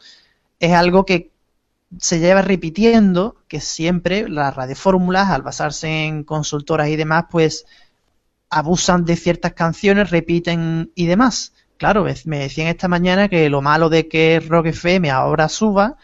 es 0.59 0.73
algo 0.73 1.05
que 1.05 1.31
se 1.99 2.19
lleva 2.19 2.41
repitiendo, 2.41 3.37
que 3.47 3.59
siempre 3.61 4.27
las 4.27 4.55
radiofórmulas, 4.55 5.29
al 5.29 5.41
basarse 5.41 6.05
en 6.05 6.23
consultoras 6.23 6.89
y 6.89 6.95
demás, 6.95 7.25
pues 7.29 7.65
abusan 8.49 9.05
de 9.05 9.15
ciertas 9.15 9.53
canciones, 9.53 10.09
repiten 10.09 10.91
y 10.95 11.05
demás. 11.05 11.53
Claro, 11.77 12.05
me 12.25 12.39
decían 12.39 12.67
esta 12.67 12.87
mañana 12.87 13.29
que 13.29 13.49
lo 13.49 13.61
malo 13.61 13.89
de 13.89 14.07
que 14.07 14.39
Rock 14.39 14.67
FM 14.67 15.09
ahora 15.09 15.49
suba 15.49 15.97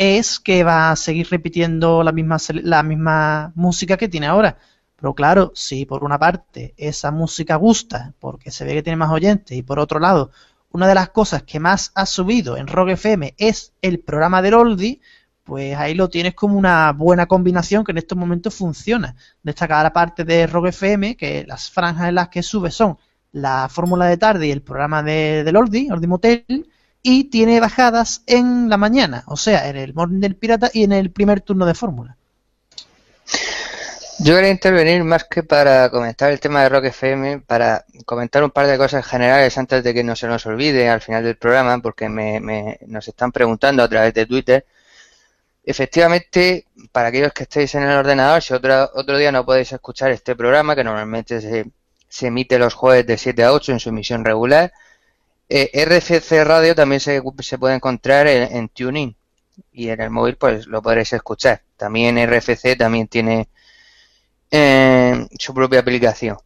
es 0.00 0.40
que 0.40 0.64
va 0.64 0.90
a 0.90 0.96
seguir 0.96 1.28
repitiendo 1.30 2.02
la 2.02 2.10
misma, 2.10 2.38
la 2.62 2.82
misma 2.82 3.52
música 3.54 3.98
que 3.98 4.08
tiene 4.08 4.28
ahora. 4.28 4.56
Pero 4.96 5.14
claro, 5.14 5.52
si 5.54 5.84
por 5.84 6.04
una 6.04 6.18
parte 6.18 6.72
esa 6.78 7.10
música 7.10 7.56
gusta, 7.56 8.14
porque 8.18 8.50
se 8.50 8.64
ve 8.64 8.72
que 8.72 8.82
tiene 8.82 8.96
más 8.96 9.10
oyentes, 9.10 9.58
y 9.58 9.62
por 9.62 9.78
otro 9.78 10.00
lado, 10.00 10.30
una 10.70 10.88
de 10.88 10.94
las 10.94 11.10
cosas 11.10 11.42
que 11.42 11.60
más 11.60 11.92
ha 11.94 12.06
subido 12.06 12.56
en 12.56 12.66
Rock 12.66 12.90
FM 12.90 13.34
es 13.36 13.74
el 13.82 14.00
programa 14.00 14.40
del 14.40 14.54
Oldie, 14.54 15.00
pues 15.44 15.76
ahí 15.76 15.94
lo 15.94 16.08
tienes 16.08 16.34
como 16.34 16.56
una 16.56 16.92
buena 16.92 17.26
combinación 17.26 17.84
que 17.84 17.92
en 17.92 17.98
estos 17.98 18.16
momentos 18.16 18.54
funciona. 18.54 19.16
Destacar 19.42 19.82
la 19.82 19.92
parte 19.92 20.24
de 20.24 20.46
Rock 20.46 20.68
FM, 20.68 21.14
que 21.18 21.44
las 21.46 21.70
franjas 21.70 22.08
en 22.08 22.14
las 22.14 22.30
que 22.30 22.42
sube 22.42 22.70
son 22.70 22.96
la 23.32 23.68
fórmula 23.68 24.06
de 24.06 24.16
tarde 24.16 24.46
y 24.46 24.50
el 24.50 24.62
programa 24.62 25.02
de, 25.02 25.44
del 25.44 25.56
Oldie, 25.56 25.92
Oldie 25.92 26.08
Motel, 26.08 26.70
y 27.02 27.24
tiene 27.24 27.60
bajadas 27.60 28.22
en 28.26 28.68
la 28.68 28.76
mañana, 28.76 29.24
o 29.26 29.36
sea, 29.36 29.68
en 29.68 29.76
el 29.76 29.94
morning 29.94 30.20
del 30.20 30.36
pirata 30.36 30.70
y 30.72 30.84
en 30.84 30.92
el 30.92 31.10
primer 31.10 31.40
turno 31.40 31.66
de 31.66 31.74
fórmula. 31.74 32.16
Yo 34.22 34.34
quería 34.34 34.50
intervenir 34.50 35.02
más 35.02 35.24
que 35.24 35.42
para 35.42 35.88
comentar 35.88 36.30
el 36.30 36.40
tema 36.40 36.62
de 36.62 36.68
Rock 36.68 36.84
FM, 36.86 37.40
para 37.40 37.86
comentar 38.04 38.44
un 38.44 38.50
par 38.50 38.66
de 38.66 38.76
cosas 38.76 39.06
generales 39.06 39.56
antes 39.56 39.82
de 39.82 39.94
que 39.94 40.04
no 40.04 40.14
se 40.14 40.26
nos 40.26 40.44
olvide 40.44 40.90
al 40.90 41.00
final 41.00 41.24
del 41.24 41.36
programa, 41.36 41.78
porque 41.78 42.10
me, 42.10 42.78
nos 42.86 43.08
están 43.08 43.32
preguntando 43.32 43.82
a 43.82 43.88
través 43.88 44.12
de 44.12 44.26
Twitter. 44.26 44.66
Efectivamente, 45.64 46.66
para 46.92 47.08
aquellos 47.08 47.32
que 47.32 47.44
estéis 47.44 47.74
en 47.76 47.84
el 47.84 47.96
ordenador, 47.96 48.42
si 48.42 48.52
otro, 48.52 48.90
otro 48.94 49.16
día 49.16 49.32
no 49.32 49.46
podéis 49.46 49.72
escuchar 49.72 50.10
este 50.10 50.36
programa, 50.36 50.76
que 50.76 50.84
normalmente 50.84 51.40
se, 51.40 51.70
se 52.06 52.26
emite 52.26 52.58
los 52.58 52.74
jueves 52.74 53.06
de 53.06 53.16
7 53.16 53.42
a 53.44 53.52
8 53.54 53.72
en 53.72 53.80
su 53.80 53.88
emisión 53.88 54.22
regular, 54.22 54.70
eh, 55.50 55.84
RFC 55.84 56.44
Radio 56.44 56.74
también 56.76 57.00
se, 57.00 57.20
puede 57.58 57.74
encontrar 57.74 58.28
en, 58.28 58.56
en, 58.56 58.68
TuneIn 58.68 59.16
y 59.72 59.88
en 59.88 60.00
el 60.00 60.10
móvil 60.10 60.36
pues 60.36 60.66
lo 60.66 60.80
podréis 60.80 61.12
escuchar. 61.12 61.62
También 61.76 62.16
RFC 62.24 62.76
también 62.78 63.08
tiene 63.08 63.48
eh, 64.50 65.26
su 65.38 65.52
propia 65.52 65.80
aplicación. 65.80 66.36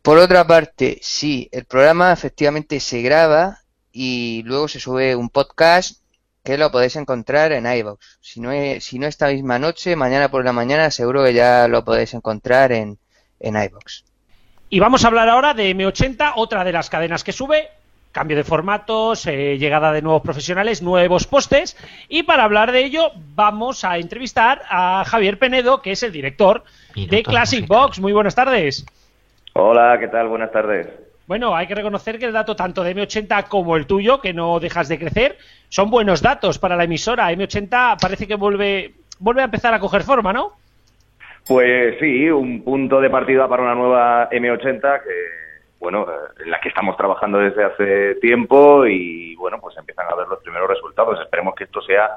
Por 0.00 0.18
otra 0.18 0.46
parte, 0.46 0.98
sí, 1.02 1.48
el 1.50 1.64
programa 1.64 2.12
efectivamente 2.12 2.78
se 2.78 3.02
graba 3.02 3.60
y 3.90 4.42
luego 4.44 4.68
se 4.68 4.78
sube 4.78 5.16
un 5.16 5.28
podcast 5.28 6.02
que 6.44 6.58
lo 6.58 6.70
podéis 6.70 6.96
encontrar 6.96 7.52
en 7.52 7.66
iVoox. 7.66 8.18
Si 8.20 8.40
no, 8.40 8.50
si 8.80 8.98
no 8.98 9.06
esta 9.06 9.28
misma 9.28 9.58
noche, 9.58 9.96
mañana 9.96 10.30
por 10.30 10.44
la 10.44 10.52
mañana, 10.52 10.90
seguro 10.90 11.24
que 11.24 11.32
ya 11.32 11.66
lo 11.68 11.84
podéis 11.84 12.14
encontrar 12.14 12.70
en, 12.70 12.98
en. 13.40 13.70
Y 14.68 14.78
vamos 14.78 15.04
a 15.04 15.08
hablar 15.08 15.28
ahora 15.28 15.54
de 15.54 15.74
M80, 15.74 16.34
otra 16.36 16.64
de 16.64 16.72
las 16.72 16.90
cadenas 16.90 17.24
que 17.24 17.32
sube, 17.32 17.70
cambio 18.14 18.36
de 18.36 18.44
formatos, 18.44 19.26
eh, 19.26 19.58
llegada 19.58 19.92
de 19.92 20.00
nuevos 20.00 20.22
profesionales, 20.22 20.82
nuevos 20.82 21.26
postes. 21.26 21.76
Y 22.08 22.22
para 22.22 22.44
hablar 22.44 22.70
de 22.70 22.84
ello, 22.84 23.10
vamos 23.34 23.84
a 23.84 23.98
entrevistar 23.98 24.62
a 24.70 25.04
Javier 25.04 25.36
Penedo, 25.38 25.82
que 25.82 25.90
es 25.90 26.02
el 26.04 26.12
director 26.12 26.62
de 26.94 27.22
Classic 27.24 27.66
Box. 27.66 27.98
Muy 27.98 28.12
buenas 28.12 28.36
tardes. 28.36 28.86
Hola, 29.52 29.98
¿qué 29.98 30.06
tal? 30.06 30.28
Buenas 30.28 30.52
tardes. 30.52 30.86
Bueno, 31.26 31.56
hay 31.56 31.66
que 31.66 31.74
reconocer 31.74 32.18
que 32.18 32.26
el 32.26 32.32
dato 32.32 32.54
tanto 32.54 32.84
de 32.84 32.94
M80 32.94 33.48
como 33.48 33.76
el 33.76 33.86
tuyo, 33.86 34.20
que 34.20 34.32
no 34.32 34.60
dejas 34.60 34.88
de 34.88 34.98
crecer, 34.98 35.36
son 35.68 35.90
buenos 35.90 36.22
datos 36.22 36.60
para 36.60 36.76
la 36.76 36.84
emisora. 36.84 37.32
M80 37.32 37.96
parece 38.00 38.28
que 38.28 38.36
vuelve, 38.36 38.92
vuelve 39.18 39.42
a 39.42 39.46
empezar 39.46 39.74
a 39.74 39.80
coger 39.80 40.02
forma, 40.02 40.32
¿no? 40.32 40.52
Pues 41.48 41.96
sí, 41.98 42.30
un 42.30 42.62
punto 42.62 43.00
de 43.00 43.10
partida 43.10 43.48
para 43.48 43.64
una 43.64 43.74
nueva 43.74 44.30
M80 44.30 45.02
que 45.02 45.43
bueno, 45.84 46.06
en 46.42 46.50
la 46.50 46.58
que 46.60 46.70
estamos 46.70 46.96
trabajando 46.96 47.38
desde 47.38 47.62
hace 47.62 48.14
tiempo 48.16 48.86
y, 48.86 49.36
bueno, 49.36 49.58
pues 49.60 49.76
empiezan 49.76 50.06
a 50.10 50.16
ver 50.16 50.26
los 50.26 50.40
primeros 50.42 50.68
resultados. 50.68 51.20
Esperemos 51.20 51.54
que 51.54 51.64
esto 51.64 51.80
sea 51.82 52.08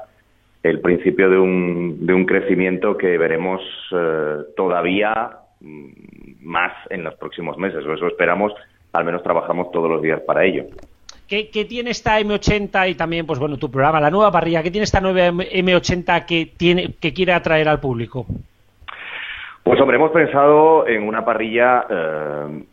el 0.62 0.80
principio 0.80 1.28
de 1.28 1.38
un, 1.38 2.04
de 2.06 2.14
un 2.14 2.24
crecimiento 2.24 2.96
que 2.96 3.16
veremos 3.18 3.60
eh, 3.92 4.38
todavía 4.56 5.30
mm, 5.60 5.90
más 6.40 6.72
en 6.88 7.04
los 7.04 7.14
próximos 7.16 7.58
meses, 7.58 7.84
o 7.84 7.92
eso 7.92 8.06
esperamos, 8.06 8.52
al 8.94 9.04
menos 9.04 9.22
trabajamos 9.22 9.70
todos 9.70 9.90
los 9.90 10.02
días 10.02 10.20
para 10.22 10.44
ello. 10.44 10.64
¿qué, 11.28 11.66
tiene 11.68 11.90
esta 11.90 12.18
M80 12.18 12.90
y 12.90 12.94
también, 12.94 13.26
pues 13.26 13.38
bueno, 13.38 13.58
tu 13.58 13.70
programa, 13.70 14.00
la 14.00 14.10
nueva 14.10 14.32
parrilla, 14.32 14.62
qué 14.62 14.70
tiene 14.70 14.84
esta 14.84 15.00
nueva 15.00 15.28
M80 15.28 16.24
que, 16.24 16.50
tiene, 16.56 16.94
que 16.98 17.12
quiere 17.12 17.34
atraer 17.34 17.68
al 17.68 17.80
público? 17.80 18.26
Pues 19.62 19.78
hombre, 19.80 19.98
hemos 19.98 20.12
pensado 20.12 20.88
en 20.88 21.02
una 21.02 21.24
parrilla 21.24 21.84
eh, 21.90 22.64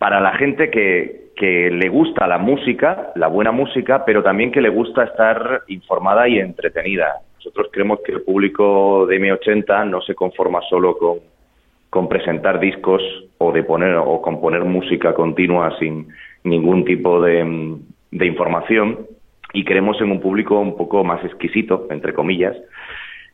para 0.00 0.18
la 0.18 0.32
gente 0.32 0.70
que, 0.70 1.32
que 1.36 1.70
le 1.70 1.90
gusta 1.90 2.26
la 2.26 2.38
música, 2.38 3.12
la 3.16 3.26
buena 3.26 3.52
música, 3.52 4.02
pero 4.06 4.22
también 4.22 4.50
que 4.50 4.62
le 4.62 4.70
gusta 4.70 5.04
estar 5.04 5.60
informada 5.68 6.26
y 6.26 6.38
entretenida. 6.38 7.16
Nosotros 7.36 7.68
creemos 7.70 8.00
que 8.02 8.12
el 8.12 8.22
público 8.22 9.04
de 9.04 9.20
M80 9.20 9.90
no 9.90 10.00
se 10.00 10.14
conforma 10.14 10.62
solo 10.70 10.96
con, 10.96 12.08
presentar 12.08 12.58
discos 12.60 13.02
o 13.36 13.52
de 13.52 13.62
poner 13.62 13.94
o 13.96 14.22
componer 14.22 14.64
música 14.64 15.12
continua 15.12 15.78
sin 15.78 16.08
ningún 16.44 16.86
tipo 16.86 17.20
de, 17.20 17.76
de 18.10 18.26
información 18.26 19.06
y 19.52 19.66
creemos 19.66 20.00
en 20.00 20.12
un 20.12 20.20
público 20.20 20.58
un 20.58 20.78
poco 20.78 21.04
más 21.04 21.22
exquisito, 21.26 21.88
entre 21.90 22.14
comillas, 22.14 22.56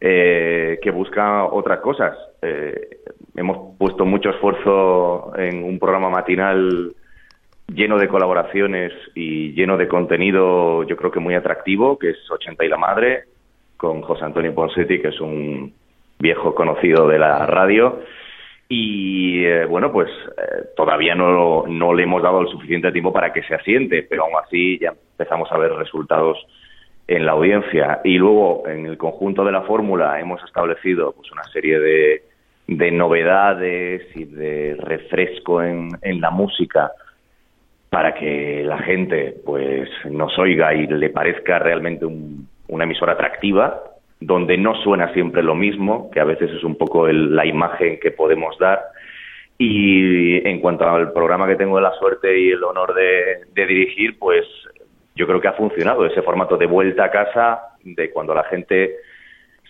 eh, 0.00 0.80
que 0.82 0.90
busca 0.90 1.44
otras 1.44 1.78
cosas. 1.78 2.18
Eh, 2.42 2.98
hemos 3.36 3.76
puesto 3.78 4.04
mucho 4.04 4.30
esfuerzo 4.30 5.32
en 5.36 5.62
un 5.62 5.78
programa 5.78 6.10
matinal 6.10 6.94
lleno 7.72 7.98
de 7.98 8.08
colaboraciones 8.08 8.92
y 9.14 9.52
lleno 9.52 9.76
de 9.76 9.88
contenido, 9.88 10.84
yo 10.84 10.96
creo 10.96 11.10
que 11.10 11.20
muy 11.20 11.34
atractivo, 11.34 11.98
que 11.98 12.10
es 12.10 12.30
80 12.30 12.64
y 12.64 12.68
la 12.68 12.76
Madre, 12.76 13.24
con 13.76 14.02
José 14.02 14.24
Antonio 14.24 14.54
Ponsetti, 14.54 15.00
que 15.00 15.08
es 15.08 15.20
un 15.20 15.72
viejo 16.18 16.54
conocido 16.54 17.06
de 17.08 17.18
la 17.18 17.44
radio. 17.46 18.00
Y 18.68 19.44
eh, 19.44 19.64
bueno, 19.64 19.92
pues 19.92 20.08
eh, 20.10 20.68
todavía 20.76 21.14
no, 21.14 21.64
no 21.68 21.94
le 21.94 22.04
hemos 22.04 22.22
dado 22.22 22.40
el 22.40 22.48
suficiente 22.48 22.90
tiempo 22.90 23.12
para 23.12 23.32
que 23.32 23.42
se 23.42 23.54
asiente, 23.54 24.02
pero 24.08 24.24
aún 24.24 24.34
así 24.42 24.78
ya 24.78 24.90
empezamos 24.90 25.50
a 25.52 25.58
ver 25.58 25.72
resultados 25.72 26.38
en 27.06 27.26
la 27.26 27.32
audiencia. 27.32 28.00
Y 28.02 28.16
luego, 28.18 28.66
en 28.66 28.86
el 28.86 28.96
conjunto 28.96 29.44
de 29.44 29.52
la 29.52 29.62
fórmula, 29.62 30.18
hemos 30.20 30.42
establecido 30.42 31.12
pues, 31.12 31.30
una 31.30 31.44
serie 31.44 31.78
de, 31.78 32.22
de 32.66 32.90
novedades 32.90 34.02
y 34.14 34.24
de 34.24 34.76
refresco 34.78 35.62
en, 35.62 35.90
en 36.02 36.20
la 36.20 36.30
música 36.30 36.92
para 37.90 38.14
que 38.14 38.62
la 38.64 38.78
gente 38.78 39.36
pues 39.44 39.88
nos 40.10 40.36
oiga 40.38 40.74
y 40.74 40.86
le 40.86 41.10
parezca 41.10 41.58
realmente 41.58 42.06
una 42.68 42.84
emisora 42.84 43.12
atractiva, 43.12 43.82
donde 44.20 44.58
no 44.58 44.74
suena 44.82 45.12
siempre 45.12 45.42
lo 45.42 45.54
mismo, 45.54 46.10
que 46.10 46.20
a 46.20 46.24
veces 46.24 46.50
es 46.50 46.64
un 46.64 46.76
poco 46.76 47.06
la 47.08 47.46
imagen 47.46 48.00
que 48.00 48.10
podemos 48.10 48.58
dar. 48.58 48.80
Y 49.58 50.46
en 50.46 50.60
cuanto 50.60 50.86
al 50.88 51.12
programa 51.12 51.46
que 51.46 51.56
tengo 51.56 51.80
la 51.80 51.92
suerte 51.92 52.38
y 52.38 52.50
el 52.50 52.64
honor 52.64 52.94
de 52.94 53.66
dirigir, 53.66 54.18
pues 54.18 54.44
yo 55.14 55.26
creo 55.26 55.40
que 55.40 55.48
ha 55.48 55.54
funcionado 55.54 56.04
ese 56.04 56.22
formato 56.22 56.56
de 56.58 56.66
vuelta 56.66 57.04
a 57.04 57.10
casa, 57.10 57.60
de 57.82 58.10
cuando 58.10 58.34
la 58.34 58.44
gente 58.44 58.96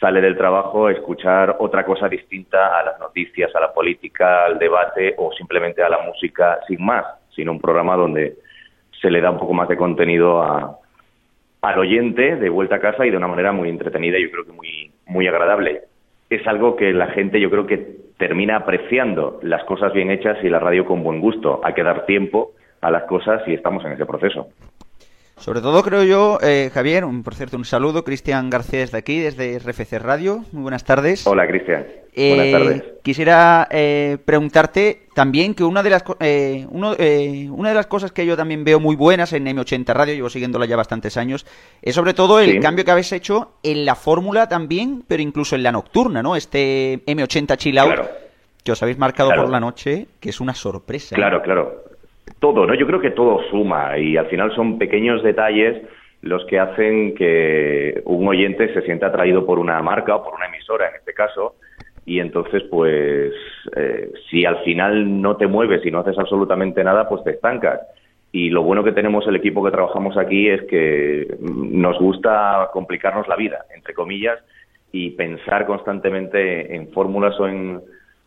sale 0.01 0.21
del 0.21 0.37
trabajo, 0.37 0.89
escuchar 0.89 1.57
otra 1.59 1.85
cosa 1.85 2.09
distinta 2.09 2.79
a 2.79 2.85
las 2.85 2.99
noticias, 2.99 3.55
a 3.55 3.61
la 3.61 3.73
política, 3.73 4.45
al 4.45 4.59
debate 4.59 5.15
o 5.17 5.33
simplemente 5.33 5.83
a 5.83 5.89
la 5.89 5.99
música 5.99 6.59
sin 6.67 6.85
más, 6.85 7.05
sino 7.35 7.53
un 7.53 7.61
programa 7.61 7.97
donde 7.97 8.37
se 9.01 9.11
le 9.11 9.21
da 9.21 9.31
un 9.31 9.39
poco 9.39 9.55
más 9.55 9.69
de 9.69 9.77
contenido 9.77 10.43
a, 10.43 10.79
al 11.63 11.79
oyente 11.79 12.37
de 12.37 12.49
vuelta 12.49 12.77
a 12.77 12.81
casa 12.81 13.07
y 13.07 13.11
de 13.11 13.17
una 13.17 13.29
manera 13.29 13.53
muy 13.53 13.69
entretenida 13.69 14.19
y 14.19 14.25
yo 14.25 14.31
creo 14.31 14.45
que 14.45 14.53
muy, 14.53 14.93
muy 15.07 15.27
agradable. 15.27 15.83
Es 16.29 16.47
algo 16.47 16.77
que 16.77 16.93
la 16.93 17.09
gente 17.09 17.41
yo 17.41 17.51
creo 17.51 17.67
que 17.67 18.07
termina 18.19 18.57
apreciando 18.57 19.39
las 19.43 19.65
cosas 19.65 19.93
bien 19.93 20.11
hechas 20.11 20.39
y 20.43 20.49
la 20.49 20.59
radio 20.59 20.85
con 20.85 21.03
buen 21.03 21.21
gusto. 21.21 21.61
Hay 21.65 21.75
que 21.75 21.83
dar 21.83 22.07
tiempo 22.07 22.53
a 22.81 22.91
las 22.91 23.05
cosas 23.05 23.43
y 23.47 23.55
estamos 23.55 23.85
en 23.85 23.93
ese 23.93 24.07
proceso. 24.07 24.49
Sobre 25.39 25.61
todo 25.61 25.83
creo 25.83 26.03
yo, 26.03 26.39
eh, 26.43 26.71
Javier, 26.73 27.05
un, 27.05 27.23
por 27.23 27.35
cierto, 27.35 27.59
un 27.59 27.67
saludo, 27.67 28.05
Cristian 28.05 28.49
Garcés 28.49 28.91
de 28.91 28.99
aquí, 28.99 29.21
desde 29.21 29.59
RFC 29.59 29.99
Radio. 29.99 30.45
Muy 30.51 30.63
buenas 30.63 30.83
tardes. 30.83 31.27
Hola, 31.27 31.47
Cristian. 31.47 31.85
Eh, 32.15 32.35
buenas 32.35 32.53
tardes. 32.53 32.85
Quisiera 33.03 33.69
eh, 33.71 34.17
preguntarte 34.25 35.03
también 35.15 35.55
que 35.55 35.63
una 35.63 35.83
de 35.83 35.91
las 35.91 36.05
uno, 36.71 36.97
una 37.53 37.69
de 37.69 37.75
las 37.75 37.87
cosas 37.87 38.13
que 38.13 38.25
yo 38.25 38.35
también 38.35 38.65
veo 38.65 38.81
muy 38.81 38.97
buenas 38.97 39.35
en 39.35 39.45
M80 39.45 39.93
Radio, 39.93 40.15
llevo 40.15 40.31
siguiéndola 40.31 40.65
ya 40.65 40.77
bastantes 40.77 41.19
años, 41.19 41.45
es 41.83 41.95
sobre 41.95 42.15
todo 42.15 42.41
el 42.41 42.59
cambio 42.59 42.87
que 42.87 42.93
habéis 42.93 43.13
hecho 43.13 43.57
en 43.63 43.85
la 43.85 43.95
fórmula 43.95 44.49
también, 44.49 45.05
pero 45.07 45.23
incluso 45.23 45.55
en 45.55 45.63
la 45.63 45.71
nocturna, 45.71 46.23
¿no? 46.23 46.35
Este 46.35 47.05
M80 47.05 47.57
Chill 47.59 47.79
Out 47.79 48.01
que 48.65 48.73
os 48.73 48.83
habéis 48.83 48.99
marcado 48.99 49.31
por 49.37 49.49
la 49.49 49.61
noche, 49.61 50.09
que 50.19 50.31
es 50.31 50.41
una 50.41 50.55
sorpresa. 50.55 51.15
Claro, 51.15 51.41
claro 51.43 51.86
todo, 52.39 52.67
¿no? 52.67 52.75
Yo 52.75 52.87
creo 52.87 53.01
que 53.01 53.11
todo 53.11 53.41
suma 53.51 53.99
y 53.99 54.17
al 54.17 54.27
final 54.27 54.55
son 54.55 54.79
pequeños 54.79 55.23
detalles 55.23 55.83
los 56.23 56.45
que 56.47 56.59
hacen 56.59 57.15
que 57.15 58.03
un 58.05 58.27
oyente 58.27 58.73
se 58.75 58.83
sienta 58.83 59.07
atraído 59.07 59.47
por 59.47 59.59
una 59.59 59.81
marca 59.83 60.17
o 60.17 60.25
por 60.25 60.35
una 60.35 60.47
emisora 60.47 60.89
en 60.89 60.97
este 60.97 61.15
caso 61.15 61.57
y 62.05 62.21
entonces 62.21 62.63
pues 62.71 63.33
eh, 63.77 64.13
si 64.31 64.45
al 64.45 64.59
final 64.65 65.21
no 65.21 65.37
te 65.37 65.47
mueves 65.47 65.85
y 65.85 65.91
no 65.91 66.01
haces 66.01 66.19
absolutamente 66.19 66.83
nada 66.83 67.09
pues 67.09 67.23
te 67.25 67.33
estancas 67.33 67.81
y 68.33 68.51
lo 68.51 68.63
bueno 68.63 68.83
que 68.83 68.93
tenemos 68.93 69.27
el 69.27 69.37
equipo 69.37 69.65
que 69.65 69.71
trabajamos 69.71 70.17
aquí 70.17 70.49
es 70.49 70.63
que 70.65 71.37
nos 71.41 71.99
gusta 71.99 72.71
complicarnos 72.73 73.29
la 73.29 73.37
vida 73.37 73.65
entre 73.75 73.95
comillas 73.95 74.39
y 74.93 75.11
pensar 75.11 75.67
constantemente 75.67 76.75
en 76.75 76.89
fórmulas 76.93 77.39
o 77.39 77.47
en 77.47 77.81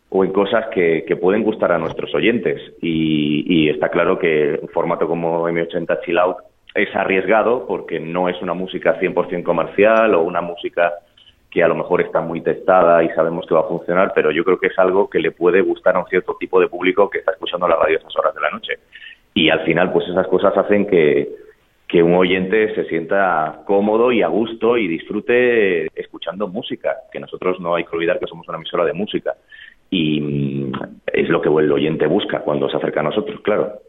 o 0.09 0.23
en 0.23 0.31
cosas 0.31 0.65
que, 0.73 1.05
que 1.07 1.15
pueden 1.15 1.43
gustar 1.43 1.71
a 1.71 1.77
nuestros 1.77 2.13
oyentes. 2.15 2.61
Y, 2.81 3.45
y, 3.47 3.69
está 3.69 3.89
claro 3.89 4.17
que 4.17 4.59
un 4.61 4.69
formato 4.69 5.07
como 5.07 5.47
M80 5.47 6.01
Chill 6.03 6.17
Out 6.17 6.37
es 6.73 6.93
arriesgado 6.95 7.65
porque 7.67 7.99
no 7.99 8.29
es 8.29 8.41
una 8.41 8.53
música 8.53 8.99
100% 8.99 9.43
comercial 9.43 10.15
o 10.15 10.21
una 10.21 10.41
música 10.41 10.93
que 11.51 11.63
a 11.63 11.67
lo 11.67 11.75
mejor 11.75 12.01
está 12.01 12.21
muy 12.21 12.41
testada 12.41 13.03
y 13.03 13.09
sabemos 13.09 13.45
que 13.47 13.55
va 13.55 13.61
a 13.61 13.67
funcionar, 13.67 14.11
pero 14.13 14.31
yo 14.31 14.43
creo 14.43 14.59
que 14.59 14.67
es 14.67 14.77
algo 14.77 15.09
que 15.09 15.19
le 15.19 15.31
puede 15.31 15.61
gustar 15.61 15.95
a 15.95 15.99
un 15.99 16.05
cierto 16.07 16.35
tipo 16.39 16.59
de 16.59 16.67
público 16.67 17.09
que 17.09 17.19
está 17.19 17.31
escuchando 17.31 17.67
la 17.67 17.75
radio 17.75 17.97
a 17.97 17.99
esas 17.99 18.15
horas 18.17 18.35
de 18.35 18.41
la 18.41 18.51
noche. 18.51 18.73
Y 19.33 19.49
al 19.49 19.61
final, 19.61 19.91
pues 19.91 20.07
esas 20.07 20.27
cosas 20.27 20.55
hacen 20.55 20.85
que, 20.85 21.27
que 21.87 22.03
un 22.03 22.13
oyente 22.13 22.75
se 22.75 22.85
sienta 22.85 23.61
cómodo 23.65 24.11
y 24.11 24.21
a 24.21 24.27
gusto 24.27 24.77
y 24.77 24.87
disfrute 24.87 25.87
escuchando 25.99 26.47
música, 26.47 26.97
que 27.11 27.19
nosotros 27.19 27.59
no 27.59 27.73
hay 27.73 27.83
que 27.83 27.95
olvidar 27.95 28.19
que 28.19 28.27
somos 28.27 28.47
una 28.47 28.57
emisora 28.57 28.85
de 28.85 28.93
música 28.93 29.35
y 29.89 30.21
mm, 30.21 30.71
es 31.13 31.29
lo 31.29 31.41
que 31.41 31.49
el 31.49 31.71
oyente 31.71 32.07
busca 32.07 32.41
cuando 32.41 32.69
se 32.69 32.77
acerca 32.77 32.99
a 32.99 33.03
nosotros, 33.03 33.41
claro. 33.41 33.81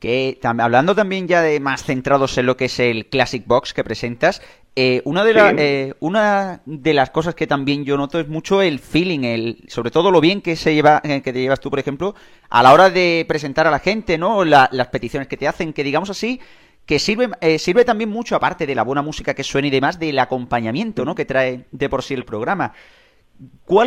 Que 0.00 0.38
hablando 0.42 0.94
también 0.94 1.26
ya 1.28 1.40
de 1.40 1.60
más 1.60 1.84
centrados 1.84 2.36
en 2.36 2.46
lo 2.46 2.56
que 2.56 2.66
es 2.66 2.78
el 2.78 3.06
Classic 3.06 3.46
Box 3.46 3.72
que 3.72 3.84
presentas, 3.84 4.42
eh, 4.76 5.02
una, 5.04 5.24
de 5.24 5.32
eh, 5.56 5.94
una 6.00 6.60
de 6.66 6.94
las 6.94 7.10
cosas 7.10 7.36
que 7.36 7.46
también 7.46 7.84
yo 7.84 7.96
noto 7.96 8.18
es 8.18 8.28
mucho 8.28 8.60
el 8.60 8.80
feeling, 8.80 9.20
el, 9.20 9.64
sobre 9.68 9.92
todo 9.92 10.10
lo 10.10 10.20
bien 10.20 10.42
que 10.42 10.56
se 10.56 10.74
lleva, 10.74 11.00
eh, 11.04 11.22
que 11.22 11.32
te 11.32 11.40
llevas 11.40 11.60
tú, 11.60 11.70
por 11.70 11.78
ejemplo, 11.78 12.14
a 12.50 12.62
la 12.62 12.72
hora 12.72 12.90
de 12.90 13.24
presentar 13.28 13.68
a 13.68 13.70
la 13.70 13.78
gente, 13.78 14.18
¿no? 14.18 14.44
las 14.44 14.88
peticiones 14.88 15.28
que 15.28 15.36
te 15.36 15.46
hacen, 15.46 15.72
que 15.72 15.84
digamos 15.84 16.10
así, 16.10 16.40
que 16.84 16.98
sirve, 16.98 17.28
sirve 17.58 17.84
también 17.84 18.10
mucho, 18.10 18.34
aparte 18.36 18.66
de 18.66 18.74
la 18.74 18.82
buena 18.82 19.00
música 19.00 19.32
que 19.32 19.44
suena 19.44 19.68
y 19.68 19.70
demás, 19.70 19.98
del 19.98 20.18
acompañamiento, 20.18 21.04
¿no? 21.04 21.14
Que 21.14 21.24
trae 21.24 21.64
de 21.70 21.88
por 21.88 22.02
sí 22.02 22.12
el 22.12 22.24
programa. 22.24 22.74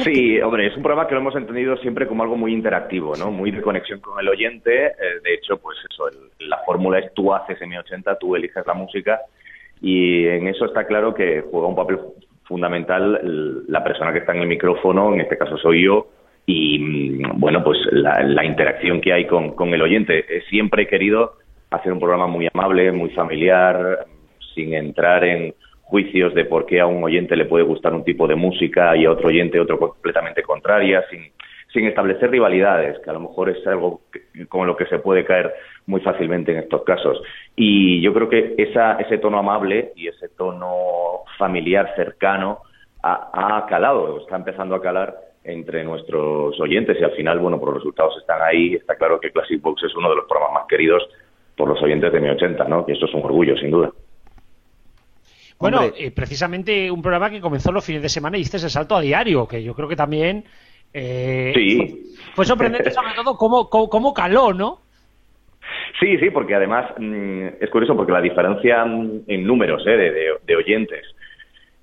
Sí, 0.04 0.42
hombre, 0.42 0.68
es 0.68 0.76
un 0.76 0.84
programa 0.84 1.08
que 1.08 1.16
lo 1.16 1.22
hemos 1.22 1.36
entendido 1.36 1.78
siempre 1.78 2.08
como 2.08 2.24
algo 2.24 2.36
muy 2.36 2.52
interactivo, 2.52 3.16
¿no? 3.16 3.32
Muy 3.32 3.52
de 3.52 3.62
conexión 3.62 4.00
con 4.00 4.20
el 4.20 4.28
oyente. 4.28 4.88
Eh, 4.88 5.20
de 5.24 5.34
hecho, 5.34 5.58
pues 5.58 5.78
eso, 5.90 6.06
la 6.40 6.58
fórmula 6.66 7.00
es 7.00 7.14
tú 7.14 7.34
haces 7.34 7.60
M80, 7.60 8.18
tú 8.20 8.36
eliges 8.36 8.66
la 8.66 8.74
música 8.74 9.22
y 9.82 10.28
en 10.28 10.48
eso 10.48 10.66
está 10.66 10.86
claro 10.86 11.14
que 11.14 11.42
juega 11.50 11.68
un 11.68 11.76
papel 11.76 12.00
fundamental 12.44 13.66
la 13.68 13.84
persona 13.84 14.12
que 14.12 14.20
está 14.20 14.34
en 14.34 14.42
el 14.42 14.48
micrófono, 14.48 15.14
en 15.14 15.22
este 15.22 15.38
caso 15.38 15.58
soy 15.58 15.84
yo, 15.84 16.08
y 16.46 16.80
mm, 16.80 17.40
bueno, 17.40 17.64
pues 17.64 17.78
la, 17.92 18.44
interacción 18.44 19.02
que 19.02 19.14
hay 19.14 19.28
con, 19.28 19.54
con 19.54 19.74
el 19.74 19.82
oyente. 19.82 20.26
Siempre 20.50 20.84
he 20.84 20.88
querido 20.88 21.34
hacer 21.70 21.92
un 21.92 22.00
programa 22.00 22.28
muy 22.28 22.48
amable, 22.54 22.92
muy 22.92 23.10
familiar, 23.12 24.06
sin 24.56 24.74
entrar 24.74 25.24
en 25.24 25.54
juicios 25.88 26.34
de 26.34 26.46
por 26.46 26.66
qué 26.66 26.82
a 26.82 26.86
un 26.86 27.04
oyente 27.04 27.36
le 27.36 27.46
puede 27.46 27.64
gustar 27.64 27.94
un 27.94 28.04
tipo 28.04 28.28
de 28.28 28.36
música 28.36 28.96
y 28.98 29.06
a 29.06 29.12
otro 29.12 29.30
oyente 29.30 29.60
otro 29.60 29.80
completamente 29.80 30.44
contraria, 30.44 31.04
sin, 31.10 31.32
sin 31.72 31.86
establecer 31.86 32.30
rivalidades, 32.30 33.00
que 33.00 33.10
a 33.10 33.14
lo 33.14 33.22
mejor 33.22 33.50
es 33.50 33.66
algo 33.66 34.02
con 34.50 34.68
lo 34.68 34.76
que 34.76 34.86
se 34.88 35.00
puede 35.00 35.24
caer 35.24 35.54
muy 35.86 36.02
fácilmente 36.02 36.52
en 36.52 36.60
estos 36.60 36.84
casos. 36.84 37.22
Y 37.56 38.02
yo 38.02 38.14
creo 38.14 38.28
que 38.28 38.56
esa, 38.58 38.94
ese 38.96 39.18
tono 39.18 39.40
amable 39.40 39.94
y 39.96 40.10
ese 40.10 40.28
tono 40.30 41.24
familiar 41.38 41.94
cercano 41.96 42.60
ha, 43.02 43.58
ha 43.58 43.66
calado, 43.68 44.20
está 44.20 44.36
empezando 44.36 44.76
a 44.76 44.82
calar 44.82 45.16
entre 45.46 45.86
nuestros 45.86 46.60
oyentes 46.60 46.98
y 47.00 47.04
al 47.06 47.12
final, 47.12 47.40
bueno, 47.40 47.58
por 47.58 47.70
los 47.70 47.78
resultados 47.78 48.18
están 48.18 48.42
ahí. 48.42 48.74
Está 48.74 48.96
claro 48.96 49.22
que 49.22 49.32
Classic 49.32 49.62
Box 49.62 49.84
es 49.84 49.96
uno 49.96 50.10
de 50.10 50.18
los 50.18 50.26
programas 50.26 50.62
más 50.62 50.68
queridos 50.68 51.08
por 51.56 51.70
los 51.70 51.82
oyentes 51.82 52.12
de 52.12 52.20
mi 52.20 52.28
80, 52.28 52.66
¿no? 52.66 52.84
Y 52.86 52.92
esto 52.92 53.06
es 53.06 53.14
un 53.14 53.24
orgullo, 53.24 53.56
sin 53.56 53.72
duda. 53.72 53.92
Bueno, 55.60 55.82
eh, 55.98 56.12
precisamente 56.12 56.92
un 56.92 57.02
programa 57.02 57.30
que 57.30 57.42
comenzó 57.42 57.72
los 57.72 57.84
fines 57.84 58.02
de 58.02 58.10
semana 58.10 58.38
y 58.38 58.42
hiciste 58.42 58.58
ese 58.58 58.70
salto 58.70 58.96
a 58.96 59.02
diario, 59.02 59.48
que 59.48 59.64
yo 59.64 59.74
creo 59.74 59.88
que 59.88 59.96
también 59.96 60.44
eh, 60.94 61.54
fue, 62.36 62.46
sorprendente 62.46 62.92
sobre 62.92 63.14
todo 63.16 63.36
cómo, 63.38 63.70
cómo, 63.70 64.14
caló, 64.14 64.54
¿no? 64.54 64.80
Sí, 66.00 66.18
sí, 66.18 66.30
porque 66.30 66.54
además 66.54 66.92
mm, 66.98 67.48
es 67.60 67.70
curioso 67.72 67.96
porque 67.96 68.12
la 68.12 68.22
diferencia 68.22 68.84
en 68.84 69.48
números 69.48 69.84
¿eh? 69.88 69.98
de, 69.98 70.38
de, 70.46 70.56
oyentes 70.56 71.06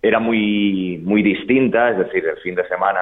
era 0.00 0.20
muy, 0.20 1.00
muy 1.02 1.22
distinta, 1.22 1.90
es 1.90 1.98
decir, 1.98 2.24
el 2.24 2.36
fin 2.42 2.54
de 2.54 2.66
semana, 2.68 3.00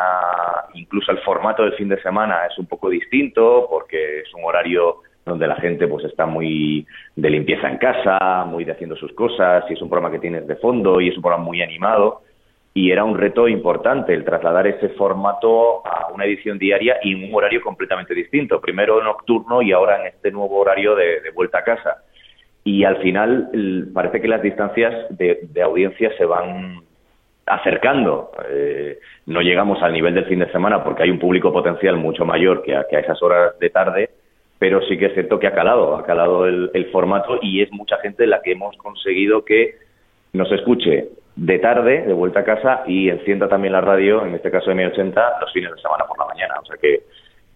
incluso 0.74 1.12
el 1.12 1.19
formato 1.19 1.65
del 1.65 1.74
fin 1.74 1.89
de 1.89 2.01
semana 2.01 2.47
es 2.51 2.59
un 2.59 2.66
poco 2.66 2.89
distinto 2.89 3.66
porque 3.69 4.20
es 4.20 4.35
un 4.35 4.44
horario 4.44 5.03
donde 5.24 5.47
la 5.47 5.57
gente 5.57 5.86
pues 5.86 6.05
está 6.05 6.27
muy 6.27 6.86
de 7.15 7.31
limpieza 7.31 7.69
en 7.69 7.78
casa, 7.78 8.44
muy 8.47 8.65
de 8.65 8.73
haciendo 8.73 8.97
sus 8.97 9.12
cosas, 9.12 9.65
y 9.70 9.74
es 9.74 9.82
un 9.82 9.89
programa 9.89 10.12
que 10.12 10.20
tienes 10.20 10.47
de 10.47 10.57
fondo 10.57 11.01
y 11.01 11.09
es 11.09 11.16
un 11.16 11.23
programa 11.23 11.44
muy 11.44 11.62
animado 11.62 12.23
y 12.74 12.90
era 12.90 13.05
un 13.05 13.19
reto 13.19 13.49
importante 13.49 14.15
el 14.15 14.24
trasladar 14.24 14.66
ese 14.66 14.90
formato 14.90 15.86
a 15.86 16.11
una 16.12 16.24
edición 16.24 16.59
diaria 16.59 16.99
y 17.03 17.15
un 17.15 17.35
horario 17.35 17.61
completamente 17.61 18.15
distinto, 18.15 18.61
primero 18.61 19.03
nocturno 19.03 19.61
y 19.61 19.73
ahora 19.73 20.01
en 20.01 20.07
este 20.07 20.31
nuevo 20.31 20.59
horario 20.59 20.94
de, 20.94 21.31
vuelta 21.35 21.59
a 21.59 21.65
casa. 21.65 22.03
Y 22.65 22.85
al 22.85 22.99
final 23.03 23.51
parece 23.93 24.20
que 24.20 24.28
las 24.28 24.40
distancias 24.40 25.07
de, 25.11 25.62
audiencia 25.62 26.16
se 26.16 26.24
van 26.24 26.81
acercando. 27.44 28.31
Eh, 28.49 28.99
no 29.27 29.43
llegamos 29.43 29.82
al 29.82 29.93
nivel 29.93 30.15
del 30.15 30.24
fin 30.24 30.39
de 30.39 30.51
semana 30.51 30.82
porque 30.82 31.03
hay 31.03 31.11
un 31.11 31.19
público 31.19 31.53
potencial 31.53 31.97
mucho 31.97 32.24
mayor 32.24 32.62
que 32.62 32.74
a, 32.74 32.86
esas 33.01 33.23
horas 33.23 33.59
de 33.59 33.69
tarde, 33.69 34.11
pero 34.63 34.81
sí 34.83 34.97
que 34.97 35.07
es 35.07 35.15
cierto 35.15 35.41
que 35.41 35.49
ha 35.49 35.55
calado, 35.55 35.97
ha 35.97 36.05
calado 36.05 36.47
el, 36.47 36.71
el 36.73 36.89
formato 36.93 37.41
y 37.43 37.63
es 37.63 37.73
mucha 37.73 37.97
gente 37.97 38.29
la 38.29 38.43
que 38.43 38.53
hemos 38.53 38.77
conseguido 38.77 39.45
que 39.45 39.75
nos 40.35 40.53
escuche 40.53 41.09
de 41.35 41.59
tarde, 41.59 42.03
de 42.07 42.13
vuelta 42.13 42.39
a 42.39 42.45
casa, 42.45 42.85
y 42.87 43.09
encienda 43.09 43.49
también 43.49 43.73
la 43.73 43.81
radio, 43.81 44.25
en 44.25 44.37
este 44.37 44.53
caso 44.53 44.71
M80, 44.71 45.41
los 45.41 45.53
fines 45.53 45.75
de 45.75 45.83
semana 45.83 46.05
por 46.07 46.17
la 46.17 46.27
mañana. 46.27 46.61
O 46.63 46.65
sea 46.65 46.77
que, 46.77 47.03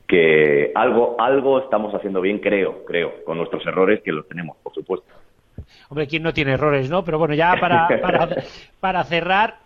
que 0.08 0.72
algo, 0.74 1.14
algo 1.20 1.60
estamos 1.60 1.94
haciendo 1.94 2.20
bien, 2.20 2.40
creo, 2.40 2.84
creo, 2.84 3.22
con 3.24 3.38
nuestros 3.38 3.64
errores, 3.64 4.00
que 4.02 4.10
los 4.10 4.26
tenemos, 4.26 4.56
por 4.60 4.74
supuesto. 4.74 5.06
Hombre, 5.88 6.08
¿quién 6.08 6.24
no 6.24 6.34
tiene 6.34 6.54
errores, 6.54 6.90
no? 6.90 7.04
Pero 7.04 7.20
bueno, 7.20 7.34
ya 7.34 7.54
para, 7.60 7.86
para, 8.02 8.28
para 8.80 9.04
cerrar, 9.04 9.58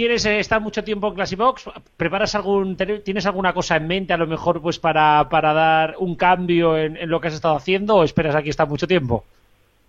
¿Quieres 0.00 0.24
estar 0.24 0.62
mucho 0.62 0.82
tiempo 0.82 1.08
en 1.08 1.14
Classibox? 1.14 1.68
¿Preparas 1.98 2.34
algún, 2.34 2.74
tienes 3.04 3.26
alguna 3.26 3.52
cosa 3.52 3.76
en 3.76 3.86
mente 3.86 4.14
a 4.14 4.16
lo 4.16 4.26
mejor 4.26 4.62
pues 4.62 4.78
para, 4.78 5.28
para 5.28 5.52
dar 5.52 5.96
un 5.98 6.16
cambio 6.16 6.78
en, 6.78 6.96
en, 6.96 7.10
lo 7.10 7.20
que 7.20 7.28
has 7.28 7.34
estado 7.34 7.54
haciendo 7.54 7.96
o 7.96 8.02
esperas 8.02 8.34
aquí 8.34 8.48
estar 8.48 8.66
mucho 8.66 8.86
tiempo? 8.86 9.24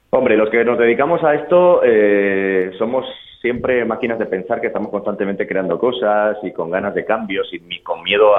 Hombre, 0.10 0.36
los 0.36 0.50
que 0.50 0.66
nos 0.66 0.78
dedicamos 0.78 1.24
a 1.24 1.34
esto 1.36 1.80
eh, 1.86 2.74
somos 2.78 3.06
siempre 3.42 3.86
máquinas 3.86 4.20
de 4.20 4.26
pensar 4.26 4.60
que 4.60 4.68
estamos 4.68 4.90
constantemente 4.92 5.48
creando 5.48 5.80
cosas 5.80 6.36
y 6.44 6.52
con 6.52 6.70
ganas 6.70 6.94
de 6.94 7.06
cambios 7.06 7.48
y 7.54 7.80
con 7.80 8.04
miedo 8.04 8.34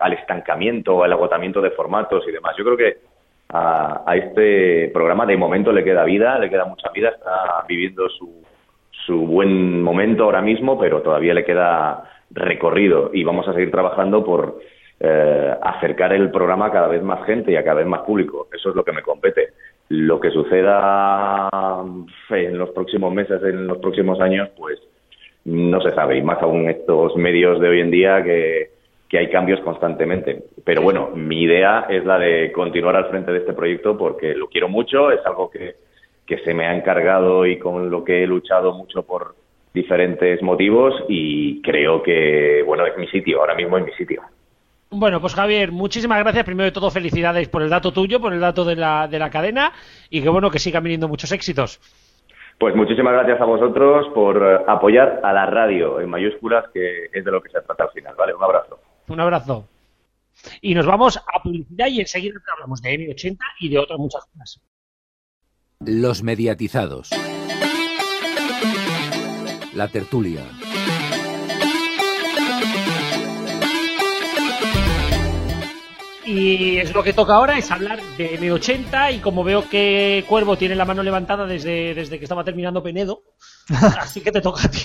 al 0.00 0.12
estancamiento, 0.12 1.04
al 1.04 1.12
agotamiento 1.14 1.62
de 1.62 1.70
formatos 1.70 2.22
y 2.28 2.32
demás. 2.32 2.54
Yo 2.58 2.64
creo 2.64 2.76
que 2.76 2.98
a, 3.48 4.14
este 4.14 4.90
programa 4.92 5.24
de 5.24 5.38
momento 5.38 5.72
le 5.72 5.84
queda 5.84 6.04
vida, 6.04 6.38
le 6.38 6.50
queda 6.50 6.66
mucha 6.66 6.90
vida, 6.90 7.08
está 7.08 7.64
viviendo 7.66 8.10
su, 8.10 8.44
su 9.06 9.26
buen 9.26 9.82
momento 9.82 10.24
ahora 10.24 10.40
mismo, 10.40 10.78
pero 10.78 11.02
todavía 11.02 11.34
le 11.34 11.44
queda 11.44 12.10
recorrido 12.30 13.10
y 13.12 13.24
vamos 13.24 13.46
a 13.48 13.52
seguir 13.52 13.70
trabajando 13.70 14.24
por 14.24 14.58
eh, 15.00 15.54
acercar 15.62 16.12
el 16.12 16.30
programa 16.30 16.66
a 16.66 16.72
cada 16.72 16.88
vez 16.88 17.02
más 17.02 17.24
gente 17.26 17.52
y 17.52 17.56
a 17.56 17.64
cada 17.64 17.76
vez 17.76 17.86
más 17.86 18.00
público. 18.02 18.48
Eso 18.52 18.70
es 18.70 18.76
lo 18.76 18.84
que 18.84 18.92
me 18.92 19.02
compete. 19.02 19.48
Lo 19.88 20.18
que 20.18 20.30
suceda 20.30 21.48
en 22.30 22.58
los 22.58 22.70
próximos 22.70 23.12
meses, 23.12 23.42
en 23.42 23.66
los 23.66 23.78
próximos 23.78 24.20
años, 24.20 24.48
pues 24.56 24.78
no 25.44 25.80
se 25.82 25.90
sabe, 25.90 26.16
y 26.16 26.22
más 26.22 26.40
aún 26.40 26.70
estos 26.70 27.16
medios 27.16 27.60
de 27.60 27.68
hoy 27.68 27.80
en 27.80 27.90
día 27.90 28.24
que, 28.24 28.70
que 29.10 29.18
hay 29.18 29.30
cambios 29.30 29.60
constantemente. 29.60 30.44
Pero 30.64 30.80
bueno, 30.80 31.10
mi 31.14 31.42
idea 31.42 31.86
es 31.90 32.04
la 32.06 32.18
de 32.18 32.50
continuar 32.52 32.96
al 32.96 33.10
frente 33.10 33.30
de 33.30 33.38
este 33.38 33.52
proyecto 33.52 33.98
porque 33.98 34.34
lo 34.34 34.48
quiero 34.48 34.68
mucho, 34.68 35.10
es 35.10 35.20
algo 35.26 35.50
que, 35.50 35.74
que 36.26 36.38
se 36.38 36.54
me 36.54 36.66
ha 36.66 36.74
encargado 36.74 37.46
y 37.46 37.58
con 37.58 37.90
lo 37.90 38.04
que 38.04 38.22
he 38.22 38.26
luchado 38.26 38.72
mucho 38.72 39.02
por 39.02 39.34
diferentes 39.72 40.40
motivos 40.42 40.94
y 41.08 41.60
creo 41.62 42.02
que, 42.02 42.62
bueno, 42.64 42.86
es 42.86 42.96
mi 42.96 43.06
sitio, 43.08 43.40
ahora 43.40 43.54
mismo 43.54 43.76
es 43.78 43.84
mi 43.84 43.92
sitio. 43.92 44.22
Bueno, 44.90 45.20
pues 45.20 45.34
Javier, 45.34 45.72
muchísimas 45.72 46.20
gracias. 46.20 46.44
Primero 46.44 46.66
de 46.66 46.72
todo, 46.72 46.90
felicidades 46.90 47.48
por 47.48 47.62
el 47.62 47.70
dato 47.70 47.92
tuyo, 47.92 48.20
por 48.20 48.32
el 48.32 48.38
dato 48.38 48.64
de 48.64 48.76
la, 48.76 49.08
de 49.08 49.18
la 49.18 49.28
cadena 49.28 49.72
y 50.08 50.22
que 50.22 50.28
bueno, 50.28 50.50
que 50.50 50.60
sigan 50.60 50.84
viniendo 50.84 51.08
muchos 51.08 51.32
éxitos. 51.32 51.80
Pues 52.58 52.76
muchísimas 52.76 53.12
gracias 53.14 53.40
a 53.40 53.44
vosotros 53.44 54.06
por 54.14 54.36
eh, 54.36 54.64
apoyar 54.68 55.20
a 55.24 55.32
la 55.32 55.46
radio 55.46 56.00
en 56.00 56.08
mayúsculas, 56.08 56.66
que 56.72 57.06
es 57.12 57.24
de 57.24 57.30
lo 57.32 57.42
que 57.42 57.50
se 57.50 57.60
trata 57.60 57.84
al 57.84 57.90
final. 57.90 58.14
Vale, 58.16 58.34
un 58.34 58.44
abrazo. 58.44 58.78
Un 59.08 59.20
abrazo. 59.20 59.68
Y 60.60 60.74
nos 60.74 60.86
vamos 60.86 61.16
a 61.16 61.42
publicidad 61.42 61.88
y 61.88 62.00
enseguida 62.00 62.40
hablamos 62.52 62.80
de 62.80 62.90
M80 62.90 63.38
y 63.60 63.68
de 63.70 63.78
otras 63.78 63.98
muchas 63.98 64.24
cosas. 64.26 64.62
Los 65.80 66.22
mediatizados. 66.22 67.10
La 69.74 69.88
tertulia. 69.88 70.42
Y 76.24 76.78
es 76.78 76.94
lo 76.94 77.02
que 77.02 77.12
toca 77.12 77.34
ahora, 77.34 77.58
es 77.58 77.70
hablar 77.70 78.00
de 78.16 78.38
M80 78.38 79.16
y 79.16 79.18
como 79.18 79.44
veo 79.44 79.68
que 79.68 80.24
Cuervo 80.28 80.56
tiene 80.56 80.74
la 80.74 80.84
mano 80.84 81.02
levantada 81.02 81.44
desde, 81.44 81.94
desde 81.94 82.18
que 82.18 82.24
estaba 82.24 82.44
terminando 82.44 82.82
Penedo, 82.82 83.22
así 84.00 84.20
que 84.20 84.32
te 84.32 84.40
toca 84.40 84.62
a 84.66 84.70
ti. 84.70 84.80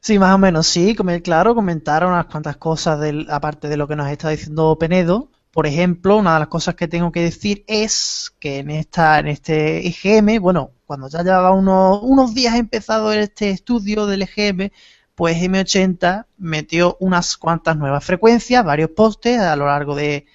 Sí, 0.00 0.18
más 0.18 0.34
o 0.34 0.38
menos, 0.38 0.66
sí, 0.66 0.96
claro, 1.24 1.54
comentar 1.56 2.06
unas 2.06 2.26
cuantas 2.26 2.56
cosas 2.56 3.00
aparte 3.28 3.68
de 3.68 3.76
lo 3.76 3.88
que 3.88 3.96
nos 3.96 4.08
está 4.08 4.28
diciendo 4.28 4.76
Penedo. 4.78 5.30
Por 5.52 5.66
ejemplo, 5.66 6.16
una 6.16 6.34
de 6.34 6.40
las 6.40 6.48
cosas 6.48 6.74
que 6.74 6.88
tengo 6.88 7.10
que 7.10 7.22
decir 7.22 7.64
es 7.66 8.32
que 8.38 8.58
en 8.58 8.70
esta, 8.70 9.18
en 9.18 9.28
este 9.28 9.86
EGM, 9.86 10.40
bueno, 10.40 10.72
cuando 10.86 11.08
ya 11.08 11.22
llevaba 11.22 11.52
unos, 11.52 12.00
unos 12.02 12.34
días 12.34 12.54
empezado 12.54 13.12
este 13.12 13.50
estudio 13.50 14.06
del 14.06 14.22
EGM, 14.22 14.70
pues 15.18 15.36
M80 15.36 16.26
metió 16.36 16.96
unas 17.00 17.36
cuantas 17.36 17.76
nuevas 17.76 18.04
frecuencias, 18.04 18.64
varios 18.64 18.90
postes 18.90 19.40
a 19.40 19.56
lo 19.56 19.66
largo 19.66 19.96
de, 19.96 20.26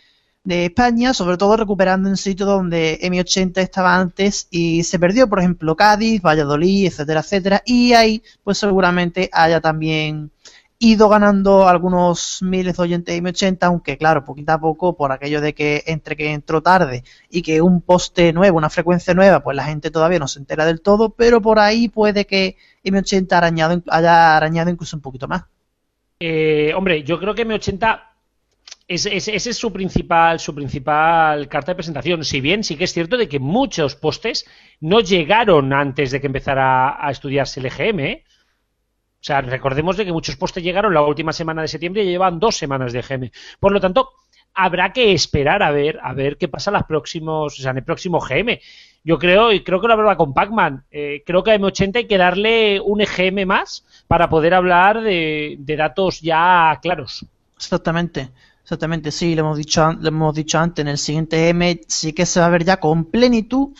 España, 0.45 1.13
sobre 1.13 1.37
todo 1.37 1.55
recuperando 1.55 2.09
en 2.09 2.17
sitios 2.17 2.49
donde 2.49 2.99
M80 3.01 3.61
estaba 3.61 3.95
antes 3.95 4.49
y 4.51 4.83
se 4.83 4.99
perdió, 4.99 5.29
por 5.29 5.39
ejemplo, 5.39 5.77
Cádiz, 5.77 6.21
Valladolid, 6.21 6.87
etcétera, 6.87 7.21
etcétera, 7.21 7.63
y 7.65 7.93
ahí 7.93 8.21
pues 8.43 8.57
seguramente 8.57 9.29
haya 9.31 9.61
también 9.61 10.31
ido 10.83 11.07
ganando 11.07 11.67
algunos 11.67 12.39
miles 12.41 12.75
de 12.75 12.83
oyentes 12.83 13.15
de 13.15 13.21
M80, 13.21 13.57
aunque 13.61 13.97
claro, 13.97 14.25
poquito 14.25 14.51
a 14.51 14.59
poco, 14.59 14.97
por 14.97 15.11
aquello 15.11 15.39
de 15.39 15.53
que 15.53 15.83
entre 15.87 16.17
que 16.17 16.33
entró 16.33 16.61
tarde 16.61 17.03
y 17.29 17.41
que 17.41 17.61
un 17.61 17.81
poste 17.81 18.33
nuevo, 18.33 18.57
una 18.57 18.69
frecuencia 18.69 19.13
nueva, 19.13 19.41
pues 19.41 19.55
la 19.55 19.63
gente 19.63 19.91
todavía 19.91 20.19
no 20.19 20.27
se 20.27 20.39
entera 20.39 20.65
del 20.65 20.81
todo, 20.81 21.11
pero 21.11 21.41
por 21.41 21.59
ahí 21.59 21.87
puede 21.87 22.25
que 22.25 22.57
M80 22.83 23.31
arañado, 23.31 23.81
haya 23.87 24.35
arañado 24.35 24.69
incluso 24.69 24.97
un 24.97 25.01
poquito 25.01 25.27
más. 25.27 25.45
Eh, 26.19 26.73
hombre, 26.75 27.03
yo 27.03 27.17
creo 27.17 27.33
que 27.33 27.47
M80 27.47 28.01
es, 28.87 29.05
ese 29.05 29.35
es 29.35 29.57
su 29.57 29.71
principal, 29.71 30.39
su 30.39 30.53
principal 30.53 31.47
carta 31.47 31.71
de 31.71 31.75
presentación. 31.75 32.25
Si 32.25 32.41
bien 32.41 32.63
sí 32.63 32.75
que 32.75 32.83
es 32.83 32.93
cierto 32.93 33.15
de 33.17 33.29
que 33.29 33.39
muchos 33.39 33.95
postes 33.95 34.45
no 34.81 34.99
llegaron 34.99 35.71
antes 35.71 36.11
de 36.11 36.19
que 36.19 36.27
empezara 36.27 36.97
a 36.99 37.09
estudiarse 37.09 37.61
el 37.61 37.67
EGM, 37.67 37.99
¿eh? 38.01 38.23
O 39.23 39.25
sea, 39.25 39.39
recordemos 39.39 39.95
de 39.95 40.03
que 40.03 40.11
muchos 40.11 40.35
postes 40.35 40.61
llegaron 40.61 40.93
la 40.93 41.01
última 41.01 41.31
semana 41.31 41.61
de 41.61 41.69
septiembre 41.69 42.03
y 42.03 42.07
llevan 42.07 42.39
dos 42.39 42.57
semanas 42.57 42.91
de 42.91 43.01
GM. 43.01 43.31
Por 43.57 43.71
lo 43.71 43.79
tanto, 43.79 44.09
habrá 44.53 44.91
que 44.91 45.13
esperar 45.13 45.63
a 45.63 45.71
ver, 45.71 45.97
a 46.03 46.11
ver 46.11 46.35
qué 46.35 46.49
pasa 46.49 46.71
las 46.71 46.83
próximos, 46.83 47.57
o 47.57 47.61
sea, 47.61 47.71
en 47.71 47.77
el 47.77 47.85
próximo 47.85 48.19
GM. 48.19 48.59
Yo 49.01 49.17
creo, 49.17 49.53
y 49.53 49.63
creo 49.63 49.79
que 49.79 49.87
lo 49.87 49.93
hablaba 49.93 50.17
con 50.17 50.33
Pac-Man, 50.33 50.83
eh, 50.91 51.23
creo 51.25 51.41
que 51.41 51.51
a 51.51 51.57
M80 51.57 51.95
hay 51.95 52.05
que 52.05 52.17
darle 52.17 52.81
un 52.81 52.99
EGM 52.99 53.47
más 53.47 53.85
para 54.09 54.29
poder 54.29 54.53
hablar 54.55 55.01
de, 55.01 55.57
datos 55.77 56.19
ya 56.19 56.77
claros. 56.81 57.25
Exactamente. 57.55 58.29
Exactamente, 58.61 59.11
sí, 59.11 59.35
lo 59.35 59.41
hemos 59.41 59.57
dicho, 59.57 59.91
lo 59.99 60.07
hemos 60.07 60.35
dicho 60.35 60.57
antes, 60.57 60.83
en 60.83 60.87
el 60.87 60.97
siguiente 60.97 61.49
M 61.49 61.81
sí 61.85 62.13
que 62.13 62.25
se 62.25 62.39
va 62.39 62.45
a 62.45 62.49
ver 62.49 62.63
ya 62.63 62.77
con 62.77 63.03
plenitud 63.03 63.75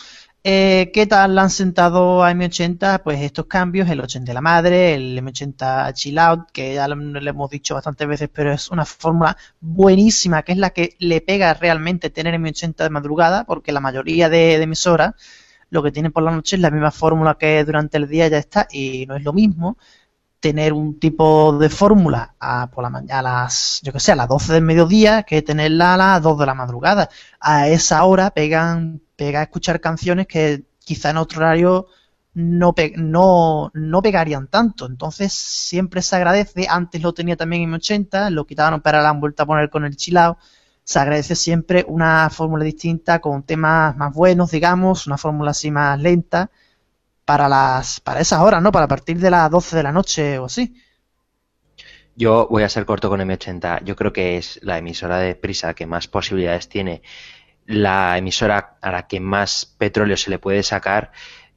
eh, 0.45 0.91
¿Qué 0.93 1.07
tal 1.07 1.37
han 1.39 1.49
sentado 1.49 2.23
a 2.23 2.31
M80? 2.33 3.01
Pues 3.01 3.21
estos 3.21 3.45
cambios, 3.45 3.89
el 3.89 4.01
80 4.01 4.29
de 4.29 4.33
la 4.33 4.41
madre, 4.41 4.93
el 4.95 5.17
M80 5.17 5.93
Chill 5.93 6.19
Out, 6.19 6.51
que 6.51 6.73
ya 6.73 6.87
lo, 6.89 6.95
hemos 6.95 7.49
dicho 7.49 7.75
bastantes 7.75 8.07
veces, 8.07 8.29
pero 8.33 8.51
es 8.51 8.69
una 8.69 8.85
fórmula 8.85 9.37
buenísima, 9.61 10.43
que 10.43 10.51
es 10.51 10.57
la 10.57 10.71
que 10.71 10.95
le 10.99 11.21
pega 11.21 11.53
realmente 11.53 12.09
tener 12.09 12.35
M80 12.35 12.75
de 12.83 12.89
madrugada, 12.89 13.45
porque 13.45 13.71
la 13.71 13.79
mayoría 13.79 14.27
de, 14.29 14.55
emisoras 14.55 15.13
lo 15.69 15.81
que 15.81 15.91
tienen 15.91 16.11
por 16.11 16.23
la 16.23 16.31
noche 16.31 16.57
es 16.57 16.61
la 16.61 16.71
misma 16.71 16.91
fórmula 16.91 17.35
que 17.39 17.63
durante 17.63 17.97
el 17.97 18.07
día 18.09 18.27
ya 18.27 18.37
está, 18.37 18.67
y 18.71 19.05
no 19.07 19.15
es 19.15 19.23
lo 19.23 19.33
mismo 19.33 19.77
tener 20.41 20.73
un 20.73 20.99
tipo 20.99 21.57
de 21.57 21.69
fórmula 21.69 22.35
a, 22.37 22.69
por 22.69 22.83
la 22.83 23.03
a 23.17 23.21
las, 23.21 23.79
yo 23.81 23.93
que 23.93 24.01
sé, 24.01 24.11
a 24.11 24.15
las 24.17 24.27
12 24.27 24.53
del 24.53 24.63
mediodía 24.63 25.23
que 25.23 25.41
tenerla 25.41 25.93
a 25.93 25.97
las 25.97 26.21
2 26.21 26.37
de 26.39 26.45
la 26.45 26.53
madrugada. 26.53 27.09
A 27.39 27.69
esa 27.69 28.03
hora 28.03 28.29
pegan 28.31 29.02
pega 29.15 29.40
a 29.40 29.44
escuchar 29.44 29.80
canciones 29.80 30.27
que 30.27 30.64
quizá 30.80 31.11
en 31.11 31.18
otro 31.18 31.40
horario 31.40 31.88
no, 32.34 32.73
no, 32.95 33.72
no 33.73 34.02
pegarían 34.02 34.48
tanto. 34.48 34.85
Entonces 34.85 35.34
siempre 35.34 36.02
se 36.02 36.15
agradece. 36.15 36.68
Antes 36.69 37.02
lo 37.02 37.14
tenía 37.14 37.38
también 37.38 37.64
en 37.64 37.73
80, 37.73 38.30
lo 38.30 38.45
quitaban 38.45 38.81
para 38.81 39.02
la 39.02 39.10
han 39.10 39.19
vuelto 39.19 39.44
a 39.44 39.45
poner 39.45 39.69
con 39.69 39.85
el 39.85 39.95
chilao. 39.95 40.38
se 40.84 40.99
agradece 40.99 41.35
siempre 41.35 41.85
una 41.88 42.30
fórmula 42.30 42.64
distinta 42.64 43.19
con 43.19 43.44
temas 43.44 43.95
más 43.98 44.14
buenos, 44.14 44.52
digamos, 44.52 45.07
una 45.07 45.18
fórmula 45.18 45.52
así 45.52 45.72
más 45.72 45.99
lenta 45.99 46.49
para 47.26 47.48
las 47.48 47.99
para 48.02 48.19
esas 48.19 48.41
horas, 48.41 48.61
¿no? 48.61 48.72
Para 48.72 48.88
partir 48.88 49.19
de 49.19 49.31
las 49.31 49.49
12 49.49 49.77
de 49.77 49.84
la 49.84 49.91
noche 49.91 50.40
o 50.40 50.45
así. 50.45 50.76
Yo 52.15 52.48
voy 52.49 52.64
a 52.64 52.69
ser 52.69 52.85
corto 52.85 53.10
con 53.10 53.22
M80. 53.22 53.84
Yo 53.84 53.95
creo 53.95 54.14
que 54.14 54.38
es 54.38 54.60
la 54.61 54.77
emisora 54.77 55.18
de 55.18 55.35
prisa 55.35 55.73
que 55.73 55.88
más 55.88 56.07
posibilidades 56.07 56.69
tiene, 56.69 57.02
la 57.65 58.18
emisora 58.18 58.77
a 58.81 58.91
la 58.91 59.07
que 59.07 59.19
más 59.19 59.73
petróleo 59.77 60.18
se 60.18 60.30
le 60.30 60.40
puede 60.40 60.64
sacar 60.64 61.11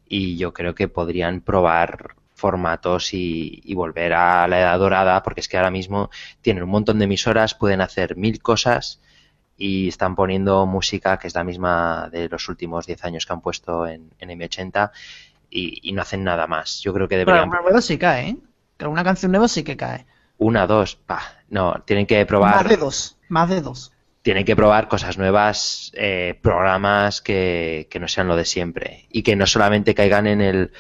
y 0.09 0.37
yo 0.37 0.53
creo 0.53 0.75
que 0.75 0.89
podrían 0.89 1.41
probar 1.41 2.15
formatos 2.35 3.13
y, 3.13 3.73
volver 3.75 4.13
a 4.13 4.47
la 4.47 4.61
edad 4.61 4.79
dorada 4.79 5.23
porque 5.23 5.41
es 5.41 5.49
que 5.49 5.57
ahora 5.57 5.71
mismo 5.71 6.11
tienen 6.43 6.63
un 6.63 6.71
montón 6.71 6.99
de 6.99 7.07
emisoras, 7.07 7.55
pueden 7.55 7.81
hacer 7.81 8.17
mil 8.17 8.41
cosas 8.41 9.01
y 9.57 9.89
están 9.89 10.15
poniendo 10.15 10.67
música 10.67 11.19
que 11.19 11.29
es 11.29 11.35
la 11.35 11.45
misma 11.45 12.09
de 12.13 12.29
los 12.29 12.49
últimos 12.49 12.87
10 12.87 13.05
años 13.05 13.27
que 13.27 13.33
han 13.33 13.41
puesto 13.41 13.87
en, 13.87 14.11
M80 14.21 14.91
y, 15.51 15.93
no 15.93 16.03
hacen 16.03 16.23
nada 16.23 16.47
más. 16.47 16.81
Yo 16.83 16.93
creo 16.93 17.09
que 17.09 17.17
deberían... 17.17 17.51
Pero 17.51 17.67
una 17.67 17.81
sí 17.81 17.97
cae, 17.97 18.29
¿eh? 18.29 18.37
Una 18.85 19.03
canción 19.03 19.33
nueva 19.33 19.49
sí 19.49 19.65
que 19.65 19.77
cae. 19.77 20.05
Una, 20.37 20.67
dos, 20.67 20.97
pa. 20.97 21.23
No, 21.49 21.83
tienen 21.87 22.07
que 22.07 22.27
probar. 22.27 22.57
Más 22.57 22.69
de 22.69 22.77
dos, 22.77 23.17
más 23.29 23.49
de 23.49 23.63
dos. 23.63 23.93
Tienen 24.27 24.45
que 24.45 24.57
probar 24.57 24.89
cosas 24.89 25.19
nuevas, 25.19 25.93
eh, 25.95 26.37
programas 26.43 27.21
que, 27.21 27.89
no 28.01 28.09
sean 28.09 28.27
lo 28.27 28.35
de 28.35 28.45
siempre. 28.45 29.07
Y 29.09 29.23
que 29.23 29.37
no 29.37 29.47
solamente 29.47 29.95
caigan 29.95 30.27
en 30.27 30.41
el 30.41 30.73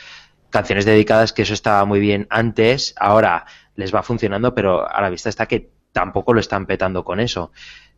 canciones 0.51 0.85
dedicadas, 0.85 1.32
que 1.32 1.43
eso 1.43 1.55
estaba 1.55 1.85
muy 1.85 2.01
bien 2.01 2.27
antes, 2.28 2.93
ahora 2.98 3.47
les 3.77 3.94
va 3.94 4.02
funcionando, 4.02 4.52
pero 4.52 4.90
a 4.90 5.01
la 5.01 5.10
vista 5.10 5.28
está 5.28 5.47
que 5.47 5.70
tampoco 5.93 6.35
lo 6.35 6.40
están 6.40 6.66
petando 6.66 7.05
con 7.05 7.20
eso. 7.20 7.52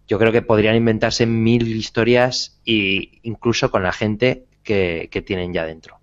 Yo 0.07 0.19
creo 0.19 0.33
que 0.33 0.43
podrían 0.43 0.77
inventarse 0.77 1.25
mil 1.25 1.67
historias 1.67 2.61
e 2.67 3.19
incluso 3.23 3.71
con 3.71 3.83
la 3.83 3.93
gente 3.93 4.45
que, 4.63 5.09
que 5.11 5.23
tienen 5.23 5.55
ya 5.55 5.65
dentro. 5.65 5.99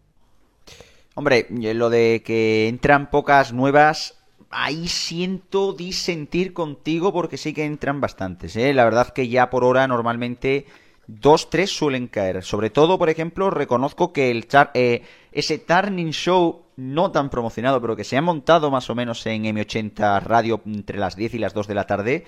Hombre, 1.14 1.46
lo 1.52 1.92
de 1.92 2.24
que 2.26 2.68
entran 2.68 3.12
pocas 3.12 3.54
nuevas 3.54 4.25
ahí 4.50 4.88
siento 4.88 5.74
disentir 5.74 6.54
contigo 6.54 7.12
porque 7.14 7.38
sí 7.38 7.54
que 7.54 7.66
entran 7.66 8.02
bastantes. 8.02 8.56
¿eh? 8.56 8.74
La 8.74 8.86
verdad 8.86 9.10
que 9.10 9.28
ya 9.28 9.50
por 9.50 9.64
hora 9.64 9.88
normalmente 9.88 10.66
dos, 11.08 11.50
tres 11.50 11.76
suelen 11.76 12.08
caer. 12.08 12.44
Sobre 12.44 12.70
todo, 12.70 12.98
por 12.98 13.10
ejemplo, 13.10 13.50
reconozco 13.50 14.14
que 14.14 14.32
el 14.32 14.48
eh, 14.74 15.04
ese 15.32 15.58
Turning 15.58 16.12
Show 16.12 16.64
no 16.78 17.12
tan 17.12 17.30
promocionado, 17.30 17.82
pero 17.82 17.96
que 17.96 18.04
se 18.04 18.18
ha 18.18 18.22
montado 18.22 18.70
más 18.72 18.90
o 18.90 18.96
menos 18.96 19.26
en 19.26 19.44
M80 19.44 20.22
Radio 20.24 20.62
entre 20.66 20.98
las 20.98 21.16
10 21.16 21.36
y 21.36 21.40
las 21.40 21.54
2 21.54 21.68
de 21.68 21.76
la 21.76 21.88
tarde, 21.88 22.26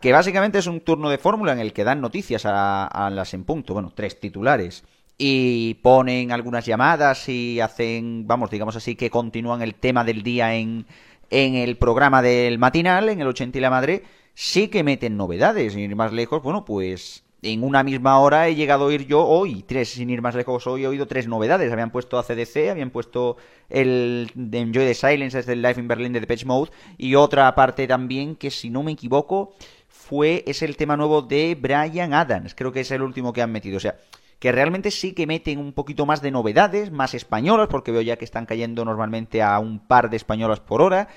que 0.00 0.12
básicamente 0.12 0.58
es 0.58 0.66
un 0.66 0.80
turno 0.80 1.08
de 1.08 1.18
fórmula 1.18 1.52
en 1.52 1.58
el 1.58 1.72
que 1.72 1.84
dan 1.84 2.00
noticias 2.00 2.42
a 2.44 3.10
las 3.12 3.34
en 3.34 3.44
punto, 3.44 3.72
bueno, 3.72 3.92
tres 3.94 4.20
titulares 4.20 4.84
y 5.18 5.74
ponen 5.74 6.30
algunas 6.30 6.64
llamadas 6.64 7.28
y 7.28 7.60
hacen, 7.60 8.26
vamos, 8.28 8.50
digamos 8.50 8.76
así, 8.76 8.94
que 8.94 9.10
continúan 9.10 9.62
el 9.62 9.74
tema 9.74 10.04
del 10.04 10.22
día 10.22 10.54
en, 10.54 10.86
en 11.30 11.54
el 11.54 11.76
programa 11.76 12.22
del 12.22 12.58
matinal, 12.58 13.08
en 13.08 13.20
el 13.20 13.26
80 13.28 13.58
y 13.58 13.60
la 13.60 13.70
madre, 13.70 14.02
sí 14.34 14.68
que 14.68 14.84
meten 14.84 15.16
novedades. 15.16 15.72
Sin 15.72 15.82
ir 15.82 15.96
más 15.96 16.12
lejos, 16.12 16.42
bueno, 16.42 16.64
pues 16.64 17.24
en 17.42 17.62
una 17.62 17.82
misma 17.82 18.18
hora 18.18 18.48
he 18.48 18.54
llegado 18.54 18.84
a 18.84 18.86
oír 18.88 19.06
yo 19.06 19.24
hoy, 19.24 19.62
tres, 19.62 19.90
sin 19.90 20.10
ir 20.10 20.22
más 20.22 20.34
lejos, 20.34 20.66
hoy 20.66 20.84
he 20.84 20.88
oído 20.88 21.06
tres 21.06 21.28
novedades. 21.28 21.70
Habían 21.72 21.90
puesto 21.90 22.18
ACDC, 22.18 22.70
habían 22.70 22.90
puesto 22.90 23.36
el 23.68 24.30
de 24.34 24.58
Enjoy 24.58 24.86
the 24.86 24.94
Silence, 24.94 25.38
es 25.38 25.46
del 25.46 25.62
Life 25.62 25.80
in 25.80 25.88
Berlin 25.88 26.12
de 26.12 26.20
Depeche 26.20 26.46
Mode, 26.46 26.70
y 26.96 27.14
otra 27.14 27.54
parte 27.54 27.86
también 27.86 28.34
que, 28.34 28.50
si 28.50 28.70
no 28.70 28.82
me 28.82 28.92
equivoco, 28.92 29.54
fue, 29.88 30.42
es 30.46 30.62
el 30.62 30.76
tema 30.76 30.96
nuevo 30.96 31.22
de 31.22 31.56
Brian 31.60 32.14
Adams. 32.14 32.54
Creo 32.54 32.72
que 32.72 32.80
es 32.80 32.90
el 32.90 33.02
último 33.02 33.32
que 33.32 33.42
han 33.42 33.52
metido. 33.52 33.76
O 33.76 33.80
sea, 33.80 33.96
que 34.38 34.52
realmente 34.52 34.90
sí 34.90 35.12
que 35.12 35.26
meten 35.26 35.58
un 35.58 35.72
poquito 35.72 36.06
más 36.06 36.22
de 36.22 36.30
novedades, 36.30 36.90
más 36.90 37.14
españolas, 37.14 37.68
porque 37.68 37.92
veo 37.92 38.02
ya 38.02 38.16
que 38.16 38.24
están 38.24 38.46
cayendo 38.46 38.84
normalmente 38.84 39.42
a 39.42 39.58
un 39.58 39.80
par 39.80 40.10
de 40.10 40.16
españolas 40.16 40.60
por 40.60 40.82
hora. 40.82 41.08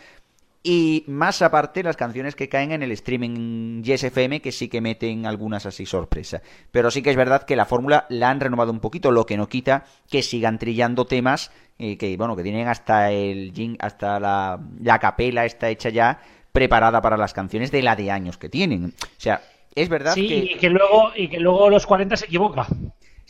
Y 0.63 1.03
más 1.07 1.41
aparte 1.41 1.81
las 1.81 1.97
canciones 1.97 2.35
que 2.35 2.47
caen 2.47 2.71
en 2.71 2.83
el 2.83 2.91
streaming 2.91 3.81
YesFM, 3.81 4.41
que 4.41 4.51
sí 4.51 4.69
que 4.69 4.79
meten 4.79 5.25
algunas 5.25 5.65
así 5.65 5.87
sorpresa. 5.87 6.43
Pero 6.69 6.91
sí 6.91 7.01
que 7.01 7.09
es 7.09 7.15
verdad 7.15 7.43
que 7.43 7.55
la 7.55 7.65
fórmula 7.65 8.05
la 8.09 8.29
han 8.29 8.39
renovado 8.39 8.71
un 8.71 8.79
poquito, 8.79 9.09
lo 9.09 9.25
que 9.25 9.37
no 9.37 9.49
quita 9.49 9.85
que 10.09 10.21
sigan 10.21 10.59
trillando 10.59 11.05
temas 11.05 11.51
eh, 11.79 11.97
que, 11.97 12.15
bueno, 12.15 12.35
que 12.35 12.43
tienen 12.43 12.67
hasta 12.67 13.11
el 13.11 13.51
hasta 13.79 14.19
la, 14.19 14.59
la 14.79 14.99
capela 14.99 15.45
está 15.45 15.67
hecha 15.69 15.89
ya 15.89 16.21
preparada 16.51 17.01
para 17.01 17.17
las 17.17 17.33
canciones 17.33 17.71
de 17.71 17.81
la 17.81 17.95
de 17.95 18.11
años 18.11 18.37
que 18.37 18.49
tienen. 18.49 18.85
O 18.85 19.19
sea, 19.19 19.41
es 19.73 19.89
verdad 19.89 20.13
sí, 20.13 20.27
que... 20.27 20.35
y 20.35 20.55
que 20.57 20.69
luego 20.69 21.11
y 21.15 21.27
que 21.27 21.39
luego 21.39 21.71
los 21.71 21.87
40 21.87 22.17
se 22.17 22.25
equivoca. 22.25 22.67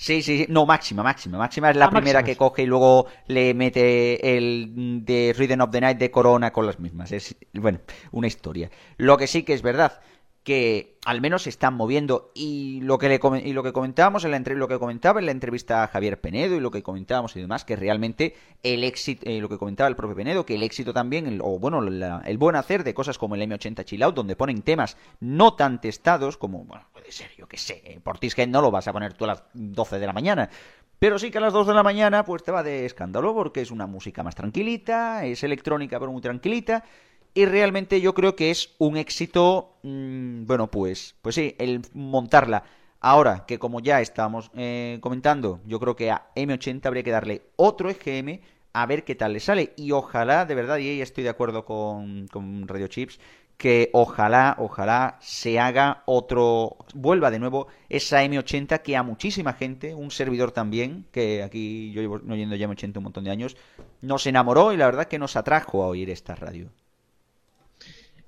Sí, 0.01 0.23
sí, 0.23 0.39
sí, 0.39 0.45
no, 0.49 0.65
máxima, 0.65 1.03
máxima. 1.03 1.37
Máxima 1.37 1.69
es 1.69 1.75
la 1.77 1.85
Ah, 1.85 1.89
primera 1.91 2.21
máxima. 2.21 2.23
que 2.33 2.35
coge 2.35 2.63
y 2.63 2.65
luego 2.65 3.05
le 3.27 3.53
mete 3.53 4.35
el 4.35 4.71
de 5.05 5.31
Rhythm 5.37 5.61
of 5.61 5.69
the 5.69 5.79
Night 5.79 5.99
de 5.99 6.09
Corona 6.09 6.51
con 6.51 6.65
las 6.65 6.79
mismas. 6.79 7.11
Es, 7.11 7.35
bueno, 7.53 7.81
una 8.11 8.25
historia. 8.25 8.71
Lo 8.97 9.15
que 9.15 9.27
sí 9.27 9.43
que 9.43 9.53
es 9.53 9.61
verdad, 9.61 10.01
que 10.43 10.97
al 11.05 11.21
menos 11.21 11.43
se 11.43 11.49
están 11.49 11.75
moviendo. 11.75 12.31
Y 12.33 12.81
lo 12.81 12.97
que 12.97 13.09
le 13.09 13.19
y 13.43 13.53
lo 13.53 13.63
que 13.63 13.73
comentábamos 13.73 14.25
en 14.25 14.31
la 14.31 14.39
lo 14.39 14.67
que 14.67 14.79
comentaba 14.79 15.19
en 15.19 15.27
la 15.27 15.31
entrevista 15.31 15.83
a 15.83 15.87
Javier 15.87 16.19
Penedo 16.19 16.55
y 16.55 16.59
lo 16.59 16.71
que 16.71 16.81
comentábamos 16.81 17.35
y 17.35 17.41
demás 17.41 17.63
que 17.63 17.75
realmente 17.75 18.35
el 18.63 18.83
éxito 18.83 19.23
eh, 19.29 19.39
lo 19.39 19.49
que 19.49 19.57
comentaba 19.57 19.87
el 19.87 19.95
propio 19.95 20.15
Penedo 20.15 20.45
que 20.45 20.55
el 20.55 20.63
éxito 20.63 20.93
también 20.93 21.27
el- 21.27 21.41
o 21.43 21.59
bueno 21.59 21.81
el 21.83 22.37
buen 22.37 22.55
hacer 22.55 22.83
de 22.83 22.93
cosas 22.93 23.17
como 23.19 23.35
el 23.35 23.41
M80 23.43 23.85
Chill 23.85 24.01
Out 24.03 24.15
donde 24.15 24.35
ponen 24.35 24.61
temas 24.63 24.97
no 25.19 25.53
tan 25.53 25.79
testados 25.79 26.37
como 26.37 26.63
bueno 26.65 26.85
puede 26.91 27.11
ser 27.11 27.29
yo 27.37 27.47
que 27.47 27.57
sé 27.57 27.99
Portishead 28.03 28.47
no 28.47 28.61
lo 28.61 28.71
vas 28.71 28.87
a 28.87 28.93
poner 28.93 29.13
tú 29.13 29.25
a 29.25 29.27
las 29.27 29.43
12 29.53 29.99
de 29.99 30.07
la 30.07 30.13
mañana 30.13 30.49
pero 30.97 31.17
sí 31.19 31.29
que 31.31 31.37
a 31.37 31.41
las 31.41 31.53
2 31.53 31.67
de 31.67 31.73
la 31.75 31.83
mañana 31.83 32.25
pues 32.25 32.43
te 32.43 32.51
va 32.51 32.63
de 32.63 32.85
escándalo 32.85 33.33
porque 33.33 33.61
es 33.61 33.71
una 33.71 33.85
música 33.87 34.23
más 34.23 34.35
tranquilita, 34.35 35.25
es 35.25 35.43
electrónica 35.43 35.99
pero 35.99 36.11
muy 36.11 36.21
tranquilita 36.21 36.83
y 37.33 37.45
realmente 37.45 38.01
yo 38.01 38.13
creo 38.13 38.35
que 38.35 38.51
es 38.51 38.73
un 38.77 38.97
éxito, 38.97 39.77
mm, 39.83 40.45
bueno 40.45 40.69
pues, 40.69 41.15
pues 41.21 41.35
sí, 41.35 41.55
el 41.59 41.81
montarla. 41.93 42.63
Ahora 42.99 43.45
que 43.47 43.57
como 43.57 43.79
ya 43.79 44.01
estábamos 44.01 44.51
eh, 44.55 44.99
comentando, 45.01 45.59
yo 45.65 45.79
creo 45.79 45.95
que 45.95 46.11
a 46.11 46.27
M80 46.35 46.85
habría 46.85 47.03
que 47.03 47.11
darle 47.11 47.41
otro 47.55 47.89
EGM 47.89 48.41
a 48.73 48.85
ver 48.85 49.03
qué 49.03 49.15
tal 49.15 49.33
le 49.33 49.39
sale 49.39 49.73
y 49.75 49.91
ojalá, 49.91 50.45
de 50.45 50.55
verdad, 50.55 50.77
y 50.77 50.89
ahí 50.89 51.01
estoy 51.01 51.23
de 51.23 51.29
acuerdo 51.29 51.65
con, 51.65 52.27
con 52.27 52.67
Radio 52.67 52.87
Chips, 52.87 53.19
que 53.57 53.89
ojalá, 53.93 54.55
ojalá 54.59 55.17
se 55.21 55.59
haga 55.59 56.03
otro, 56.05 56.77
vuelva 56.93 57.31
de 57.31 57.39
nuevo 57.39 57.67
esa 57.89 58.23
M80 58.23 58.81
que 58.81 58.97
a 58.97 59.03
muchísima 59.03 59.53
gente, 59.53 59.93
un 59.93 60.11
servidor 60.11 60.51
también, 60.51 61.05
que 61.11 61.43
aquí 61.43 61.91
yo 61.91 62.01
llevo 62.01 62.21
oyendo 62.27 62.55
ya 62.55 62.67
M80 62.67 62.97
un 62.97 63.03
montón 63.03 63.23
de 63.23 63.31
años, 63.31 63.55
nos 64.01 64.25
enamoró 64.25 64.73
y 64.73 64.77
la 64.77 64.87
verdad 64.87 65.05
que 65.05 65.19
nos 65.19 65.35
atrajo 65.35 65.83
a 65.83 65.87
oír 65.87 66.09
esta 66.09 66.35
radio. 66.35 66.71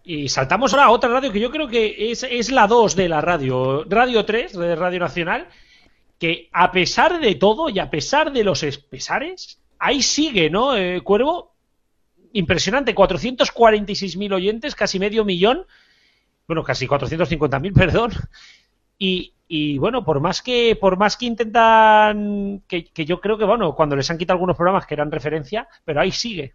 Y 0.04 0.28
saltamos 0.28 0.74
ahora 0.74 0.86
a 0.86 0.92
otra 0.92 1.10
radio 1.10 1.32
que 1.32 1.40
yo 1.40 1.50
creo 1.50 1.68
que 1.68 2.12
es, 2.12 2.24
es 2.24 2.52
la 2.52 2.68
2 2.68 2.96
de 2.96 3.08
la 3.08 3.22
radio, 3.22 3.86
Radio 3.88 4.26
3, 4.26 4.52
de 4.52 4.76
Radio 4.76 5.00
Nacional, 5.00 5.48
que 6.20 6.50
a 6.52 6.72
pesar 6.72 7.22
de 7.22 7.36
todo 7.36 7.70
y 7.70 7.80
a 7.80 7.90
pesar 7.90 8.34
de 8.34 8.44
los 8.44 8.66
pesares, 8.90 9.62
ahí 9.80 10.02
sigue, 10.02 10.50
¿no, 10.50 10.76
eh, 10.76 11.02
Cuervo? 11.02 11.54
Impresionante, 12.34 12.94
446.000 12.94 14.34
oyentes, 14.34 14.76
casi 14.76 15.00
medio 15.00 15.24
millón, 15.24 15.66
bueno, 16.48 16.64
casi 16.64 16.86
450.000, 16.86 17.74
perdón. 17.76 18.12
Y, 18.98 19.34
y 19.48 19.78
bueno, 19.78 20.04
por 20.04 20.20
más 20.20 20.42
que 20.42 20.78
por 20.80 20.98
más 20.98 21.16
que 21.16 21.28
intentan, 21.28 22.62
que, 22.68 22.86
que 22.86 23.06
yo 23.06 23.22
creo 23.22 23.38
que, 23.38 23.46
bueno, 23.46 23.74
cuando 23.74 23.96
les 23.96 24.10
han 24.12 24.18
quitado 24.18 24.36
algunos 24.36 24.58
programas 24.58 24.86
que 24.86 24.96
eran 24.96 25.12
referencia, 25.12 25.68
pero 25.86 26.02
ahí 26.02 26.12
sigue. 26.12 26.54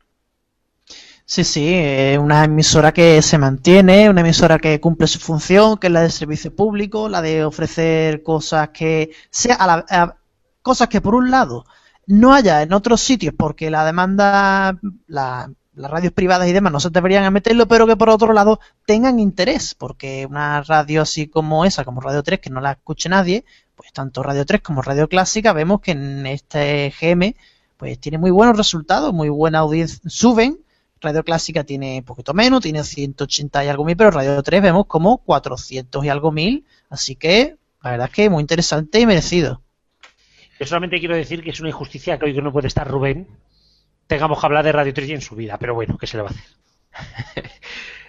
Sí, 1.30 1.44
sí, 1.44 1.74
una 2.18 2.44
emisora 2.44 2.92
que 2.92 3.20
se 3.20 3.36
mantiene, 3.36 4.08
una 4.08 4.22
emisora 4.22 4.58
que 4.58 4.80
cumple 4.80 5.06
su 5.06 5.18
función, 5.18 5.76
que 5.76 5.88
es 5.88 5.92
la 5.92 6.00
de 6.00 6.10
servicio 6.10 6.54
público, 6.56 7.06
la 7.10 7.20
de 7.20 7.44
ofrecer 7.44 8.22
cosas 8.22 8.70
que 8.70 9.10
sea 9.30 9.56
a 9.56 9.66
la- 9.66 10.16
cosas 10.62 10.88
que 10.88 11.02
por 11.02 11.14
un 11.14 11.30
lado 11.30 11.64
no 12.06 12.32
haya 12.32 12.62
en 12.62 12.72
otros 12.72 13.02
sitios 13.02 13.34
porque 13.36 13.70
la 13.70 13.84
demanda, 13.84 14.78
la- 15.06 15.50
las 15.74 15.90
radios 15.90 16.14
privadas 16.14 16.48
y 16.48 16.52
demás 16.52 16.72
no 16.72 16.80
se 16.80 16.88
deberían 16.90 17.24
a 17.24 17.30
meterlo, 17.30 17.68
pero 17.68 17.86
que 17.86 17.96
por 17.96 18.08
otro 18.08 18.32
lado 18.32 18.58
tengan 18.86 19.20
interés, 19.20 19.74
porque 19.74 20.24
una 20.26 20.62
radio 20.62 21.02
así 21.02 21.28
como 21.28 21.64
esa, 21.66 21.84
como 21.84 22.00
Radio 22.00 22.22
3, 22.22 22.40
que 22.40 22.48
no 22.50 22.60
la 22.62 22.72
escuche 22.72 23.08
nadie, 23.10 23.44
pues 23.76 23.92
tanto 23.92 24.22
Radio 24.22 24.46
3 24.46 24.62
como 24.62 24.80
Radio 24.82 25.08
Clásica 25.08 25.52
vemos 25.52 25.80
que 25.82 25.90
en 25.92 26.26
este 26.26 26.90
GM 26.98 27.36
pues 27.76 27.98
tiene 28.00 28.16
muy 28.18 28.30
buenos 28.30 28.56
resultados, 28.56 29.12
muy 29.12 29.28
buena 29.28 29.58
audiencia, 29.60 30.00
suben, 30.08 30.58
Radio 31.00 31.22
Clásica 31.24 31.64
tiene 31.64 32.02
poquito 32.02 32.34
menos, 32.34 32.60
tiene 32.60 32.84
180 32.84 33.64
y 33.64 33.68
algo 33.68 33.84
mil, 33.84 33.96
pero 33.96 34.10
Radio 34.10 34.42
3 34.42 34.62
vemos 34.62 34.86
como 34.86 35.18
400 35.18 36.04
y 36.04 36.08
algo 36.08 36.32
mil, 36.32 36.64
así 36.90 37.14
que 37.14 37.56
la 37.82 37.92
verdad 37.92 38.08
es 38.08 38.14
que 38.14 38.30
muy 38.30 38.40
interesante 38.40 39.00
y 39.00 39.06
merecido. 39.06 39.62
Yo 40.58 40.66
solamente 40.66 40.98
quiero 40.98 41.14
decir 41.14 41.42
que 41.42 41.50
es 41.50 41.60
una 41.60 41.68
injusticia 41.68 42.18
que 42.18 42.26
hoy 42.26 42.34
que 42.34 42.42
no 42.42 42.52
puede 42.52 42.66
estar 42.66 42.88
Rubén 42.88 43.28
tengamos 44.08 44.40
que 44.40 44.46
hablar 44.46 44.64
de 44.64 44.72
Radio 44.72 44.92
3 44.92 45.08
y 45.08 45.12
en 45.12 45.20
su 45.20 45.36
vida, 45.36 45.56
pero 45.58 45.74
bueno, 45.74 45.96
¿qué 45.98 46.06
se 46.06 46.16
le 46.16 46.24
va 46.24 46.30
a 46.30 46.32
hacer? 46.32 47.44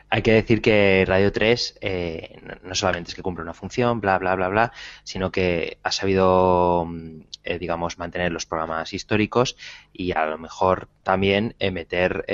Hay 0.10 0.22
que 0.24 0.34
decir 0.34 0.62
que 0.62 1.06
Radio 1.08 1.32
3 1.32 1.78
eh, 1.82 2.42
no 2.64 2.74
solamente 2.76 3.10
es 3.10 3.16
que 3.16 3.22
cumple 3.22 3.44
una 3.44 3.54
función, 3.54 4.02
bla, 4.02 4.18
bla, 4.18 4.36
bla, 4.36 4.48
bla, 4.48 4.72
sino 5.04 5.32
que 5.32 5.78
ha 5.84 5.92
sabido, 5.92 6.86
mm, 6.88 7.22
eh, 7.44 7.60
digamos, 7.60 7.98
mantener 8.00 8.32
los 8.32 8.46
programas 8.46 8.94
históricos 8.94 9.56
y 9.94 10.12
a 10.14 10.26
lo 10.26 10.38
mejor 10.38 10.90
también 11.04 11.56
meter 11.60 12.26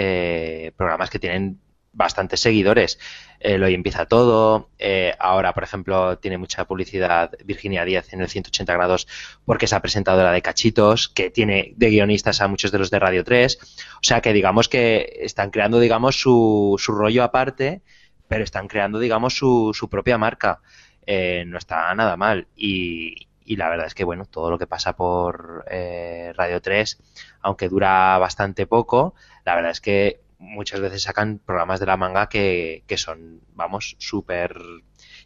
programas 0.78 1.10
que 1.10 1.20
tienen 1.20 1.60
bastantes 1.96 2.42
seguidores. 2.42 3.00
Eh, 3.40 3.60
hoy 3.62 3.74
empieza 3.74 4.06
todo. 4.06 4.70
Eh, 4.78 5.14
ahora, 5.20 5.54
por 5.54 5.64
ejemplo, 5.64 6.18
tiene 6.20 6.38
mucha 6.38 6.66
publicidad 6.66 7.32
Virginia 7.44 7.86
Díaz 7.86 8.14
en 8.14 8.22
el 8.22 8.30
180 8.30 8.74
grados 8.74 9.08
porque 9.46 9.66
es 9.66 9.72
la 9.72 9.82
presentadora 9.82 10.32
de 10.32 10.42
Cachitos, 10.42 11.10
que 11.10 11.32
tiene 11.32 11.74
de 11.76 11.90
guionistas 11.90 12.42
a 12.42 12.48
muchos 12.48 12.72
de 12.72 12.80
los 12.80 12.92
de 12.92 13.00
Radio 13.00 13.24
3. 13.24 13.58
O 13.96 14.04
sea 14.04 14.22
que 14.22 14.34
digamos 14.34 14.70
que 14.70 15.20
están 15.22 15.50
creando, 15.50 15.80
digamos, 15.80 16.20
su, 16.20 16.76
su 16.78 16.92
rollo 16.92 17.24
aparte, 17.24 17.82
pero 18.28 18.44
están 18.44 18.68
creando, 18.68 19.00
digamos, 19.00 19.36
su, 19.36 19.72
su 19.74 19.90
propia 19.90 20.18
marca. 20.18 20.62
Eh, 21.08 21.46
no 21.48 21.58
está 21.58 21.94
nada 21.96 22.18
mal. 22.18 22.48
Y, 22.56 23.28
y 23.46 23.56
la 23.58 23.70
verdad 23.70 23.86
es 23.86 23.94
que, 23.94 24.04
bueno, 24.04 24.26
todo 24.26 24.50
lo 24.50 24.58
que 24.58 24.68
pasa 24.68 24.96
por 24.96 25.66
eh, 25.70 26.34
Radio 26.36 26.62
3, 26.62 26.98
aunque 27.42 27.70
dura 27.70 28.18
bastante 28.18 28.66
poco, 28.66 29.14
la 29.46 29.56
verdad 29.56 29.72
es 29.72 29.82
que 29.82 30.25
muchas 30.46 30.80
veces 30.80 31.04
sacan 31.04 31.40
programas 31.40 31.80
de 31.80 31.86
la 31.86 31.98
manga 31.98 32.30
que, 32.30 32.84
son, 32.96 33.42
vamos, 33.54 33.96
súper 34.00 34.58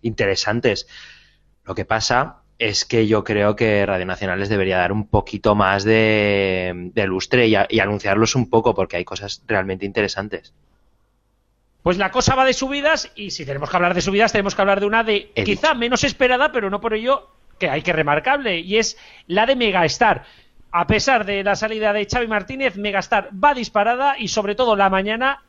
interesantes. 0.01 0.87
Lo 1.65 1.75
que 1.75 1.85
pasa 1.85 2.37
es 2.57 2.85
que 2.85 3.07
yo 3.07 3.23
creo 3.23 3.55
que 3.55 3.85
Radio 3.85 4.05
Nacional 4.05 4.39
les 4.39 4.49
debería 4.49 4.77
dar 4.77 4.91
un 4.91 5.07
poquito 5.07 5.55
más 5.55 5.83
de, 5.83 6.91
lustre 6.95 7.47
y, 7.47 7.55
anunciarlos 7.55 8.35
un 8.35 8.49
poco 8.49 8.73
porque 8.73 8.97
hay 8.97 9.05
cosas 9.05 9.43
realmente 9.47 9.85
interesantes. 9.85 10.53
Pues 11.83 11.97
la 11.97 12.11
cosa 12.11 12.35
va 12.35 12.43
de 12.43 12.53
subidas 12.53 13.11
y 13.15 13.31
si 13.31 13.45
tenemos 13.45 13.69
que 13.69 13.77
hablar 13.77 13.93
de 13.93 14.01
subidas 14.01 14.33
tenemos 14.33 14.53
que 14.53 14.61
hablar 14.61 14.81
de 14.81 14.85
una 14.85 15.03
de 15.03 15.31
quizá 15.33 15.73
menos 15.73 16.03
esperada 16.03 16.51
pero 16.51 16.69
no 16.69 16.81
por 16.81 16.93
ello 16.93 17.29
que 17.57 17.69
hay 17.69 17.81
que 17.81 17.93
remarcable 17.93 18.59
y 18.59 18.77
es 18.77 18.97
la 19.27 19.45
de 19.45 19.55
Megastar 19.55 20.25
a 20.71 20.87
pesar 20.87 21.25
de 21.25 21.43
la 21.43 21.55
salida 21.55 21.93
de 21.93 22.05
Xavi 22.05 22.27
Martínez, 22.27 22.77
Megastar 22.77 23.29
va 23.31 23.53
disparada 23.53 24.17
y 24.17 24.27
sobre 24.27 24.55
todo 24.55 24.75
la 24.75 24.89
mañana 24.89 25.41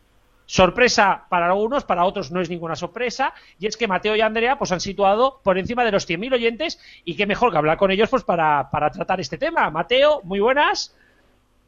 sorpresa 0.46 1.26
para 1.28 1.46
algunos, 1.46 1.84
para 1.84 2.04
otros 2.04 2.32
no 2.32 2.40
es 2.40 2.50
ninguna 2.50 2.74
sorpresa, 2.74 3.32
y 3.60 3.68
es 3.68 3.76
que 3.76 3.86
Mateo 3.86 4.16
y 4.16 4.20
Andrea 4.20 4.58
pues 4.58 4.72
han 4.72 4.80
situado 4.80 5.40
por 5.44 5.58
encima 5.58 5.84
de 5.84 5.92
los 5.92 6.08
100.000 6.08 6.34
oyentes 6.34 6.80
y 7.04 7.16
qué 7.16 7.24
mejor 7.24 7.52
que 7.52 7.58
hablar 7.58 7.76
con 7.76 7.92
ellos 7.92 8.10
pues 8.10 8.24
para, 8.24 8.68
para 8.70 8.90
tratar 8.90 9.20
este 9.20 9.38
tema. 9.38 9.70
Mateo, 9.70 10.22
muy 10.24 10.40
buenas. 10.40 10.96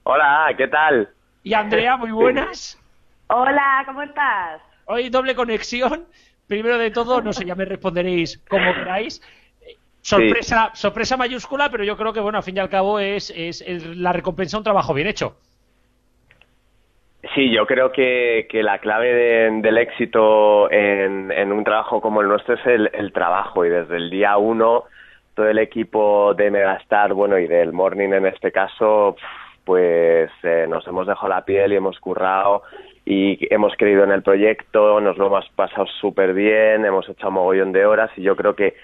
Hola, 0.03 0.53
¿qué 0.57 0.67
tal? 0.67 1.11
Y 1.45 1.55
Andrea, 1.55 1.97
muy 1.97 2.11
buenas. 2.11 2.77
Hola, 3.29 3.85
¿cómo 3.87 4.03
estás? 4.03 4.61
Hoy 4.87 5.11
doble 5.11 5.35
conexión. 5.35 6.07
Primero 6.49 6.77
de 6.77 6.91
todo, 6.91 7.23
no 7.23 7.33
sé, 7.33 7.45
ya 7.45 7.55
me 7.55 7.65
responderéis 7.65 8.39
como 8.49 8.75
queráis. 8.75 9.23
Sorpresa, 10.03 10.73
sorpresa 10.75 11.17
mayúscula, 11.17 11.71
pero 11.71 11.85
yo 11.85 11.97
creo 11.97 12.13
que, 12.13 12.19
bueno, 12.19 12.39
al 12.39 12.45
fin 12.45 12.57
y 12.57 12.61
al 12.61 12.69
cabo 12.69 12.99
es, 12.99 13.33
es, 13.35 13.65
la 13.97 14.13
recompensa 14.13 14.59
un 14.59 14.65
trabajo 14.65 14.93
bien 14.93 15.07
hecho. 15.07 15.37
Sí, 17.37 17.53
yo 17.53 17.67
creo 17.67 17.93
que, 17.93 18.49
que 18.51 18.65
la 18.65 18.79
clave 18.79 19.13
del 19.63 19.79
éxito 19.79 20.71
en, 20.73 21.31
en, 21.31 21.53
un 21.53 21.63
trabajo 21.63 22.01
como 22.01 22.21
el 22.21 22.27
nuestro 22.27 22.55
es 22.57 22.67
el, 22.67 23.13
trabajo 23.13 23.65
y 23.65 23.69
desde 23.69 23.97
el 23.97 24.11
día 24.11 24.37
uno 24.39 24.85
todo 25.35 25.49
el 25.49 25.59
equipo 25.59 26.35
de 26.35 26.51
Megastar, 26.51 27.15
bueno, 27.15 27.39
y 27.39 27.47
del 27.47 27.73
Morning 27.73 28.13
en 28.13 28.27
este 28.27 28.51
caso, 28.51 29.17
pues 29.65 30.31
eh, 30.43 30.67
nos 30.69 30.85
hemos 30.89 31.07
dejado 31.07 31.29
la 31.29 31.45
piel 31.45 31.73
y 31.73 31.77
hemos 31.77 32.01
currado 32.01 32.65
y 33.07 33.39
hemos 33.55 33.75
creído 33.77 34.03
en 34.03 34.11
el 34.11 34.23
proyecto, 34.23 35.01
nos 35.01 35.17
lo 35.17 35.29
hemos 35.29 35.49
pasado 35.51 35.87
súper 36.01 36.35
bien, 36.35 36.85
hemos 36.85 37.09
hecho 37.09 37.29
un 37.29 37.35
mogollón 37.35 37.71
de 37.71 37.87
horas 37.87 38.11
y 38.17 38.23
yo 38.23 38.35
creo 38.35 38.57
que 38.57 38.75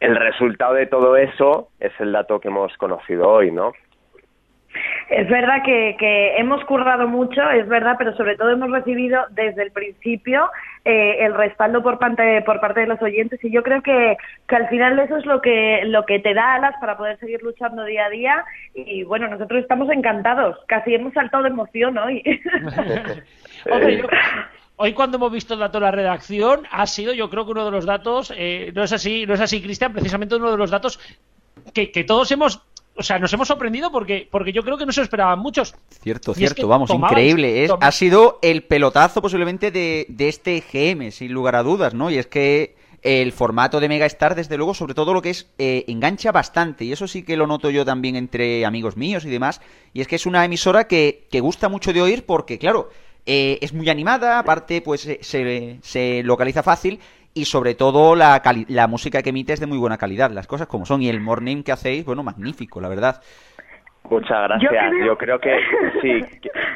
el 0.00 0.16
resultado 0.16 0.74
de 0.74 0.86
todo 0.86 1.16
eso 1.16 1.68
es 1.78 1.92
el 2.00 2.12
dato 2.12 2.40
que 2.40 2.48
hemos 2.48 2.76
conocido 2.78 3.28
hoy, 3.28 3.50
¿no? 3.50 3.72
Es 5.08 5.28
verdad 5.28 5.64
que, 5.64 5.96
que, 5.98 6.36
hemos 6.36 6.64
currado 6.64 7.08
mucho, 7.08 7.42
es 7.50 7.66
verdad, 7.68 7.96
pero 7.98 8.16
sobre 8.16 8.36
todo 8.36 8.50
hemos 8.50 8.70
recibido 8.70 9.20
desde 9.30 9.64
el 9.64 9.72
principio 9.72 10.48
eh, 10.84 11.16
el 11.20 11.34
respaldo 11.34 11.82
por 11.82 11.98
parte, 11.98 12.40
por 12.42 12.60
parte 12.60 12.80
de 12.80 12.86
los 12.86 13.02
oyentes 13.02 13.42
y 13.42 13.50
yo 13.50 13.64
creo 13.64 13.82
que, 13.82 14.16
que 14.46 14.56
al 14.56 14.68
final 14.68 14.96
eso 15.00 15.16
es 15.16 15.26
lo 15.26 15.40
que, 15.40 15.80
lo 15.86 16.06
que 16.06 16.20
te 16.20 16.34
da 16.34 16.54
alas 16.54 16.76
para 16.80 16.96
poder 16.96 17.18
seguir 17.18 17.42
luchando 17.42 17.84
día 17.84 18.06
a 18.06 18.10
día 18.10 18.44
y 18.72 19.02
bueno, 19.02 19.26
nosotros 19.26 19.60
estamos 19.60 19.90
encantados, 19.90 20.56
casi 20.68 20.94
hemos 20.94 21.12
saltado 21.14 21.42
de 21.42 21.50
emoción 21.50 21.98
hoy. 21.98 22.22
Hoy 24.82 24.94
cuando 24.94 25.18
hemos 25.18 25.30
visto 25.30 25.52
el 25.52 25.60
dato 25.60 25.78
de 25.78 25.84
la 25.84 25.90
redacción 25.90 26.62
ha 26.70 26.86
sido 26.86 27.12
yo 27.12 27.28
creo 27.28 27.44
que 27.44 27.50
uno 27.50 27.66
de 27.66 27.70
los 27.70 27.84
datos, 27.84 28.32
eh, 28.34 28.72
no 28.74 28.82
es 28.82 28.90
así, 28.94 29.26
no 29.26 29.34
es 29.34 29.40
así 29.40 29.60
Cristian, 29.60 29.92
precisamente 29.92 30.36
uno 30.36 30.50
de 30.50 30.56
los 30.56 30.70
datos 30.70 30.98
que, 31.74 31.88
todos 32.04 32.30
hemos 32.30 32.62
o 32.96 33.02
sea, 33.02 33.18
nos 33.18 33.30
hemos 33.34 33.46
sorprendido 33.46 33.92
porque, 33.92 34.26
porque 34.30 34.54
yo 34.54 34.62
creo 34.62 34.78
que 34.78 34.86
no 34.86 34.92
se 34.92 35.02
esperaban 35.02 35.38
muchos. 35.38 35.74
Cierto, 36.02 36.32
cierto, 36.32 36.66
vamos, 36.66 36.88
increíble. 36.88 37.64
Es, 37.64 37.72
ha 37.78 37.92
sido 37.92 38.38
el 38.40 38.62
pelotazo 38.62 39.20
posiblemente 39.20 39.70
de, 39.70 40.06
de, 40.08 40.28
este 40.30 40.62
GM, 40.72 41.10
sin 41.10 41.30
lugar 41.30 41.56
a 41.56 41.62
dudas, 41.62 41.92
¿no? 41.92 42.10
Y 42.10 42.16
es 42.16 42.26
que 42.26 42.74
el 43.02 43.32
formato 43.32 43.80
de 43.80 43.88
Megastar, 43.90 44.34
desde 44.34 44.56
luego, 44.56 44.72
sobre 44.72 44.94
todo 44.94 45.12
lo 45.12 45.20
que 45.20 45.30
es, 45.30 45.50
eh, 45.58 45.84
engancha 45.88 46.32
bastante. 46.32 46.86
Y 46.86 46.92
eso 46.92 47.06
sí 47.06 47.22
que 47.22 47.36
lo 47.36 47.46
noto 47.46 47.68
yo 47.68 47.84
también 47.84 48.16
entre 48.16 48.64
amigos 48.64 48.96
míos 48.96 49.26
y 49.26 49.30
demás. 49.30 49.60
Y 49.92 50.00
es 50.00 50.08
que 50.08 50.16
es 50.16 50.24
una 50.24 50.44
emisora 50.44 50.86
que, 50.86 51.26
que 51.30 51.40
gusta 51.40 51.68
mucho 51.68 51.92
de 51.92 52.00
oír 52.00 52.24
porque, 52.24 52.58
claro, 52.58 52.90
eh, 53.26 53.58
es 53.60 53.72
muy 53.72 53.88
animada, 53.88 54.38
aparte 54.38 54.82
pues 54.82 55.02
se, 55.20 55.78
se 55.82 56.22
localiza 56.22 56.62
fácil 56.62 57.00
y 57.34 57.44
sobre 57.44 57.74
todo 57.74 58.16
la, 58.16 58.42
la 58.68 58.86
música 58.86 59.22
que 59.22 59.30
emite 59.30 59.52
es 59.52 59.60
de 59.60 59.66
muy 59.66 59.78
buena 59.78 59.98
calidad, 59.98 60.30
las 60.30 60.46
cosas 60.46 60.66
como 60.66 60.84
son. 60.86 61.02
Y 61.02 61.08
el 61.08 61.20
morning 61.20 61.62
que 61.62 61.72
hacéis, 61.72 62.04
bueno, 62.04 62.22
magnífico, 62.22 62.80
la 62.80 62.88
verdad. 62.88 63.22
Muchas 64.08 64.42
gracias. 64.48 64.72
Yo 65.04 65.16
creo, 65.16 65.38
que 65.38 65.56
sí. 66.02 66.20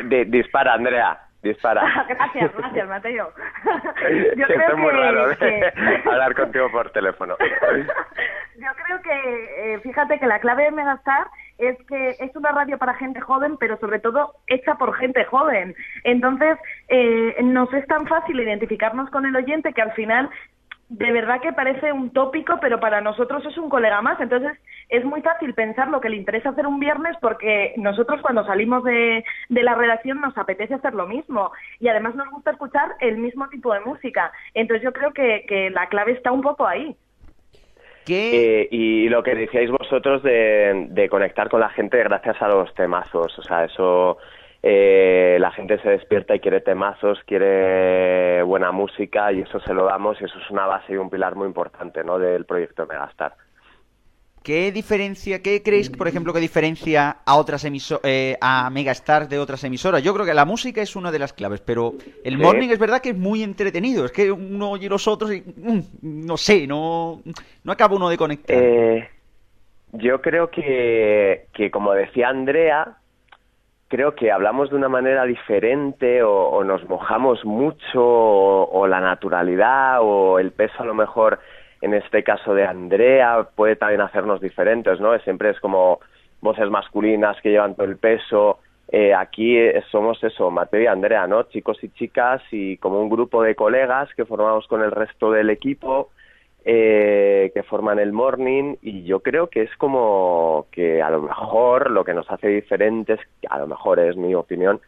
dispara, 0.29 0.75
Andrea. 0.75 1.19
Dispara. 1.43 2.07
gracias, 2.09 2.53
gracias, 2.57 2.89
Mateo. 2.89 3.33
Yo 4.37 4.47
creo 4.47 4.77
muy 4.79 4.93
raro 4.93 5.33
¿eh? 5.33 5.73
hablar 6.07 6.35
contigo 6.35 6.71
por 6.71 6.91
teléfono. 6.91 7.37
Yo 7.39 8.69
creo 8.85 9.03
que, 9.03 9.75
eh, 9.75 9.81
fíjate 9.81 10.19
que 10.19 10.27
la 10.27 10.39
clave 10.39 10.65
de 10.65 10.71
Megastar 10.71 11.27
es 11.59 11.77
que 11.87 12.11
es 12.11 12.35
una 12.37 12.53
radio 12.53 12.79
para 12.79 12.95
gente 12.95 13.21
joven, 13.21 13.57
pero 13.59 13.79
sobre 13.79 13.99
todo 13.99 14.35
hecha 14.47 14.75
por 14.75 14.95
gente 14.97 15.25
joven. 15.25 15.75
Entonces, 16.05 16.59
eh, 16.89 17.37
nos 17.43 17.73
es 17.73 17.87
tan 17.87 18.07
fácil 18.07 18.41
identificarnos 18.41 19.11
con 19.11 19.27
el 19.27 19.37
oyente 19.37 19.73
que 19.73 19.83
al 19.83 19.93
final 19.93 20.31
de 20.89 21.13
verdad 21.13 21.41
que 21.41 21.53
parece 21.53 21.93
un 21.93 22.11
tópico, 22.11 22.59
pero 22.61 22.79
para 22.79 23.01
nosotros 23.01 23.45
es 23.47 23.57
un 23.57 23.69
colega 23.69 24.03
más. 24.03 24.21
Entonces, 24.21 24.59
es 24.89 25.05
muy 25.05 25.23
fácil 25.23 25.55
pensar 25.55 25.89
lo 25.89 26.01
que 26.01 26.09
le 26.09 26.17
interesa 26.17 26.51
hacer 26.51 26.67
un 26.67 26.79
viernes 26.79 27.17
porque 27.21 27.75
nosotros 27.77 28.21
cuando 28.21 28.45
salimos 28.45 28.85
de, 28.85 29.25
la 29.49 29.75
redacción 29.75 30.21
nos 30.21 30.37
apetece 30.37 30.75
hacer 30.75 30.95
lo 30.95 31.07
mismo 31.07 31.53
y 31.81 31.89
además 31.89 32.15
nos 32.15 32.31
gusta 32.31 32.51
escuchar 32.51 32.95
el 33.01 33.19
mismo 33.19 33.49
tipo 33.49 33.73
de 33.73 33.81
música. 33.81 34.31
Entonces, 34.53 34.85
yo 34.85 34.93
creo 34.93 35.13
que, 35.13 35.45
que 35.49 35.71
la 35.71 35.89
clave 35.89 36.13
está 36.13 36.33
un 36.33 36.43
poco 36.43 36.67
ahí. 36.67 36.97
Eh, 38.07 38.69
y 38.71 39.09
lo 39.09 39.23
que 39.23 39.35
decíais 39.35 39.71
vosotros 39.71 40.23
de, 40.23 41.09
conectar 41.11 41.49
con 41.49 41.61
la 41.61 41.71
gente 41.71 41.99
gracias 41.99 42.41
a 42.43 42.49
los 42.49 42.75
temazos, 42.75 43.39
o 43.39 43.43
sea, 43.43 43.65
eso 43.65 44.19
eh, 44.63 45.37
la 45.41 45.51
gente 45.51 45.79
se 45.79 45.91
despierta 45.91 46.35
y 46.35 46.41
quiere 46.41 46.61
temazos, 46.61 47.21
quiere 47.27 48.43
buena 48.43 48.73
música 48.73 49.33
y 49.33 49.41
eso 49.41 49.61
se 49.61 49.75
lo 49.75 49.85
damos 49.85 50.21
y 50.21 50.25
eso 50.25 50.39
es 50.39 50.51
una 50.51 50.67
base 50.67 50.95
y 50.95 50.97
un 50.97 51.11
pilar 51.11 51.35
muy 51.35 51.47
importante 51.47 52.03
¿no? 52.05 52.19
del 52.19 52.45
proyecto 52.45 52.87
Megastar. 52.87 53.35
¿Qué 54.45 54.71
diferencia, 54.73 55.41
qué 55.41 55.63
creéis, 55.63 55.89
por 55.89 56.07
ejemplo, 56.07 56.35
que 56.35 56.39
diferencia 56.39 57.17
a 57.25 57.37
otras 57.37 57.65
eh, 58.03 58.37
a 58.43 58.69
Megastar 58.69 59.27
de 59.27 59.39
otras 59.39 59.65
emisoras? 59.65 60.03
Yo 60.03 60.13
creo 60.13 60.27
que 60.27 60.35
la 60.35 60.45
música 60.45 60.83
es 60.83 60.97
una 60.97 61.11
de 61.11 61.19
las 61.19 61.33
claves, 61.33 61.63
pero 61.63 61.95
el 62.23 62.37
morning 62.37 62.69
es 62.69 62.79
verdad 62.79 63.01
que 63.01 63.09
es 63.09 63.17
muy 63.17 63.43
entretenido. 63.43 64.05
Es 64.05 64.13
que 64.13 64.31
uno 64.31 64.73
oye 64.73 64.87
los 64.91 65.09
otros 65.09 65.33
y 65.33 65.41
mm, 65.41 65.81
no 66.03 66.37
sé, 66.37 66.67
no, 66.67 67.23
no 67.65 67.73
acaba 67.73 67.97
uno 67.97 68.11
de 68.11 68.19
conectar. 68.19 68.55
Eh, 68.55 69.09
yo 69.93 70.21
creo 70.21 70.51
que, 70.51 71.47
que, 71.55 71.71
como 71.71 71.95
decía 71.95 72.29
Andrea, 72.29 72.99
creo 73.89 74.15
que 74.15 74.31
hablamos 74.31 74.69
de 74.69 74.77
una 74.77 74.91
manera 74.91 75.25
diferente 75.25 76.23
o, 76.23 76.63
nos 76.65 76.87
mojamos 76.87 77.47
mucho 77.47 78.03
o 78.03 78.87
la 78.87 79.01
naturalidad 79.01 80.01
o 80.03 80.39
el 80.39 80.53
peso 80.53 80.83
a 80.83 80.85
lo 80.85 80.93
mejor 80.93 81.41
en 81.85 81.93
este 81.93 82.23
caso 82.23 82.55
de 82.55 82.65
Andrea 82.65 83.47
puede 83.55 83.77
también 83.77 84.01
hacernos 84.01 84.41
diferentes, 84.41 85.01
¿no? 85.01 85.19
Siempre 85.19 85.51
es 85.51 85.61
como 85.61 86.01
voces 86.41 86.71
masculinas 86.71 87.39
que 87.43 87.51
llevan 87.51 87.75
todo 87.75 87.87
el 87.87 87.99
peso. 87.99 88.59
Eh, 88.89 89.13
aquí 89.13 89.59
somos 89.91 90.23
eso, 90.25 90.51
Mateo 90.51 90.83
y 90.83 90.87
Andrea, 90.87 91.27
¿no? 91.27 91.43
Chicos 91.45 91.83
y 91.85 91.91
chicas 91.91 92.41
y 92.51 92.79
como 92.79 93.03
un 93.03 93.11
grupo 93.11 93.43
de 93.43 93.55
colegas 93.55 94.09
que 94.15 94.25
formamos 94.25 94.67
con 94.67 94.83
el 94.83 94.93
resto 94.93 95.31
del 95.31 95.51
equipo, 95.51 96.11
eh, 96.65 97.51
que 97.53 97.63
forman 97.63 97.99
el 97.99 98.13
morning 98.13 98.77
y 98.81 99.05
yo 99.05 99.21
creo 99.21 99.49
que 99.49 99.63
es 99.63 99.77
como 99.77 100.67
que 100.73 101.03
a 101.03 101.11
lo 101.11 101.21
mejor 101.21 101.91
lo 101.91 102.03
que 102.03 102.15
nos 102.15 102.31
hace 102.31 102.49
diferentes, 102.49 103.21
a 103.51 103.59
lo 103.59 103.67
mejor 103.67 104.01
es 104.01 104.17
mi 104.17 104.35
opinión, 104.35 104.81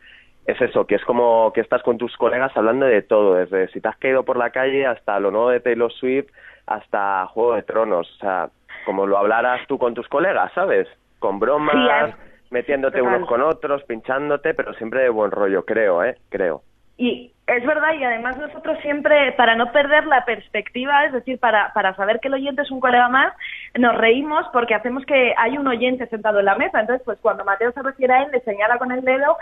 es 0.47 0.59
eso, 0.62 0.86
que 0.86 0.94
es 0.94 1.05
como 1.05 1.52
que 1.52 1.60
estás 1.60 1.82
con 1.82 1.98
tus 1.98 2.16
colegas 2.16 2.56
hablando 2.56 2.86
de 2.86 3.02
todo, 3.02 3.35
desde 3.35 3.68
si 3.68 3.82
te 3.82 3.89
has 3.89 3.97
caído 3.98 4.23
por 4.23 4.39
la 4.39 4.51
calle 4.51 4.86
hasta 4.86 5.20
lo 5.20 5.31
nuevo 5.31 5.51
de 5.51 5.60
Taylor 5.60 5.93
Swift, 5.93 6.28
hasta 6.67 7.27
Juego 7.27 7.55
de 7.55 7.63
Tronos, 7.63 8.11
o 8.11 8.19
sea, 8.19 8.49
como 8.85 9.07
lo 9.07 9.19
hablaras 9.19 9.67
tú 9.69 9.79
con 9.79 9.95
tus 9.95 10.09
colegas, 10.09 10.53
¿sabes? 10.55 10.87
Con 11.19 11.39
bromas, 11.39 11.75
Sí, 11.75 12.11
es- 12.11 12.51
metiéndote 12.51 12.99
total. 12.99 13.15
unos 13.17 13.29
con 13.29 13.43
otros, 13.43 13.83
pinchándote, 13.85 14.55
pero 14.55 14.73
siempre 14.75 15.03
de 15.03 15.09
buen 15.09 15.31
rollo, 15.31 15.65
creo, 15.65 16.05
¿eh? 16.05 16.17
Creo. 16.29 16.63
Y 16.99 17.31
es 17.47 17.67
verdad, 17.67 17.93
y 17.93 18.03
además 18.05 18.39
nosotros 18.39 18.79
siempre, 18.81 19.33
para 19.33 19.55
no 19.55 19.71
perder 19.71 20.07
la 20.07 20.25
perspectiva, 20.25 21.05
es 21.05 21.13
decir, 21.13 21.39
para, 21.39 21.73
para 21.75 21.95
saber 21.95 22.21
que 22.21 22.29
el 22.29 22.35
oyente 22.35 22.63
es 22.63 22.71
un 22.71 22.81
colega 22.81 23.09
más, 23.11 23.35
nos 23.79 23.95
reímos 23.97 24.47
porque 24.53 24.75
hacemos 24.75 25.05
que 25.05 25.35
hay 25.37 25.59
un 25.59 25.67
oyente 25.69 26.07
sentado 26.07 26.39
en 26.39 26.47
la 26.47 26.55
mesa. 26.55 26.81
Entonces, 26.81 27.05
pues 27.05 27.19
cuando 27.21 27.45
Mateo 27.45 27.71
se 27.73 27.83
refiere 27.83 28.15
a 28.15 28.23
él, 28.23 28.31
le 28.33 28.41
señala 28.41 28.79
con 28.79 28.91
el 28.93 29.03
dedo, 29.03 29.37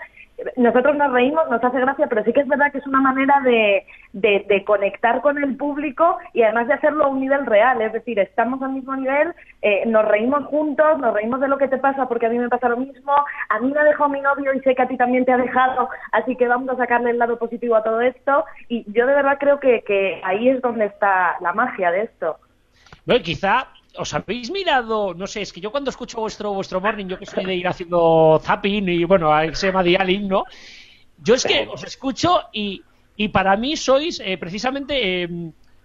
nosotros 0.56 0.96
nos 0.96 1.12
reímos, 1.12 1.48
nos 1.48 1.62
hace 1.62 1.78
gracia, 1.80 2.06
pero 2.08 2.24
sí 2.24 2.32
que 2.32 2.40
es 2.40 2.48
verdad 2.48 2.72
que 2.72 2.78
es 2.78 2.86
una 2.86 3.00
manera 3.00 3.40
de, 3.44 3.86
de, 4.12 4.64
conectar 4.64 5.20
con 5.20 5.38
el 5.38 5.56
público 5.56 6.18
y 6.32 6.42
además 6.42 6.68
de 6.68 6.74
hacerlo 6.74 7.04
a 7.04 7.08
un 7.08 7.20
nivel 7.20 7.46
real. 7.46 7.80
Es 7.80 7.92
decir, 7.92 8.18
estamos 8.18 8.60
al 8.62 8.72
mismo 8.72 8.96
nivel, 8.96 9.32
eh, 9.62 9.84
nos 9.86 10.04
reímos 10.06 10.44
juntos, 10.46 10.98
nos 10.98 11.14
reímos 11.14 11.40
de 11.40 11.48
lo 11.48 11.58
que 11.58 11.68
te 11.68 11.78
pasa 11.78 12.08
porque 12.08 12.26
a 12.26 12.30
mí 12.30 12.38
me 12.38 12.48
pasa 12.48 12.68
lo 12.68 12.76
mismo, 12.76 13.12
a 13.48 13.60
mí 13.60 13.70
me 13.70 13.80
ha 13.80 13.84
dejado 13.84 14.10
mi 14.10 14.20
novio 14.20 14.52
y 14.54 14.60
sé 14.60 14.74
que 14.74 14.82
a 14.82 14.88
ti 14.88 14.96
también 14.96 15.24
te 15.24 15.32
ha 15.32 15.36
dejado, 15.36 15.88
así 16.12 16.36
que 16.36 16.48
vamos 16.48 16.68
a 16.70 16.76
sacarle 16.76 17.10
el 17.10 17.18
lado 17.18 17.38
positivo 17.38 17.76
a 17.76 17.84
todo 17.84 18.00
esto. 18.00 18.44
Y 18.68 18.84
yo 18.92 19.06
de 19.06 19.14
verdad 19.14 19.38
creo 19.38 19.60
que, 19.60 19.82
que 19.82 20.20
ahí 20.24 20.48
es 20.48 20.60
donde 20.62 20.86
está 20.86 21.36
la 21.40 21.52
magia 21.52 21.90
de 21.90 22.02
esto. 22.02 22.38
Bueno, 23.06 23.22
quizá 23.22 23.68
os 23.96 24.14
habéis 24.14 24.50
mirado, 24.50 25.14
no 25.14 25.26
sé, 25.26 25.42
es 25.42 25.52
que 25.52 25.60
yo 25.60 25.70
cuando 25.70 25.90
escucho 25.90 26.20
vuestro 26.20 26.52
vuestro 26.52 26.80
morning, 26.80 27.06
yo 27.06 27.18
que 27.18 27.26
soy 27.26 27.44
de 27.44 27.54
ir 27.54 27.68
haciendo 27.68 28.40
zapping 28.42 28.88
y 28.88 29.04
bueno, 29.04 29.30
se 29.52 29.68
llama 29.68 29.82
dialing, 29.82 30.28
¿no? 30.28 30.44
Yo 31.18 31.34
es 31.34 31.44
que 31.44 31.68
os 31.70 31.82
escucho 31.84 32.42
y, 32.52 32.82
y 33.16 33.28
para 33.28 33.56
mí 33.56 33.76
sois 33.76 34.20
eh, 34.20 34.36
precisamente 34.38 35.22
eh, 35.22 35.28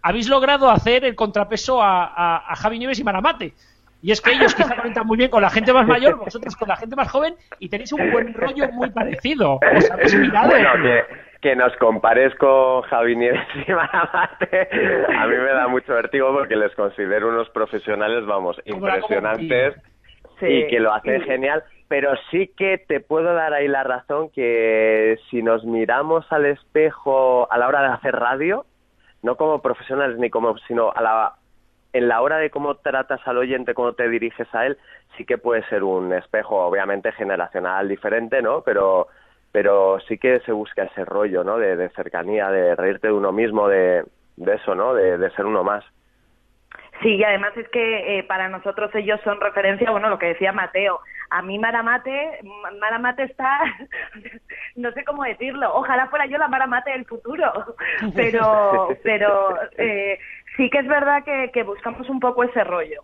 habéis 0.01 0.27
logrado 0.27 0.69
hacer 0.69 1.05
el 1.05 1.15
contrapeso 1.15 1.81
a, 1.81 2.05
a, 2.05 2.51
a 2.51 2.55
Javi 2.55 2.79
Nieves 2.79 2.99
y 2.99 3.03
Maramate. 3.03 3.53
Y 4.01 4.11
es 4.11 4.21
que 4.21 4.31
ellos 4.31 4.55
quizá 4.55 4.75
conectan 4.77 5.05
muy 5.05 5.17
bien 5.17 5.29
con 5.29 5.41
la 5.41 5.49
gente 5.49 5.73
más 5.73 5.85
mayor, 5.85 6.17
vosotros 6.17 6.55
con 6.55 6.69
la 6.69 6.77
gente 6.77 6.95
más 6.95 7.09
joven 7.09 7.35
y 7.59 7.67
tenéis 7.67 7.91
un 7.91 8.11
buen 8.11 8.33
rollo 8.33 8.71
muy 8.71 8.89
parecido. 8.91 9.59
¿Os 9.75 9.91
habéis 9.91 10.15
mirado? 10.15 10.49
Bueno, 10.49 10.69
que, 10.81 11.03
que 11.41 11.55
nos 11.55 11.75
compares 11.77 12.35
con 12.35 12.81
Javi 12.83 13.15
Nieves 13.15 13.47
y 13.67 13.71
Maramate, 13.71 14.67
a 15.17 15.25
mí 15.27 15.35
me 15.37 15.51
da 15.53 15.67
mucho 15.67 15.93
vértigo 15.93 16.33
porque 16.33 16.55
les 16.55 16.73
considero 16.75 17.29
unos 17.29 17.49
profesionales, 17.51 18.25
vamos, 18.25 18.59
impresionantes 18.65 19.75
Sí. 20.39 20.45
y 20.47 20.67
que 20.67 20.79
lo 20.79 20.93
hacen 20.93 21.21
Y- 21.21 21.25
genial. 21.25 21.63
Pero 21.87 22.11
sí 22.29 22.51
que 22.55 22.77
te 22.77 22.99
puedo 22.99 23.33
dar 23.33 23.53
ahí 23.53 23.67
la 23.67 23.83
razón 23.83 24.29
que 24.29 25.17
si 25.29 25.41
nos 25.41 25.63
miramos 25.65 26.31
al 26.31 26.45
espejo 26.45 27.51
a 27.51 27.57
la 27.57 27.67
hora 27.67 27.81
de 27.81 27.87
hacer 27.87 28.15
radio, 28.15 28.65
no 29.23 29.35
como 29.37 29.61
profesionales 29.61 30.17
ni 30.19 30.29
como, 30.29 30.55
sino 30.59 30.91
a 30.95 31.01
la, 31.01 31.33
en 31.93 32.07
la 32.07 32.21
hora 32.21 32.37
de 32.37 32.51
cómo 32.51 32.75
tratas 32.75 33.19
al 33.27 33.37
oyente, 33.39 33.73
cómo 33.73 33.93
te 33.93 34.07
diriges 34.07 34.47
a 34.53 34.67
él, 34.67 34.77
sí 35.17 35.25
que 35.25 35.37
puede 35.39 35.63
ser 35.67 35.83
un 35.83 36.13
espejo, 36.13 36.63
obviamente 36.63 37.11
generacional 37.13 37.87
diferente, 37.89 38.41
¿no? 38.43 38.61
Pero, 38.61 39.07
pero 39.51 39.99
sí 40.07 40.17
que 40.17 40.39
se 40.41 40.51
busca 40.51 40.83
ese 40.83 41.05
rollo, 41.05 41.43
¿no? 41.43 41.57
De, 41.57 41.89
cercanía, 41.89 42.49
de 42.49 42.75
reírte 42.75 43.07
de 43.07 43.13
uno 43.13 43.31
mismo, 43.31 43.67
de, 43.67 44.03
eso, 44.37 44.75
¿no? 44.75 44.93
De, 44.93 45.29
ser 45.31 45.45
uno 45.45 45.63
más. 45.63 45.83
Sí, 47.01 47.15
y 47.15 47.23
además 47.23 47.55
es 47.57 47.67
que 47.69 48.19
eh, 48.19 48.23
para 48.23 48.49
nosotros 48.49 48.93
ellos 48.93 49.19
son 49.23 49.39
referencia, 49.39 49.89
bueno, 49.89 50.09
lo 50.09 50.19
que 50.19 50.27
decía 50.27 50.51
Mateo. 50.51 50.99
A 51.31 51.41
mí 51.41 51.57
Maramate, 51.57 52.39
Ma- 52.43 52.71
Maramate 52.79 53.23
está, 53.23 53.59
no 54.75 54.91
sé 54.91 55.03
cómo 55.05 55.23
decirlo, 55.23 55.73
ojalá 55.73 56.07
fuera 56.07 56.25
yo 56.25 56.37
la 56.37 56.47
Maramate 56.47 56.91
del 56.91 57.05
futuro, 57.05 57.75
pero, 58.15 58.87
pero 59.03 59.57
eh, 59.77 60.19
sí 60.57 60.69
que 60.69 60.79
es 60.79 60.87
verdad 60.87 61.23
que 61.23 61.63
buscamos 61.63 62.09
un 62.09 62.19
poco 62.19 62.43
ese 62.43 62.63
rollo. 62.63 63.03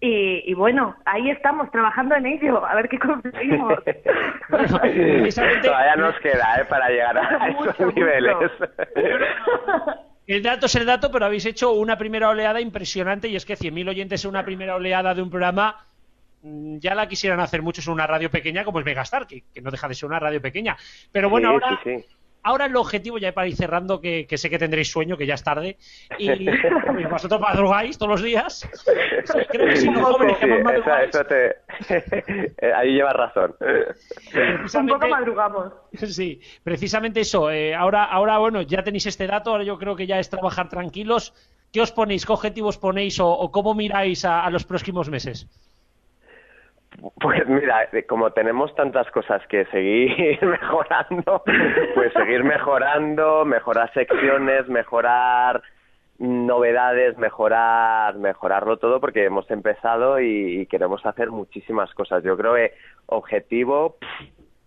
Y, 0.00 0.50
y 0.50 0.54
bueno, 0.54 0.96
ahí 1.06 1.30
estamos 1.30 1.70
trabajando 1.70 2.14
en 2.16 2.26
ello, 2.26 2.64
a 2.64 2.74
ver 2.74 2.88
qué 2.88 2.98
conseguimos. 2.98 3.74
Bueno, 4.50 4.78
precisamente- 4.80 5.68
Todavía 5.68 5.96
nos 5.96 6.18
queda, 6.20 6.56
¿eh? 6.60 6.64
Para 6.66 6.88
llegar 6.90 7.16
a 7.18 7.48
Mucho, 7.52 7.70
esos 7.70 7.86
mucho. 7.86 7.98
niveles. 7.98 8.36
El 10.26 10.42
dato 10.42 10.66
es 10.66 10.74
el 10.76 10.86
dato, 10.86 11.10
pero 11.10 11.26
habéis 11.26 11.44
hecho 11.46 11.72
una 11.72 11.96
primera 11.98 12.28
oleada 12.28 12.60
impresionante 12.60 13.28
y 13.28 13.36
es 13.36 13.44
que 13.44 13.56
100.000 13.56 13.88
oyentes 13.90 14.24
en 14.24 14.30
una 14.30 14.44
primera 14.44 14.74
oleada 14.76 15.14
de 15.14 15.22
un 15.22 15.28
programa 15.30 15.84
mm, 16.42 16.78
ya 16.78 16.94
la 16.94 17.06
quisieran 17.08 17.40
hacer 17.40 17.62
muchos 17.62 17.86
en 17.86 17.92
una 17.94 18.06
radio 18.06 18.30
pequeña 18.30 18.64
como 18.64 18.78
es 18.80 18.84
Megastar, 18.86 19.26
que, 19.26 19.44
que 19.52 19.60
no 19.60 19.70
deja 19.70 19.88
de 19.88 19.94
ser 19.94 20.08
una 20.08 20.18
radio 20.18 20.40
pequeña. 20.40 20.76
Pero 21.12 21.28
bueno, 21.30 21.48
Sí, 21.48 21.54
ahora, 21.54 21.80
sí, 21.84 21.98
sí. 22.00 22.06
Ahora 22.44 22.66
el 22.66 22.76
objetivo, 22.76 23.18
ya 23.18 23.32
para 23.32 23.48
ir 23.48 23.56
cerrando, 23.56 24.00
que, 24.00 24.26
que 24.28 24.38
sé 24.38 24.48
que 24.48 24.58
tendréis 24.58 24.90
sueño, 24.90 25.16
que 25.16 25.26
ya 25.26 25.34
es 25.34 25.42
tarde, 25.42 25.76
y, 26.18 26.30
y 26.30 26.46
vosotros 27.10 27.40
madrugáis 27.40 27.98
todos 27.98 28.10
los 28.12 28.22
días. 28.22 28.68
Creo 29.50 29.66
que 29.68 29.76
sí, 29.76 29.90
los 29.90 30.02
jóvenes 30.04 30.36
que 30.38 30.46
Sí, 30.46 30.50
más 30.50 30.58
eso, 30.58 30.64
madrugáis. 30.64 31.08
eso 31.08 31.24
te... 31.24 32.72
Ahí 32.76 32.92
llevas 32.92 33.14
razón. 33.14 33.54
un 33.60 34.58
precisamente- 34.58 34.92
poco 34.94 35.08
madrugamos. 35.08 35.72
Sí, 36.14 36.40
precisamente 36.62 37.20
eso. 37.20 37.50
eh, 37.50 37.74
ahora, 37.74 38.04
ahora, 38.04 38.38
bueno, 38.38 38.62
ya 38.62 38.82
tenéis 38.84 39.06
este 39.06 39.26
dato, 39.26 39.50
ahora 39.50 39.64
yo 39.64 39.78
creo 39.78 39.96
que 39.96 40.06
ya 40.06 40.18
es 40.18 40.28
trabajar 40.30 40.68
tranquilos. 40.68 41.32
¿Qué 41.72 41.80
os 41.80 41.90
ponéis? 41.90 42.24
¿Qué 42.24 42.32
objetivos 42.32 42.78
ponéis 42.78 43.18
o, 43.18 43.28
o 43.28 43.50
cómo 43.50 43.74
miráis 43.74 44.24
a, 44.24 44.44
a 44.44 44.50
los 44.50 44.64
próximos 44.64 45.08
meses? 45.08 45.48
Pues 47.20 47.46
mira, 47.48 47.88
eh, 47.92 48.04
como 48.06 48.30
tenemos 48.32 48.74
tantas 48.74 49.10
cosas 49.10 49.42
que 49.48 49.64
seguir 49.66 50.38
mejorando, 50.42 51.42
pues 51.94 52.12
seguir 52.12 52.44
mejorando, 52.44 53.44
mejorar 53.44 53.92
secciones, 53.92 54.68
mejorar 54.68 55.62
novedades, 56.18 57.18
mejorar, 57.18 58.16
mejorarlo 58.16 58.76
todo 58.76 59.00
porque 59.00 59.24
hemos 59.24 59.50
empezado 59.50 60.20
y, 60.20 60.60
y 60.60 60.66
queremos 60.66 61.04
hacer 61.04 61.30
muchísimas 61.30 61.92
cosas. 61.94 62.22
Yo 62.22 62.36
creo 62.36 62.54
que 62.54 62.74
objetivo, 63.06 63.96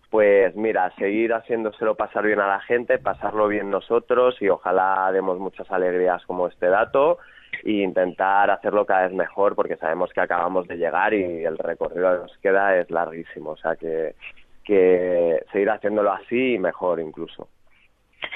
pues 0.10 0.56
mira, 0.56 0.92
seguir 0.98 1.34
haciéndoselo 1.34 1.96
pasar 1.96 2.26
bien 2.26 2.40
a 2.42 2.48
la 2.48 2.60
gente, 2.60 2.98
pasarlo 2.98 3.48
bien 3.48 3.70
nosotros 3.70 4.42
y 4.42 4.50
ojalá 4.50 5.10
demos 5.14 5.40
muchas 5.40 5.72
alegrías 5.72 6.26
como 6.26 6.48
este 6.48 6.68
dato 6.68 7.20
e 7.64 7.72
intentar 7.72 8.50
hacerlo 8.50 8.86
cada 8.86 9.08
vez 9.08 9.14
mejor 9.14 9.56
porque 9.56 9.78
sabemos 9.78 10.12
que 10.14 10.22
acabamos 10.22 10.68
de 10.68 10.78
llegar 10.78 11.14
y 11.14 11.46
el 11.46 11.58
recorrido 11.58 12.12
que 12.12 12.22
nos 12.24 12.38
queda 12.38 12.78
es 12.78 12.90
larguísimo, 12.92 13.52
o 13.52 13.58
sea 13.58 13.76
que, 13.76 14.16
que 14.64 15.44
seguir 15.52 15.70
haciéndolo 15.70 16.12
así 16.12 16.54
y 16.54 16.60
mejor 16.60 17.00
incluso. 17.00 17.48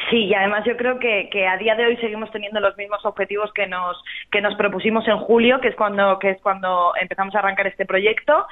Sí, 0.10 0.26
y 0.26 0.34
además 0.34 0.64
yo 0.66 0.78
creo 0.78 1.00
que, 1.00 1.30
que 1.32 1.48
a 1.48 1.58
día 1.58 1.76
de 1.76 1.86
hoy 1.86 1.98
seguimos 1.98 2.32
teniendo 2.32 2.60
los 2.60 2.78
mismos 2.78 3.04
objetivos 3.06 3.52
que 3.54 3.68
nos 3.68 4.02
que 4.32 4.42
nos 4.42 4.56
propusimos 4.56 5.08
en 5.08 5.18
julio, 5.18 5.60
que 5.60 5.70
es 5.70 5.76
cuando 5.76 6.20
que 6.20 6.32
es 6.32 6.42
cuando 6.42 6.94
empezamos 7.00 7.34
a 7.36 7.40
arrancar 7.40 7.68
este 7.68 7.86
proyecto 7.86 8.46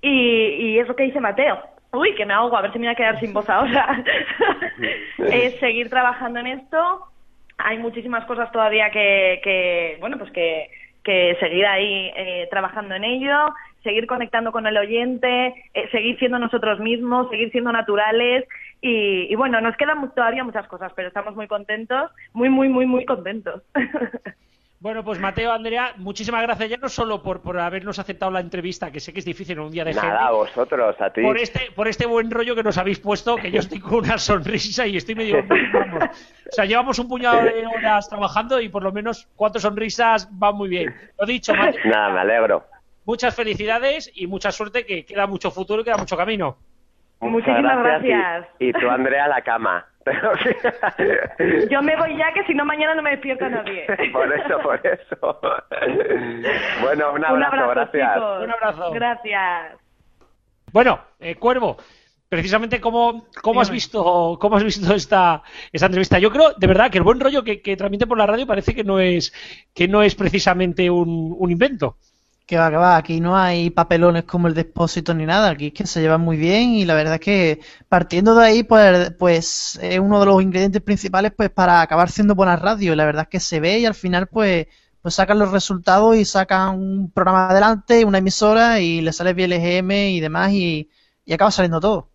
y, 0.00 0.10
y 0.10 0.78
es 0.78 0.86
lo 0.86 0.94
que 0.94 1.04
dice 1.04 1.20
Mateo. 1.20 1.58
Uy, 1.92 2.14
que 2.14 2.26
me 2.26 2.34
ahogo, 2.34 2.56
a 2.56 2.62
ver 2.62 2.72
si 2.72 2.78
me 2.78 2.86
voy 2.86 2.92
a 2.92 2.96
quedar 2.96 3.18
sin 3.18 3.32
voz 3.32 3.48
ahora. 3.48 4.04
es 5.18 5.58
seguir 5.58 5.88
trabajando 5.88 6.40
en 6.40 6.46
esto. 6.48 7.06
Hay 7.58 7.78
muchísimas 7.78 8.24
cosas 8.26 8.50
todavía 8.52 8.90
que, 8.90 9.40
que 9.42 9.96
bueno, 10.00 10.18
pues 10.18 10.30
que, 10.32 10.70
que 11.02 11.36
seguir 11.40 11.64
ahí 11.66 12.10
eh, 12.16 12.48
trabajando 12.50 12.94
en 12.94 13.04
ello, 13.04 13.54
seguir 13.82 14.06
conectando 14.06 14.52
con 14.52 14.66
el 14.66 14.76
oyente, 14.76 15.54
eh, 15.74 15.88
seguir 15.90 16.18
siendo 16.18 16.38
nosotros 16.38 16.80
mismos, 16.80 17.30
seguir 17.30 17.50
siendo 17.52 17.72
naturales 17.72 18.44
y, 18.80 19.32
y 19.32 19.34
bueno, 19.36 19.60
nos 19.60 19.76
quedan 19.76 20.12
todavía 20.14 20.44
muchas 20.44 20.66
cosas, 20.68 20.92
pero 20.94 21.08
estamos 21.08 21.34
muy 21.36 21.46
contentos, 21.46 22.10
muy, 22.32 22.50
muy, 22.50 22.68
muy, 22.68 22.86
muy 22.86 23.04
contentos. 23.04 23.62
Bueno, 24.78 25.02
pues 25.02 25.18
Mateo, 25.18 25.52
Andrea, 25.52 25.94
muchísimas 25.96 26.42
gracias 26.42 26.68
ya 26.68 26.76
no 26.76 26.88
solo 26.90 27.22
por, 27.22 27.40
por 27.40 27.58
habernos 27.58 27.98
aceptado 27.98 28.30
la 28.30 28.40
entrevista, 28.40 28.90
que 28.90 29.00
sé 29.00 29.10
que 29.12 29.20
es 29.20 29.24
difícil 29.24 29.56
en 29.56 29.64
un 29.64 29.70
día 29.72 29.84
de 29.84 29.94
Nada, 29.94 30.18
gente, 30.18 30.32
vosotros, 30.34 31.00
a 31.00 31.10
ti. 31.10 31.22
por 31.22 31.38
este, 31.38 31.70
por 31.74 31.88
este 31.88 32.04
buen 32.04 32.30
rollo 32.30 32.54
que 32.54 32.62
nos 32.62 32.76
habéis 32.76 33.00
puesto, 33.00 33.36
que 33.36 33.50
yo 33.50 33.60
estoy 33.60 33.80
con 33.80 34.04
una 34.04 34.18
sonrisa 34.18 34.86
y 34.86 34.98
estoy 34.98 35.14
medio... 35.14 35.42
vamos. 35.72 36.04
O 36.04 36.52
sea, 36.52 36.66
llevamos 36.66 36.98
un 36.98 37.08
puñado 37.08 37.42
de 37.42 37.66
horas 37.66 38.08
trabajando 38.08 38.60
y 38.60 38.68
por 38.68 38.82
lo 38.82 38.92
menos 38.92 39.26
cuatro 39.34 39.60
sonrisas 39.60 40.28
van 40.30 40.54
muy 40.56 40.68
bien. 40.68 40.94
Lo 41.18 41.26
dicho, 41.26 41.54
Mateo, 41.54 41.80
Nada, 41.86 42.10
me 42.12 42.20
alegro. 42.20 42.64
muchas 43.06 43.34
felicidades 43.34 44.12
y 44.14 44.26
mucha 44.26 44.52
suerte, 44.52 44.84
que 44.84 45.06
queda 45.06 45.26
mucho 45.26 45.50
futuro 45.50 45.80
y 45.80 45.84
queda 45.84 45.96
mucho 45.96 46.18
camino. 46.18 46.58
Muchas 47.20 47.48
Muchísimas 47.62 47.78
y- 47.78 47.82
gracias. 48.08 48.48
Y, 48.58 48.72
tú, 48.74 48.90
Andrea, 48.90 49.24
a 49.24 49.28
la 49.28 49.40
cama. 49.40 49.86
Yo 51.70 51.82
me 51.82 51.96
voy 51.96 52.16
ya, 52.16 52.32
que 52.32 52.44
si 52.46 52.54
no 52.54 52.64
mañana 52.64 52.94
no 52.94 53.02
me 53.02 53.10
despierta 53.10 53.48
nadie. 53.48 53.86
por 54.12 54.32
eso, 54.32 54.58
por 54.60 54.80
eso. 54.86 55.40
bueno, 56.82 57.12
un 57.12 57.24
abrazo, 57.24 57.34
Un 57.34 57.42
abrazo, 57.42 57.70
gracias. 57.72 58.14
chicos. 58.14 58.44
Un 58.44 58.50
abrazo. 58.50 58.92
Gracias. 58.92 59.78
Bueno, 60.72 61.00
eh, 61.18 61.34
Cuervo, 61.36 61.76
precisamente 62.28 62.80
cómo, 62.80 63.26
cómo 63.42 63.60
has 63.60 63.70
visto 63.70 64.38
cómo 64.40 64.56
has 64.56 64.64
visto 64.64 64.94
esta, 64.94 65.42
esta 65.72 65.86
entrevista. 65.86 66.18
Yo 66.18 66.30
creo, 66.30 66.52
de 66.54 66.66
verdad, 66.66 66.90
que 66.90 66.98
el 66.98 67.04
buen 67.04 67.18
rollo 67.20 67.42
que, 67.42 67.60
que 67.60 67.76
transmite 67.76 68.06
por 68.06 68.18
la 68.18 68.26
radio 68.26 68.46
parece 68.46 68.74
que 68.74 68.84
no 68.84 69.00
es 69.00 69.32
que 69.74 69.88
no 69.88 70.02
es 70.02 70.14
precisamente 70.14 70.88
un, 70.90 71.34
un 71.36 71.50
invento. 71.50 71.96
Que 72.46 72.56
va, 72.56 72.70
que 72.70 72.76
va, 72.76 72.96
aquí 72.96 73.20
no 73.20 73.36
hay 73.36 73.70
papelones 73.70 74.24
como 74.24 74.46
el 74.46 74.54
de 74.54 74.60
Expósito 74.62 75.12
ni 75.14 75.26
nada, 75.26 75.50
aquí 75.50 75.66
es 75.68 75.72
que 75.72 75.86
se 75.86 76.00
llevan 76.00 76.20
muy 76.20 76.36
bien 76.36 76.70
y 76.74 76.84
la 76.84 76.94
verdad 76.94 77.14
es 77.14 77.20
que 77.20 77.60
partiendo 77.88 78.36
de 78.36 78.44
ahí, 78.46 78.62
pues, 78.62 79.12
pues 79.18 79.78
es 79.82 79.98
uno 79.98 80.20
de 80.20 80.26
los 80.26 80.40
ingredientes 80.42 80.80
principales 80.82 81.32
pues 81.36 81.50
para 81.50 81.80
acabar 81.80 82.08
siendo 82.08 82.36
buena 82.36 82.54
radio 82.56 82.94
la 82.94 83.04
verdad 83.04 83.24
es 83.24 83.28
que 83.30 83.40
se 83.40 83.58
ve 83.58 83.80
y 83.80 83.86
al 83.86 83.94
final 83.94 84.28
pues, 84.28 84.68
pues 85.02 85.14
sacan 85.14 85.40
los 85.40 85.50
resultados 85.50 86.16
y 86.16 86.24
sacan 86.24 86.78
un 86.78 87.10
programa 87.10 87.48
adelante, 87.50 88.04
una 88.04 88.18
emisora 88.18 88.80
y 88.80 89.00
le 89.00 89.12
sale 89.12 89.30
EGM 89.30 89.90
y 89.90 90.20
demás 90.20 90.52
y, 90.52 90.88
y 91.24 91.32
acaba 91.32 91.50
saliendo 91.50 91.80
todo. 91.80 92.10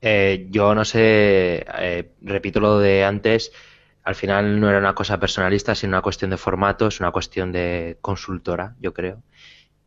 Eh, 0.00 0.48
yo 0.50 0.74
no 0.74 0.84
sé, 0.84 1.64
eh, 1.78 2.12
repito 2.22 2.60
lo 2.60 2.78
de 2.78 3.04
antes, 3.04 3.52
al 4.02 4.14
final 4.14 4.60
no 4.60 4.68
era 4.68 4.78
una 4.78 4.94
cosa 4.94 5.18
personalista, 5.18 5.74
sino 5.74 5.90
una 5.92 6.02
cuestión 6.02 6.30
de 6.30 6.36
formato, 6.36 6.88
es 6.88 7.00
una 7.00 7.10
cuestión 7.10 7.52
de 7.52 7.96
consultora, 8.02 8.76
yo 8.80 8.92
creo, 8.92 9.22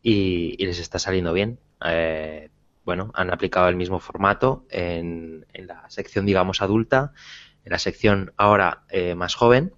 y, 0.08 0.56
les 0.64 0.78
está 0.78 0.98
saliendo 0.98 1.32
bien. 1.32 1.58
Eh, 1.84 2.48
bueno, 2.84 3.10
han 3.14 3.30
aplicado 3.30 3.68
el 3.68 3.76
mismo 3.76 4.00
formato 4.00 4.66
en, 4.70 5.46
en, 5.52 5.66
la 5.66 5.88
sección, 5.90 6.24
digamos, 6.24 6.62
adulta, 6.62 7.12
en 7.64 7.72
la 7.72 7.78
sección 7.78 8.32
ahora 8.38 8.84
eh, 8.88 9.14
más 9.14 9.34
joven, 9.34 9.74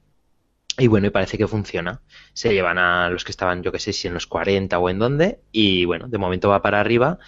y 0.78 0.86
bueno, 0.86 1.08
y 1.08 1.10
parece 1.10 1.36
que 1.36 1.48
funciona. 1.48 2.00
Se 2.32 2.52
llevan 2.52 2.78
a 2.78 3.10
los 3.10 3.24
que 3.24 3.32
estaban, 3.32 3.62
yo 3.64 3.72
que 3.72 3.80
sé, 3.80 3.92
si 3.92 4.06
en 4.06 4.14
los 4.14 4.28
40 4.28 4.78
o 4.78 4.88
en 4.88 5.00
dónde, 5.00 5.40
y 5.50 5.84
bueno, 5.84 6.06
de 6.06 6.18
momento 6.18 6.48
va 6.48 6.62
para 6.62 6.78
arriba, 6.78 7.18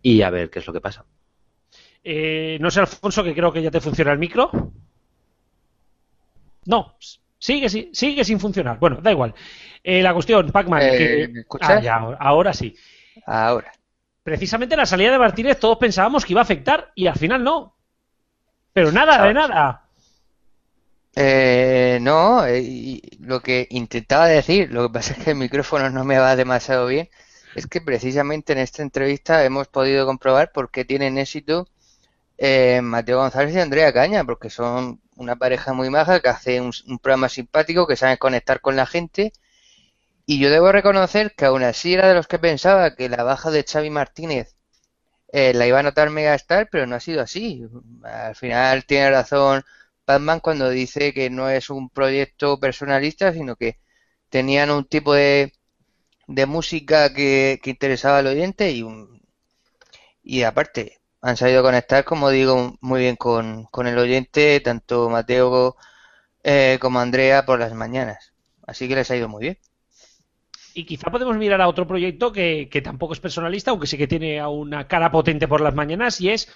y 0.00 0.22
a 0.22 0.30
ver 0.30 0.48
qué 0.48 0.60
es 0.60 0.66
lo 0.66 0.72
que 0.72 0.80
pasa. 0.80 1.04
Eh, 2.04 2.58
no 2.60 2.70
sé, 2.70 2.80
Alfonso, 2.80 3.24
que 3.24 3.34
creo 3.34 3.52
que 3.52 3.62
ya 3.62 3.72
te 3.72 3.80
funciona 3.80 4.12
el 4.12 4.18
micro. 4.18 4.50
No, 6.64 6.96
sigue, 7.42 7.68
sigue 7.92 8.24
sin 8.24 8.38
funcionar. 8.38 8.78
Bueno, 8.78 8.98
da 9.02 9.10
igual. 9.10 9.34
Eh, 9.82 10.00
la 10.00 10.14
cuestión, 10.14 10.52
Pac-Man. 10.52 10.80
Eh. 10.84 11.44
Ah, 11.60 11.80
ya, 11.80 11.96
ahora 11.96 12.52
sí. 12.52 12.74
Ahora. 13.26 13.72
Precisamente 14.22 14.76
la 14.76 14.86
salida 14.86 15.10
de 15.10 15.18
Martínez 15.18 15.58
todos 15.58 15.78
pensábamos 15.78 16.24
que 16.24 16.32
iba 16.32 16.40
a 16.40 16.44
afectar 16.44 16.92
y 16.94 17.08
al 17.08 17.16
final 17.16 17.42
no. 17.42 17.76
Pero 18.72 18.92
nada 18.92 19.26
de 19.26 19.34
nada. 19.34 19.82
Eh, 21.16 21.98
no, 22.00 22.46
eh, 22.46 23.00
lo 23.18 23.40
que 23.40 23.66
intentaba 23.70 24.28
decir, 24.28 24.72
lo 24.72 24.86
que 24.86 24.94
pasa 24.94 25.12
es 25.12 25.24
que 25.24 25.30
el 25.32 25.36
micrófono 25.36 25.90
no 25.90 26.04
me 26.04 26.18
va 26.18 26.36
demasiado 26.36 26.86
bien, 26.86 27.10
es 27.56 27.66
que 27.66 27.80
precisamente 27.80 28.52
en 28.52 28.60
esta 28.60 28.82
entrevista 28.82 29.44
hemos 29.44 29.66
podido 29.66 30.06
comprobar 30.06 30.52
por 30.52 30.70
qué 30.70 30.84
tienen 30.84 31.18
éxito 31.18 31.68
eh, 32.38 32.80
Mateo 32.82 33.18
González 33.18 33.54
y 33.54 33.60
Andrea 33.60 33.92
Caña, 33.92 34.24
porque 34.24 34.50
son 34.50 35.00
una 35.16 35.36
pareja 35.36 35.72
muy 35.72 35.90
maja 35.90 36.20
que 36.20 36.28
hace 36.28 36.60
un, 36.60 36.72
programa 37.00 37.28
simpático, 37.28 37.86
que 37.86 37.96
saben 37.96 38.16
conectar 38.18 38.60
con 38.60 38.76
la 38.76 38.86
gente. 38.86 39.32
Y 40.26 40.38
yo 40.40 40.50
debo 40.50 40.72
reconocer 40.72 41.34
que 41.36 41.44
aún 41.46 41.62
así 41.62 41.94
era 41.94 42.08
de 42.08 42.14
los 42.14 42.26
que 42.28 42.38
pensaba 42.38 42.94
que 42.96 43.08
la 43.08 43.22
baja 43.24 43.50
de 43.50 43.64
Xavi 43.64 43.90
Martínez 43.90 44.56
eh, 45.32 45.54
la 45.54 45.66
iba 45.66 45.80
a 45.80 45.82
notar 45.82 46.10
Megastar, 46.10 46.68
pero 46.70 46.86
no 46.86 46.96
ha 46.96 47.00
sido 47.00 47.22
así. 47.22 47.64
Al 48.04 48.36
final 48.36 48.84
tiene 48.86 49.10
razón 49.10 49.64
Batman 50.06 50.40
cuando 50.40 50.70
dice 50.70 51.12
que 51.14 51.30
no 51.30 51.48
es 51.50 51.70
un 51.70 51.90
proyecto 51.90 52.58
personalista, 52.60 53.32
sino 53.32 53.56
que 53.56 53.78
tenían 54.30 54.70
un 54.70 54.84
tipo 54.86 55.14
de, 55.14 55.52
de 56.26 56.46
música 56.46 57.12
que, 57.14 57.60
que 57.62 57.70
interesaba 57.70 58.18
al 58.18 58.28
oyente 58.28 58.70
y, 58.72 58.82
un, 58.82 59.22
y 60.22 60.42
aparte 60.44 61.01
han 61.22 61.36
sabido 61.36 61.62
conectar, 61.62 62.04
como 62.04 62.30
digo, 62.30 62.76
muy 62.80 63.00
bien 63.00 63.16
con, 63.16 63.64
con 63.66 63.86
el 63.86 63.98
oyente, 63.98 64.60
tanto 64.60 65.08
Mateo 65.08 65.76
eh, 66.44 66.78
como 66.80 67.00
Andrea 67.00 67.46
por 67.46 67.60
las 67.60 67.74
mañanas. 67.74 68.34
Así 68.66 68.88
que 68.88 68.96
les 68.96 69.10
ha 69.10 69.16
ido 69.16 69.28
muy 69.28 69.42
bien. 69.42 69.58
Y 70.74 70.84
quizá 70.84 71.10
podemos 71.10 71.36
mirar 71.36 71.60
a 71.60 71.68
otro 71.68 71.86
proyecto 71.86 72.32
que, 72.32 72.68
que 72.70 72.80
tampoco 72.80 73.12
es 73.12 73.20
personalista, 73.20 73.70
aunque 73.70 73.86
sí 73.86 73.98
que 73.98 74.06
tiene 74.06 74.44
una 74.46 74.88
cara 74.88 75.10
potente 75.10 75.46
por 75.46 75.60
las 75.60 75.74
mañanas, 75.74 76.20
y 76.20 76.30
es 76.30 76.50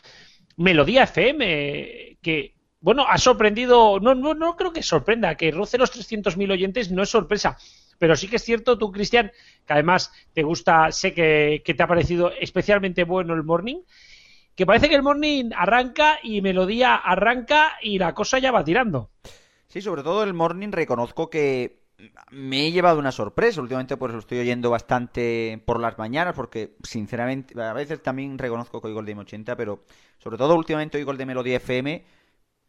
Melodía 0.56 1.04
FM, 1.04 2.18
que, 2.22 2.54
bueno, 2.80 3.04
ha 3.06 3.18
sorprendido, 3.18 4.00
no, 4.00 4.14
no, 4.14 4.32
no 4.34 4.56
creo 4.56 4.72
que 4.72 4.82
sorprenda, 4.82 5.34
que 5.36 5.50
roce 5.50 5.76
los 5.76 5.92
300.000 5.92 6.50
oyentes 6.50 6.90
no 6.90 7.02
es 7.02 7.10
sorpresa, 7.10 7.58
pero 7.98 8.16
sí 8.16 8.26
que 8.28 8.36
es 8.36 8.44
cierto, 8.44 8.78
tú, 8.78 8.90
Cristian, 8.90 9.30
que 9.66 9.72
además 9.74 10.10
te 10.32 10.42
gusta, 10.42 10.90
sé 10.92 11.12
que, 11.12 11.62
que 11.62 11.74
te 11.74 11.82
ha 11.82 11.86
parecido 11.86 12.32
especialmente 12.40 13.04
bueno 13.04 13.34
el 13.34 13.44
morning, 13.44 13.82
que 14.56 14.66
parece 14.66 14.88
que 14.88 14.94
el 14.94 15.02
morning 15.02 15.50
arranca 15.54 16.18
y 16.22 16.40
Melodía 16.40 16.96
arranca 16.96 17.74
y 17.82 17.98
la 17.98 18.14
cosa 18.14 18.38
ya 18.38 18.50
va 18.50 18.64
tirando. 18.64 19.10
Sí, 19.68 19.82
sobre 19.82 20.02
todo 20.02 20.24
el 20.24 20.32
morning 20.32 20.72
reconozco 20.72 21.28
que 21.28 21.82
me 22.30 22.66
he 22.66 22.72
llevado 22.72 22.98
una 22.98 23.12
sorpresa. 23.12 23.60
Últimamente 23.60 23.96
pues 23.98 24.12
lo 24.12 24.18
estoy 24.18 24.38
oyendo 24.38 24.70
bastante 24.70 25.62
por 25.66 25.78
las 25.78 25.98
mañanas 25.98 26.34
porque 26.34 26.74
sinceramente 26.82 27.60
a 27.60 27.74
veces 27.74 28.02
también 28.02 28.38
reconozco 28.38 28.80
que 28.80 28.88
oigo 28.88 29.00
el 29.00 29.06
de 29.06 29.16
M80, 29.16 29.54
pero 29.56 29.84
sobre 30.18 30.38
todo 30.38 30.56
últimamente 30.56 30.96
oigo 30.96 31.12
el 31.12 31.18
de 31.18 31.26
Melodía 31.26 31.56
FM 31.56 32.04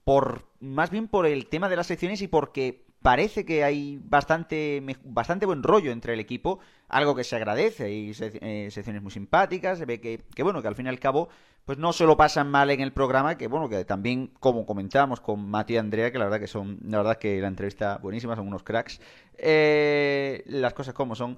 por 0.04 0.46
más 0.60 0.90
bien 0.90 1.08
por 1.08 1.26
el 1.26 1.48
tema 1.48 1.70
de 1.70 1.76
las 1.78 1.88
secciones 1.88 2.22
y 2.22 2.28
porque 2.28 2.86
parece 3.08 3.46
que 3.46 3.64
hay 3.64 4.02
bastante 4.04 4.84
bastante 5.06 5.46
buen 5.46 5.64
rollo 5.64 5.94
entre 5.94 6.14
el 6.14 6.20
equipo, 6.20 6.60
algo 6.90 7.16
que 7.16 7.24
se 7.24 7.38
agradece 7.38 7.90
y 7.90 8.12
eh, 8.20 8.68
secciones 8.70 9.02
muy 9.02 9.12
simpáticas, 9.12 9.78
se 9.78 9.86
ve 9.86 10.02
que, 10.02 10.24
que 10.36 10.44
bueno, 10.44 10.62
que 10.62 10.68
al 10.68 10.76
fin 10.76 10.88
y 10.88 10.90
al 10.90 11.00
cabo 11.00 11.30
pues 11.64 11.78
no 11.78 11.94
se 11.94 12.06
lo 12.06 12.18
pasan 12.18 12.52
mal 12.52 12.70
en 12.70 12.82
el 12.82 12.92
programa, 12.92 13.38
que 13.38 13.48
bueno, 13.48 13.70
que 13.70 13.86
también, 13.86 14.32
como 14.42 14.66
comentábamos 14.66 15.22
con 15.22 15.50
Mati 15.50 15.76
y 15.76 15.78
Andrea, 15.78 16.12
que 16.12 16.20
la 16.20 16.26
verdad 16.26 16.42
que 16.42 16.48
son, 16.48 16.80
la 16.84 16.98
verdad 16.98 17.18
que 17.18 17.40
la 17.40 17.48
entrevista 17.48 17.98
buenísima, 18.04 18.36
son 18.36 18.46
unos 18.46 18.64
cracks. 18.64 19.00
Eh, 19.38 20.44
las 20.48 20.74
cosas 20.74 20.94
como 20.94 21.16
son. 21.16 21.38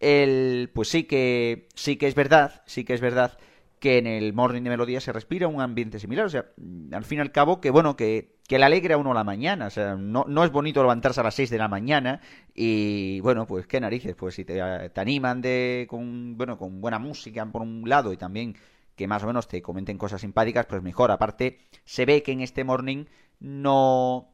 El, 0.00 0.70
pues 0.74 0.88
sí 0.88 1.04
que, 1.04 1.66
sí 1.74 1.96
que 1.96 2.08
es 2.08 2.14
verdad, 2.14 2.62
sí 2.66 2.84
que 2.84 2.92
es 2.92 3.00
verdad 3.00 3.38
que 3.80 3.96
en 3.96 4.06
el 4.06 4.34
Morning 4.34 4.62
de 4.62 4.68
Melodía 4.68 5.00
se 5.00 5.12
respira 5.12 5.48
un 5.48 5.62
ambiente 5.62 5.98
similar. 5.98 6.26
O 6.26 6.30
sea, 6.30 6.44
al 6.92 7.04
fin 7.04 7.18
y 7.18 7.22
al 7.22 7.32
cabo, 7.32 7.62
que 7.62 7.70
bueno, 7.70 7.96
que, 7.96 8.35
que 8.46 8.58
le 8.58 8.64
alegra 8.64 8.94
a 8.94 8.98
uno 8.98 9.12
la 9.12 9.24
mañana. 9.24 9.66
O 9.66 9.70
sea, 9.70 9.96
no, 9.96 10.24
no 10.28 10.44
es 10.44 10.50
bonito 10.50 10.82
levantarse 10.82 11.20
a 11.20 11.24
las 11.24 11.34
6 11.34 11.50
de 11.50 11.58
la 11.58 11.68
mañana 11.68 12.20
y 12.54 13.20
bueno, 13.20 13.46
pues 13.46 13.66
qué 13.66 13.80
narices, 13.80 14.14
pues 14.14 14.34
si 14.34 14.44
te, 14.44 14.54
te 14.90 15.00
animan 15.00 15.40
de, 15.40 15.86
con, 15.88 16.36
bueno, 16.36 16.56
con 16.58 16.80
buena 16.80 16.98
música 16.98 17.44
por 17.46 17.62
un 17.62 17.88
lado 17.88 18.12
y 18.12 18.16
también 18.16 18.56
que 18.94 19.06
más 19.06 19.22
o 19.22 19.26
menos 19.26 19.46
te 19.46 19.62
comenten 19.62 19.98
cosas 19.98 20.22
simpáticas, 20.22 20.66
pues 20.66 20.82
mejor. 20.82 21.10
Aparte, 21.10 21.58
se 21.84 22.06
ve 22.06 22.22
que 22.22 22.32
en 22.32 22.40
este 22.40 22.64
morning 22.64 23.04
no, 23.40 24.30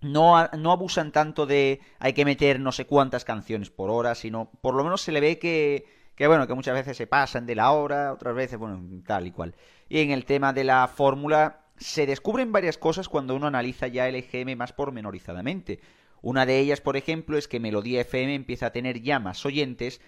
no, 0.00 0.48
no 0.58 0.72
abusan 0.72 1.10
tanto 1.10 1.46
de 1.46 1.80
hay 1.98 2.12
que 2.12 2.24
meter 2.24 2.60
no 2.60 2.70
sé 2.70 2.86
cuántas 2.86 3.24
canciones 3.24 3.70
por 3.70 3.90
hora, 3.90 4.14
sino 4.14 4.50
por 4.60 4.74
lo 4.74 4.84
menos 4.84 5.00
se 5.00 5.12
le 5.12 5.20
ve 5.20 5.38
que, 5.38 5.86
que 6.14 6.26
bueno, 6.26 6.46
que 6.46 6.54
muchas 6.54 6.74
veces 6.74 6.96
se 6.96 7.06
pasan 7.06 7.46
de 7.46 7.54
la 7.54 7.72
hora, 7.72 8.12
otras 8.12 8.34
veces, 8.34 8.58
bueno, 8.58 8.82
tal 9.06 9.26
y 9.26 9.30
cual. 9.30 9.54
Y 9.88 10.00
en 10.00 10.10
el 10.10 10.24
tema 10.26 10.52
de 10.52 10.64
la 10.64 10.86
fórmula, 10.88 11.63
se 11.76 12.06
descubren 12.06 12.52
varias 12.52 12.78
cosas 12.78 13.08
cuando 13.08 13.34
uno 13.34 13.46
analiza 13.46 13.88
ya 13.88 14.08
el 14.08 14.14
EGM 14.14 14.56
más 14.56 14.72
pormenorizadamente. 14.72 15.80
Una 16.22 16.46
de 16.46 16.58
ellas, 16.58 16.80
por 16.80 16.96
ejemplo, 16.96 17.36
es 17.36 17.48
que 17.48 17.60
Melodía 17.60 18.00
FM 18.00 18.34
empieza 18.34 18.66
a 18.66 18.72
tener 18.72 19.02
ya 19.02 19.18
más 19.18 19.44
oyentes 19.44 20.00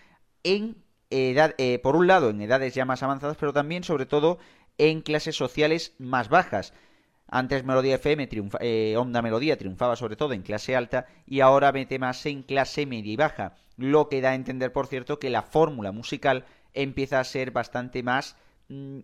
en 0.45 0.77
edad, 1.11 1.55
eh, 1.59 1.79
por 1.79 1.97
un 1.97 2.07
lado 2.07 2.31
en 2.31 2.41
edades 2.41 2.75
ya 2.75 2.85
más 2.85 3.03
avanzadas, 3.03 3.37
pero 3.39 3.53
también, 3.53 3.85
sobre 3.85 4.07
todo, 4.07 4.39
en 4.79 5.03
clases 5.03 5.37
sociales 5.37 5.95
más 5.99 6.29
bajas. 6.29 6.73
Antes 7.29 7.65
Melodía 7.65 7.97
FM, 7.97 8.29
triunfa, 8.29 8.59
eh, 8.61 8.97
Onda 8.97 9.21
Melodía 9.21 9.59
triunfaba 9.59 9.97
sobre 9.97 10.17
todo 10.17 10.33
en 10.33 10.43
clase 10.43 10.77
alta 10.77 11.07
y 11.27 11.41
ahora 11.41 11.73
mete 11.73 11.99
más 11.99 12.25
en 12.27 12.43
clase 12.43 12.87
media 12.87 13.13
y 13.13 13.17
baja, 13.17 13.57
lo 13.77 14.09
que 14.09 14.21
da 14.21 14.31
a 14.31 14.35
entender, 14.35 14.73
por 14.73 14.87
cierto, 14.87 15.19
que 15.19 15.31
la 15.31 15.43
fórmula 15.43 15.91
musical 15.91 16.45
empieza 16.73 17.19
a 17.19 17.25
ser 17.25 17.51
bastante 17.51 18.03
más, 18.03 18.37
mmm, 18.69 19.01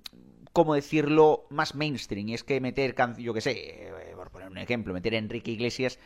¿cómo 0.53 0.75
decirlo?, 0.75 1.47
más 1.51 1.75
mainstream. 1.75 2.29
Es 2.31 2.45
que 2.45 2.61
meter, 2.61 2.95
yo 3.19 3.35
que 3.35 3.41
sé, 3.41 3.53
eh, 3.53 4.13
por 4.15 4.31
poner 4.31 4.49
un 4.49 4.59
ejemplo, 4.59 4.93
meter 4.95 5.15
Enrique 5.15 5.51
Iglesias 5.51 5.99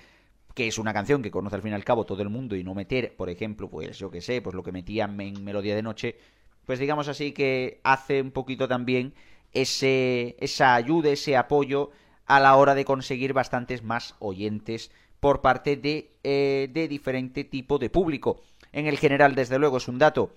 que 0.57 0.67
es 0.67 0.79
una 0.79 0.95
canción 0.95 1.21
que 1.21 1.31
conoce 1.31 1.55
al 1.55 1.61
fin 1.61 1.73
y 1.73 1.75
al 1.75 1.85
cabo 1.85 2.07
todo 2.07 2.23
el 2.23 2.31
mundo 2.31 2.57
y 2.57 2.65
no 2.65 2.75
meter, 2.75 3.15
por 3.15 3.29
ejemplo, 3.29 3.69
pues 3.69 3.99
yo 3.99 4.11
que 4.11 4.23
sé, 4.23 4.41
pues 4.41 4.57
lo 4.57 4.63
que 4.63 4.73
metían 4.73 5.21
en 5.21 5.45
Melodía 5.45 5.77
de 5.77 5.83
Noche, 5.83 6.17
pues 6.65 6.79
digamos 6.79 7.09
así 7.09 7.33
que 7.33 7.79
hace 7.85 8.23
un 8.23 8.31
poquito 8.31 8.67
también 8.67 9.13
ese, 9.53 10.35
esa 10.41 10.75
ayuda, 10.75 11.11
ese 11.11 11.37
apoyo 11.37 11.91
a 12.25 12.41
la 12.41 12.57
hora 12.57 12.75
de 12.75 12.87
conseguir 12.87 13.35
bastantes 13.35 13.83
más 13.83 14.15
oyentes 14.19 14.91
por 15.21 15.43
parte 15.43 15.77
de, 15.77 16.11
eh, 16.25 16.71
de 16.73 16.89
diferente 16.89 17.45
tipo 17.45 17.79
de 17.79 17.91
público. 17.91 18.41
En 18.73 18.87
el 18.87 18.97
general, 18.97 19.35
desde 19.35 19.59
luego, 19.59 19.77
es 19.77 19.89
un 19.89 19.99
dato 19.99 20.33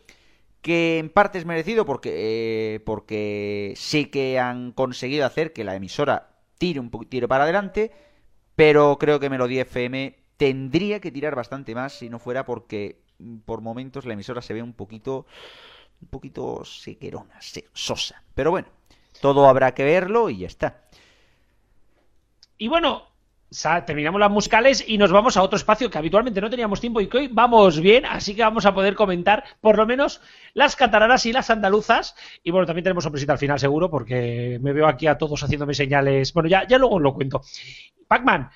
que 0.62 1.00
en 1.00 1.10
parte 1.10 1.38
es 1.38 1.46
merecido 1.46 1.86
porque, 1.86 2.76
eh, 2.76 2.80
porque 2.82 3.74
sí 3.76 4.06
que 4.06 4.40
han 4.40 4.72
conseguido 4.72 5.26
hacer 5.26 5.54
que 5.54 5.64
la 5.64 5.76
emisora 5.76 6.30
tire 6.58 6.80
un 6.80 6.90
tire 6.90 7.28
para 7.28 7.46
adelante, 7.46 7.92
pero 8.56 8.98
creo 9.00 9.20
que 9.20 9.30
Melodía 9.30 9.62
FM 9.62 10.18
tendría 10.38 11.00
que 11.00 11.12
tirar 11.12 11.36
bastante 11.36 11.76
más 11.76 11.94
si 11.94 12.10
no 12.10 12.20
fuera 12.20 12.46
porque 12.46 13.02
mm, 13.20 13.38
por 13.40 13.62
momentos 13.62 14.06
la 14.06 14.14
emisora 14.14 14.42
se 14.42 14.54
ve 14.54 14.62
un 14.62 14.74
poquito 14.74 15.26
un 16.02 16.08
poquito 16.08 16.64
sequerona, 16.64 17.40
sosa. 17.74 18.24
Pero 18.34 18.52
bueno, 18.52 18.70
todo 19.22 19.48
habrá 19.48 19.74
que 19.74 19.84
verlo 19.84 20.30
y 20.30 20.40
ya 20.40 20.48
está. 20.48 20.84
Y 22.58 22.68
bueno, 22.68 23.09
terminamos 23.86 24.20
las 24.20 24.30
musicales 24.30 24.84
y 24.88 24.98
nos 24.98 25.12
vamos 25.12 25.36
a 25.36 25.42
otro 25.42 25.58
espacio 25.58 25.90
que 25.90 25.98
habitualmente 25.98 26.42
no 26.42 26.50
teníamos 26.50 26.80
tiempo 26.80 27.02
y 27.02 27.08
que 27.08 27.18
hoy 27.18 27.28
vamos 27.28 27.80
bien, 27.80 28.06
así 28.06 28.36
que 28.36 28.44
vamos 28.44 28.66
a 28.66 28.74
poder 28.74 28.96
comentar 28.96 29.44
por 29.60 29.78
lo 29.78 29.86
menos 29.88 30.22
las 30.54 30.76
catalanas 30.76 31.26
y 31.26 31.34
las 31.34 31.50
andaluzas. 31.50 32.16
Y 32.44 32.52
bueno, 32.52 32.68
también 32.68 32.84
tenemos 32.84 33.04
sorpresita 33.04 33.34
al 33.34 33.40
final 33.40 33.60
seguro 33.60 33.90
porque 33.90 34.60
me 34.62 34.74
veo 34.74 34.88
aquí 34.88 35.08
a 35.08 35.18
todos 35.18 35.44
haciéndome 35.44 35.74
señales. 35.74 36.34
Bueno, 36.34 36.50
ya, 36.50 36.68
ya 36.68 36.78
luego 36.78 36.96
os 36.96 37.02
lo 37.02 37.14
cuento. 37.14 37.42
Pacman, 38.08 38.50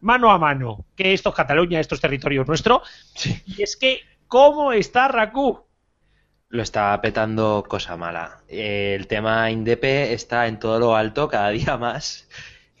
mano 0.00 0.30
a 0.30 0.38
mano, 0.38 0.86
que 0.94 1.12
esto 1.12 1.30
es 1.30 1.34
Cataluña, 1.34 1.80
esto 1.80 1.96
es 1.96 2.00
territorio 2.00 2.44
nuestro. 2.44 2.82
Y 3.46 3.62
es 3.62 3.76
que, 3.76 4.00
¿cómo 4.28 4.72
está 4.72 5.08
Rakú? 5.08 5.64
Lo 6.48 6.62
está 6.62 7.00
petando 7.00 7.64
cosa 7.68 7.96
mala. 7.96 8.42
El 8.48 9.08
tema 9.08 9.50
Indepe 9.50 10.12
está 10.12 10.46
en 10.46 10.60
todo 10.60 10.78
lo 10.78 10.94
alto 10.94 11.26
cada 11.28 11.48
día 11.48 11.76
más 11.76 12.28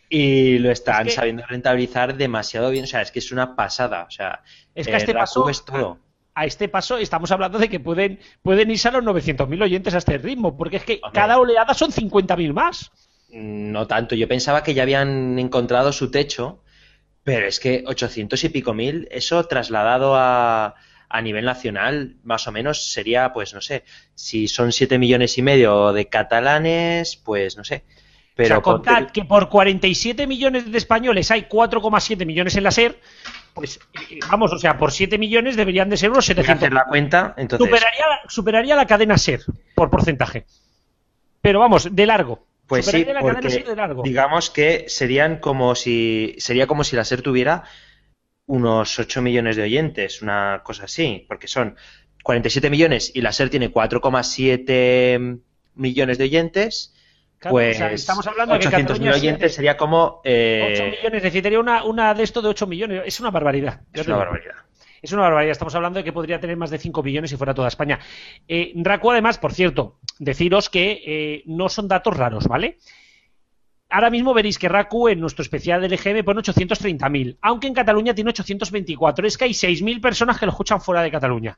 y 0.08 0.58
lo 0.58 0.70
están 0.70 1.06
Es 1.06 1.14
que- 1.14 1.16
sabiendo 1.20 1.44
rentabilizar 1.46 2.16
demasiado 2.16 2.70
bien. 2.70 2.84
O 2.84 2.86
sea, 2.86 3.02
es 3.02 3.10
que 3.10 3.18
es 3.18 3.32
una 3.32 3.56
pasada. 3.56 4.04
O 4.08 4.10
sea, 4.10 4.42
Es 4.74 4.86
que 4.86 4.92
a 4.94 4.96
eh, 4.96 4.98
este 4.98 5.14
paso- 5.14 5.48
es 5.48 5.64
todo. 5.64 5.98
a 6.34 6.44
este 6.44 6.68
paso 6.68 6.98
estamos 6.98 7.30
hablando 7.30 7.58
de 7.58 7.68
que 7.68 7.80
pueden, 7.80 8.20
pueden 8.42 8.70
irse 8.70 8.88
a 8.88 8.92
los 8.92 9.02
900.000 9.04 9.62
oyentes 9.62 9.94
a 9.94 9.98
este 9.98 10.18
ritmo, 10.18 10.56
porque 10.56 10.76
es 10.76 10.84
que 10.84 11.00
Hombre. 11.02 11.10
cada 11.20 11.38
oleada 11.38 11.72
son 11.74 11.90
50.000 11.92 12.52
más. 12.52 12.90
No 13.30 13.86
tanto. 13.86 14.14
Yo 14.14 14.28
pensaba 14.28 14.62
que 14.62 14.74
ya 14.74 14.82
habían 14.82 15.38
encontrado 15.38 15.92
su 15.92 16.10
techo, 16.10 16.62
pero 17.24 17.46
es 17.46 17.58
que 17.58 17.82
800 17.86 18.44
y 18.44 18.48
pico 18.50 18.72
mil, 18.74 19.08
eso 19.10 19.42
trasladado 19.44 20.14
a, 20.14 20.74
a 21.08 21.22
nivel 21.22 21.44
nacional, 21.44 22.16
más 22.22 22.46
o 22.46 22.52
menos 22.52 22.92
sería, 22.92 23.32
pues 23.32 23.52
no 23.54 23.60
sé, 23.60 23.82
si 24.14 24.46
son 24.46 24.70
7 24.72 24.98
millones 24.98 25.36
y 25.38 25.42
medio 25.42 25.92
de 25.92 26.08
catalanes, 26.08 27.16
pues 27.16 27.56
no 27.56 27.64
sé. 27.64 27.84
Pero 28.36 28.56
o 28.56 28.58
sea, 28.58 28.62
contad 28.62 29.10
que 29.10 29.24
por 29.24 29.48
47 29.48 30.26
millones 30.26 30.70
de 30.70 30.76
españoles 30.78 31.30
hay 31.30 31.46
4,7 31.48 32.24
millones 32.26 32.54
en 32.56 32.64
la 32.64 32.70
SER, 32.70 33.00
pues 33.54 33.80
eh, 34.10 34.18
vamos, 34.30 34.52
o 34.52 34.58
sea, 34.58 34.76
por 34.76 34.92
7 34.92 35.16
millones 35.16 35.56
deberían 35.56 35.88
de 35.88 35.96
ser 35.96 36.10
unos 36.10 36.26
voy 36.26 36.32
a 36.32 36.36
700. 36.36 36.56
hacer 36.62 36.72
la 36.74 36.84
cuenta, 36.84 37.34
entonces... 37.38 37.66
superaría, 37.66 38.06
la- 38.06 38.28
superaría 38.30 38.76
la 38.76 38.86
cadena 38.86 39.16
SER 39.16 39.40
por 39.74 39.88
porcentaje. 39.90 40.44
Pero 41.40 41.60
vamos, 41.60 41.88
de 41.96 42.06
largo. 42.06 42.44
Pues 42.66 42.84
sí, 42.84 42.90
Superaría 42.90 43.14
la 43.14 43.20
cadena 43.20 43.40
porque 43.40 43.50
SER 43.50 43.64
de 43.68 43.76
largo. 43.76 44.02
digamos 44.02 44.50
que 44.50 44.84
serían 44.88 45.36
como 45.38 45.74
si 45.74 46.34
sería 46.38 46.66
como 46.66 46.84
si 46.84 46.94
la 46.94 47.04
SER 47.04 47.22
tuviera 47.22 47.64
unos 48.44 48.98
8 48.98 49.22
millones 49.22 49.56
de 49.56 49.62
oyentes, 49.62 50.20
una 50.20 50.60
cosa 50.62 50.84
así, 50.84 51.24
porque 51.26 51.48
son 51.48 51.74
47 52.22 52.68
millones 52.68 53.10
y 53.14 53.22
la 53.22 53.32
SER 53.32 53.48
tiene 53.48 53.72
4,7 53.72 55.40
millones 55.74 56.18
de 56.18 56.24
oyentes, 56.24 56.92
pues 57.40 57.76
o 57.76 57.78
sea, 57.78 57.92
estamos 57.92 58.26
hablando 58.26 58.54
de 58.54 58.60
que 58.60 58.66
800.000 58.68 58.70
Cataluña 58.86 59.10
es- 59.10 59.16
oyentes 59.16 59.54
sería 59.54 59.76
como 59.76 60.20
eh, 60.24 60.70
8 60.74 60.84
millones, 60.84 61.12
necesitaría 61.12 61.60
una, 61.60 61.84
una 61.84 62.14
de 62.14 62.22
esto 62.22 62.40
de 62.42 62.48
8 62.48 62.66
millones. 62.66 63.02
Es 63.06 63.20
una 63.20 63.30
barbaridad. 63.30 63.80
Es 63.92 64.06
una 64.06 64.16
barbaridad. 64.16 64.54
Es 65.02 65.12
una 65.12 65.22
barbaridad. 65.22 65.52
Estamos 65.52 65.74
hablando 65.74 65.98
de 65.98 66.04
que 66.04 66.12
podría 66.12 66.40
tener 66.40 66.56
más 66.56 66.70
de 66.70 66.78
5 66.78 67.02
billones 67.02 67.30
si 67.30 67.36
fuera 67.36 67.54
toda 67.54 67.68
España. 67.68 67.98
Eh, 68.48 68.72
Raku, 68.76 69.12
además, 69.12 69.38
por 69.38 69.52
cierto, 69.52 69.98
deciros 70.18 70.70
que 70.70 71.02
eh, 71.06 71.42
no 71.46 71.68
son 71.68 71.86
datos 71.86 72.16
raros, 72.16 72.48
¿vale? 72.48 72.78
Ahora 73.88 74.10
mismo 74.10 74.34
veréis 74.34 74.58
que 74.58 74.68
Raku 74.68 75.08
en 75.08 75.20
nuestro 75.20 75.42
especial 75.42 75.80
del 75.80 75.92
EGM 75.92 76.24
pone 76.24 76.40
830.000, 76.40 77.36
aunque 77.40 77.68
en 77.68 77.74
Cataluña 77.74 78.14
tiene 78.14 78.30
824. 78.30 79.26
Es 79.26 79.38
que 79.38 79.44
hay 79.44 79.52
6.000 79.52 80.00
personas 80.00 80.40
que 80.40 80.46
lo 80.46 80.50
escuchan 80.52 80.80
fuera 80.80 81.02
de 81.02 81.10
Cataluña, 81.12 81.56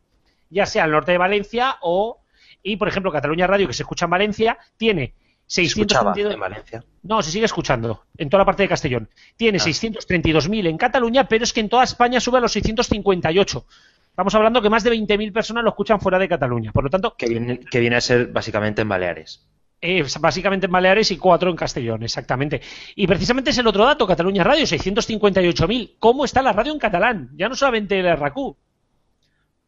ya 0.50 0.66
sea 0.66 0.84
al 0.84 0.90
norte 0.90 1.12
de 1.12 1.18
Valencia 1.18 1.76
o. 1.80 2.20
Y, 2.62 2.76
por 2.76 2.88
ejemplo, 2.88 3.12
Cataluña 3.12 3.46
Radio, 3.46 3.68
que 3.68 3.72
se 3.72 3.84
escucha 3.84 4.05
en 4.06 4.10
Valencia, 4.10 4.59
tiene 4.76 5.14
632. 5.49 6.35
en 6.35 6.41
Valencia. 6.41 6.85
No, 7.03 7.23
se 7.23 7.31
sigue 7.33 7.47
escuchando 7.47 8.05
en 8.16 8.29
toda 8.31 8.43
la 8.43 8.45
parte 8.45 8.62
de 8.62 8.69
Castellón. 8.69 9.09
Tiene 9.37 9.59
Ah. 9.59 9.62
632.000 9.65 10.66
en 10.69 10.77
Cataluña, 10.79 11.27
pero 11.27 11.43
es 11.45 11.53
que 11.53 11.61
en 11.61 11.69
toda 11.69 11.83
España 11.85 12.20
sube 12.20 12.39
a 12.39 12.41
los 12.41 12.53
658. 12.53 13.65
Estamos 14.11 14.35
hablando 14.35 14.61
que 14.62 14.69
más 14.70 14.85
de 14.85 14.91
20.000 14.91 15.33
personas 15.33 15.65
lo 15.65 15.70
escuchan 15.70 16.01
fuera 16.01 16.19
de 16.19 16.29
Cataluña. 16.29 16.70
Por 16.73 16.85
lo 16.85 16.91
tanto, 16.91 17.15
Que 17.16 17.27
viene, 17.29 17.61
que 17.61 17.81
viene 17.81 17.97
a 17.97 18.01
ser 18.01 18.27
básicamente 18.29 18.83
en 18.83 18.89
Baleares. 18.89 19.47
es 19.81 20.20
básicamente 20.20 20.66
en 20.66 20.73
Baleares 20.73 21.11
y 21.12 21.16
cuatro 21.19 21.51
en 21.51 21.57
Castellón, 21.57 22.03
exactamente. 22.03 22.61
Y 22.97 23.07
precisamente 23.07 23.51
es 23.51 23.59
el 23.59 23.66
otro 23.69 23.85
dato, 23.87 24.07
Cataluña 24.07 24.43
Radio, 24.45 24.66
658.000. 24.66 25.95
¿Cómo 25.99 26.25
está 26.25 26.43
la 26.43 26.53
radio 26.53 26.73
en 26.73 26.79
catalán? 26.79 27.31
Ya 27.37 27.49
no 27.49 27.55
solamente 27.55 27.99
el 28.01 28.16
RACU. 28.19 28.57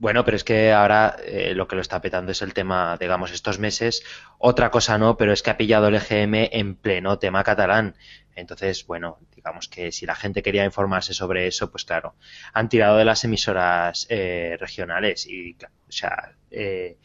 Bueno, 0.00 0.24
pero 0.24 0.34
es 0.38 0.44
que 0.44 0.72
ahora 0.72 1.14
eh, 1.22 1.52
lo 1.54 1.68
que 1.68 1.76
lo 1.76 1.82
está 1.82 2.00
petando 2.00 2.32
es 2.32 2.40
el 2.40 2.54
tema, 2.54 2.96
digamos, 2.98 3.32
estos 3.32 3.58
meses. 3.58 4.02
Otra 4.38 4.70
cosa 4.70 4.96
no, 4.96 5.18
pero 5.18 5.30
es 5.30 5.42
que 5.42 5.50
ha 5.50 5.58
pillado 5.58 5.88
el 5.88 5.94
EGM 5.94 6.48
en 6.52 6.74
pleno 6.74 7.18
tema 7.18 7.44
catalán. 7.44 7.94
Entonces, 8.34 8.86
bueno, 8.86 9.18
digamos 9.36 9.68
que 9.68 9.92
si 9.92 10.06
la 10.06 10.14
gente 10.14 10.42
quería 10.42 10.64
informarse 10.64 11.12
sobre 11.12 11.46
eso, 11.46 11.70
pues 11.70 11.84
claro, 11.84 12.14
han 12.54 12.70
tirado 12.70 12.96
de 12.96 13.04
las 13.04 13.22
emisoras 13.24 14.06
eh, 14.08 14.56
regionales 14.58 15.26
y, 15.26 15.54
o 15.62 15.92
sea, 15.92 16.32
eh, 16.50 16.96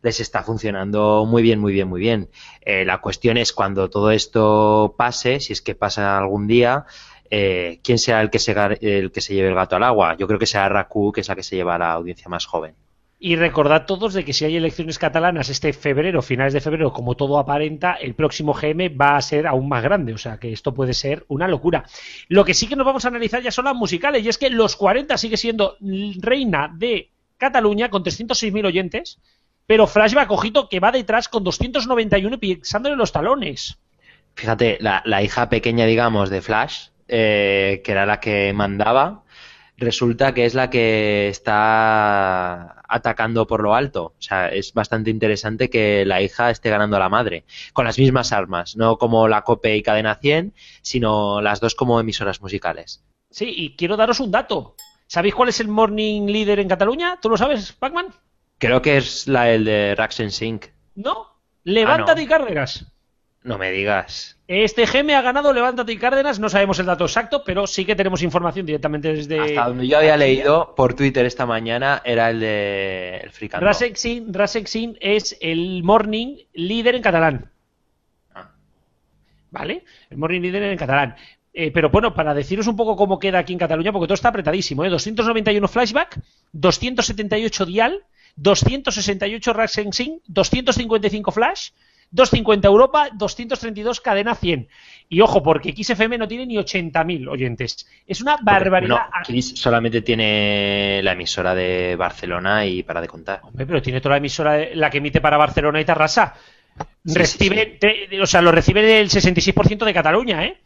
les 0.00 0.20
está 0.20 0.42
funcionando 0.42 1.26
muy 1.26 1.42
bien, 1.42 1.60
muy 1.60 1.74
bien, 1.74 1.88
muy 1.88 2.00
bien. 2.00 2.30
Eh, 2.62 2.86
la 2.86 2.98
cuestión 3.02 3.36
es 3.36 3.52
cuando 3.52 3.90
todo 3.90 4.10
esto 4.10 4.94
pase, 4.96 5.40
si 5.40 5.52
es 5.52 5.60
que 5.60 5.74
pasa 5.74 6.16
algún 6.16 6.46
día, 6.46 6.86
eh, 7.30 7.80
quién 7.82 7.98
será 7.98 8.20
el 8.20 8.30
que, 8.30 8.38
se, 8.38 8.52
el 8.80 9.12
que 9.12 9.20
se 9.20 9.34
lleve 9.34 9.48
el 9.48 9.54
gato 9.54 9.76
al 9.76 9.82
agua. 9.82 10.16
Yo 10.16 10.26
creo 10.26 10.38
que 10.38 10.46
será 10.46 10.68
Raku, 10.68 11.12
que 11.12 11.20
es 11.20 11.28
la 11.28 11.36
que 11.36 11.42
se 11.42 11.56
lleva 11.56 11.74
a 11.74 11.78
la 11.78 11.92
audiencia 11.92 12.28
más 12.28 12.46
joven. 12.46 12.74
Y 13.20 13.34
recordad 13.34 13.84
todos 13.84 14.14
de 14.14 14.24
que 14.24 14.32
si 14.32 14.44
hay 14.44 14.56
elecciones 14.56 14.96
catalanas 14.96 15.48
este 15.48 15.72
febrero, 15.72 16.22
finales 16.22 16.52
de 16.52 16.60
febrero, 16.60 16.92
como 16.92 17.16
todo 17.16 17.38
aparenta, 17.38 17.94
el 17.94 18.14
próximo 18.14 18.54
GM 18.54 18.96
va 18.96 19.16
a 19.16 19.22
ser 19.22 19.48
aún 19.48 19.68
más 19.68 19.82
grande. 19.82 20.12
O 20.12 20.18
sea 20.18 20.38
que 20.38 20.52
esto 20.52 20.72
puede 20.72 20.94
ser 20.94 21.24
una 21.26 21.48
locura. 21.48 21.84
Lo 22.28 22.44
que 22.44 22.54
sí 22.54 22.68
que 22.68 22.76
nos 22.76 22.86
vamos 22.86 23.04
a 23.04 23.08
analizar 23.08 23.42
ya 23.42 23.50
son 23.50 23.64
las 23.64 23.74
musicales. 23.74 24.24
Y 24.24 24.28
es 24.28 24.38
que 24.38 24.50
Los 24.50 24.76
40 24.76 25.18
sigue 25.18 25.36
siendo 25.36 25.76
reina 25.80 26.72
de 26.72 27.10
Cataluña 27.38 27.90
con 27.90 28.04
306.000 28.04 28.66
oyentes. 28.66 29.18
Pero 29.66 29.88
Flashback, 29.88 30.30
ojito, 30.30 30.68
que 30.68 30.80
va 30.80 30.92
detrás 30.92 31.28
con 31.28 31.42
291 31.42 32.38
y 32.40 32.56
pisándole 32.56 32.94
los 32.94 33.10
talones. 33.10 33.78
Fíjate, 34.36 34.78
la, 34.80 35.02
la 35.04 35.22
hija 35.24 35.48
pequeña, 35.48 35.84
digamos, 35.86 36.30
de 36.30 36.40
Flash, 36.40 36.90
eh, 37.08 37.80
que 37.84 37.92
era 37.92 38.06
la 38.06 38.20
que 38.20 38.52
mandaba, 38.52 39.24
resulta 39.76 40.34
que 40.34 40.44
es 40.44 40.54
la 40.54 40.70
que 40.70 41.28
está 41.28 42.82
atacando 42.88 43.46
por 43.46 43.62
lo 43.62 43.74
alto. 43.74 44.14
O 44.18 44.22
sea, 44.22 44.48
es 44.48 44.72
bastante 44.74 45.10
interesante 45.10 45.70
que 45.70 46.04
la 46.04 46.20
hija 46.22 46.50
esté 46.50 46.70
ganando 46.70 46.96
a 46.96 47.00
la 47.00 47.08
madre, 47.08 47.44
con 47.72 47.84
las 47.84 47.98
mismas 47.98 48.32
armas, 48.32 48.76
no 48.76 48.98
como 48.98 49.28
la 49.28 49.42
COPE 49.42 49.76
y 49.76 49.82
Cadena 49.82 50.16
100, 50.16 50.54
sino 50.82 51.40
las 51.40 51.60
dos 51.60 51.74
como 51.74 52.00
emisoras 52.00 52.40
musicales. 52.40 53.04
Sí, 53.30 53.52
y 53.56 53.76
quiero 53.76 53.96
daros 53.96 54.20
un 54.20 54.30
dato. 54.30 54.74
¿Sabéis 55.06 55.34
cuál 55.34 55.48
es 55.48 55.60
el 55.60 55.68
morning 55.68 56.26
leader 56.26 56.60
en 56.60 56.68
Cataluña? 56.68 57.18
¿Tú 57.20 57.30
lo 57.30 57.36
sabes, 57.36 57.72
Pacman? 57.72 58.08
Creo 58.58 58.82
que 58.82 58.96
es 58.96 59.28
la 59.28 59.50
el 59.50 59.64
de 59.64 59.94
Raxen 59.94 60.30
Sync. 60.30 60.66
¿No? 60.94 61.28
Levántate 61.64 62.22
Ah, 62.22 62.24
no. 62.24 62.28
Cárdenas. 62.28 62.86
No 63.48 63.56
me 63.56 63.70
digas. 63.70 64.38
Este 64.46 64.84
GM 64.84 65.14
ha 65.14 65.22
ganado 65.22 65.54
Levántate 65.54 65.90
y 65.90 65.96
Cárdenas, 65.96 66.38
no 66.38 66.50
sabemos 66.50 66.78
el 66.80 66.84
dato 66.84 67.04
exacto, 67.04 67.42
pero 67.46 67.66
sí 67.66 67.86
que 67.86 67.96
tenemos 67.96 68.22
información 68.22 68.66
directamente 68.66 69.10
desde... 69.14 69.40
Hasta 69.40 69.68
donde 69.68 69.88
yo 69.88 69.96
había 69.96 70.18
leído 70.18 70.74
por 70.74 70.92
Twitter 70.92 71.24
esta 71.24 71.46
mañana 71.46 72.02
era 72.04 72.28
el 72.28 72.40
de 72.40 73.20
el 73.24 73.30
Fricando. 73.30 73.64
Rasexin, 73.64 74.34
Rasexin 74.34 74.98
es 75.00 75.38
el 75.40 75.82
morning 75.82 76.36
líder 76.52 76.96
en 76.96 77.00
catalán. 77.00 77.50
Ah. 78.34 78.50
¿Vale? 79.50 79.84
El 80.10 80.18
morning 80.18 80.42
líder 80.42 80.64
en 80.64 80.76
catalán. 80.76 81.16
Eh, 81.54 81.70
pero 81.72 81.88
bueno, 81.88 82.12
para 82.12 82.34
deciros 82.34 82.66
un 82.66 82.76
poco 82.76 82.96
cómo 82.96 83.18
queda 83.18 83.38
aquí 83.38 83.54
en 83.54 83.58
Cataluña, 83.58 83.92
porque 83.92 84.08
todo 84.08 84.14
está 84.14 84.28
apretadísimo, 84.28 84.84
¿eh? 84.84 84.90
291 84.90 85.66
flashback, 85.68 86.20
278 86.52 87.64
dial, 87.64 88.04
268 88.36 89.52
Rasexin, 89.54 90.20
255 90.26 91.32
flash, 91.32 91.70
250 92.10 92.66
Europa, 92.68 93.08
232 93.14 94.00
cadena 94.00 94.34
100. 94.34 94.68
Y 95.10 95.20
ojo, 95.20 95.42
porque 95.42 95.72
XFM 95.72 96.18
no 96.18 96.28
tiene 96.28 96.46
ni 96.46 96.56
80.000 96.56 97.28
oyentes. 97.28 97.86
Es 98.06 98.20
una 98.20 98.36
barbaridad. 98.42 98.88
No, 98.88 99.00
Kiss 99.24 99.54
solamente 99.58 100.02
tiene 100.02 101.00
la 101.02 101.12
emisora 101.12 101.54
de 101.54 101.96
Barcelona 101.96 102.66
y 102.66 102.82
para 102.82 103.00
de 103.00 103.08
contar. 103.08 103.40
Hombre, 103.42 103.66
pero 103.66 103.80
tiene 103.82 104.00
toda 104.00 104.14
la 104.14 104.18
emisora, 104.18 104.58
eh, 104.60 104.72
la 104.74 104.90
que 104.90 104.98
emite 104.98 105.20
para 105.20 105.36
Barcelona 105.36 105.80
y 105.80 105.84
Tarrasa. 105.84 106.34
Sí, 107.04 107.14
recibe, 107.14 107.78
o 108.22 108.26
sea, 108.26 108.40
lo 108.42 108.52
recibe 108.52 109.00
el 109.00 109.08
66% 109.10 109.84
de 109.84 109.94
Cataluña, 109.94 110.44
¿eh? 110.44 110.58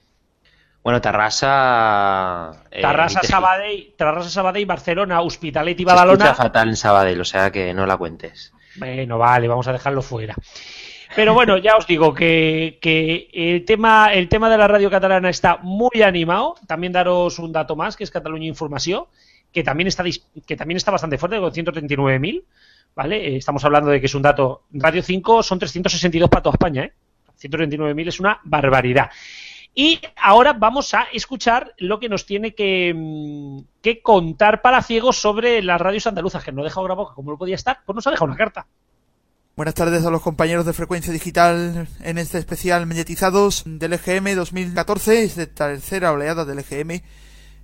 Bueno, 0.82 1.00
Tarrasa. 1.00 2.64
eh, 2.70 2.82
Tarrasa, 2.82 3.22
Sabadell, 3.22 3.94
Tarrasa, 3.96 4.28
Sabadell, 4.28 4.66
Barcelona, 4.66 5.20
Hospitalet 5.20 5.78
y 5.78 5.84
Se 5.84 5.88
escucha 5.88 5.94
Badalona. 6.04 6.34
fatal 6.34 6.68
en 6.68 6.76
Sabadell, 6.76 7.20
o 7.20 7.24
sea 7.24 7.50
que 7.50 7.72
no 7.72 7.86
la 7.86 7.96
cuentes. 7.96 8.52
Bueno, 8.76 9.18
vale, 9.18 9.48
vamos 9.48 9.68
a 9.68 9.72
dejarlo 9.72 10.02
fuera. 10.02 10.34
Pero 11.14 11.34
bueno, 11.34 11.58
ya 11.58 11.76
os 11.76 11.86
digo 11.86 12.14
que, 12.14 12.78
el, 13.32 13.64
tema, 13.66 14.12
el 14.14 14.28
tema 14.28 14.48
de 14.48 14.56
la 14.56 14.66
radio 14.66 14.90
catalana 14.90 15.28
está 15.28 15.58
muy 15.58 16.02
animado. 16.02 16.54
También 16.66 16.92
daros 16.92 17.38
un 17.38 17.52
dato 17.52 17.76
más, 17.76 17.96
que 17.96 18.04
es 18.04 18.10
Cataluña 18.10 18.46
Información, 18.46 19.04
que 19.52 19.62
también 19.62 19.88
está, 19.88 20.04
que 20.46 20.56
también 20.56 20.76
está 20.78 20.90
bastante 20.90 21.18
fuerte, 21.18 21.38
con 21.38 21.52
139.000. 21.52 22.44
¿Vale? 22.94 23.26
Eh, 23.26 23.36
Estamos 23.36 23.64
hablando 23.64 23.90
de 23.90 24.00
que 24.00 24.06
es 24.06 24.14
un 24.14 24.22
dato. 24.22 24.62
Radio 24.72 25.02
5 25.02 25.42
son 25.42 25.58
362 25.58 26.30
para 26.30 26.42
toda 26.42 26.54
España, 26.54 26.84
¿eh? 26.84 26.92
139.000 27.40 28.08
es 28.08 28.20
una 28.20 28.40
barbaridad. 28.44 29.10
Y 29.74 30.00
ahora 30.16 30.52
vamos 30.52 30.92
a 30.94 31.04
escuchar 31.12 31.74
lo 31.78 31.98
que 31.98 32.08
nos 32.08 32.26
tiene 32.26 32.54
que, 32.54 32.92
mm, 32.94 33.60
que 33.82 34.02
contar 34.02 34.60
Palaciego 34.60 35.12
sobre 35.12 35.62
las 35.62 35.80
radios 35.80 36.06
andaluzas, 36.06 36.44
que 36.44 36.52
no 36.52 36.62
deja 36.62 36.80
una 36.80 36.94
boca 36.94 37.14
como 37.14 37.32
no 37.32 37.38
podía 37.38 37.54
estar, 37.54 37.80
pues 37.84 37.96
nos 37.96 38.06
ha 38.06 38.10
dejado 38.10 38.26
una 38.26 38.36
carta. 38.36 38.66
Buenas 39.54 39.74
tardes 39.74 40.06
a 40.06 40.10
los 40.10 40.22
compañeros 40.22 40.64
de 40.64 40.72
Frecuencia 40.72 41.12
Digital 41.12 41.86
en 42.00 42.16
este 42.16 42.38
especial 42.38 42.86
Mediatizados 42.86 43.64
del 43.66 43.92
EGM 43.92 44.34
2014, 44.34 45.24
es 45.24 45.36
de 45.36 45.46
tercera 45.46 46.10
oleada 46.10 46.46
del 46.46 46.60
EGM. 46.60 47.02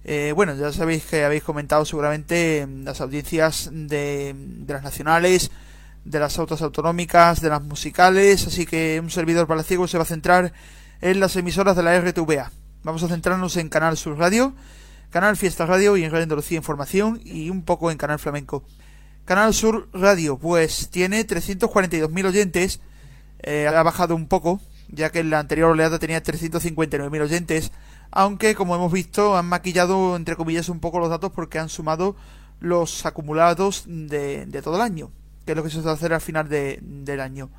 Eh, 0.04 0.32
bueno, 0.36 0.54
ya 0.54 0.70
sabéis 0.70 1.06
que 1.06 1.24
habéis 1.24 1.42
comentado 1.42 1.86
seguramente 1.86 2.68
las 2.84 3.00
audiencias 3.00 3.70
de, 3.72 4.34
de 4.36 4.74
las 4.74 4.82
nacionales, 4.82 5.50
de 6.04 6.20
las 6.20 6.38
autos 6.38 6.60
autonómicas, 6.60 7.40
de 7.40 7.48
las 7.48 7.62
musicales, 7.62 8.46
así 8.46 8.66
que 8.66 9.00
un 9.02 9.10
servidor 9.10 9.46
palaciego 9.46 9.88
se 9.88 9.96
va 9.96 10.02
a 10.02 10.06
centrar 10.06 10.52
en 11.00 11.20
las 11.20 11.36
emisoras 11.36 11.74
de 11.74 11.84
la 11.84 11.98
RTVA. 11.98 12.52
Vamos 12.82 13.02
a 13.02 13.08
centrarnos 13.08 13.56
en 13.56 13.70
Canal 13.70 13.96
Sur 13.96 14.18
Radio, 14.18 14.52
Canal 15.08 15.38
Fiesta 15.38 15.64
Radio 15.64 15.96
y 15.96 16.04
en 16.04 16.10
Radio 16.10 16.24
Andalucía 16.24 16.58
Información 16.58 17.18
y 17.24 17.48
un 17.48 17.62
poco 17.62 17.90
en 17.90 17.96
Canal 17.96 18.18
Flamenco. 18.18 18.62
Canal 19.28 19.52
Sur 19.52 19.90
Radio, 19.92 20.38
pues 20.38 20.88
tiene 20.88 21.26
342.000 21.26 22.24
oyentes, 22.24 22.80
eh, 23.42 23.66
ha 23.66 23.82
bajado 23.82 24.16
un 24.16 24.26
poco, 24.26 24.58
ya 24.88 25.10
que 25.10 25.18
en 25.18 25.28
la 25.28 25.38
anterior 25.38 25.72
oleada 25.72 25.98
tenía 25.98 26.22
359.000 26.22 27.20
oyentes, 27.20 27.70
aunque 28.10 28.54
como 28.54 28.74
hemos 28.74 28.90
visto 28.90 29.36
han 29.36 29.44
maquillado 29.44 30.16
entre 30.16 30.34
comillas 30.34 30.70
un 30.70 30.80
poco 30.80 30.98
los 30.98 31.10
datos 31.10 31.30
porque 31.30 31.58
han 31.58 31.68
sumado 31.68 32.16
los 32.58 33.04
acumulados 33.04 33.84
de, 33.86 34.48
todo 34.64 34.76
el 34.76 34.80
año, 34.80 35.10
que 35.44 35.52
es 35.52 35.56
lo 35.56 35.62
que 35.62 35.68
se 35.68 35.82
suele 35.82 35.90
hacer 35.90 36.14
al 36.14 36.22
final 36.22 36.48
de, 36.48 36.78
del 36.80 37.20
año. 37.20 37.50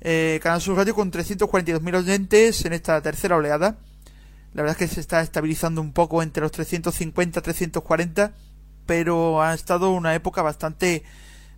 Eh, 0.00 0.40
Canal 0.42 0.60
Sur 0.60 0.78
Radio 0.78 0.96
con 0.96 1.12
342.000 1.12 1.96
oyentes 1.96 2.64
en 2.64 2.72
esta 2.72 3.00
tercera 3.02 3.36
oleada. 3.36 3.78
La 4.52 4.62
verdad 4.62 4.82
es 4.82 4.88
que 4.88 4.94
se 4.96 5.00
está 5.00 5.20
estabilizando 5.20 5.80
un 5.80 5.92
poco 5.92 6.24
entre 6.24 6.42
los 6.42 6.50
350 6.50 7.40
340, 7.40 8.32
pero 8.88 9.42
ha 9.42 9.52
estado 9.52 9.90
una 9.90 10.14
época 10.14 10.40
bastante 10.40 11.04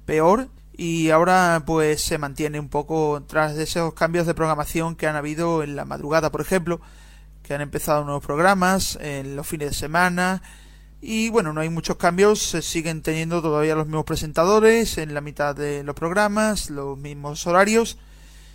peor 0.05 0.49
y 0.77 1.11
ahora 1.11 1.63
pues 1.65 2.03
se 2.03 2.19
mantiene 2.19 2.59
un 2.59 2.69
poco 2.69 3.23
tras 3.29 3.57
esos 3.57 3.95
cambios 3.95 4.27
de 4.27 4.35
programación 4.35 4.97
que 4.97 5.07
han 5.07 5.15
habido 5.15 5.63
en 5.63 5.77
la 5.77 5.85
madrugada, 5.85 6.33
por 6.33 6.41
ejemplo, 6.41 6.81
que 7.45 7.55
han 7.55 7.61
empezado 7.61 8.03
nuevos 8.03 8.25
programas 8.25 8.99
en 9.01 9.37
los 9.37 9.47
fines 9.47 9.69
de 9.69 9.75
semana 9.77 10.43
y 11.01 11.29
bueno, 11.29 11.53
no 11.53 11.61
hay 11.61 11.69
muchos 11.69 11.99
cambios, 11.99 12.43
se 12.43 12.63
siguen 12.63 13.01
teniendo 13.01 13.41
todavía 13.41 13.77
los 13.77 13.87
mismos 13.87 14.07
presentadores 14.07 14.99
en 14.99 15.15
la 15.15 15.21
mitad 15.21 15.55
de 15.55 15.85
los 15.85 15.95
programas, 15.95 16.69
los 16.69 16.99
mismos 16.99 17.47
horarios 17.47 17.97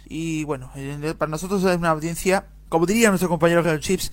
y 0.05 0.43
bueno, 0.43 0.69
para 1.17 1.31
nosotros 1.31 1.63
es 1.63 1.77
una 1.77 1.91
audiencia, 1.91 2.47
como 2.67 2.85
diría 2.85 3.07
nuestro 3.07 3.29
compañero 3.29 3.77
Chips, 3.77 4.11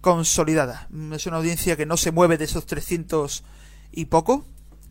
consolidada. 0.00 0.86
Es 1.12 1.26
una 1.26 1.38
audiencia 1.38 1.76
que 1.76 1.84
no 1.84 1.96
se 1.96 2.12
mueve 2.12 2.38
de 2.38 2.44
esos 2.44 2.64
300 2.64 3.42
y 3.94 4.06
poco. 4.06 4.44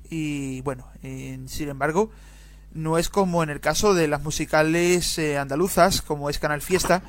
Y 0.09 0.61
bueno, 0.61 0.87
sin 1.01 1.69
embargo, 1.69 2.11
no 2.73 2.97
es 2.97 3.09
como 3.09 3.43
en 3.43 3.49
el 3.49 3.59
caso 3.59 3.93
de 3.93 4.07
las 4.07 4.21
musicales 4.21 5.17
eh, 5.17 5.37
andaluzas, 5.37 6.01
como 6.01 6.29
es 6.29 6.39
Canal 6.39 6.61
Fiesta, 6.61 7.01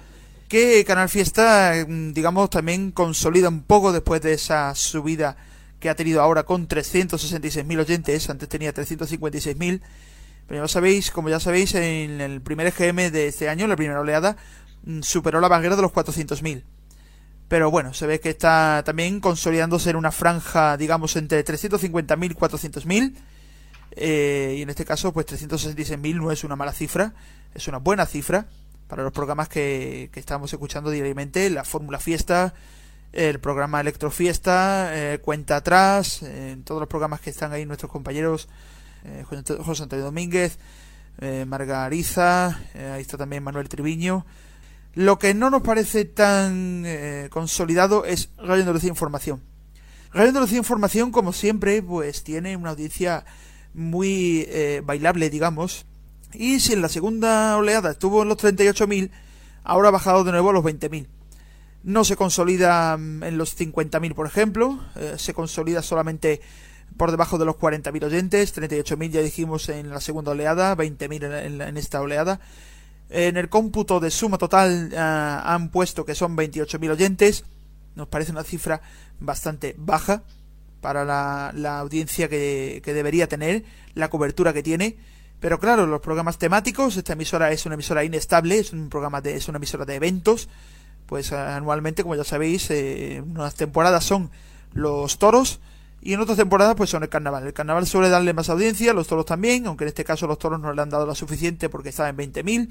que 0.49 0.85
Canal 0.85 1.09
Fiesta, 1.09 1.85
mm, 1.87 2.13
digamos, 2.13 2.51
también 2.51 2.93
consolida 2.93 3.49
un 3.49 3.63
poco 3.63 3.93
después 3.93 4.23
de 4.23 4.35
esa 4.35 4.75
subida 4.75 5.37
que 5.81 5.91
ha 5.91 5.95
tenido 5.95 6.23
ahora 6.23 6.45
con 6.45 6.67
366.000 6.69 7.79
oyentes, 7.81 8.31
antes 8.31 8.49
tenía 8.49 8.73
356.000 8.73 9.83
pero 10.47 10.65
ya 10.65 10.69
sabéis, 10.69 11.11
como 11.11 11.29
ya 11.29 11.41
sabéis, 11.41 11.75
en 11.75 12.21
el 12.21 12.41
primer 12.43 12.67
EGM 12.67 13.11
de 13.11 13.29
este 13.29 13.49
año, 13.49 13.67
la 13.67 13.77
primera 13.77 14.01
oleada, 14.01 14.37
mm, 14.85 15.01
superó 15.01 15.41
la 15.41 15.49
barrera 15.49 15.77
de 15.77 15.83
los 15.83 15.93
400.000. 15.93 16.63
Pero 17.49 17.71
bueno, 17.71 17.93
se 17.95 18.07
ve 18.07 18.21
que 18.21 18.31
está 18.31 18.83
también 18.85 19.21
consolidándose 19.21 19.91
en 19.91 19.97
una 19.97 20.13
franja, 20.13 20.77
digamos, 20.77 21.17
entre 21.17 21.45
350.000 21.45 22.31
y 22.31 22.35
400.000. 22.35 23.15
Eh, 23.97 24.57
y 24.59 24.63
en 24.63 24.71
este 24.71 24.85
caso, 24.85 25.13
pues 25.13 25.27
366.000 25.27 26.17
no 26.17 26.33
es 26.33 26.43
una 26.43 26.57
mala 26.57 26.73
cifra, 26.73 27.15
es 27.55 27.69
una 27.69 27.79
buena 27.79 28.07
cifra 28.07 28.47
para 28.89 29.03
los 29.03 29.13
programas 29.13 29.49
que, 29.49 30.11
que 30.13 30.21
estamos 30.21 30.53
escuchando 30.53 30.91
diariamente, 30.91 31.49
la 31.51 31.65
Fórmula 31.65 32.01
Fiesta, 32.01 32.55
el 33.13 33.39
programa 33.39 33.81
Electrofiesta, 33.81 34.91
eh, 34.93 35.19
Cuenta 35.19 35.57
Atrás, 35.57 36.23
eh, 36.23 36.57
todos 36.65 36.81
los 36.81 36.89
programas 36.89 37.21
que 37.21 37.31
están 37.31 37.53
ahí 37.53 37.65
nuestros 37.65 37.93
compañeros 37.93 38.49
eh, 39.05 39.25
José 39.25 39.83
Antonio 39.83 40.05
Domínguez, 40.05 40.59
eh, 41.19 41.45
Margariza, 41.47 42.59
eh, 42.75 42.93
ahí 42.95 43.03
está 43.03 43.19
también 43.19 43.43
Manuel 43.43 43.69
Triviño. 43.69 44.25
Lo 44.95 45.19
que 45.19 45.35
no 45.35 45.51
nos 45.51 45.63
parece 45.63 46.05
tan 46.05 46.87
consolidado 47.31 48.05
es 48.05 48.31
Radio 48.39 48.63
Andalucía 48.63 48.91
Información. 48.91 49.43
Radio 50.13 50.29
Andalucía 50.29 50.59
Información, 50.59 51.11
como 51.11 51.33
siempre, 51.33 51.83
pues 51.83 52.23
tiene 52.23 52.57
una 52.57 52.71
audiencia 52.71 53.25
muy 53.75 54.49
bailable, 54.85 55.31
digamos. 55.31 55.87
Y 56.35 56.61
si 56.61 56.73
en 56.73 56.83
la 56.83 56.89
segunda 56.89 57.57
oleada 57.57 57.93
estuvo 57.93 58.23
en 58.23 58.29
los 58.29 58.39
38.000, 58.39 59.11
ahora 59.63 59.89
ha 59.89 59.93
bajado 59.93 60.25
de 60.25 60.33
nuevo 60.33 60.51
a 60.51 60.53
los 60.53 60.65
20.000. 60.65 61.07
No 61.85 62.05
se 62.05 62.17
consolida 62.17 62.97
mm, 62.97 63.23
en 63.23 63.39
los 63.39 63.57
50.000, 63.59 64.15
por 64.15 64.27
ejemplo. 64.27 64.81
se 65.17 65.35
consolida 65.35 65.83
solamente 65.83 66.41
por 66.97 67.11
debajo 67.11 67.39
de 67.39 67.45
los 67.45 67.57
40.000 67.57 68.05
oyentes, 68.05 68.57
38.000 68.57 69.11
ya 69.11 69.21
dijimos 69.21 69.69
en 69.69 69.91
la 69.91 70.01
segunda 70.01 70.33
oleada, 70.33 70.77
20.000 70.77 71.45
en, 71.45 71.61
en, 71.61 71.77
esta 71.77 72.01
oleada. 72.01 72.41
En 73.11 73.37
el 73.37 73.49
cómputo 73.49 74.01
de 74.01 74.11
suma 74.11 74.39
total 74.39 74.91
uh, 74.93 74.97
han 74.97 75.71
puesto 75.71 76.05
que 76.05 76.15
son 76.15 76.37
28.000 76.37 76.91
oyentes, 76.91 77.45
nos 77.95 78.09
parece 78.09 78.33
una 78.33 78.45
cifra 78.45 78.81
bastante 79.21 79.75
baja 79.79 80.23
para 80.81 81.05
la, 81.05 81.79
audiencia 81.79 82.29
que, 82.29 82.83
debería 82.85 83.27
tener, 83.27 83.65
la 83.95 84.11
cobertura 84.11 84.53
que 84.53 84.63
tiene. 84.63 84.99
Pero 85.41 85.59
claro, 85.59 85.87
los 85.87 86.01
programas 86.01 86.39
temáticos, 86.39 86.97
esta 86.97 87.15
emisora 87.15 87.51
es 87.53 87.65
una 87.67 87.75
emisora 87.75 88.05
inestable, 88.05 88.59
es 88.59 88.73
un 88.73 88.89
programa 88.89 89.21
de, 89.21 89.35
es 89.35 89.49
una 89.49 89.57
emisora 89.57 89.85
de 89.85 89.95
eventos, 89.95 90.49
pues 91.07 91.33
anualmente, 91.33 92.03
como 92.03 92.17
ya 92.17 92.25
sabéis, 92.25 92.71
eh, 92.71 93.23
unas 93.27 93.55
temporadas 93.55 94.05
son 94.05 94.31
los 94.73 95.19
toros, 95.19 95.61
y 96.07 96.13
en 96.13 96.21
otras 96.21 96.37
temporadas, 96.37 96.75
pues 96.77 96.91
son 96.91 97.03
el 97.03 97.09
carnaval. 97.09 97.47
El 97.47 97.55
carnaval 97.55 97.87
suele 97.87 98.11
darle 98.11 98.35
más 98.35 98.51
audiencia, 98.51 98.93
los 98.93 99.07
toros 99.07 99.25
también, 99.25 99.67
aunque 99.67 99.85
en 99.85 99.89
este 99.89 100.05
caso 100.05 100.27
los 100.27 100.39
toros 100.39 100.61
no 100.61 100.71
le 100.71 100.83
han 100.83 100.91
dado 100.91 101.07
la 101.07 101.15
suficiente 101.15 101.71
porque 101.71 101.89
estaba 101.89 102.11
en 102.11 102.19
20.000. 102.19 102.69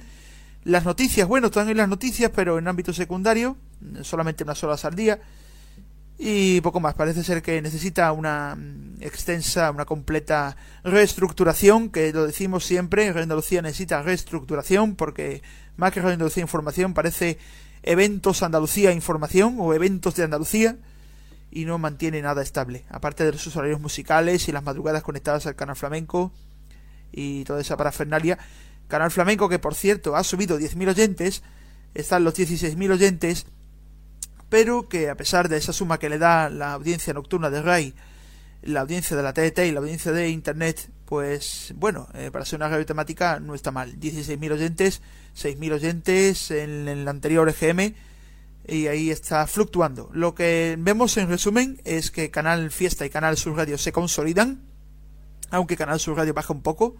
Las 0.65 0.85
noticias, 0.85 1.27
bueno, 1.27 1.47
están 1.47 1.67
en 1.67 1.77
las 1.77 1.89
noticias, 1.89 2.29
pero 2.33 2.59
en 2.59 2.67
ámbito 2.67 2.93
secundario, 2.93 3.57
solamente 4.03 4.43
unas 4.43 4.63
horas 4.63 4.85
al 4.85 4.93
día. 4.93 5.19
Y 6.19 6.61
poco 6.61 6.79
más, 6.79 6.93
parece 6.93 7.23
ser 7.23 7.41
que 7.41 7.59
necesita 7.59 8.11
una 8.11 8.55
mm, 8.55 9.01
extensa, 9.01 9.71
una 9.71 9.85
completa 9.85 10.55
reestructuración, 10.83 11.89
que 11.89 12.13
lo 12.13 12.27
decimos 12.27 12.63
siempre, 12.63 13.09
Andalucía 13.09 13.63
necesita 13.63 14.03
reestructuración, 14.03 14.95
porque 14.95 15.41
más 15.75 15.91
que 15.91 16.01
Andalucía 16.01 16.43
Información 16.43 16.93
parece 16.93 17.39
eventos 17.81 18.43
Andalucía 18.43 18.91
Información 18.91 19.55
o 19.57 19.73
eventos 19.73 20.13
de 20.15 20.23
Andalucía 20.23 20.77
y 21.55 21.65
no 21.65 21.77
mantiene 21.77 22.21
nada 22.21 22.41
estable. 22.41 22.83
Aparte 22.89 23.29
de 23.29 23.37
sus 23.37 23.55
horarios 23.55 23.79
musicales 23.79 24.47
y 24.47 24.51
las 24.51 24.63
madrugadas 24.63 25.03
conectadas 25.03 25.45
al 25.45 25.55
canal 25.55 25.75
flamenco 25.75 26.31
y 27.11 27.43
toda 27.43 27.61
esa 27.61 27.77
parafernalia. 27.77 28.39
Canal 28.87 29.11
flamenco 29.11 29.47
que 29.47 29.59
por 29.59 29.75
cierto 29.75 30.15
ha 30.15 30.23
subido 30.23 30.59
10.000 30.59 30.89
oyentes, 30.89 31.43
están 31.93 32.23
los 32.23 32.33
16.000 32.33 32.91
oyentes, 32.91 33.45
pero 34.49 34.89
que 34.89 35.11
a 35.11 35.15
pesar 35.15 35.47
de 35.47 35.57
esa 35.57 35.73
suma 35.73 35.99
que 35.99 36.09
le 36.09 36.17
da 36.17 36.49
la 36.49 36.73
audiencia 36.73 37.13
nocturna 37.13 37.51
de 37.51 37.61
RAI, 37.61 37.93
la 38.63 38.81
audiencia 38.81 39.15
de 39.15 39.21
la 39.21 39.33
TDT 39.33 39.59
y 39.59 39.71
la 39.71 39.79
audiencia 39.79 40.11
de 40.11 40.29
Internet, 40.29 40.89
pues 41.05 41.73
bueno, 41.75 42.07
eh, 42.15 42.31
para 42.31 42.45
ser 42.45 42.57
una 42.57 42.69
radio 42.69 42.85
temática 42.85 43.39
no 43.39 43.53
está 43.53 43.69
mal. 43.69 43.99
16.000 43.99 44.51
oyentes, 44.53 45.01
6.000 45.37 45.73
oyentes 45.73 46.49
en 46.49 46.87
el 46.87 47.07
anterior 47.07 47.47
EGM 47.47 47.93
y 48.67 48.87
ahí 48.87 49.09
está 49.09 49.45
fluctuando. 49.47 50.09
Lo 50.13 50.35
que 50.35 50.75
vemos 50.79 51.17
en 51.17 51.27
resumen 51.27 51.81
es 51.83 52.11
que 52.11 52.31
Canal 52.31 52.71
Fiesta 52.71 53.05
y 53.05 53.09
Canal 53.09 53.37
Sur 53.37 53.57
Radio 53.57 53.77
se 53.77 53.91
consolidan, 53.91 54.61
aunque 55.49 55.77
Canal 55.77 55.99
Sur 55.99 56.17
Radio 56.17 56.33
baja 56.33 56.53
un 56.53 56.61
poco. 56.61 56.95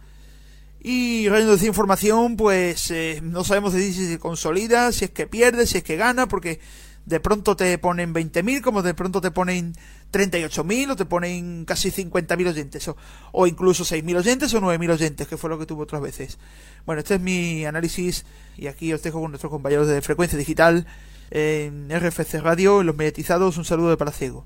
Y 0.82 1.30
Radio 1.30 1.56
de 1.56 1.66
Información, 1.66 2.36
pues 2.36 2.92
eh, 2.92 3.22
no 3.24 3.46
sabemos 3.46 3.74
si 3.74 3.94
se 3.94 4.20
consolida, 4.20 4.92
si 4.92 5.06
es 5.06 5.12
que 5.12 5.28
pierde, 5.28 5.66
si 5.66 5.78
es 5.78 5.84
que 5.84 5.96
gana, 5.96 6.28
porque 6.28 6.60
de 7.06 7.22
pronto 7.22 7.56
te 7.56 7.78
ponen 7.78 8.14
20.000, 8.14 8.62
como 8.62 8.82
de 8.82 8.94
pronto 8.94 9.22
te 9.22 9.32
ponen 9.32 9.74
38.000 10.12 10.92
o 10.92 10.96
te 10.98 11.06
ponen 11.06 11.64
casi 11.64 11.90
50.000 11.90 12.50
oyentes, 12.50 12.88
o, 12.90 12.98
o 13.32 13.48
incluso 13.48 13.86
6.000 13.86 14.18
oyentes 14.18 14.54
o 14.54 14.60
9.000 14.60 14.92
oyentes, 14.92 15.28
que 15.28 15.38
fue 15.38 15.50
lo 15.50 15.58
que 15.58 15.66
tuvo 15.66 15.84
otras 15.84 16.02
veces. 16.02 16.38
Bueno, 16.86 17.00
este 17.00 17.16
es 17.16 17.22
mi 17.22 17.64
análisis 17.66 18.26
y 18.58 18.68
aquí 18.68 18.92
os 18.92 19.02
dejo 19.02 19.22
con 19.22 19.32
nuestros 19.32 19.52
compañeros 19.52 19.88
de 19.88 20.02
Frecuencia 20.02 20.38
Digital 20.38 20.86
en 21.34 21.90
RFC 21.90 22.42
Radio, 22.42 22.82
en 22.82 22.88
los 22.88 22.96
mediatizados. 22.96 23.58
Un 23.58 23.66
saludo 23.66 23.90
de 23.90 23.98
Palaciego. 23.98 24.46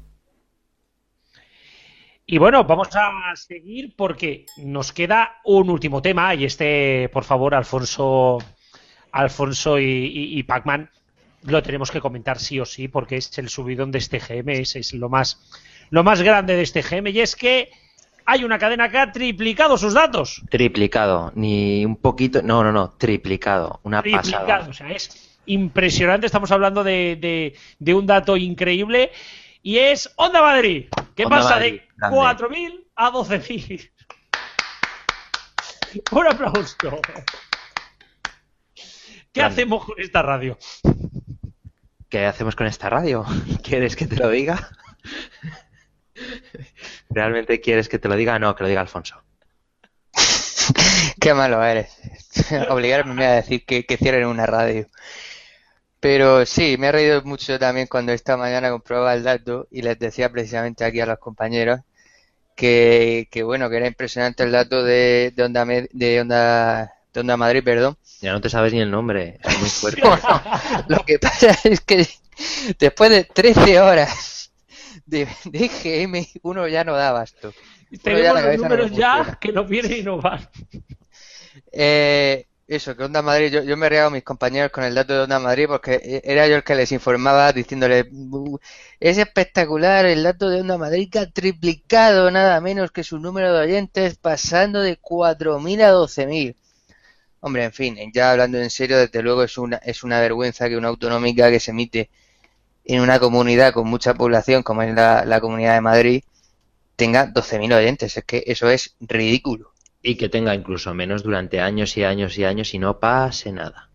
Y 2.26 2.38
bueno, 2.38 2.64
vamos 2.64 2.90
a 2.94 3.36
seguir 3.36 3.94
porque 3.96 4.46
nos 4.58 4.92
queda 4.92 5.38
un 5.46 5.70
último 5.70 6.02
tema 6.02 6.34
y 6.36 6.46
este, 6.46 7.10
por 7.10 7.24
favor, 7.24 7.56
Alfonso, 7.56 8.38
Alfonso 9.12 9.80
y, 9.80 9.84
y, 9.84 10.40
y 10.40 10.44
Pacman, 10.44 10.90
lo 11.44 11.62
tenemos 11.64 11.92
que 11.92 12.02
comentar 12.02 12.40
sí 12.40 12.60
o 12.60 12.66
sí 12.66 12.88
porque 12.88 13.18
es 13.18 13.38
el 13.38 13.50
subidón 13.50 13.92
de 13.92 14.00
este 14.00 14.20
GM, 14.20 14.50
es, 14.60 14.76
es 14.76 14.94
lo 14.94 15.08
más 15.10 15.40
lo 15.90 16.04
más 16.04 16.22
grande 16.22 16.56
de 16.56 16.64
este 16.64 16.82
GM 16.82 17.10
y 17.12 17.22
es 17.22 17.36
que 17.36 17.70
hay 18.26 18.44
una 18.44 18.60
cadena 18.60 18.90
que 18.90 18.98
ha 18.98 19.12
triplicado 19.12 19.78
sus 19.78 19.94
datos. 19.94 20.44
Triplicado, 20.50 21.32
ni 21.36 21.86
un 21.86 21.96
poquito, 21.96 22.42
no, 22.42 22.62
no, 22.62 22.74
no, 22.74 22.90
triplicado, 22.92 23.80
una 23.84 24.02
Triplicado, 24.02 24.46
pasada. 24.46 24.70
o 24.70 24.74
sea, 24.74 24.92
es 24.92 25.27
impresionante. 25.48 26.26
Estamos 26.28 26.52
hablando 26.52 26.84
de, 26.84 27.18
de- 27.20 27.56
de 27.80 27.94
un 27.94 28.06
dato 28.06 28.38
increíble 28.38 29.12
y 29.64 29.80
es 29.80 30.12
Onda 30.16 30.42
Madrid, 30.42 30.86
que 31.16 31.26
Onda 31.26 31.38
pasa 31.38 31.56
Madrid, 31.56 31.82
de 31.82 31.88
grande. 31.98 32.18
4.000 32.18 32.84
a 32.96 33.12
12.000. 33.12 33.92
Un 36.12 36.28
aplauso. 36.28 36.76
¿Qué 39.34 39.42
Grande. 39.42 39.54
hacemos 39.54 39.86
con 39.86 40.00
esta 40.00 40.22
radio? 40.22 40.58
¿Qué 42.10 42.26
hacemos 42.26 42.56
con 42.56 42.68
esta 42.68 42.90
radio? 42.90 43.26
¿Quieres 43.64 43.96
que 43.96 44.08
te 44.08 44.16
lo 44.16 44.30
diga? 44.30 44.70
¿Realmente 47.10 47.62
quieres 47.62 47.90
que 47.90 48.00
te 48.00 48.08
lo 48.08 48.16
diga? 48.16 48.40
No, 48.40 48.56
que 48.56 48.64
lo 48.64 48.70
diga 48.70 48.82
Alfonso. 48.82 49.22
Qué 51.20 51.34
malo 51.34 51.64
eres. 51.64 51.98
Obligarme 52.70 53.26
a 53.26 53.32
decir 53.34 53.66
que, 53.66 53.86
que 53.86 53.98
cierren 53.98 54.28
una 54.28 54.46
radio. 54.46 54.88
Pero 56.08 56.46
sí, 56.46 56.78
me 56.80 56.88
he 56.88 56.92
reído 56.94 57.22
mucho 57.24 57.60
también 57.60 57.88
cuando 57.88 58.14
esta 58.14 58.38
mañana 58.38 58.70
comprobaba 58.72 59.14
el 59.14 59.24
dato 59.24 59.68
y 59.70 59.82
les 59.82 60.00
decía 60.00 60.32
precisamente 60.32 60.86
aquí 60.86 61.02
a 61.02 61.06
los 61.06 61.20
compañeros 61.20 61.82
que, 62.56 63.28
que 63.32 63.44
bueno, 63.44 63.70
que 63.70 63.78
era 63.78 63.88
impresionante 63.88 64.44
el 64.44 64.52
dato 64.54 64.84
de, 64.84 65.34
de 65.36 65.44
Onda, 65.44 65.66
Med- 65.66 65.90
de 65.94 66.22
Onda, 66.22 66.94
de 67.14 67.20
Onda 67.22 67.38
Madrid, 67.38 67.64
perdón. 67.64 67.98
Ya 68.22 68.32
no 68.34 68.42
te 68.42 68.50
sabes 68.50 68.74
ni 68.74 68.80
el 68.82 68.92
nombre, 68.92 69.40
es 69.44 69.60
muy 69.60 69.70
fuerte. 69.70 70.02
Bueno, 70.02 70.42
lo 70.88 71.06
que 71.06 71.20
pasa 71.20 71.58
es 71.66 71.82
que 71.82 72.08
después 72.80 73.10
de 73.10 73.26
13 73.26 73.80
horas 73.80 74.52
de, 75.06 75.28
de 75.46 75.70
GM, 75.70 76.28
uno 76.44 76.68
ya 76.68 76.84
no 76.84 76.94
da 76.96 77.10
abasto. 77.10 77.54
Ya 77.92 78.00
Tenemos 78.04 78.34
la 78.34 78.42
los 78.42 78.58
no 78.58 78.58
números 78.58 78.92
ya 78.92 79.38
que 79.40 79.52
nos 79.52 79.68
vienen 79.70 79.94
y 80.00 80.04
nos 80.04 80.22
van. 80.22 80.50
Eh, 81.72 82.47
eso, 82.68 82.96
que 82.96 83.04
Onda 83.06 83.22
Madrid, 83.22 83.52
yo, 83.52 83.64
yo 83.64 83.78
me 83.78 83.88
reado 83.90 84.08
a 84.08 84.12
mis 84.12 84.24
compañeros 84.24 84.72
con 84.72 84.84
el 84.84 84.94
dato 84.96 85.14
de 85.14 85.22
Onda 85.22 85.40
Madrid 85.40 85.68
porque 85.68 85.96
eh, 86.04 86.22
era 86.26 86.48
yo 86.48 86.56
el 86.58 86.64
que 86.64 86.76
les 86.76 86.92
informaba 86.92 87.54
diciéndole, 87.54 88.10
"Bu- 88.12 88.60
es 89.00 89.18
espectacular 89.18 90.06
el 90.06 90.24
dato 90.24 90.50
de 90.50 90.62
Onda 90.62 90.78
Madrid 90.78 91.10
que 91.12 91.20
ha 91.20 91.30
triplicado 91.32 92.30
nada 92.32 92.60
menos 92.62 92.92
que 92.92 93.04
su 93.04 93.20
número 93.20 93.54
de 93.54 93.62
oyentes 93.62 94.18
pasando 94.18 94.82
de 94.82 94.98
4.000 94.98 95.82
a 95.82 95.90
12.000. 95.92 96.56
Hombre, 97.42 97.66
en 97.66 97.74
fin, 97.74 97.98
ya 98.14 98.32
hablando 98.32 98.60
en 98.60 98.70
serio, 98.72 98.98
desde 99.00 99.22
luego 99.24 99.44
es 99.44 99.58
una, 99.58 99.78
es 99.78 100.04
una 100.04 100.20
vergüenza 100.22 100.70
que 100.70 100.78
una 100.78 100.90
autonómica 100.90 101.50
que 101.52 101.60
se 101.62 101.72
emite 101.72 102.10
en 102.86 103.02
una 103.02 103.20
comunidad 103.20 103.74
con 103.74 103.88
mucha 103.90 104.14
población 104.16 104.64
como 104.64 104.82
es 104.84 104.94
la, 104.96 105.26
la 105.26 105.42
Comunidad 105.42 105.76
de 105.76 105.82
Madrid 105.82 106.24
tenga 106.98 107.28
12.000 107.28 107.74
oyentes. 107.74 108.18
Es 108.18 108.26
que 108.26 108.44
eso 108.48 108.70
es 108.70 108.96
ridículo. 109.02 109.74
Y 110.02 110.16
que 110.16 110.28
tenga 110.30 110.56
incluso 110.56 110.94
menos 110.96 111.22
durante 111.22 111.60
años 111.62 111.98
y 111.98 112.04
años 112.04 112.36
y 112.40 112.46
años 112.46 112.74
y 112.74 112.80
no 112.80 113.00
pase 113.00 113.52
nada. 113.52 113.92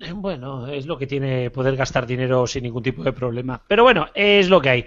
Eh, 0.00 0.12
Bueno, 0.12 0.66
es 0.68 0.86
lo 0.86 0.98
que 0.98 1.06
tiene 1.06 1.50
poder 1.50 1.76
gastar 1.76 2.06
dinero 2.06 2.46
sin 2.46 2.64
ningún 2.64 2.82
tipo 2.82 3.02
de 3.04 3.12
problema. 3.12 3.62
Pero 3.68 3.84
bueno, 3.84 4.08
es 4.14 4.48
lo 4.48 4.60
que 4.60 4.68
hay. 4.70 4.86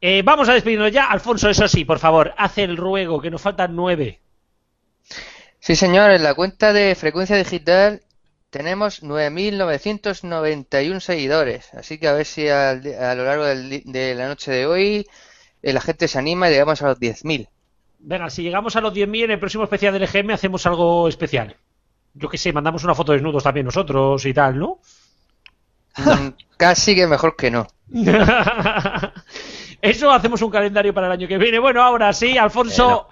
Eh, 0.00 0.22
vamos 0.24 0.48
a 0.48 0.54
despedirnos 0.54 0.92
ya. 0.92 1.06
Alfonso, 1.06 1.48
eso 1.50 1.68
sí, 1.68 1.84
por 1.84 1.98
favor, 1.98 2.34
haz 2.36 2.58
el 2.58 2.76
ruego, 2.76 3.20
que 3.20 3.30
nos 3.30 3.42
faltan 3.42 3.74
nueve. 3.76 4.20
Sí, 5.60 5.76
señor, 5.76 6.10
en 6.12 6.22
la 6.22 6.34
cuenta 6.34 6.72
de 6.72 6.94
frecuencia 6.94 7.36
digital 7.36 8.02
tenemos 8.50 9.02
9.991 9.02 11.00
seguidores. 11.00 11.72
Así 11.74 11.98
que 11.98 12.08
a 12.08 12.12
ver 12.14 12.26
si 12.26 12.48
al 12.48 12.82
di- 12.82 12.92
a 12.94 13.14
lo 13.14 13.24
largo 13.24 13.44
del 13.44 13.68
di- 13.70 13.82
de 13.84 14.14
la 14.14 14.28
noche 14.28 14.50
de 14.52 14.66
hoy 14.66 15.06
eh, 15.62 15.72
la 15.72 15.80
gente 15.80 16.08
se 16.08 16.18
anima 16.18 16.48
y 16.48 16.52
llegamos 16.52 16.80
a 16.82 16.88
los 16.88 16.98
10.000. 17.00 17.48
Venga, 18.08 18.30
si 18.30 18.44
llegamos 18.44 18.76
a 18.76 18.80
los 18.80 18.94
10.000 18.94 19.24
en 19.24 19.30
el 19.32 19.40
próximo 19.40 19.64
especial 19.64 19.92
del 19.92 20.04
EGM, 20.04 20.30
hacemos 20.30 20.64
algo 20.64 21.08
especial. 21.08 21.56
Yo 22.14 22.28
qué 22.28 22.38
sé, 22.38 22.52
mandamos 22.52 22.84
una 22.84 22.94
foto 22.94 23.10
desnudos 23.10 23.42
también 23.42 23.66
nosotros 23.66 24.24
y 24.24 24.32
tal, 24.32 24.60
¿no? 24.60 24.78
Casi 26.56 26.94
que 26.94 27.08
mejor 27.08 27.34
que 27.34 27.50
no. 27.50 27.66
Eso 29.82 30.12
hacemos 30.12 30.40
un 30.40 30.50
calendario 30.52 30.94
para 30.94 31.08
el 31.08 31.14
año 31.14 31.26
que 31.26 31.36
viene. 31.36 31.58
Bueno, 31.58 31.82
ahora 31.82 32.12
sí, 32.12 32.38
Alfonso. 32.38 33.08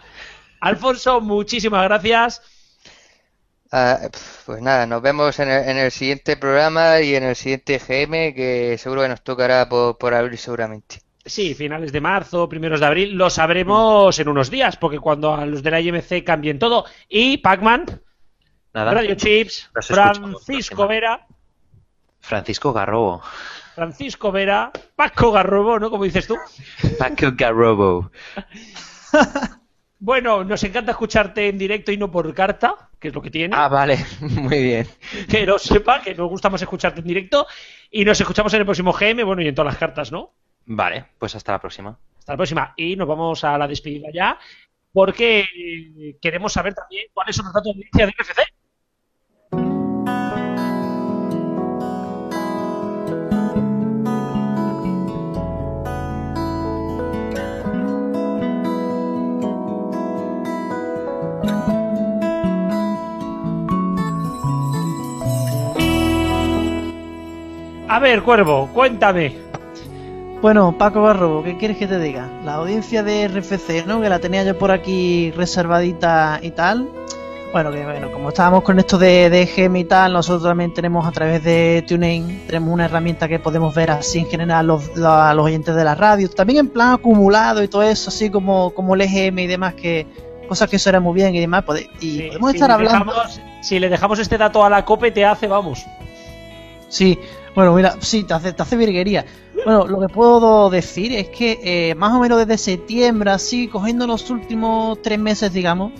Alfonso, 0.61 1.21
muchísimas 1.21 1.83
gracias. 1.83 2.41
Ah, 3.73 3.99
pues 4.47 4.63
nada, 4.63 4.87
nos 4.87 5.03
vemos 5.03 5.37
en 5.41 5.51
el, 5.51 5.69
en 5.71 5.77
el 5.77 5.91
siguiente 5.91 6.37
programa 6.37 7.01
y 7.01 7.17
en 7.17 7.25
el 7.25 7.35
siguiente 7.35 7.81
GM 7.81 8.33
que 8.33 8.79
seguro 8.79 9.03
que 9.03 9.09
nos 9.09 9.25
tocará 9.25 9.69
por, 9.69 9.99
por 9.99 10.15
abrir 10.15 10.39
seguramente. 10.39 11.04
Sí, 11.27 11.55
finales 11.55 11.91
de 11.91 12.01
marzo, 12.01 12.49
primeros 12.49 12.81
de 12.81 12.87
abril, 12.87 13.13
lo 13.15 13.31
sabremos 13.31 14.19
en 14.19 14.29
unos 14.29 14.51
días, 14.51 14.77
porque 14.77 14.99
cuando 14.99 15.35
a 15.35 15.47
los 15.47 15.63
de 15.63 15.71
la 15.71 15.81
IMC 15.81 16.23
cambien 16.25 16.59
todo. 16.59 16.85
Y 17.09 17.39
Pac-Man. 17.39 18.01
Radio 18.75 19.15
Chips, 19.15 19.71
Francisco. 19.73 20.87
Vera, 20.89 21.27
Francisco 22.21 22.73
Garrobo. 22.73 23.23
Francisco 23.75 24.33
Vera, 24.33 24.71
Paco 24.97 25.31
Garrobo, 25.31 25.79
¿no? 25.79 25.91
Como 25.91 26.05
dices 26.05 26.27
tú. 26.27 26.37
Paco 26.99 27.33
Garrobo. 27.37 28.11
Bueno, 30.05 30.45
nos 30.45 30.63
encanta 30.65 30.91
escucharte 30.91 31.49
en 31.49 31.57
directo 31.57 31.91
y 31.91 31.97
no 31.97 32.11
por 32.11 32.35
carta, 32.35 32.91
que 33.01 33.09
es 33.09 33.15
lo 33.15 33.23
que 33.23 33.31
tiene. 33.31 33.57
Ah, 33.57 33.69
vale, 33.69 34.05
muy 34.21 34.63
bien. 34.63 34.89
Que 35.31 35.47
lo 35.47 35.59
sepa, 35.59 36.03
que 36.03 36.15
nos 36.15 36.29
gusta 36.29 36.51
más 36.51 36.61
escucharte 36.61 37.01
en 37.01 37.07
directo. 37.07 37.47
Y 37.91 38.05
nos 38.05 38.21
escuchamos 38.21 38.53
en 38.53 38.61
el 38.61 38.67
próximo 38.67 38.93
GM, 38.93 39.25
bueno, 39.25 39.41
y 39.41 39.49
en 39.49 39.55
todas 39.55 39.73
las 39.73 39.79
cartas, 39.79 40.13
¿no? 40.13 40.35
Vale, 40.67 41.05
pues 41.19 41.35
hasta 41.35 41.53
la 41.53 41.61
próxima. 41.61 41.99
Hasta 42.19 42.33
la 42.33 42.37
próxima. 42.37 42.75
Y 42.77 42.97
nos 42.97 43.09
vamos 43.09 43.45
a 43.45 43.59
la 43.59 43.69
despedida 43.69 44.09
ya, 44.13 44.39
porque 44.93 45.41
eh, 45.41 46.17
queremos 46.21 46.53
saber 46.53 46.75
también 46.75 47.07
cuáles 47.13 47.37
son 47.37 47.47
los 47.47 47.55
datos 47.55 47.75
de 47.75 47.83
audiencia 47.83 48.07
de 48.07 48.13
NFC. 48.13 48.55
A 67.95 68.01
ver, 68.01 68.23
Cuervo, 68.23 68.71
cuéntame. 68.75 69.37
Bueno, 70.45 70.77
Paco 70.77 71.01
Barrobo, 71.01 71.43
¿qué 71.43 71.57
quieres 71.57 71.79
que 71.79 71.87
te 71.87 71.99
diga? 71.99 72.29
La 72.45 72.57
audiencia 72.57 73.03
de 73.03 73.29
RFC, 73.29 73.87
¿no? 73.87 74.03
Que 74.03 74.11
la 74.11 74.19
tenía 74.19 74.45
yo 74.45 74.59
por 74.59 74.71
aquí 74.73 75.31
reservadita 75.31 76.39
y 76.43 76.51
tal. 76.51 76.87
Bueno, 77.51 77.71
que 77.71 77.83
bueno, 77.83 78.13
como 78.13 78.29
estábamos 78.29 78.63
con 78.63 78.79
esto 78.79 78.99
de, 78.99 79.31
de 79.31 79.47
GM 79.47 79.75
y 79.79 79.85
tal, 79.85 80.13
nosotros 80.13 80.43
también 80.43 80.75
tenemos 80.75 81.07
a 81.07 81.13
través 81.13 81.43
de 81.43 81.83
TuneIn, 81.89 82.43
tenemos 82.47 82.69
una 82.75 82.85
herramienta 82.85 83.27
que 83.27 83.39
podemos 83.39 83.75
ver 83.75 83.91
así 83.93 84.19
en 84.19 84.27
general 84.27 84.67
los, 84.67 84.95
la- 84.99 85.33
los 85.33 85.47
oyentes 85.47 85.75
de 85.75 85.83
la 85.83 85.95
radio, 85.95 86.29
también 86.29 86.59
en 86.59 86.69
plan 86.69 86.93
acumulado 86.93 87.63
y 87.63 87.69
todo 87.69 87.83
eso, 87.83 88.11
así 88.11 88.29
como, 88.29 88.69
como 88.75 88.97
el 88.97 89.01
EGM 89.01 89.39
y 89.39 89.47
demás, 89.47 89.73
que 89.73 90.07
cosas 90.47 90.69
que 90.69 90.79
suenan 90.79 91.03
muy 91.05 91.15
bien 91.15 91.35
y 91.35 91.41
demás, 91.41 91.65
pode- 91.65 91.89
y 92.03 92.19
Sí, 92.19 92.23
podemos 92.29 92.51
si 92.51 92.57
estar 92.59 92.71
hablando. 92.71 93.13
dejamos- 93.15 93.41
si 93.63 93.79
le 93.79 93.89
dejamos 93.89 94.19
este 94.19 94.37
dato 94.37 94.63
a 94.63 94.69
la 94.69 94.85
COPE, 94.85 95.11
te 95.11 95.25
hace, 95.25 95.47
vamos. 95.47 95.87
Sí, 96.91 97.19
bueno, 97.55 97.73
mira, 97.73 97.95
sí, 98.01 98.25
te 98.25 98.35
hace, 98.35 98.53
te 98.53 98.61
hace 98.63 98.77
virguería. 98.77 99.25
Bueno, 99.65 99.87
lo 99.87 100.01
que 100.01 100.09
puedo 100.13 100.69
decir 100.69 101.13
es 101.13 101.29
que 101.31 101.59
eh, 101.91 101.95
más 101.95 102.13
o 102.13 102.21
menos 102.21 102.39
desde 102.39 102.59
septiembre, 102.59 103.31
así, 103.31 103.69
cogiendo 103.69 104.07
los 104.07 104.29
últimos 104.31 105.01
tres 105.01 105.19
meses, 105.19 105.53
digamos, 105.53 105.93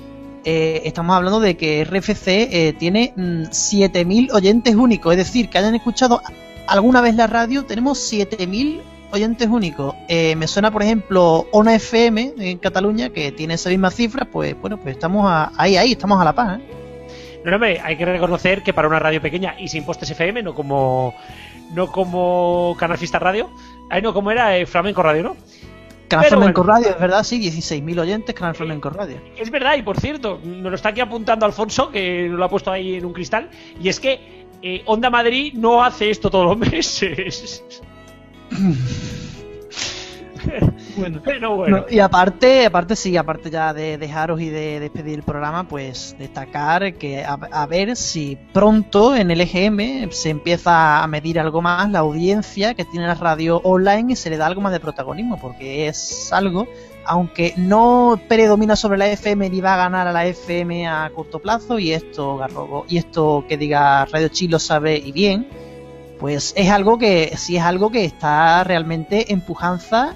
eh, 0.45 0.83
estamos 0.85 1.17
hablando 1.17 1.41
de 1.41 1.57
que 1.57 1.83
RFC 1.85 2.29
eh, 2.29 2.75
tiene 2.79 3.15
mm, 3.17 3.45
7.000 3.45 4.33
oyentes 4.33 4.75
únicos, 4.75 5.13
es 5.13 5.19
decir, 5.19 5.49
que 5.49 5.57
hayan 5.59 5.75
escuchado 5.75 6.21
alguna 6.67 7.01
vez 7.01 7.15
la 7.15 7.27
radio, 7.27 7.65
tenemos 7.65 7.99
7.000 8.13 8.83
oyentes 9.13 9.49
únicos. 9.49 9.95
Eh, 10.09 10.37
me 10.37 10.47
suena, 10.47 10.71
por 10.71 10.83
ejemplo, 10.83 11.47
ONA 11.51 11.77
FM 11.77 12.35
en 12.39 12.59
Cataluña, 12.59 13.09
que 13.11 13.33
tiene 13.33 13.55
esa 13.55 13.71
misma 13.71 13.91
cifra, 13.91 14.27
pues 14.27 14.61
bueno, 14.61 14.77
pues 14.77 14.95
estamos 14.97 15.25
a- 15.27 15.53
ahí, 15.57 15.77
ahí, 15.79 15.93
estamos 15.93 16.21
a 16.21 16.25
la 16.25 16.35
paz. 16.35 16.59
¿eh? 16.59 16.63
No, 17.47 17.59
no, 17.59 17.65
hay 17.65 17.97
que 17.97 18.05
reconocer 18.05 18.63
que 18.63 18.73
para 18.75 18.89
una 18.89 18.99
radio 18.99 19.21
pequeña 19.23 19.55
y 19.59 19.69
sin 19.69 19.85
postes 19.85 20.11
FM, 20.11 20.43
no 20.43 20.55
como 20.55 21.15
no 21.75 21.91
como 21.91 22.77
Canal 22.79 22.99
Fiesta 22.99 23.19
Radio, 23.19 23.51
ahí 23.91 24.03
no 24.03 24.15
como 24.15 24.31
era 24.31 24.57
eh, 24.57 24.67
Flamenco 24.67 25.03
Radio, 25.03 25.23
¿no? 25.23 25.37
Canal 26.09 26.27
Pero 26.27 26.39
Flamenco 26.39 26.63
bueno. 26.63 26.79
Radio, 26.79 26.91
es 26.91 27.01
verdad, 27.01 27.25
sí, 27.25 27.41
16.000 27.41 28.01
oyentes, 28.01 28.35
Canal 28.35 28.55
Flamenco 28.55 28.91
Radio. 28.91 29.21
Es 29.37 29.51
verdad, 29.51 29.77
y 29.77 29.83
por 29.83 29.99
cierto, 29.99 30.39
nos 30.45 30.71
lo 30.71 30.75
está 30.75 30.91
aquí 30.91 31.01
apuntando 31.01 31.47
Alfonso, 31.47 31.91
que 31.91 32.29
nos 32.29 32.39
lo 32.39 32.45
ha 32.45 32.49
puesto 32.49 32.71
ahí 32.71 32.97
en 32.97 33.05
un 33.05 33.13
cristal, 33.13 33.49
y 33.81 33.89
es 33.89 33.99
que 33.99 34.45
eh, 34.63 34.83
Onda 34.87 35.11
Madrid 35.11 35.55
no 35.55 35.83
hace 35.83 36.11
esto 36.11 36.31
todos 36.31 36.47
los 36.47 36.59
meses. 36.71 37.65
Bueno, 40.97 41.87
y 41.91 41.99
aparte, 41.99 42.67
aparte 42.67 42.97
sí, 42.97 43.17
aparte 43.17 43.51
ya 43.51 43.73
de 43.73 43.99
dejaros 43.99 44.41
y 44.41 44.49
de 44.49 44.81
despedir 44.81 45.15
el 45.15 45.23
programa, 45.23 45.67
pues 45.67 46.15
destacar 46.19 46.95
que 46.95 47.25
a, 47.25 47.35
a 47.35 47.67
ver 47.67 47.97
si 47.97 48.39
pronto 48.53 49.15
en 49.17 49.31
el 49.31 49.41
EGM 49.41 50.11
se 50.11 50.31
empieza 50.31 51.03
a 51.03 51.07
medir 51.07 51.41
algo 51.41 51.63
más 51.63 51.91
la 51.91 52.01
audiencia 52.01 52.75
que 52.75 52.85
tiene 52.85 53.07
la 53.07 53.15
radio 53.15 53.61
online 53.65 54.13
y 54.13 54.17
se 54.17 54.31
le 54.31 54.37
da 54.37 54.47
algo 54.47 54.61
más 54.61 54.73
de 54.73 54.81
protagonismo, 54.81 55.39
porque 55.41 55.89
es 55.89 56.33
algo, 56.33 56.67
aunque 57.07 57.55
no 57.57 58.21
predomina 58.29 58.77
sobre 58.77 58.99
la 58.99 59.09
FM 59.09 59.51
ni 59.51 59.61
va 59.61 59.75
a 59.75 59.79
ganar 59.79 60.07
a 60.07 60.13
la 60.13 60.27
FM 60.27 60.87
a 60.87 61.11
corto 61.15 61.39
plazo, 61.39 61.79
y 61.79 61.93
esto 61.93 62.37
Garrobo, 62.37 62.85
y 62.89 62.99
esto 62.99 63.45
que 63.49 63.57
diga 63.57 64.05
Radio 64.07 64.29
Chi 64.29 64.49
lo 64.49 64.59
sabe 64.59 64.97
y 64.97 65.13
bien, 65.13 65.49
pues 66.19 66.55
es 66.57 66.71
algo 66.71 66.99
que 66.99 67.33
sí 67.37 67.57
es 67.57 67.63
algo 67.63 67.91
que 67.91 68.05
está 68.05 68.65
realmente 68.65 69.33
en 69.33 69.41
pujanza 69.41 70.15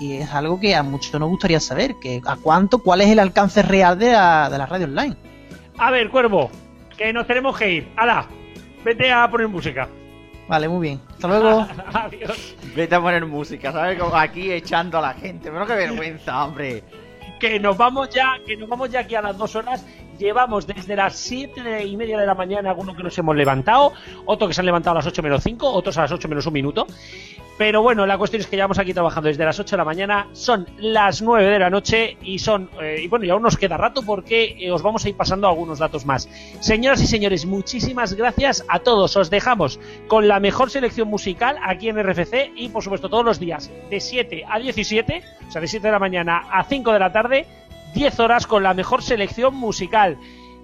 y 0.00 0.14
es 0.14 0.30
algo 0.32 0.58
que 0.60 0.74
a 0.74 0.82
muchos 0.82 1.18
nos 1.18 1.28
gustaría 1.28 1.60
saber, 1.60 1.96
que 2.00 2.20
a 2.24 2.36
cuánto, 2.36 2.78
cuál 2.78 3.00
es 3.00 3.08
el 3.08 3.18
alcance 3.18 3.62
real 3.62 3.98
de 3.98 4.12
la, 4.12 4.48
de 4.50 4.58
la 4.58 4.66
radio 4.66 4.86
online. 4.86 5.16
A 5.78 5.90
ver, 5.90 6.08
Cuervo, 6.10 6.50
que 6.96 7.12
nos 7.12 7.26
tenemos 7.26 7.56
que 7.56 7.72
ir. 7.72 7.88
¡Hala! 7.96 8.26
Vete 8.84 9.10
a 9.10 9.28
poner 9.30 9.48
música. 9.48 9.88
Vale, 10.48 10.68
muy 10.68 10.88
bien. 10.88 11.00
Hasta 11.10 11.28
luego. 11.28 11.66
Adiós. 11.92 12.54
Vete 12.76 12.94
a 12.94 13.00
poner 13.00 13.24
música, 13.26 13.72
¿sabes? 13.72 13.98
Como 13.98 14.14
aquí 14.14 14.52
echando 14.52 14.98
a 14.98 15.00
la 15.00 15.14
gente. 15.14 15.50
Pero 15.50 15.66
qué 15.66 15.74
vergüenza, 15.74 16.44
hombre. 16.44 16.84
Que 17.40 17.58
nos 17.58 17.76
vamos 17.76 18.10
ya, 18.10 18.34
que 18.46 18.56
nos 18.56 18.68
vamos 18.68 18.90
ya 18.90 19.00
aquí 19.00 19.14
a 19.14 19.22
las 19.22 19.36
dos 19.36 19.56
horas. 19.56 19.84
Llevamos 20.18 20.66
desde 20.66 20.94
las 20.94 21.16
siete 21.16 21.84
y 21.84 21.96
media 21.96 22.18
de 22.18 22.26
la 22.26 22.34
mañana 22.34 22.70
algunos 22.70 22.96
que 22.96 23.02
nos 23.02 23.18
hemos 23.18 23.34
levantado, 23.34 23.92
otros 24.26 24.48
que 24.48 24.54
se 24.54 24.60
han 24.60 24.66
levantado 24.66 24.92
a 24.92 24.98
las 25.00 25.06
8 25.08 25.22
menos 25.24 25.42
5, 25.42 25.68
otros 25.68 25.98
a 25.98 26.02
las 26.02 26.12
8 26.12 26.28
menos 26.28 26.46
un 26.46 26.52
minuto. 26.52 26.86
Pero 27.56 27.82
bueno, 27.82 28.04
la 28.04 28.18
cuestión 28.18 28.40
es 28.40 28.48
que 28.48 28.56
llevamos 28.56 28.80
aquí 28.80 28.92
trabajando 28.92 29.28
desde 29.28 29.44
las 29.44 29.60
8 29.60 29.76
de 29.76 29.78
la 29.78 29.84
mañana, 29.84 30.26
son 30.32 30.66
las 30.78 31.22
9 31.22 31.50
de 31.50 31.58
la 31.60 31.70
noche 31.70 32.16
y 32.20 32.40
son 32.40 32.68
eh, 32.82 33.02
y 33.04 33.08
bueno, 33.08 33.24
y 33.24 33.30
aún 33.30 33.42
nos 33.42 33.56
queda 33.56 33.76
rato 33.76 34.02
porque 34.02 34.56
eh, 34.58 34.72
os 34.72 34.82
vamos 34.82 35.04
a 35.04 35.08
ir 35.08 35.16
pasando 35.16 35.46
algunos 35.46 35.78
datos 35.78 36.04
más. 36.04 36.28
Señoras 36.58 37.00
y 37.00 37.06
señores, 37.06 37.46
muchísimas 37.46 38.14
gracias 38.14 38.64
a 38.68 38.80
todos. 38.80 39.16
Os 39.16 39.30
dejamos 39.30 39.78
con 40.08 40.26
la 40.26 40.40
mejor 40.40 40.70
selección 40.70 41.06
musical 41.06 41.56
aquí 41.62 41.88
en 41.88 42.02
RFC 42.02 42.50
y 42.56 42.70
por 42.70 42.82
supuesto 42.82 43.08
todos 43.08 43.24
los 43.24 43.38
días 43.38 43.70
de 43.88 44.00
7 44.00 44.44
a 44.48 44.58
17, 44.58 45.22
o 45.46 45.50
sea, 45.52 45.60
de 45.60 45.68
7 45.68 45.86
de 45.86 45.92
la 45.92 46.00
mañana 46.00 46.42
a 46.50 46.64
5 46.64 46.92
de 46.92 46.98
la 46.98 47.12
tarde, 47.12 47.46
10 47.94 48.18
horas 48.18 48.48
con 48.48 48.64
la 48.64 48.74
mejor 48.74 49.00
selección 49.00 49.54
musical. 49.54 50.18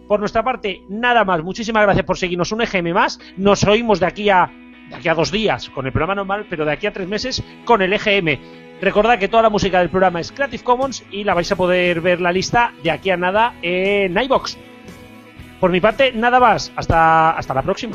Por 0.08 0.18
nuestra 0.18 0.42
parte, 0.42 0.82
nada 0.88 1.24
más. 1.24 1.40
Muchísimas 1.44 1.84
gracias 1.84 2.04
por 2.04 2.18
seguirnos 2.18 2.50
un 2.50 2.62
EGM 2.62 2.92
más. 2.92 3.20
Nos 3.36 3.62
oímos 3.62 4.00
de 4.00 4.06
aquí 4.06 4.28
a 4.28 4.50
de 4.90 4.96
aquí 4.96 5.08
a 5.08 5.14
dos 5.14 5.30
días 5.30 5.70
con 5.70 5.86
el 5.86 5.92
programa 5.92 6.16
normal, 6.16 6.46
pero 6.50 6.64
de 6.64 6.72
aquí 6.72 6.86
a 6.86 6.92
tres 6.92 7.08
meses 7.08 7.42
con 7.64 7.80
el 7.80 7.92
EGM. 7.92 8.38
Recordad 8.80 9.18
que 9.18 9.28
toda 9.28 9.42
la 9.42 9.50
música 9.50 9.78
del 9.78 9.90
programa 9.90 10.20
es 10.20 10.32
Creative 10.32 10.62
Commons 10.62 11.04
y 11.10 11.24
la 11.24 11.34
vais 11.34 11.50
a 11.50 11.56
poder 11.56 12.00
ver 12.00 12.20
la 12.20 12.32
lista 12.32 12.72
de 12.82 12.90
aquí 12.90 13.10
a 13.10 13.16
nada 13.16 13.54
en 13.62 14.20
iBox. 14.20 14.58
Por 15.60 15.70
mi 15.70 15.80
parte, 15.80 16.12
nada 16.12 16.40
más. 16.40 16.72
Hasta, 16.74 17.32
hasta 17.32 17.54
la 17.54 17.62
próxima. 17.62 17.94